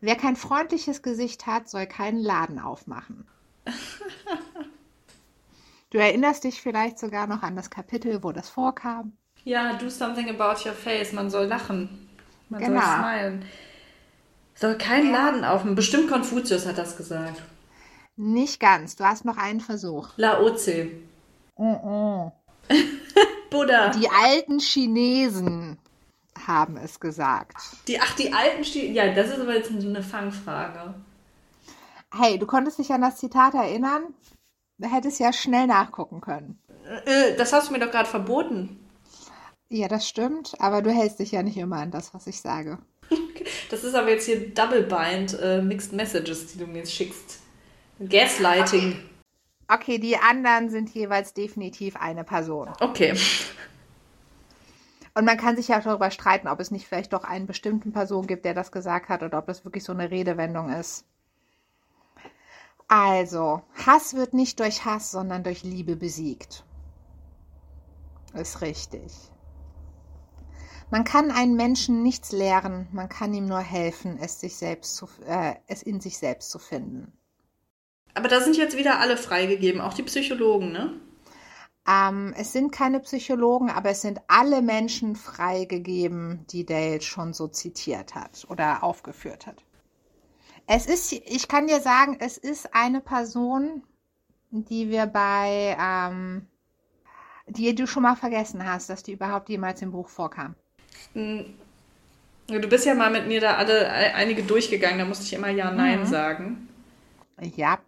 Wer 0.00 0.16
kein 0.16 0.36
freundliches 0.36 1.02
Gesicht 1.02 1.46
hat, 1.46 1.68
soll 1.68 1.86
keinen 1.86 2.18
Laden 2.18 2.58
aufmachen. 2.58 3.28
Du 5.90 6.00
erinnerst 6.00 6.42
dich 6.42 6.60
vielleicht 6.60 6.98
sogar 6.98 7.28
noch 7.28 7.44
an 7.44 7.54
das 7.54 7.70
Kapitel, 7.70 8.24
wo 8.24 8.32
das 8.32 8.48
vorkam. 8.48 9.16
Ja, 9.44 9.74
do 9.74 9.90
something 9.90 10.28
about 10.28 10.66
your 10.66 10.74
face. 10.74 11.12
Man 11.12 11.30
soll 11.30 11.46
lachen. 11.46 12.08
Man 12.48 12.60
Genau. 12.60 12.80
soll 12.80 12.88
smilen. 12.98 13.44
Soll 14.54 14.78
kein 14.78 15.10
Laden 15.10 15.44
aufmachen. 15.44 15.74
Bestimmt 15.74 16.08
Konfuzius 16.10 16.66
hat 16.66 16.78
das 16.78 16.96
gesagt. 16.96 17.42
Nicht 18.16 18.60
ganz. 18.60 18.96
Du 18.96 19.04
hast 19.04 19.24
noch 19.24 19.36
einen 19.36 19.60
Versuch. 19.60 20.10
Laozi. 20.16 20.92
Mm-mm. 21.58 22.32
Buddha. 23.50 23.88
Die 23.90 24.08
alten 24.08 24.58
Chinesen 24.60 25.78
haben 26.46 26.76
es 26.76 27.00
gesagt. 27.00 27.56
Die, 27.88 28.00
ach, 28.00 28.14
die 28.14 28.32
alten 28.32 28.64
Stil. 28.64 28.92
Ja, 28.92 29.12
das 29.12 29.28
ist 29.30 29.40
aber 29.40 29.54
jetzt 29.54 29.70
eine 29.70 30.02
Fangfrage. 30.02 30.94
Hey, 32.12 32.38
du 32.38 32.46
konntest 32.46 32.78
dich 32.78 32.92
an 32.92 33.00
das 33.00 33.16
Zitat 33.16 33.54
erinnern? 33.54 34.02
Du 34.78 34.88
hättest 34.88 35.18
ja 35.20 35.32
schnell 35.32 35.66
nachgucken 35.66 36.20
können. 36.20 36.58
Äh, 37.06 37.36
das 37.36 37.52
hast 37.52 37.68
du 37.68 37.72
mir 37.72 37.80
doch 37.80 37.90
gerade 37.90 38.08
verboten. 38.08 38.80
Ja, 39.74 39.88
das 39.88 40.08
stimmt, 40.08 40.54
aber 40.60 40.82
du 40.82 40.90
hältst 40.92 41.18
dich 41.18 41.32
ja 41.32 41.42
nicht 41.42 41.56
immer 41.56 41.78
an 41.78 41.90
das, 41.90 42.14
was 42.14 42.28
ich 42.28 42.40
sage. 42.40 42.78
Das 43.70 43.82
ist 43.82 43.96
aber 43.96 44.10
jetzt 44.10 44.26
hier 44.26 44.50
Double 44.50 44.84
Bind 44.84 45.36
äh, 45.42 45.60
Mixed 45.60 45.92
Messages, 45.92 46.52
die 46.52 46.58
du 46.58 46.66
mir 46.68 46.78
jetzt 46.78 46.92
schickst. 46.92 47.40
Gaslighting. 47.98 49.02
Okay, 49.66 49.98
die 49.98 50.16
anderen 50.16 50.70
sind 50.70 50.90
jeweils 50.90 51.34
definitiv 51.34 51.96
eine 51.96 52.22
Person. 52.22 52.70
Okay. 52.78 53.18
Und 55.14 55.24
man 55.24 55.38
kann 55.38 55.56
sich 55.56 55.66
ja 55.66 55.80
auch 55.80 55.82
darüber 55.82 56.12
streiten, 56.12 56.46
ob 56.46 56.60
es 56.60 56.70
nicht 56.70 56.86
vielleicht 56.86 57.12
doch 57.12 57.24
einen 57.24 57.48
bestimmten 57.48 57.92
Person 57.92 58.28
gibt, 58.28 58.44
der 58.44 58.54
das 58.54 58.70
gesagt 58.70 59.08
hat 59.08 59.24
oder 59.24 59.38
ob 59.38 59.46
das 59.46 59.64
wirklich 59.64 59.82
so 59.82 59.92
eine 59.92 60.08
Redewendung 60.08 60.72
ist. 60.72 61.04
Also, 62.86 63.62
Hass 63.84 64.14
wird 64.14 64.34
nicht 64.34 64.60
durch 64.60 64.84
Hass, 64.84 65.10
sondern 65.10 65.42
durch 65.42 65.64
Liebe 65.64 65.96
besiegt. 65.96 66.62
Ist 68.34 68.60
richtig. 68.60 69.33
Man 70.94 71.02
kann 71.02 71.32
einen 71.32 71.56
Menschen 71.56 72.04
nichts 72.04 72.30
lehren, 72.30 72.86
man 72.92 73.08
kann 73.08 73.34
ihm 73.34 73.46
nur 73.46 73.58
helfen, 73.58 74.16
es, 74.16 74.38
sich 74.38 74.54
selbst 74.54 74.94
zu, 74.94 75.08
äh, 75.26 75.56
es 75.66 75.82
in 75.82 76.00
sich 76.00 76.18
selbst 76.18 76.50
zu 76.50 76.60
finden. 76.60 77.12
Aber 78.14 78.28
da 78.28 78.40
sind 78.40 78.56
jetzt 78.56 78.76
wieder 78.78 79.00
alle 79.00 79.16
freigegeben, 79.16 79.80
auch 79.80 79.94
die 79.94 80.04
Psychologen, 80.04 80.70
ne? 80.70 81.00
Ähm, 81.88 82.32
es 82.38 82.52
sind 82.52 82.70
keine 82.70 83.00
Psychologen, 83.00 83.70
aber 83.70 83.90
es 83.90 84.02
sind 84.02 84.20
alle 84.28 84.62
Menschen 84.62 85.16
freigegeben, 85.16 86.46
die 86.50 86.64
Dale 86.64 87.00
schon 87.00 87.32
so 87.32 87.48
zitiert 87.48 88.14
hat 88.14 88.46
oder 88.48 88.84
aufgeführt 88.84 89.48
hat. 89.48 89.64
Es 90.68 90.86
ist, 90.86 91.10
ich 91.10 91.48
kann 91.48 91.66
dir 91.66 91.80
sagen, 91.80 92.18
es 92.20 92.38
ist 92.38 92.72
eine 92.72 93.00
Person, 93.00 93.82
die 94.52 94.90
wir 94.90 95.06
bei, 95.06 95.76
ähm, 95.76 96.46
die 97.48 97.74
du 97.74 97.88
schon 97.88 98.04
mal 98.04 98.14
vergessen 98.14 98.64
hast, 98.64 98.90
dass 98.90 99.02
die 99.02 99.14
überhaupt 99.14 99.48
jemals 99.48 99.82
im 99.82 99.90
Buch 99.90 100.08
vorkam. 100.08 100.54
Hm. 101.14 101.54
Du 102.48 102.68
bist 102.68 102.84
ja 102.84 102.94
mal 102.94 103.10
mit 103.10 103.26
mir 103.26 103.40
da 103.40 103.56
alle 103.56 103.90
einige 103.90 104.42
durchgegangen, 104.42 104.98
da 104.98 105.04
musste 105.06 105.24
ich 105.24 105.32
immer 105.32 105.48
Ja, 105.48 105.70
Nein 105.70 106.00
Mhm. 106.00 106.06
sagen. 106.06 106.68
Ja, 107.56 107.78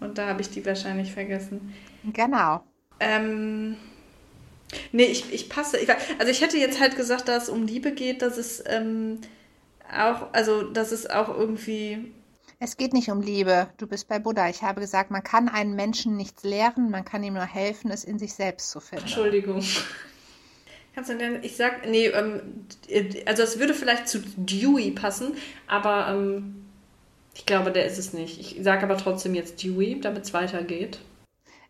Und 0.00 0.18
da 0.18 0.28
habe 0.28 0.40
ich 0.42 0.50
die 0.50 0.64
wahrscheinlich 0.64 1.12
vergessen. 1.12 1.74
genau. 2.04 2.62
Ähm, 3.00 3.76
nee, 4.92 5.04
ich, 5.04 5.32
ich 5.32 5.48
passe. 5.48 5.78
Ich, 5.78 5.88
also 5.90 6.30
ich 6.30 6.40
hätte 6.40 6.58
jetzt 6.58 6.80
halt 6.80 6.96
gesagt, 6.96 7.28
dass 7.28 7.44
es 7.44 7.48
um 7.48 7.66
Liebe 7.66 7.92
geht, 7.92 8.22
dass 8.22 8.36
es 8.36 8.62
ähm, 8.66 9.20
auch, 9.92 10.32
also 10.32 10.62
dass 10.62 10.92
es 10.92 11.08
auch 11.08 11.28
irgendwie. 11.28 12.12
Es 12.60 12.76
geht 12.76 12.92
nicht 12.92 13.10
um 13.10 13.20
Liebe. 13.20 13.68
Du 13.76 13.86
bist 13.86 14.08
bei 14.08 14.18
Buddha. 14.18 14.48
Ich 14.48 14.62
habe 14.62 14.80
gesagt, 14.80 15.10
man 15.10 15.22
kann 15.22 15.48
einen 15.48 15.74
Menschen 15.74 16.16
nichts 16.16 16.42
lehren, 16.42 16.90
man 16.90 17.04
kann 17.04 17.22
ihm 17.22 17.34
nur 17.34 17.44
helfen, 17.46 17.90
es 17.90 18.04
in 18.04 18.18
sich 18.18 18.34
selbst 18.34 18.70
zu 18.70 18.80
finden. 18.80 19.04
Entschuldigung. 19.04 19.62
Kannst 20.98 21.12
du 21.12 21.16
denn, 21.16 21.44
ich 21.44 21.54
sag, 21.56 21.88
nee, 21.88 22.06
ähm, 22.06 22.66
also 23.24 23.44
es 23.44 23.60
würde 23.60 23.72
vielleicht 23.72 24.08
zu 24.08 24.18
Dewey 24.36 24.90
passen, 24.90 25.36
aber 25.68 26.08
ähm, 26.08 26.64
ich 27.36 27.46
glaube, 27.46 27.70
der 27.70 27.84
ist 27.84 27.98
es 27.98 28.12
nicht. 28.12 28.40
Ich 28.40 28.64
sage 28.64 28.82
aber 28.82 28.96
trotzdem 28.96 29.36
jetzt 29.36 29.62
Dewey, 29.62 30.00
damit 30.00 30.24
es 30.24 30.34
weitergeht. 30.34 30.98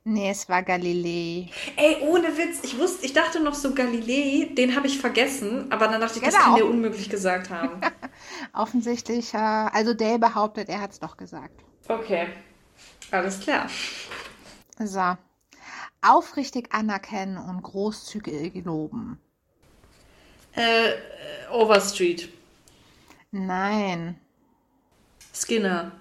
Nee, 0.02 0.30
es 0.30 0.48
war 0.48 0.62
Galilei. 0.62 1.50
Ey, 1.76 1.98
ohne 2.00 2.38
Witz, 2.38 2.60
ich 2.62 2.78
wusste, 2.78 3.04
ich 3.04 3.12
dachte 3.12 3.40
noch 3.40 3.52
so 3.52 3.74
Galilei, 3.74 4.48
den 4.54 4.74
habe 4.74 4.86
ich 4.86 4.98
vergessen, 4.98 5.70
aber 5.70 5.88
dann 5.88 6.00
dachte 6.00 6.20
ich, 6.20 6.24
das 6.24 6.32
Genau. 6.32 6.46
kann 6.46 6.56
der 6.56 6.64
unmöglich 6.64 7.10
gesagt 7.10 7.50
haben. 7.50 7.82
Offensichtlich, 8.54 9.34
äh, 9.34 9.36
also 9.36 9.92
Dale 9.92 10.18
behauptet, 10.18 10.70
er 10.70 10.80
hat 10.80 10.92
es 10.92 11.00
doch 11.00 11.18
gesagt. 11.18 11.60
Okay, 11.86 12.28
alles 13.10 13.40
klar. 13.40 13.68
So. 14.82 15.18
Aufrichtig 16.09 16.72
anerkennen 16.72 17.36
und 17.36 17.62
großzügig 17.62 18.64
loben. 18.64 19.20
Äh, 20.56 20.88
äh, 20.92 20.94
Overstreet, 21.52 22.30
Nein, 23.30 24.18
Skinner. 25.34 25.92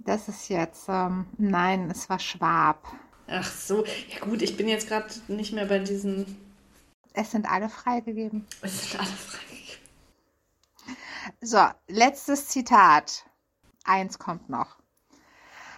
das 0.00 0.28
ist 0.28 0.48
jetzt, 0.48 0.86
ähm, 0.88 1.26
nein, 1.38 1.88
es 1.90 2.10
war 2.10 2.18
Schwab. 2.18 2.82
Ach 3.28 3.46
so, 3.50 3.84
ja 3.84 4.18
gut, 4.20 4.42
ich 4.42 4.56
bin 4.56 4.68
jetzt 4.68 4.88
gerade 4.88 5.06
nicht 5.28 5.52
mehr 5.52 5.66
bei 5.66 5.78
diesen. 5.78 6.36
Es 7.14 7.30
sind 7.30 7.46
alle 7.50 7.68
freigegeben. 7.68 8.46
Es 8.60 8.90
sind 8.90 9.00
alle 9.00 9.08
freigegeben. 9.08 9.80
So, 11.40 11.64
letztes 11.86 12.48
Zitat. 12.48 13.24
Eins 13.84 14.18
kommt 14.18 14.48
noch. 14.48 14.81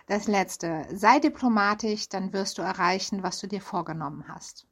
Das 0.07 0.27
letzte. 0.27 0.87
Sei 0.93 1.19
diplomatisch, 1.19 2.09
dann 2.09 2.33
wirst 2.33 2.59
du 2.59 2.63
erreichen, 2.63 3.23
was 3.23 3.41
du 3.41 3.47
dir 3.47 3.61
vorgenommen 3.61 4.25
hast. 4.29 4.67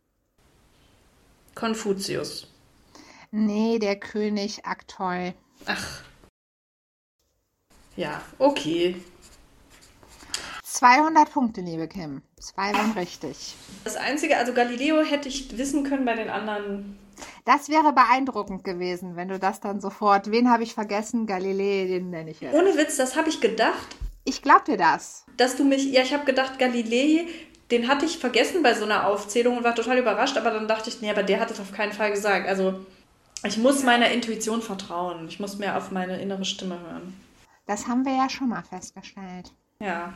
Konfuzius. 1.54 2.48
Nee, 3.30 3.78
der 3.78 3.96
König 3.96 4.66
Aktoi. 4.66 5.32
Ach. 5.64 6.02
Ja, 7.96 8.20
okay. 8.38 9.02
200 10.64 11.30
Punkte, 11.30 11.60
liebe 11.60 11.88
Kim. 11.88 12.22
Zwei 12.38 12.72
waren 12.72 12.92
richtig. 12.92 13.54
Das 13.84 13.96
Einzige, 13.96 14.36
also 14.36 14.52
Galileo 14.52 15.02
hätte 15.02 15.28
ich 15.28 15.56
wissen 15.56 15.84
können 15.84 16.04
bei 16.04 16.14
den 16.14 16.28
anderen. 16.28 16.98
Das 17.44 17.68
wäre 17.68 17.92
beeindruckend 17.92 18.64
gewesen, 18.64 19.16
wenn 19.16 19.28
du 19.28 19.38
das 19.38 19.60
dann 19.60 19.80
sofort. 19.80 20.30
Wen 20.30 20.50
habe 20.50 20.62
ich 20.62 20.74
vergessen? 20.74 21.26
Galilei, 21.26 21.86
den 21.86 22.10
nenne 22.10 22.30
ich 22.30 22.40
jetzt. 22.40 22.54
Ohne 22.54 22.76
Witz, 22.76 22.96
das 22.96 23.16
habe 23.16 23.28
ich 23.28 23.40
gedacht, 23.40 23.86
Ich 24.24 24.42
glaub 24.42 24.64
dir 24.64 24.76
das. 24.76 25.24
dass 25.36 25.56
du 25.56 25.64
mich. 25.64 25.84
Ja, 25.92 26.02
ich 26.02 26.12
habe 26.14 26.24
gedacht, 26.24 26.58
Galilei, 26.58 27.26
den 27.70 27.88
hatte 27.88 28.04
ich 28.06 28.18
vergessen 28.18 28.62
bei 28.62 28.74
so 28.74 28.84
einer 28.84 29.06
Aufzählung 29.06 29.56
und 29.56 29.64
war 29.64 29.74
total 29.74 29.98
überrascht, 29.98 30.36
aber 30.36 30.50
dann 30.50 30.68
dachte 30.68 30.90
ich, 30.90 31.00
nee, 31.00 31.10
aber 31.10 31.22
der 31.22 31.40
hat 31.40 31.50
es 31.50 31.58
auf 31.58 31.72
keinen 31.72 31.92
Fall 31.92 32.10
gesagt. 32.12 32.46
Also, 32.46 32.84
ich 33.44 33.58
muss 33.58 33.82
meiner 33.82 34.10
Intuition 34.10 34.62
vertrauen. 34.62 35.26
Ich 35.28 35.40
muss 35.40 35.58
mehr 35.58 35.76
auf 35.76 35.90
meine 35.90 36.20
innere 36.20 36.44
Stimme 36.44 36.78
hören. 36.78 37.14
Das 37.66 37.88
haben 37.88 38.04
wir 38.04 38.14
ja 38.14 38.28
schon 38.30 38.48
mal 38.50 38.62
festgestellt. 38.62 39.52
Ja. 39.80 40.12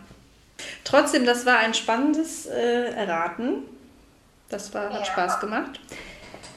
Trotzdem, 0.84 1.24
das 1.24 1.44
war 1.44 1.58
ein 1.58 1.74
spannendes 1.74 2.46
äh, 2.46 2.90
Erraten. 2.92 3.62
Das 4.48 4.72
war, 4.72 4.92
hat 4.92 5.06
Spaß 5.06 5.40
gemacht. 5.40 5.80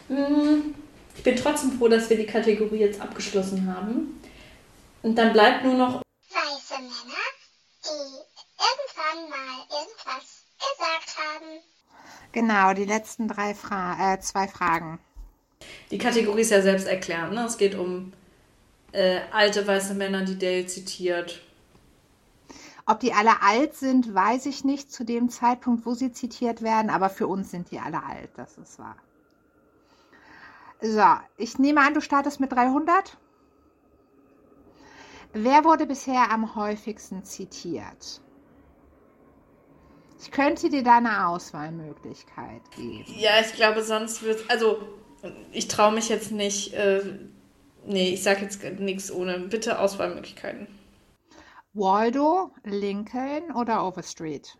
Mm, 0.10 0.74
Ich 1.18 1.24
bin 1.24 1.36
trotzdem 1.36 1.72
froh, 1.74 1.88
dass 1.88 2.10
wir 2.10 2.18
die 2.18 2.26
Kategorie 2.28 2.78
jetzt 2.80 3.02
abgeschlossen 3.02 3.74
haben. 3.74 4.22
Und 5.02 5.16
dann 5.18 5.34
bleibt 5.34 5.64
nur 5.64 5.74
noch 5.74 6.02
irgendwann 8.00 9.30
mal 9.30 9.66
irgendwas 9.70 10.44
gesagt 10.58 11.18
haben. 11.18 11.62
Genau, 12.32 12.74
die 12.74 12.86
letzten 12.86 13.28
drei 13.28 13.54
Fra 13.54 14.14
äh, 14.14 14.20
zwei 14.20 14.48
Fragen. 14.48 15.00
Die 15.92 15.98
Kategorie 15.98 16.42
ist 16.42 16.52
ja 16.52 16.62
selbst 16.62 16.88
erklärt. 16.88 17.32
Ne? 17.32 17.46
Es 17.46 17.58
geht 17.58 17.76
um 17.76 18.14
äh, 18.92 19.22
alte 19.32 19.66
weiße 19.66 19.94
Männer, 19.94 20.24
die 20.24 20.38
Dale 20.38 20.66
zitiert. 20.66 21.42
Ob 22.86 23.00
die 23.00 23.14
alle 23.14 23.42
alt 23.44 23.76
sind, 23.76 24.16
weiß 24.16 24.48
ich 24.48 24.64
nicht 24.64 24.92
zu 24.92 25.04
dem 25.04 25.30
Zeitpunkt, 25.30 25.86
wo 25.86 25.94
sie 25.94 26.12
zitiert 26.12 26.64
werden, 26.64 26.90
aber 26.90 27.10
für 27.10 27.28
uns 27.28 27.52
sind 27.52 27.70
die 27.70 27.80
alle 27.80 28.04
alt, 28.04 28.32
das 28.36 28.58
ist 28.58 28.80
wahr. 28.80 28.96
So, 30.82 31.06
ich 31.38 31.60
nehme 31.60 31.82
an, 31.82 31.94
du 31.94 32.02
startest 32.02 32.40
mit 32.40 32.52
300. 32.52 33.18
Wer 35.34 35.64
wurde 35.64 35.86
bisher 35.86 36.32
am 36.32 36.56
häufigsten 36.56 37.24
zitiert? 37.24 38.22
Ich 40.22 40.32
könnte 40.32 40.70
dir 40.70 40.84
da 40.84 40.98
eine 40.98 41.28
Auswahlmöglichkeit 41.28 42.62
geben. 42.76 43.06
Ja, 43.18 43.40
ich 43.40 43.54
glaube, 43.54 43.84
sonst 43.84 44.24
wird. 44.24 44.50
Also, 44.50 44.82
ich 45.52 45.68
traue 45.68 45.94
mich 45.94 46.10
jetzt 46.10 46.32
nicht. 46.32 46.74
Äh, 46.74 47.04
nee, 47.86 48.10
ich 48.10 48.24
sage 48.24 48.42
jetzt 48.42 48.62
nichts 48.80 49.12
ohne. 49.12 49.40
Bitte 49.40 49.80
Auswahlmöglichkeiten. 49.80 50.68
Waldo, 51.74 52.52
Lincoln 52.66 53.52
oder 53.56 53.88
Overstreet? 53.88 54.58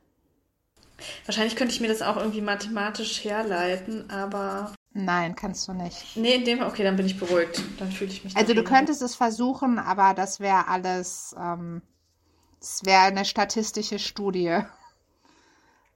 Wahrscheinlich 1.26 1.56
könnte 1.56 1.74
ich 1.74 1.82
mir 1.82 1.88
das 1.88 2.02
auch 2.02 2.18
irgendwie 2.18 2.42
mathematisch 2.42 3.24
herleiten, 3.24 4.10
aber. 4.10 4.74
Nein, 5.06 5.36
kannst 5.36 5.68
du 5.68 5.74
nicht. 5.74 6.16
Nee, 6.16 6.36
in 6.36 6.46
dem. 6.46 6.62
Okay, 6.62 6.84
dann 6.84 6.96
bin 6.96 7.06
ich 7.06 7.18
beruhigt. 7.18 7.62
Dann 7.78 7.92
fühle 7.92 8.12
ich 8.12 8.24
mich. 8.24 8.36
Also 8.36 8.54
du 8.54 8.64
könntest 8.64 9.02
es 9.02 9.16
versuchen, 9.16 9.80
aber 9.80 10.14
das 10.14 10.40
wäre 10.40 10.68
alles, 10.68 11.36
ähm, 11.40 11.82
das 12.60 12.84
wäre 12.84 13.02
eine 13.04 13.24
statistische 13.24 13.98
Studie. 14.00 14.60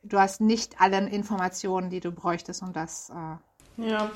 Du 0.03 0.19
hast 0.19 0.41
nicht 0.41 0.79
alle 0.79 0.97
Informationen, 1.09 1.89
die 1.89 1.99
du 1.99 2.11
bräuchtest, 2.11 2.61
um 2.61 2.73
das. 2.73 3.09
Äh, 3.09 3.89
Ja. 3.89 4.11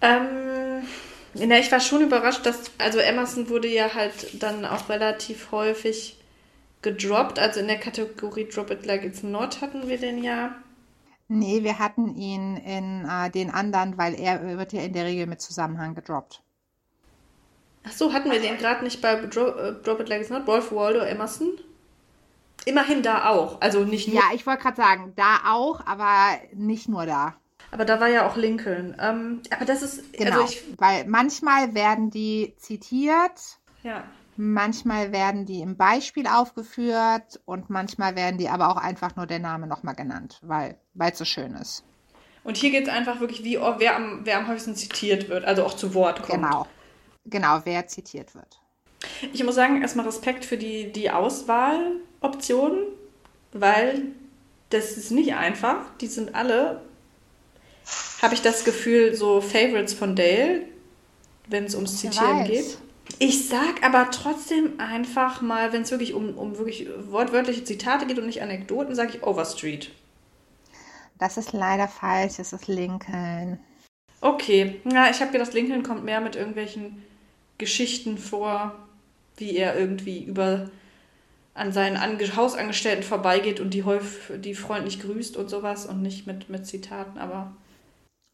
Ähm, 0.00 0.86
na, 1.34 1.58
ich 1.58 1.70
war 1.72 1.80
schon 1.80 2.02
überrascht, 2.02 2.44
dass, 2.44 2.70
also 2.78 2.98
Emerson 2.98 3.48
wurde 3.48 3.68
ja 3.68 3.94
halt 3.94 4.42
dann 4.42 4.64
auch 4.64 4.88
relativ 4.88 5.50
häufig 5.52 6.18
gedroppt. 6.82 7.38
Also 7.38 7.60
in 7.60 7.68
der 7.68 7.78
Kategorie 7.78 8.48
Drop 8.48 8.70
It 8.70 8.86
Like 8.86 9.04
It's 9.04 9.22
Not 9.22 9.60
hatten 9.60 9.88
wir 9.88 9.98
den 9.98 10.22
ja. 10.22 10.54
Nee, 11.28 11.62
wir 11.62 11.78
hatten 11.78 12.14
ihn 12.14 12.56
in 12.56 13.08
äh, 13.08 13.30
den 13.30 13.50
anderen, 13.50 13.96
weil 13.96 14.14
er 14.14 14.58
wird 14.58 14.72
ja 14.72 14.82
in 14.82 14.92
der 14.92 15.06
Regel 15.06 15.26
mit 15.26 15.40
Zusammenhang 15.40 15.94
gedroppt. 15.94 16.42
Ach 17.84 17.92
so, 17.92 18.12
hatten 18.12 18.30
wir 18.30 18.40
den 18.40 18.58
gerade 18.58 18.84
nicht 18.84 19.00
bei 19.00 19.16
Drop, 19.16 19.56
äh, 19.56 19.72
Drop 19.82 20.00
It 20.00 20.08
Like 20.08 20.20
It's 20.20 20.30
Not? 20.30 20.46
Rolf 20.46 20.70
Waldo 20.72 21.00
Emerson? 21.00 21.58
Immerhin 22.64 23.02
da 23.02 23.28
auch. 23.28 23.60
Also 23.60 23.84
nicht 23.84 24.08
nur. 24.08 24.16
Ja, 24.16 24.22
ich 24.34 24.46
wollte 24.46 24.62
gerade 24.62 24.76
sagen, 24.76 25.12
da 25.16 25.40
auch, 25.48 25.84
aber 25.84 26.38
nicht 26.54 26.88
nur 26.88 27.06
da. 27.06 27.34
Aber 27.72 27.84
da 27.84 27.98
war 27.98 28.08
ja 28.08 28.28
auch 28.28 28.36
Lincoln. 28.36 28.94
Ähm, 29.00 29.42
aber 29.50 29.64
das 29.64 29.82
ist. 29.82 30.12
Genau, 30.12 30.42
Also 30.42 30.52
ich, 30.52 30.62
weil 30.78 31.06
manchmal 31.06 31.74
werden 31.74 32.10
die 32.10 32.54
zitiert, 32.58 33.58
ja. 33.82 34.04
Manchmal 34.42 35.12
werden 35.12 35.46
die 35.46 35.60
im 35.60 35.76
Beispiel 35.76 36.26
aufgeführt 36.26 37.40
und 37.44 37.70
manchmal 37.70 38.16
werden 38.16 38.38
die 38.38 38.48
aber 38.48 38.70
auch 38.70 38.76
einfach 38.76 39.14
nur 39.14 39.26
der 39.26 39.38
Name 39.38 39.66
nochmal 39.66 39.94
genannt, 39.94 40.40
weil 40.42 40.76
es 40.98 41.18
so 41.18 41.24
schön 41.24 41.54
ist. 41.54 41.84
Und 42.42 42.56
hier 42.56 42.72
geht 42.72 42.88
es 42.88 42.88
einfach 42.88 43.20
wirklich, 43.20 43.44
wie 43.44 43.58
oh, 43.58 43.74
wer, 43.78 43.94
am, 43.94 44.22
wer 44.24 44.38
am 44.38 44.48
häufigsten 44.48 44.74
zitiert 44.74 45.28
wird, 45.28 45.44
also 45.44 45.64
auch 45.64 45.74
zu 45.74 45.94
Wort 45.94 46.22
kommt. 46.22 46.42
Genau. 46.42 46.66
Genau, 47.24 47.60
wer 47.62 47.86
zitiert 47.86 48.34
wird. 48.34 48.60
Ich 49.32 49.44
muss 49.44 49.54
sagen, 49.54 49.80
erstmal 49.80 50.06
Respekt 50.06 50.44
für 50.44 50.56
die, 50.56 50.90
die 50.90 51.10
Auswahloptionen, 51.10 52.86
weil 53.52 54.02
das 54.70 54.96
ist 54.96 55.12
nicht 55.12 55.34
einfach. 55.34 55.84
Die 56.00 56.08
sind 56.08 56.34
alle, 56.34 56.82
habe 58.20 58.34
ich 58.34 58.42
das 58.42 58.64
Gefühl, 58.64 59.14
so 59.14 59.40
Favorites 59.40 59.94
von 59.94 60.16
Dale, 60.16 60.62
wenn 61.46 61.64
es 61.64 61.76
ums 61.76 61.98
Zitieren 61.98 62.44
geht. 62.44 62.78
Ich 63.18 63.48
sag 63.48 63.82
aber 63.84 64.10
trotzdem 64.10 64.78
einfach 64.78 65.40
mal, 65.40 65.72
wenn 65.72 65.82
es 65.82 65.90
wirklich 65.90 66.12
um, 66.14 66.36
um 66.36 66.58
wirklich 66.58 66.88
wortwörtliche 67.10 67.64
Zitate 67.64 68.06
geht 68.06 68.18
und 68.18 68.26
nicht 68.26 68.42
Anekdoten, 68.42 68.94
sage 68.94 69.16
ich 69.16 69.22
Overstreet. 69.22 69.90
Das 71.18 71.38
ist 71.38 71.52
leider 71.54 71.88
falsch, 71.88 72.38
es 72.38 72.52
ist 72.52 72.68
Lincoln. 72.68 73.58
Okay, 74.20 74.80
ja, 74.90 75.10
ich 75.10 75.20
habe 75.20 75.32
gedacht, 75.32 75.52
Lincoln 75.52 75.82
kommt 75.82 76.04
mehr 76.04 76.20
mit 76.20 76.36
irgendwelchen 76.36 77.02
Geschichten 77.58 78.18
vor, 78.18 78.74
wie 79.36 79.56
er 79.56 79.76
irgendwie 79.78 80.24
über 80.24 80.70
an 81.54 81.72
seinen 81.72 81.96
Ange 81.98 82.36
Hausangestellten 82.36 83.04
vorbeigeht 83.04 83.60
und 83.60 83.70
die, 83.74 83.84
häuf 83.84 84.32
die 84.36 84.54
freundlich 84.54 85.00
grüßt 85.00 85.36
und 85.36 85.50
sowas 85.50 85.86
und 85.86 86.02
nicht 86.02 86.26
mit, 86.26 86.50
mit 86.50 86.66
Zitaten, 86.66 87.18
aber 87.18 87.52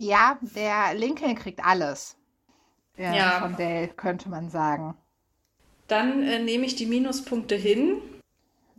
Ja, 0.01 0.39
der 0.43 0.95
Lincoln 0.95 1.37
kriegt 1.37 1.65
alles. 1.65 2.18
Ja, 2.99 3.15
Ja. 3.15 3.41
Von 3.41 3.57
Dale, 3.57 3.89
könnte 3.89 4.29
man 4.29 4.51
sagen. 4.51 4.95
dann 5.87 6.23
äh, 6.23 6.39
nehme 6.41 6.66
ich 6.66 6.77
die 6.77 6.87
Minuspunkte 6.87 7.55
hin, 7.55 8.03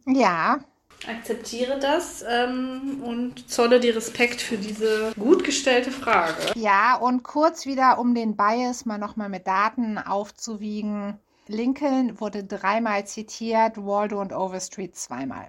Ja, 0.06 0.60
akzeptiere 1.08 1.80
das 1.80 2.24
ähm, 2.28 3.02
und 3.04 3.50
zolle 3.50 3.80
dir 3.80 3.96
Respekt 3.96 4.42
für 4.42 4.58
diese 4.58 5.14
gut 5.18 5.44
gestellte 5.44 5.92
Frage. 5.92 6.34
ja, 6.56 6.96
und 6.98 7.24
kurz 7.24 7.66
wieder, 7.66 7.98
um 8.00 8.14
den 8.14 8.36
Bias 8.36 8.86
mal 8.86 8.98
nochmal 8.98 9.30
mit 9.30 9.48
Daten 9.48 9.98
aufzuwiegen. 9.98 11.18
Lincoln 11.48 12.20
wurde 12.20 12.44
dreimal 12.44 13.08
zitiert, 13.08 13.78
Waldo 13.78 14.20
und 14.22 14.34
Overstreet 14.34 14.96
zweimal. 14.96 15.48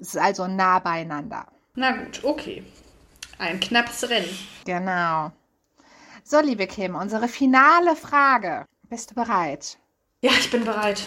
Es 0.00 0.08
ist 0.14 0.18
also 0.18 0.46
nah 0.46 0.78
beieinander. 0.78 1.46
Na 1.74 1.92
gut, 1.92 2.20
okay. 2.24 2.62
Ein 3.38 3.60
knappes 3.60 4.08
Rennen. 4.08 4.28
Genau. 4.64 5.30
So, 6.24 6.40
liebe 6.40 6.66
Kim, 6.66 6.94
unsere 6.94 7.28
finale 7.28 7.96
Frage. 7.96 8.64
Bist 8.88 9.10
du 9.10 9.14
bereit? 9.14 9.78
Ja, 10.22 10.30
ich 10.32 10.50
bin 10.50 10.64
bereit. 10.64 11.02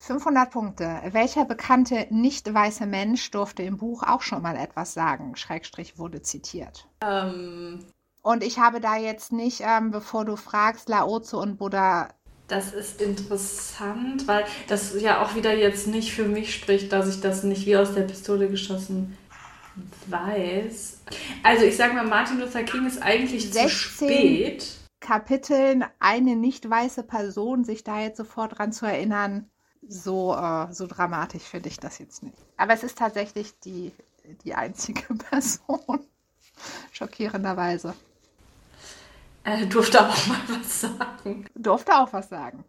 500 0.00 0.50
Punkte. 0.50 1.00
Welcher 1.10 1.44
bekannte 1.44 2.06
nicht 2.10 2.52
weiße 2.52 2.86
Mensch 2.86 3.30
durfte 3.32 3.64
im 3.64 3.76
Buch 3.76 4.02
auch 4.04 4.22
schon 4.22 4.42
mal 4.42 4.56
etwas 4.56 4.94
sagen? 4.94 5.34
Schrägstrich 5.34 5.98
wurde 5.98 6.22
zitiert. 6.22 6.86
Ähm, 7.00 7.84
Und 8.22 8.44
ich 8.44 8.58
habe 8.58 8.80
da 8.80 8.96
jetzt 8.96 9.32
nicht, 9.32 9.62
ähm, 9.64 9.90
bevor 9.90 10.24
du 10.24 10.36
fragst, 10.36 10.88
Laozi 10.88 11.34
und 11.36 11.56
Buddha. 11.58 12.08
Das 12.46 12.72
ist 12.72 13.02
interessant, 13.02 14.28
weil 14.28 14.44
das 14.68 15.00
ja 15.00 15.24
auch 15.24 15.34
wieder 15.34 15.52
jetzt 15.56 15.88
nicht 15.88 16.12
für 16.12 16.28
mich 16.28 16.54
spricht, 16.54 16.92
dass 16.92 17.08
ich 17.08 17.20
das 17.20 17.42
nicht 17.42 17.66
wie 17.66 17.76
aus 17.76 17.94
der 17.94 18.02
Pistole 18.02 18.48
geschossen 18.48 19.18
weiß. 20.06 21.00
Also 21.42 21.64
ich 21.64 21.76
sag 21.76 21.94
mal, 21.94 22.06
Martin 22.06 22.40
Luther 22.40 22.62
King 22.62 22.86
ist 22.86 23.02
eigentlich 23.02 23.46
zu 23.46 23.52
16. 23.52 23.68
spät. 23.68 24.72
Kapiteln 25.00 25.84
eine 26.00 26.36
nicht 26.36 26.68
weiße 26.68 27.02
Person, 27.04 27.64
sich 27.64 27.84
da 27.84 28.00
jetzt 28.00 28.16
sofort 28.16 28.58
dran 28.58 28.72
zu 28.72 28.86
erinnern, 28.86 29.50
so, 29.86 30.34
äh, 30.34 30.72
so 30.72 30.86
dramatisch 30.86 31.44
finde 31.44 31.68
ich 31.68 31.78
das 31.78 31.98
jetzt 31.98 32.22
nicht. 32.22 32.38
Aber 32.56 32.72
es 32.72 32.82
ist 32.82 32.98
tatsächlich 32.98 33.58
die, 33.60 33.92
die 34.44 34.54
einzige 34.54 35.02
Person. 35.30 36.00
Schockierenderweise. 36.90 37.94
Er 39.44 39.66
durfte 39.66 40.00
auch 40.00 40.26
mal 40.26 40.40
was 40.48 40.80
sagen. 40.80 41.46
Durfte 41.54 41.94
auch 41.96 42.12
was 42.12 42.28
sagen. 42.28 42.64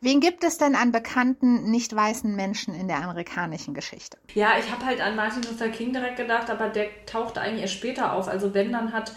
Wen 0.00 0.20
gibt 0.20 0.44
es 0.44 0.58
denn 0.58 0.76
an 0.76 0.92
bekannten 0.92 1.70
nicht 1.70 1.94
weißen 1.94 2.34
Menschen 2.34 2.72
in 2.74 2.86
der 2.86 3.02
amerikanischen 3.02 3.74
Geschichte? 3.74 4.16
Ja, 4.34 4.52
ich 4.58 4.70
habe 4.70 4.86
halt 4.86 5.00
an 5.00 5.16
Martin 5.16 5.42
Luther 5.42 5.68
King 5.70 5.92
direkt 5.92 6.16
gedacht, 6.16 6.50
aber 6.50 6.68
der 6.68 6.86
tauchte 7.04 7.40
eigentlich 7.40 7.62
erst 7.62 7.74
später 7.74 8.12
auf. 8.12 8.28
Also 8.28 8.54
wenn, 8.54 8.70
dann 8.70 8.92
hat 8.92 9.12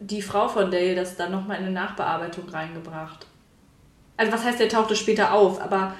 die 0.00 0.22
Frau 0.22 0.48
von 0.48 0.70
Dale 0.70 0.96
das 0.96 1.16
dann 1.16 1.30
nochmal 1.30 1.58
in 1.58 1.64
eine 1.66 1.72
Nachbearbeitung 1.72 2.48
reingebracht. 2.48 3.26
Also 4.16 4.32
was 4.32 4.44
heißt, 4.44 4.58
der 4.58 4.68
tauchte 4.68 4.96
später 4.96 5.32
auf, 5.32 5.60
aber 5.60 5.94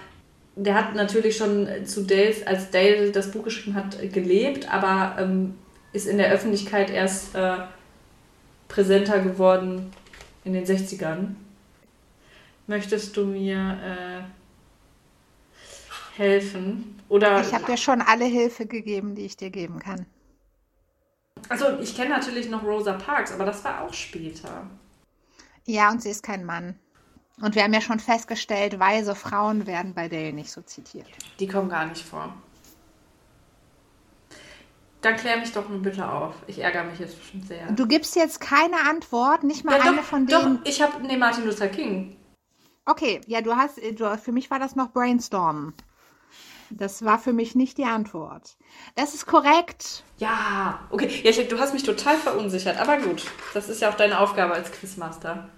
der 0.57 0.75
hat 0.75 0.95
natürlich 0.95 1.37
schon 1.37 1.69
zu 1.85 2.03
Dale, 2.03 2.35
als 2.47 2.71
Dale 2.71 3.13
das 3.13 3.31
Buch 3.31 3.45
geschrieben 3.45 3.77
hat, 3.77 3.99
gelebt, 4.13 4.73
aber 4.73 5.23
ähm, 5.23 5.55
ist 5.93 6.07
in 6.07 6.19
der 6.19 6.31
Öffentlichkeit 6.33 6.91
erst 6.91 7.35
äh, 7.37 7.59
präsenter 8.69 9.21
geworden 9.21 9.93
in 10.45 10.53
den 10.53 10.65
60ern. 10.65 11.35
Möchtest 12.71 13.17
du 13.17 13.27
mir 13.27 13.59
äh, 13.83 14.23
helfen? 16.17 17.03
Oder 17.09 17.41
Ich 17.41 17.53
habe 17.53 17.65
dir 17.65 17.77
schon 17.77 18.01
alle 18.01 18.27
Hilfe 18.27 18.65
gegeben, 18.65 19.17
die 19.17 19.23
ich 19.23 19.37
dir 19.37 19.51
geben 19.51 19.81
kann. 19.81 20.07
Also, 21.49 21.81
ich 21.81 21.97
kenne 21.97 22.11
natürlich 22.11 22.49
noch 22.49 22.63
Rosa 22.63 22.93
Parks, 22.93 23.33
aber 23.33 23.45
das 23.45 23.65
war 23.65 23.81
auch 23.81 23.93
später. 23.93 24.71
Ja, 25.67 25.91
und 25.91 26.01
sie 26.01 26.11
ist 26.11 26.23
kein 26.23 26.45
Mann. 26.45 26.79
Und 27.41 27.57
wir 27.57 27.65
haben 27.65 27.73
ja 27.73 27.81
schon 27.81 27.99
festgestellt, 27.99 28.79
weise 28.79 29.17
Frauen 29.17 29.67
werden 29.67 29.93
bei 29.93 30.09
Dale 30.09 30.33
nicht 30.33 30.53
so 30.53 30.63
zitiert. 30.63 31.09
Die 31.41 31.49
kommen 31.49 31.71
gar 31.71 31.87
nicht 31.87 32.05
vor. 32.05 32.33
Dann 35.01 35.17
klär 35.17 35.39
mich 35.39 35.51
doch 35.51 35.69
nur 35.69 35.83
bitte 35.83 36.09
auf. 36.09 36.37
Ich 36.47 36.61
ärgere 36.61 36.85
mich 36.85 37.01
jetzt 37.01 37.19
bestimmt 37.19 37.49
sehr. 37.49 37.67
Du 37.73 37.89
gibst 37.89 38.15
jetzt 38.15 38.41
keine 38.41 38.77
Antwort, 38.89 39.43
nicht 39.43 39.65
mal 39.65 39.77
Ja, 39.77 39.83
eine 39.83 39.97
doch, 39.97 40.05
von 40.05 40.27
doch, 40.29 40.45
denen. 40.45 40.61
ich 40.63 40.81
habe, 40.81 41.05
nee, 41.05 41.17
Martin 41.17 41.47
Luther 41.47 41.67
King. 41.67 42.17
Okay, 42.91 43.21
ja, 43.29 43.41
du 43.41 43.55
hast, 43.55 43.79
du, 43.79 44.19
für 44.19 44.33
mich 44.33 44.51
war 44.51 44.59
das 44.59 44.75
noch 44.75 44.91
Brainstormen. 44.91 45.75
Das 46.71 47.05
war 47.05 47.21
für 47.21 47.33
mich 47.33 47.55
nicht 47.55 47.79
die 47.79 47.85
Antwort. 47.85 48.57
Das 48.97 49.15
ist 49.15 49.27
korrekt. 49.27 50.03
Ja, 50.19 50.81
okay. 50.91 51.09
Ja, 51.23 51.31
ich, 51.31 51.47
du 51.47 51.61
hast 51.61 51.73
mich 51.73 51.85
total 51.85 52.17
verunsichert, 52.17 52.79
aber 52.79 52.97
gut. 52.97 53.31
Das 53.55 53.69
ist 53.69 53.81
ja 53.81 53.91
auch 53.91 53.95
deine 53.95 54.19
Aufgabe 54.19 54.55
als 54.55 54.73
Quizmaster. 54.73 55.49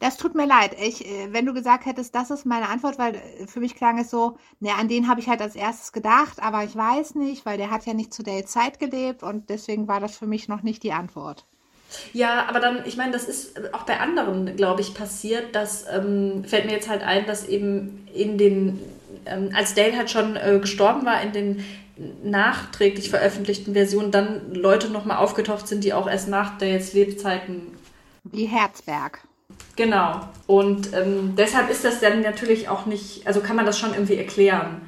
Das 0.00 0.18
tut 0.18 0.34
mir 0.34 0.46
leid. 0.46 0.76
Ich, 0.78 1.06
äh, 1.06 1.32
wenn 1.32 1.46
du 1.46 1.54
gesagt 1.54 1.86
hättest, 1.86 2.14
das 2.14 2.30
ist 2.30 2.44
meine 2.44 2.68
Antwort, 2.68 2.98
weil 2.98 3.14
äh, 3.14 3.46
für 3.46 3.60
mich 3.60 3.74
klang 3.74 3.98
es 3.98 4.10
so, 4.10 4.36
ne, 4.60 4.74
an 4.74 4.88
den 4.88 5.08
habe 5.08 5.20
ich 5.20 5.30
halt 5.30 5.40
als 5.40 5.56
erstes 5.56 5.92
gedacht, 5.92 6.42
aber 6.42 6.62
ich 6.64 6.76
weiß 6.76 7.14
nicht, 7.14 7.46
weil 7.46 7.56
der 7.56 7.70
hat 7.70 7.86
ja 7.86 7.94
nicht 7.94 8.12
zu 8.12 8.22
der 8.22 8.44
Zeit 8.44 8.78
gelebt 8.78 9.22
und 9.22 9.48
deswegen 9.48 9.88
war 9.88 10.00
das 10.00 10.14
für 10.14 10.26
mich 10.26 10.46
noch 10.46 10.62
nicht 10.62 10.82
die 10.82 10.92
Antwort. 10.92 11.46
Ja, 12.12 12.46
aber 12.48 12.60
dann, 12.60 12.84
ich 12.84 12.96
meine, 12.96 13.12
das 13.12 13.24
ist 13.24 13.74
auch 13.74 13.82
bei 13.82 13.98
anderen, 13.98 14.56
glaube 14.56 14.80
ich, 14.80 14.94
passiert. 14.94 15.54
Das 15.54 15.86
ähm, 15.90 16.44
fällt 16.44 16.66
mir 16.66 16.72
jetzt 16.72 16.88
halt 16.88 17.02
ein, 17.02 17.26
dass 17.26 17.46
eben 17.46 18.06
in 18.14 18.38
den, 18.38 18.80
ähm, 19.26 19.50
als 19.54 19.74
Dale 19.74 19.96
halt 19.96 20.10
schon 20.10 20.36
äh, 20.36 20.58
gestorben 20.60 21.04
war, 21.04 21.22
in 21.22 21.32
den 21.32 21.64
nachträglich 22.22 23.10
veröffentlichten 23.10 23.74
Versionen 23.74 24.10
dann 24.10 24.54
Leute 24.54 24.88
nochmal 24.88 25.18
aufgetaucht 25.18 25.68
sind, 25.68 25.84
die 25.84 25.92
auch 25.92 26.08
erst 26.08 26.28
nach 26.28 26.56
Dales 26.58 26.94
Lebzeiten 26.94 27.76
Wie 28.24 28.46
Herzberg. 28.46 29.20
Genau. 29.76 30.28
Und 30.46 30.94
ähm, 30.94 31.34
deshalb 31.36 31.70
ist 31.70 31.84
das 31.84 32.00
dann 32.00 32.22
natürlich 32.22 32.68
auch 32.68 32.86
nicht, 32.86 33.26
also 33.26 33.40
kann 33.40 33.56
man 33.56 33.66
das 33.66 33.78
schon 33.78 33.92
irgendwie 33.92 34.16
erklären. 34.16 34.82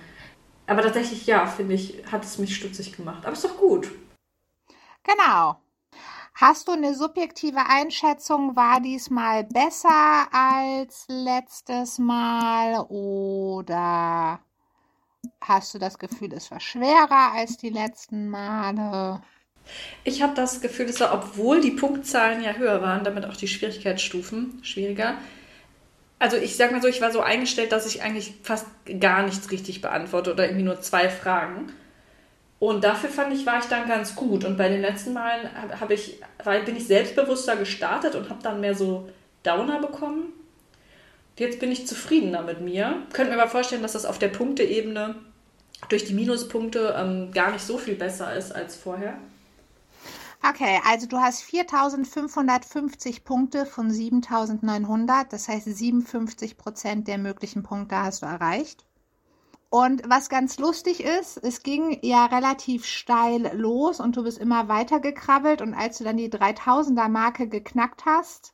Aber 0.66 0.82
tatsächlich, 0.82 1.26
ja, 1.26 1.46
finde 1.46 1.74
ich, 1.74 2.02
hat 2.10 2.24
es 2.24 2.38
mich 2.38 2.56
stutzig 2.56 2.96
gemacht. 2.96 3.24
Aber 3.24 3.32
ist 3.32 3.44
doch 3.44 3.56
gut. 3.58 3.90
Genau. 5.02 5.56
Hast 6.34 6.68
du 6.68 6.72
eine 6.72 6.94
subjektive 6.94 7.60
Einschätzung? 7.68 8.56
War 8.56 8.80
diesmal 8.80 9.44
besser 9.44 10.26
als 10.32 11.04
letztes 11.08 11.98
Mal 11.98 12.80
oder 12.88 14.40
hast 15.40 15.74
du 15.74 15.78
das 15.78 15.98
Gefühl, 15.98 16.32
es 16.32 16.50
war 16.50 16.60
schwerer 16.60 17.32
als 17.34 17.56
die 17.58 17.70
letzten 17.70 18.28
Male? 18.28 19.22
Ich 20.04 20.22
habe 20.22 20.34
das 20.34 20.60
Gefühl, 20.60 20.86
dass 20.86 21.00
er, 21.00 21.14
obwohl 21.14 21.60
die 21.60 21.70
Punktzahlen 21.70 22.42
ja 22.42 22.54
höher 22.54 22.82
waren, 22.82 23.04
damit 23.04 23.24
auch 23.24 23.36
die 23.36 23.48
Schwierigkeitsstufen 23.48 24.64
schwieriger, 24.64 25.16
also 26.22 26.36
ich 26.36 26.56
sag 26.56 26.70
mal 26.70 26.80
so, 26.80 26.86
ich 26.86 27.00
war 27.00 27.10
so 27.10 27.20
eingestellt, 27.20 27.72
dass 27.72 27.84
ich 27.84 28.02
eigentlich 28.02 28.34
fast 28.44 28.66
gar 29.00 29.24
nichts 29.24 29.50
richtig 29.50 29.80
beantworte 29.80 30.32
oder 30.32 30.44
irgendwie 30.44 30.62
nur 30.62 30.80
zwei 30.80 31.08
Fragen. 31.08 31.72
Und 32.62 32.84
dafür 32.84 33.10
fand 33.10 33.34
ich, 33.34 33.44
war 33.44 33.58
ich 33.58 33.64
dann 33.64 33.88
ganz 33.88 34.14
gut. 34.14 34.44
Und 34.44 34.56
bei 34.56 34.68
den 34.68 34.82
letzten 34.82 35.14
Malen 35.14 35.50
hab 35.80 35.90
ich, 35.90 36.20
bin 36.64 36.76
ich 36.76 36.86
selbstbewusster 36.86 37.56
gestartet 37.56 38.14
und 38.14 38.30
habe 38.30 38.40
dann 38.40 38.60
mehr 38.60 38.76
so 38.76 39.08
Downer 39.42 39.80
bekommen. 39.80 40.32
Jetzt 41.36 41.58
bin 41.58 41.72
ich 41.72 41.88
zufriedener 41.88 42.42
mit 42.42 42.60
mir. 42.60 43.02
Könnt 43.12 43.30
mir 43.30 43.40
aber 43.40 43.50
vorstellen, 43.50 43.82
dass 43.82 43.94
das 43.94 44.04
auf 44.04 44.20
der 44.20 44.28
Punkteebene 44.28 45.16
durch 45.88 46.04
die 46.04 46.14
Minuspunkte 46.14 46.94
ähm, 46.96 47.32
gar 47.32 47.50
nicht 47.50 47.66
so 47.66 47.78
viel 47.78 47.96
besser 47.96 48.32
ist 48.36 48.54
als 48.54 48.76
vorher. 48.76 49.18
Okay, 50.48 50.78
also 50.88 51.08
du 51.08 51.16
hast 51.16 51.42
4550 51.42 53.24
Punkte 53.24 53.66
von 53.66 53.90
7900, 53.90 55.32
das 55.32 55.48
heißt 55.48 55.64
57 55.64 56.56
Prozent 56.56 57.08
der 57.08 57.18
möglichen 57.18 57.64
Punkte 57.64 57.96
hast 57.96 58.22
du 58.22 58.26
erreicht. 58.26 58.84
Und 59.72 60.02
was 60.06 60.28
ganz 60.28 60.58
lustig 60.58 61.02
ist, 61.02 61.38
es 61.42 61.62
ging 61.62 61.96
ja 62.02 62.26
relativ 62.26 62.84
steil 62.84 63.52
los 63.58 64.00
und 64.00 64.14
du 64.18 64.22
bist 64.22 64.36
immer 64.36 64.68
weiter 64.68 65.00
gekrabbelt 65.00 65.62
und 65.62 65.72
als 65.72 65.96
du 65.96 66.04
dann 66.04 66.18
die 66.18 66.28
3000er 66.28 67.08
Marke 67.08 67.48
geknackt 67.48 68.04
hast, 68.04 68.52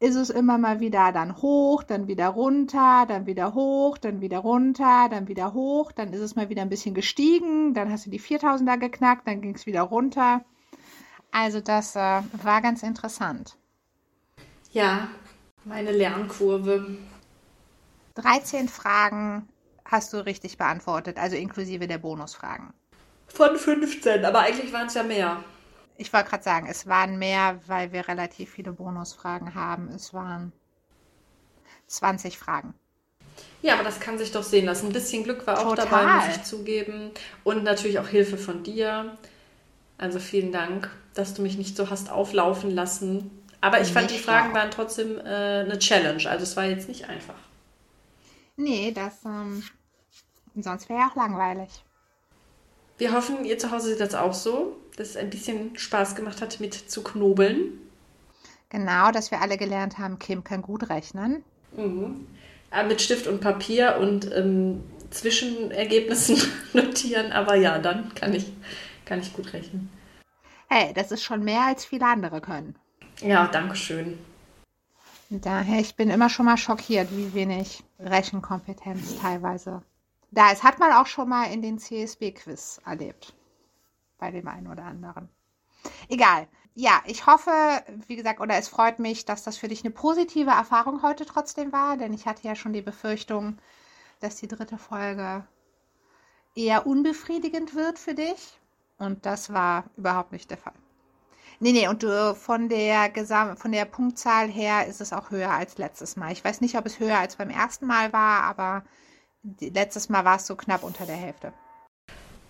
ist 0.00 0.16
es 0.16 0.30
immer 0.30 0.58
mal 0.58 0.80
wieder 0.80 1.12
dann 1.12 1.36
hoch, 1.36 1.84
dann 1.84 2.08
wieder 2.08 2.26
runter, 2.26 3.04
dann 3.06 3.26
wieder 3.26 3.54
hoch, 3.54 3.98
dann 3.98 4.20
wieder 4.20 4.38
runter, 4.40 5.06
dann 5.08 5.28
wieder 5.28 5.54
hoch, 5.54 5.92
dann 5.92 6.12
ist 6.12 6.18
es 6.18 6.34
mal 6.34 6.48
wieder 6.48 6.62
ein 6.62 6.70
bisschen 6.70 6.94
gestiegen, 6.94 7.72
dann 7.72 7.92
hast 7.92 8.06
du 8.06 8.10
die 8.10 8.18
4000er 8.18 8.78
geknackt, 8.78 9.28
dann 9.28 9.42
ging 9.42 9.54
es 9.54 9.66
wieder 9.66 9.82
runter. 9.82 10.44
Also 11.30 11.60
das 11.60 11.94
äh, 11.94 12.20
war 12.42 12.62
ganz 12.62 12.82
interessant. 12.82 13.56
Ja, 14.72 15.06
meine 15.64 15.92
Lernkurve. 15.92 16.96
13 18.16 18.68
Fragen 18.68 19.48
hast 19.92 20.12
du 20.12 20.24
richtig 20.24 20.58
beantwortet, 20.58 21.18
also 21.18 21.36
inklusive 21.36 21.86
der 21.86 21.98
Bonusfragen. 21.98 22.72
Von 23.28 23.56
15, 23.56 24.24
aber 24.24 24.40
eigentlich 24.40 24.72
waren 24.72 24.88
es 24.88 24.94
ja 24.94 25.02
mehr. 25.02 25.44
Ich 25.96 26.12
wollte 26.12 26.30
gerade 26.30 26.42
sagen, 26.42 26.66
es 26.68 26.86
waren 26.86 27.18
mehr, 27.18 27.60
weil 27.66 27.92
wir 27.92 28.08
relativ 28.08 28.50
viele 28.50 28.72
Bonusfragen 28.72 29.54
haben. 29.54 29.88
Es 29.88 30.12
waren 30.12 30.52
20 31.86 32.38
Fragen. 32.38 32.74
Ja, 33.60 33.74
aber 33.74 33.84
das 33.84 34.00
kann 34.00 34.18
sich 34.18 34.32
doch 34.32 34.42
sehen 34.42 34.66
lassen. 34.66 34.86
Ein 34.86 34.92
bisschen 34.92 35.22
Glück 35.22 35.46
war 35.46 35.60
auch 35.60 35.76
Total. 35.76 35.86
dabei, 35.86 36.26
muss 36.26 36.36
ich 36.36 36.42
zugeben. 36.42 37.12
Und 37.44 37.62
natürlich 37.62 37.98
auch 37.98 38.08
Hilfe 38.08 38.36
von 38.36 38.62
dir. 38.62 39.16
Also 39.98 40.18
vielen 40.18 40.50
Dank, 40.50 40.90
dass 41.14 41.34
du 41.34 41.42
mich 41.42 41.56
nicht 41.56 41.76
so 41.76 41.88
hast 41.88 42.10
auflaufen 42.10 42.70
lassen. 42.70 43.30
Aber 43.60 43.80
ich 43.80 43.92
fand, 43.92 44.10
die 44.10 44.14
Nicht 44.14 44.24
Fragen 44.24 44.52
waren 44.54 44.70
trotzdem 44.70 45.18
äh, 45.18 45.22
eine 45.60 45.78
Challenge. 45.78 46.28
Also 46.28 46.42
es 46.42 46.56
war 46.56 46.64
jetzt 46.64 46.88
nicht 46.88 47.08
einfach. 47.08 47.36
Nee, 48.56 48.92
das, 48.92 49.24
ähm, 49.24 49.62
sonst 50.56 50.88
wäre 50.88 51.00
ja 51.00 51.08
auch 51.08 51.16
langweilig. 51.16 51.84
Wir 52.98 53.12
hoffen, 53.12 53.44
ihr 53.44 53.58
zu 53.58 53.70
Hause 53.70 53.90
seht 53.90 54.00
das 54.00 54.14
auch 54.14 54.34
so, 54.34 54.76
dass 54.96 55.10
es 55.10 55.16
ein 55.16 55.30
bisschen 55.30 55.76
Spaß 55.76 56.14
gemacht 56.14 56.40
hat, 56.42 56.60
mit 56.60 56.74
zu 56.74 57.02
knobeln. 57.02 57.78
Genau, 58.68 59.10
dass 59.10 59.30
wir 59.30 59.40
alle 59.40 59.56
gelernt 59.56 59.98
haben, 59.98 60.18
Kim 60.18 60.44
kann 60.44 60.62
gut 60.62 60.88
rechnen. 60.88 61.44
Mhm. 61.76 62.26
Äh, 62.70 62.84
mit 62.84 63.00
Stift 63.02 63.26
und 63.26 63.40
Papier 63.40 63.98
und 64.00 64.30
ähm, 64.32 64.82
Zwischenergebnissen 65.10 66.40
notieren. 66.72 67.32
Aber 67.32 67.54
ja, 67.54 67.78
dann 67.78 68.14
kann 68.14 68.32
ich, 68.34 68.52
kann 69.04 69.20
ich 69.20 69.32
gut 69.32 69.52
rechnen. 69.52 69.90
Hey, 70.68 70.92
das 70.94 71.12
ist 71.12 71.22
schon 71.22 71.44
mehr, 71.44 71.66
als 71.66 71.84
viele 71.84 72.06
andere 72.06 72.40
können. 72.40 72.76
Ja, 73.20 73.46
danke 73.46 73.76
schön. 73.76 74.18
Daher, 75.28 75.80
ich 75.80 75.96
bin 75.96 76.10
immer 76.10 76.28
schon 76.28 76.46
mal 76.46 76.56
schockiert, 76.56 77.08
wie 77.10 77.34
wenig 77.34 77.82
Rechenkompetenz 77.98 79.18
teilweise 79.18 79.82
da 80.32 80.50
ist. 80.50 80.64
Hat 80.64 80.80
man 80.80 80.92
auch 80.92 81.06
schon 81.06 81.28
mal 81.28 81.52
in 81.52 81.62
den 81.62 81.78
CSB-Quiz 81.78 82.80
erlebt. 82.84 83.34
Bei 84.18 84.30
dem 84.30 84.48
einen 84.48 84.66
oder 84.66 84.84
anderen. 84.84 85.28
Egal. 86.08 86.48
Ja, 86.74 87.02
ich 87.06 87.26
hoffe, 87.26 87.50
wie 88.06 88.16
gesagt, 88.16 88.40
oder 88.40 88.56
es 88.56 88.68
freut 88.68 88.98
mich, 88.98 89.26
dass 89.26 89.44
das 89.44 89.58
für 89.58 89.68
dich 89.68 89.84
eine 89.84 89.92
positive 89.92 90.50
Erfahrung 90.50 91.02
heute 91.02 91.26
trotzdem 91.26 91.70
war, 91.70 91.98
denn 91.98 92.14
ich 92.14 92.26
hatte 92.26 92.48
ja 92.48 92.54
schon 92.54 92.72
die 92.72 92.80
Befürchtung, 92.80 93.58
dass 94.20 94.36
die 94.36 94.48
dritte 94.48 94.78
Folge 94.78 95.46
eher 96.54 96.86
unbefriedigend 96.86 97.74
wird 97.74 97.98
für 97.98 98.14
dich. 98.14 98.58
Und 98.98 99.26
das 99.26 99.52
war 99.52 99.84
überhaupt 99.96 100.32
nicht 100.32 100.50
der 100.50 100.58
Fall. 100.58 100.72
Nee, 101.60 101.72
nee, 101.72 101.88
und 101.88 102.02
du, 102.02 102.34
von 102.34 102.68
der 102.68 103.10
Gesam 103.10 103.56
von 103.56 103.72
der 103.72 103.84
Punktzahl 103.84 104.48
her 104.48 104.86
ist 104.86 105.00
es 105.00 105.12
auch 105.12 105.30
höher 105.30 105.50
als 105.50 105.78
letztes 105.78 106.16
Mal. 106.16 106.32
Ich 106.32 106.44
weiß 106.44 106.60
nicht, 106.60 106.76
ob 106.76 106.86
es 106.86 106.98
höher 106.98 107.18
als 107.18 107.36
beim 107.36 107.50
ersten 107.50 107.86
Mal 107.86 108.12
war, 108.12 108.42
aber 108.44 108.82
letztes 109.60 110.08
Mal 110.08 110.24
war 110.24 110.36
es 110.36 110.46
so 110.46 110.56
knapp 110.56 110.82
unter 110.82 111.06
der 111.06 111.16
Hälfte. 111.16 111.52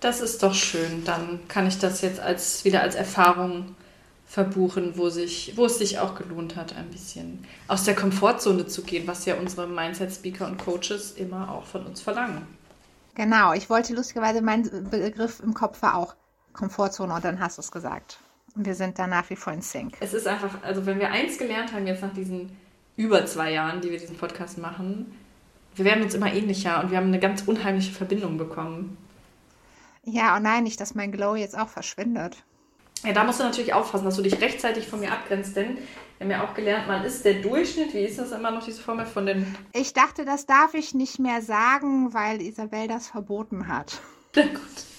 Das 0.00 0.20
ist 0.20 0.42
doch 0.42 0.54
schön. 0.54 1.04
Dann 1.04 1.46
kann 1.48 1.66
ich 1.66 1.78
das 1.78 2.00
jetzt 2.00 2.20
als, 2.20 2.64
wieder 2.64 2.82
als 2.82 2.94
Erfahrung 2.94 3.76
verbuchen, 4.26 4.96
wo, 4.96 5.10
sich, 5.10 5.52
wo 5.56 5.66
es 5.66 5.78
sich 5.78 5.98
auch 5.98 6.14
gelohnt 6.14 6.56
hat, 6.56 6.74
ein 6.74 6.88
bisschen 6.88 7.46
aus 7.68 7.84
der 7.84 7.94
Komfortzone 7.94 8.66
zu 8.66 8.82
gehen, 8.82 9.06
was 9.06 9.26
ja 9.26 9.34
unsere 9.34 9.66
Mindset-Speaker 9.66 10.46
und 10.46 10.56
Coaches 10.56 11.12
immer 11.12 11.52
auch 11.52 11.64
von 11.64 11.84
uns 11.84 12.00
verlangen. 12.00 12.46
Genau, 13.14 13.52
ich 13.52 13.68
wollte 13.68 13.94
lustigerweise, 13.94 14.40
mein 14.40 14.62
Begriff 14.90 15.40
im 15.40 15.52
Kopf 15.52 15.82
war 15.82 15.96
auch 15.96 16.14
Komfortzone 16.54 17.14
und 17.14 17.24
dann 17.24 17.40
hast 17.40 17.58
du 17.58 17.60
es 17.60 17.70
gesagt. 17.70 18.18
Und 18.54 18.64
wir 18.64 18.74
sind 18.74 18.98
da 18.98 19.06
nach 19.06 19.28
wie 19.28 19.36
vor 19.36 19.52
in 19.52 19.60
Sync. 19.60 19.96
Es 20.00 20.14
ist 20.14 20.26
einfach, 20.26 20.62
also 20.62 20.86
wenn 20.86 20.98
wir 20.98 21.10
eins 21.10 21.36
gelernt 21.36 21.72
haben 21.72 21.86
jetzt 21.86 22.02
nach 22.02 22.12
diesen 22.12 22.56
über 22.96 23.24
zwei 23.26 23.52
Jahren, 23.52 23.80
die 23.80 23.90
wir 23.90 23.98
diesen 23.98 24.16
Podcast 24.16 24.58
machen, 24.58 25.14
wir 25.74 25.84
werden 25.84 26.02
uns 26.02 26.14
immer 26.14 26.32
ähnlicher 26.32 26.82
und 26.82 26.90
wir 26.90 26.98
haben 26.98 27.08
eine 27.08 27.20
ganz 27.20 27.42
unheimliche 27.42 27.92
Verbindung 27.92 28.36
bekommen. 28.38 28.96
Ja, 30.04 30.36
oh 30.36 30.40
nein, 30.40 30.64
nicht, 30.64 30.80
dass 30.80 30.94
mein 30.94 31.12
Glow 31.12 31.36
jetzt 31.36 31.56
auch 31.56 31.68
verschwindet. 31.68 32.42
Ja, 33.04 33.12
da 33.12 33.24
musst 33.24 33.40
du 33.40 33.44
natürlich 33.44 33.72
aufpassen, 33.72 34.04
dass 34.04 34.16
du 34.16 34.22
dich 34.22 34.40
rechtzeitig 34.40 34.86
von 34.86 35.00
mir 35.00 35.12
abgrenzt, 35.12 35.56
denn 35.56 35.78
wir 36.18 36.24
haben 36.24 36.30
ja 36.30 36.44
auch 36.44 36.54
gelernt, 36.54 36.86
man 36.86 37.04
ist 37.04 37.24
der 37.24 37.34
Durchschnitt, 37.34 37.94
wie 37.94 38.04
ist 38.04 38.18
das 38.18 38.30
immer 38.30 38.50
noch, 38.50 38.64
diese 38.64 38.80
Formel 38.80 39.06
von 39.06 39.26
den... 39.26 39.56
Ich 39.72 39.92
dachte, 39.92 40.24
das 40.24 40.46
darf 40.46 40.74
ich 40.74 40.94
nicht 40.94 41.18
mehr 41.18 41.42
sagen, 41.42 42.14
weil 42.14 42.40
Isabel 42.40 42.86
das 42.86 43.08
verboten 43.08 43.66
hat. 43.66 44.00
Na 44.36 44.42
gut. 44.46 44.91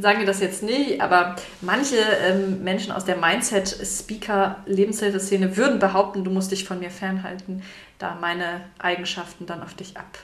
Sagen 0.00 0.20
wir 0.20 0.26
das 0.26 0.40
jetzt 0.40 0.62
nicht, 0.62 1.00
aber 1.00 1.36
manche 1.60 1.96
ähm, 1.96 2.62
Menschen 2.62 2.92
aus 2.92 3.04
der 3.04 3.16
Mindset-Speaker-Lebenshilfeszene 3.16 5.56
würden 5.56 5.78
behaupten, 5.78 6.24
du 6.24 6.30
musst 6.30 6.52
dich 6.52 6.64
von 6.64 6.78
mir 6.78 6.90
fernhalten, 6.90 7.62
da 7.98 8.16
meine 8.20 8.62
Eigenschaften 8.78 9.46
dann 9.46 9.62
auf 9.62 9.74
dich 9.74 9.96
ab 9.96 10.18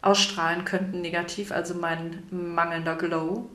ausstrahlen 0.00 0.64
könnten 0.64 1.00
negativ, 1.00 1.52
also 1.52 1.74
mein 1.74 2.22
mangelnder 2.30 2.96
Glow. 2.96 3.48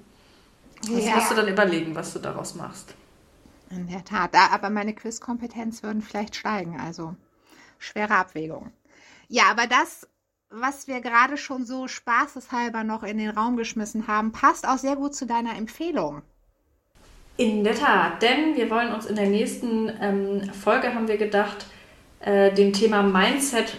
Das 0.82 1.06
Ja. 1.06 1.16
musst 1.16 1.32
du 1.32 1.36
dann 1.36 1.48
überlegen, 1.48 1.96
was 1.96 2.14
du 2.14 2.20
daraus 2.20 2.56
machst. 2.56 2.96
In 3.70 3.88
der 3.88 4.04
Tat, 4.04 4.36
da, 4.36 4.48
aber 4.48 4.70
meine 4.70 4.94
Quizkompetenz 4.94 5.84
würden 5.84 6.02
vielleicht 6.02 6.36
steigen, 6.36 6.80
also 6.80 7.16
schwere 7.80 8.16
Abwägung. 8.16 8.72
Ja, 9.30 9.44
aber 9.50 9.68
das, 9.68 10.08
was 10.54 10.88
wir 10.88 11.02
gerade 11.02 11.38
schon 11.38 11.66
so 11.66 11.88
spaßeshalber 11.88 12.84
noch 12.84 13.04
in 13.04 13.18
den 13.18 13.32
Raum 13.32 13.58
geschmissen 13.58 14.08
haben, 14.08 14.32
passt 14.32 14.68
auch 14.68 14.78
sehr 14.78 14.96
gut 14.96 15.16
zu 15.16 15.26
deiner 15.26 15.58
Empfehlung. 15.58 16.22
In 17.38 17.64
der 17.64 17.74
Tat, 17.74 18.22
denn 18.22 18.56
wir 18.56 18.70
wollen 18.70 18.94
uns 18.94 19.08
in 19.08 19.16
der 19.16 19.26
nächsten 19.26 19.92
ähm, 20.00 20.54
Folge, 20.54 20.94
haben 20.94 21.08
wir 21.08 21.18
gedacht, 21.18 21.66
äh, 22.20 22.54
dem 22.54 22.72
Thema 22.72 23.02
Mindset 23.02 23.78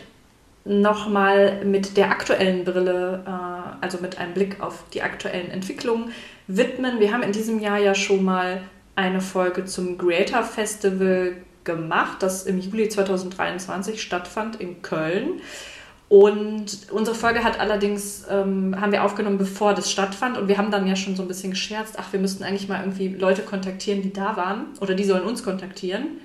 nochmal 0.65 1.65
mit 1.65 1.97
der 1.97 2.11
aktuellen 2.11 2.65
Brille, 2.65 3.23
äh, 3.25 3.85
also 3.85 3.99
mit 3.99 4.19
einem 4.19 4.35
Blick 4.35 4.61
auf 4.61 4.83
die 4.93 5.03
aktuellen 5.03 5.53
Entwicklungen 5.53 6.11
widmen. 6.49 6.99
Wir 6.99 7.13
haben 7.13 7.23
in 7.23 7.31
diesem 7.31 7.61
Jahr 7.61 7.79
ja 7.79 7.95
schon 7.95 8.25
mal 8.25 8.63
eine 8.97 9.21
Folge 9.21 9.65
zum 9.65 9.97
Creator 9.97 10.43
Festival 10.43 11.37
gemacht, 11.63 12.23
das 12.23 12.45
im 12.45 12.59
Juli 12.59 12.89
2023 12.89 14.03
stattfand 14.03 14.57
in 14.57 14.83
Köln. 14.83 15.41
Und 16.15 16.93
unsere 16.93 17.17
Folge 17.17 17.43
hat 17.43 17.59
allerdings, 17.59 18.25
ähm, 18.31 18.81
haben 18.81 18.93
wir 18.93 19.03
aufgenommen, 19.03 19.37
bevor 19.37 19.75
das 19.75 19.91
stattfand. 19.91 20.39
Und 20.39 20.47
wir 20.47 20.59
haben 20.59 20.71
dann 20.71 20.87
ja 20.87 20.95
schon 20.95 21.17
so 21.17 21.23
ein 21.23 21.27
bisschen 21.29 21.51
gescherzt, 21.51 21.97
ach, 21.99 22.13
wir 22.13 22.21
müssten 22.21 22.45
eigentlich 22.45 22.69
mal 22.69 22.79
irgendwie 22.79 23.09
Leute 23.09 23.43
kontaktieren, 23.43 24.01
die 24.01 24.13
da 24.13 24.37
waren. 24.37 24.67
Oder 24.81 24.95
die 24.95 25.03
sollen 25.03 25.25
uns 25.25 25.43
kontaktieren. 25.43 26.21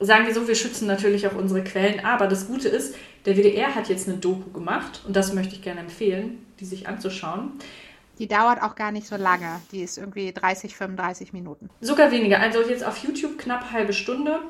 Sagen 0.00 0.26
wir 0.26 0.34
so, 0.34 0.48
wir 0.48 0.56
schützen 0.56 0.88
natürlich 0.88 1.28
auch 1.28 1.36
unsere 1.36 1.62
Quellen. 1.62 2.04
Aber 2.04 2.26
das 2.26 2.48
Gute 2.48 2.66
ist, 2.68 2.96
der 3.26 3.36
WDR 3.36 3.76
hat 3.76 3.88
jetzt 3.88 4.08
eine 4.08 4.16
Doku 4.18 4.50
gemacht. 4.50 5.02
Und 5.06 5.14
das 5.14 5.32
möchte 5.32 5.54
ich 5.54 5.62
gerne 5.62 5.78
empfehlen, 5.82 6.44
die 6.58 6.64
sich 6.64 6.88
anzuschauen. 6.88 7.52
Die 8.18 8.26
dauert 8.26 8.60
auch 8.60 8.74
gar 8.74 8.90
nicht 8.90 9.06
so 9.06 9.14
lange. 9.14 9.60
Die 9.70 9.82
ist 9.82 9.98
irgendwie 9.98 10.32
30, 10.32 10.74
35 10.74 11.32
Minuten. 11.32 11.70
Sogar 11.80 12.10
weniger. 12.10 12.40
Also 12.40 12.62
jetzt 12.62 12.84
auf 12.84 12.96
YouTube 13.04 13.38
knapp 13.38 13.70
halbe 13.70 13.92
Stunde. 13.92 14.40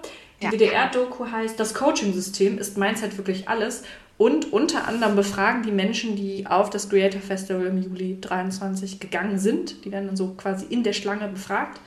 Die 0.41 0.47
Ja. 0.47 0.53
WDR-Doku 0.53 1.31
heißt, 1.31 1.61
das 1.61 1.75
Coaching-System 1.75 2.57
ist 2.57 2.79
Mindset 2.79 3.19
wirklich 3.19 3.51
alles. 3.51 3.83
Und 4.19 4.53
unter 4.53 4.89
anderem 4.89 5.15
befragen 5.15 5.63
die 5.63 5.71
Menschen, 5.71 6.17
die 6.17 6.47
auf 6.47 6.71
das 6.71 6.89
Creator 6.89 7.21
Festival 7.21 7.67
im 7.67 7.81
Juli 7.81 8.19
23 8.21 8.99
gegangen 8.99 9.39
sind. 9.39 9.85
Die 9.85 9.93
werden 9.93 10.09
dann 10.09 10.17
so 10.17 10.35
quasi 10.35 10.67
in 10.67 10.83
der 10.83 10.93
Schlange 10.93 11.29
befragt. 11.29 11.81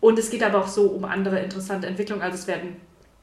Und 0.00 0.18
es 0.18 0.28
geht 0.28 0.42
aber 0.42 0.60
auch 0.60 0.68
so 0.68 0.88
um 0.88 1.06
andere 1.06 1.40
interessante 1.40 1.86
Entwicklungen. 1.86 2.22
Also 2.22 2.36
es 2.36 2.46
werden 2.46 2.76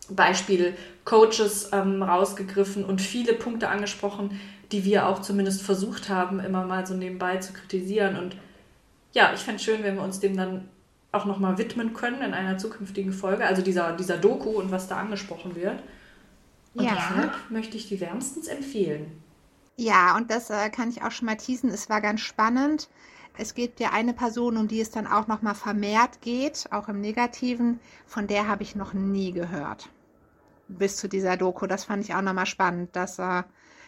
Beispiel 0.10 0.73
Coaches 1.03 1.69
ähm, 1.72 2.02
rausgegriffen 2.02 2.84
und 2.84 2.99
viele 2.99 3.34
Punkte 3.34 3.69
angesprochen, 3.69 4.39
die 4.72 4.84
wir 4.84 5.07
auch 5.07 5.22
zumindest 5.22 5.61
versucht 5.61 6.10
haben, 6.10 6.39
immer 6.39 6.65
mal 6.65 6.85
so 6.85 6.95
nebenbei 6.95 7.38
zu 7.38 7.53
kritisieren. 7.53 8.18
Und 8.18 8.35
ja, 9.14 9.31
ich 9.35 9.41
fände 9.41 9.57
es 9.57 9.64
schön, 9.64 9.84
wenn 9.84 9.95
wir 9.95 10.03
uns 10.03 10.19
dem 10.19 10.35
dann 10.35 10.68
auch 11.11 11.26
nochmal 11.26 11.57
widmen 11.60 11.93
können 11.93 12.23
in 12.23 12.34
einer 12.34 12.57
zukünftigen 12.57 13.14
Folge, 13.14 13.45
also 13.45 13.61
dieser, 13.61 13.93
dieser 13.93 14.18
Doku 14.18 14.49
und 14.49 14.72
was 14.72 14.88
da 14.88 14.97
angesprochen 14.97 15.56
wird. 15.56 15.80
Und 16.76 16.84
Ja. 16.84 16.91
deshalb 16.91 17.49
möchte 17.49 17.76
ich 17.77 17.88
die 17.88 17.99
wärmstens 17.99 18.47
empfehlen. 18.47 19.23
Ja, 19.77 20.15
und 20.18 20.31
das 20.31 20.49
äh, 20.49 20.69
kann 20.69 20.89
ich 20.89 21.02
auch 21.03 21.11
schon 21.11 21.26
mal 21.27 21.35
teasen. 21.38 21.69
Es 21.69 21.89
war 21.89 22.02
ganz 22.02 22.19
spannend. 22.22 22.89
Es 23.38 23.53
gibt 23.53 23.80
ja 23.80 23.91
eine 23.91 24.14
Person, 24.14 24.57
um 24.57 24.68
die 24.68 24.80
es 24.81 24.91
dann 24.91 25.07
auch 25.07 25.27
noch 25.27 25.41
mal 25.41 25.53
vermehrt 25.53 26.22
geht, 26.22 26.68
auch 26.72 26.88
im 26.89 26.99
Negativen. 27.02 27.80
Von 28.06 28.27
der 28.27 28.47
habe 28.49 28.64
ich 28.64 28.76
noch 28.76 28.93
nie 28.93 29.31
gehört. 29.34 29.93
Bis 30.68 30.97
zu 30.97 31.07
dieser 31.10 31.38
Doku. 31.38 31.68
Das 31.68 31.85
fand 31.85 32.03
ich 32.06 32.15
auch 32.15 32.22
noch 32.23 32.34
mal 32.34 32.45
spannend, 32.47 32.95
dass, 32.95 33.19
äh, 33.19 33.43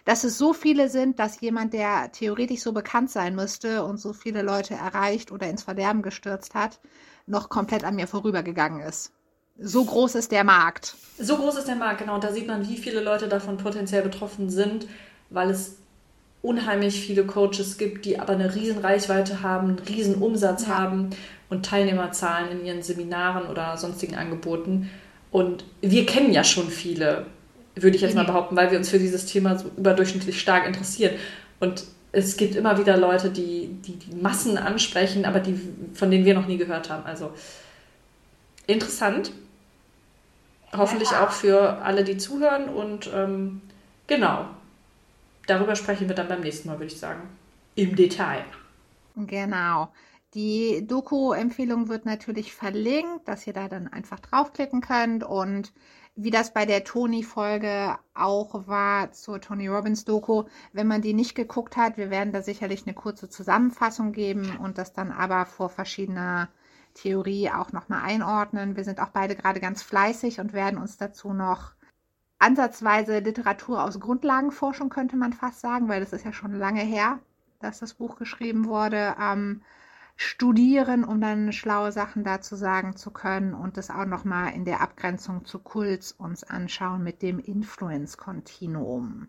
dass 0.05 0.23
es 0.25 0.37
so 0.39 0.53
viele 0.53 0.89
sind, 0.89 1.19
dass 1.19 1.41
jemand, 1.41 1.73
der 1.73 2.11
theoretisch 2.13 2.61
so 2.61 2.73
bekannt 2.73 3.11
sein 3.11 3.35
müsste 3.35 3.85
und 3.85 3.97
so 3.99 4.13
viele 4.13 4.41
Leute 4.43 4.75
erreicht 4.75 5.31
oder 5.33 5.49
ins 5.49 5.63
Verderben 5.63 6.01
gestürzt 6.03 6.55
hat, 6.55 6.81
noch 7.27 7.49
komplett 7.49 7.83
an 7.85 7.95
mir 7.97 8.07
vorübergegangen 8.07 8.81
ist. 8.81 9.13
So 9.59 9.83
groß 9.85 10.15
ist 10.15 10.31
der 10.31 10.43
Markt. 10.43 10.95
So 11.19 11.35
groß 11.37 11.57
ist 11.57 11.67
der 11.67 11.75
Markt, 11.75 11.99
genau. 11.99 12.15
Und 12.15 12.23
da 12.23 12.31
sieht 12.31 12.47
man, 12.47 12.67
wie 12.69 12.77
viele 12.77 13.01
Leute 13.01 13.27
davon 13.27 13.57
potenziell 13.57 14.03
betroffen 14.03 14.49
sind, 14.49 14.87
weil 15.29 15.49
es 15.49 15.77
unheimlich 16.43 17.01
viele 17.01 17.25
Coaches 17.25 17.77
gibt, 17.77 18.05
die 18.05 18.19
aber 18.19 18.33
eine 18.33 18.53
riesen 18.53 18.77
Reichweite 18.79 19.41
haben, 19.41 19.69
einen 19.69 19.79
riesen 19.79 20.15
Umsatz 20.15 20.67
Ja. 20.67 20.77
haben 20.77 21.09
und 21.49 21.65
Teilnehmerzahlen 21.65 22.59
in 22.59 22.65
ihren 22.65 22.83
Seminaren 22.83 23.47
oder 23.49 23.77
sonstigen 23.77 24.15
Angeboten. 24.15 24.89
Und 25.31 25.65
wir 25.81 26.05
kennen 26.05 26.31
ja 26.31 26.43
schon 26.43 26.69
viele, 26.69 27.25
würde 27.75 27.95
ich 27.95 28.01
jetzt 28.01 28.15
mal 28.15 28.23
Mhm. 28.23 28.27
behaupten, 28.27 28.55
weil 28.55 28.69
wir 28.71 28.77
uns 28.77 28.89
für 28.89 28.99
dieses 28.99 29.25
Thema 29.25 29.57
so 29.57 29.69
überdurchschnittlich 29.75 30.39
stark 30.39 30.67
interessieren. 30.67 31.15
Und 31.59 31.83
es 32.11 32.37
gibt 32.37 32.55
immer 32.55 32.77
wieder 32.77 32.95
Leute, 32.95 33.29
die 33.31 33.69
die, 33.85 33.95
die 33.97 34.15
Massen 34.15 34.57
ansprechen, 34.57 35.25
aber 35.25 35.39
die, 35.39 35.59
von 35.93 36.11
denen 36.11 36.25
wir 36.25 36.35
noch 36.35 36.47
nie 36.47 36.57
gehört 36.57 36.89
haben. 36.91 37.05
Also 37.05 37.31
interessant. 38.67 39.31
Hoffentlich 40.75 41.11
auch 41.15 41.31
für 41.31 41.81
alle, 41.81 42.03
die 42.03 42.17
zuhören. 42.17 42.69
Und 42.69 43.09
ähm, 43.13 43.61
genau, 44.07 44.45
darüber 45.45 45.75
sprechen 45.75 46.07
wir 46.07 46.15
dann 46.15 46.27
beim 46.27 46.41
nächsten 46.41 46.67
Mal, 46.67 46.79
würde 46.79 46.93
ich 46.93 46.99
sagen. 46.99 47.21
Im 47.75 47.95
Detail. 47.95 48.43
Genau. 49.15 49.89
Die 50.33 50.85
Doku-Empfehlung 50.85 51.87
wird 51.87 52.05
natürlich 52.05 52.53
verlinkt, 52.53 53.27
dass 53.27 53.47
ihr 53.47 53.53
da 53.53 53.67
dann 53.67 53.87
einfach 53.87 54.19
draufklicken 54.19 54.81
könnt. 54.81 55.23
Und 55.23 55.73
wie 56.15 56.31
das 56.31 56.53
bei 56.53 56.65
der 56.65 56.83
Tony-Folge 56.83 57.97
auch 58.13 58.67
war 58.67 59.11
zur 59.13 59.39
Tony 59.39 59.67
Robbins-Doku, 59.67 60.43
wenn 60.73 60.87
man 60.87 61.01
die 61.01 61.13
nicht 61.13 61.35
geguckt 61.35 61.77
hat, 61.77 61.97
wir 61.97 62.09
werden 62.09 62.33
da 62.33 62.41
sicherlich 62.41 62.85
eine 62.85 62.95
kurze 62.95 63.29
Zusammenfassung 63.29 64.11
geben 64.11 64.57
und 64.57 64.77
das 64.77 64.93
dann 64.93 65.11
aber 65.11 65.45
vor 65.45 65.69
verschiedener 65.69 66.49
Theorie 66.97 67.49
auch 67.51 67.71
nochmal 67.71 68.01
einordnen. 68.03 68.75
Wir 68.75 68.83
sind 68.83 68.99
auch 68.99 69.09
beide 69.09 69.35
gerade 69.35 69.59
ganz 69.59 69.81
fleißig 69.83 70.39
und 70.39 70.53
werden 70.53 70.79
uns 70.79 70.97
dazu 70.97 71.33
noch 71.33 71.73
ansatzweise 72.39 73.19
Literatur 73.19 73.83
aus 73.83 73.99
Grundlagenforschung, 73.99 74.89
könnte 74.89 75.15
man 75.15 75.33
fast 75.33 75.61
sagen, 75.61 75.87
weil 75.87 75.99
das 75.99 76.13
ist 76.13 76.25
ja 76.25 76.33
schon 76.33 76.53
lange 76.53 76.81
her, 76.81 77.19
dass 77.59 77.79
das 77.79 77.95
Buch 77.95 78.17
geschrieben 78.17 78.65
wurde, 78.65 79.15
ähm, 79.19 79.61
studieren, 80.15 81.03
um 81.03 81.21
dann 81.21 81.53
schlaue 81.53 81.91
Sachen 81.91 82.23
dazu 82.23 82.55
sagen 82.55 82.95
zu 82.95 83.11
können 83.11 83.53
und 83.53 83.77
das 83.77 83.89
auch 83.91 84.05
nochmal 84.05 84.53
in 84.53 84.65
der 84.65 84.81
Abgrenzung 84.81 85.45
zu 85.45 85.59
Kults 85.59 86.11
uns 86.11 86.43
anschauen 86.43 87.03
mit 87.03 87.21
dem 87.21 87.39
Influence-Kontinuum. 87.39 89.27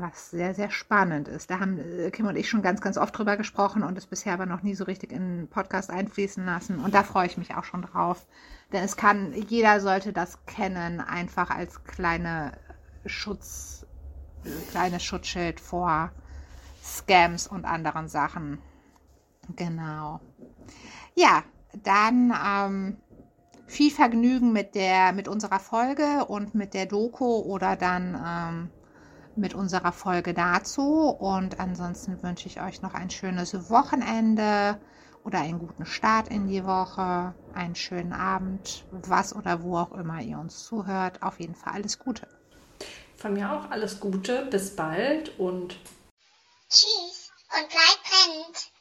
Was 0.00 0.30
sehr, 0.30 0.54
sehr 0.54 0.70
spannend 0.70 1.28
ist. 1.28 1.50
Da 1.50 1.60
haben 1.60 1.78
äh, 1.78 2.10
Kim 2.10 2.26
und 2.26 2.36
ich 2.36 2.48
schon 2.48 2.62
ganz, 2.62 2.80
ganz 2.80 2.98
oft 2.98 3.16
drüber 3.16 3.36
gesprochen 3.36 3.82
und 3.82 3.96
es 3.98 4.06
bisher 4.06 4.34
aber 4.34 4.46
noch 4.46 4.62
nie 4.62 4.74
so 4.74 4.84
richtig 4.84 5.12
in 5.12 5.38
den 5.38 5.48
Podcast 5.48 5.90
einfließen 5.90 6.44
lassen. 6.44 6.78
Und 6.78 6.94
da 6.94 7.02
freue 7.02 7.26
ich 7.26 7.38
mich 7.38 7.54
auch 7.54 7.64
schon 7.64 7.82
drauf. 7.82 8.26
Denn 8.72 8.84
es 8.84 8.96
kann, 8.96 9.32
jeder 9.32 9.80
sollte 9.80 10.12
das 10.12 10.44
kennen, 10.46 11.00
einfach 11.00 11.50
als 11.50 11.84
kleine 11.84 12.52
Schutz, 13.06 13.86
kleines 14.70 15.02
Schutzschild 15.02 15.60
vor 15.60 16.12
Scams 16.82 17.46
und 17.46 17.64
anderen 17.64 18.08
Sachen. 18.08 18.58
Genau. 19.56 20.20
Ja, 21.14 21.42
dann 21.82 22.34
ähm, 22.46 22.96
viel 23.66 23.90
Vergnügen 23.90 24.52
mit 24.52 24.74
der, 24.74 25.12
mit 25.12 25.28
unserer 25.28 25.60
Folge 25.60 26.24
und 26.26 26.54
mit 26.54 26.74
der 26.74 26.86
Doku 26.86 27.38
oder 27.40 27.76
dann 27.76 28.14
ähm, 28.26 28.70
mit 29.38 29.54
unserer 29.54 29.92
Folge 29.92 30.34
dazu. 30.34 31.08
Und 31.08 31.60
ansonsten 31.60 32.22
wünsche 32.22 32.48
ich 32.48 32.60
euch 32.60 32.82
noch 32.82 32.94
ein 32.94 33.10
schönes 33.10 33.70
Wochenende 33.70 34.78
oder 35.24 35.40
einen 35.40 35.58
guten 35.58 35.86
Start 35.86 36.28
in 36.28 36.48
die 36.48 36.64
Woche, 36.64 37.34
einen 37.54 37.74
schönen 37.74 38.12
Abend, 38.12 38.84
was 38.90 39.34
oder 39.34 39.62
wo 39.62 39.76
auch 39.76 39.92
immer 39.92 40.20
ihr 40.20 40.38
uns 40.38 40.64
zuhört. 40.64 41.22
Auf 41.22 41.40
jeden 41.40 41.54
Fall 41.54 41.74
alles 41.74 41.98
Gute. 41.98 42.26
Von 43.16 43.34
mir 43.34 43.52
auch 43.52 43.70
alles 43.70 43.98
Gute, 44.00 44.46
bis 44.46 44.76
bald 44.76 45.38
und 45.38 45.78
tschüss 46.68 47.32
und 47.50 47.68
bleibt 47.68 48.00
brennend. 48.04 48.77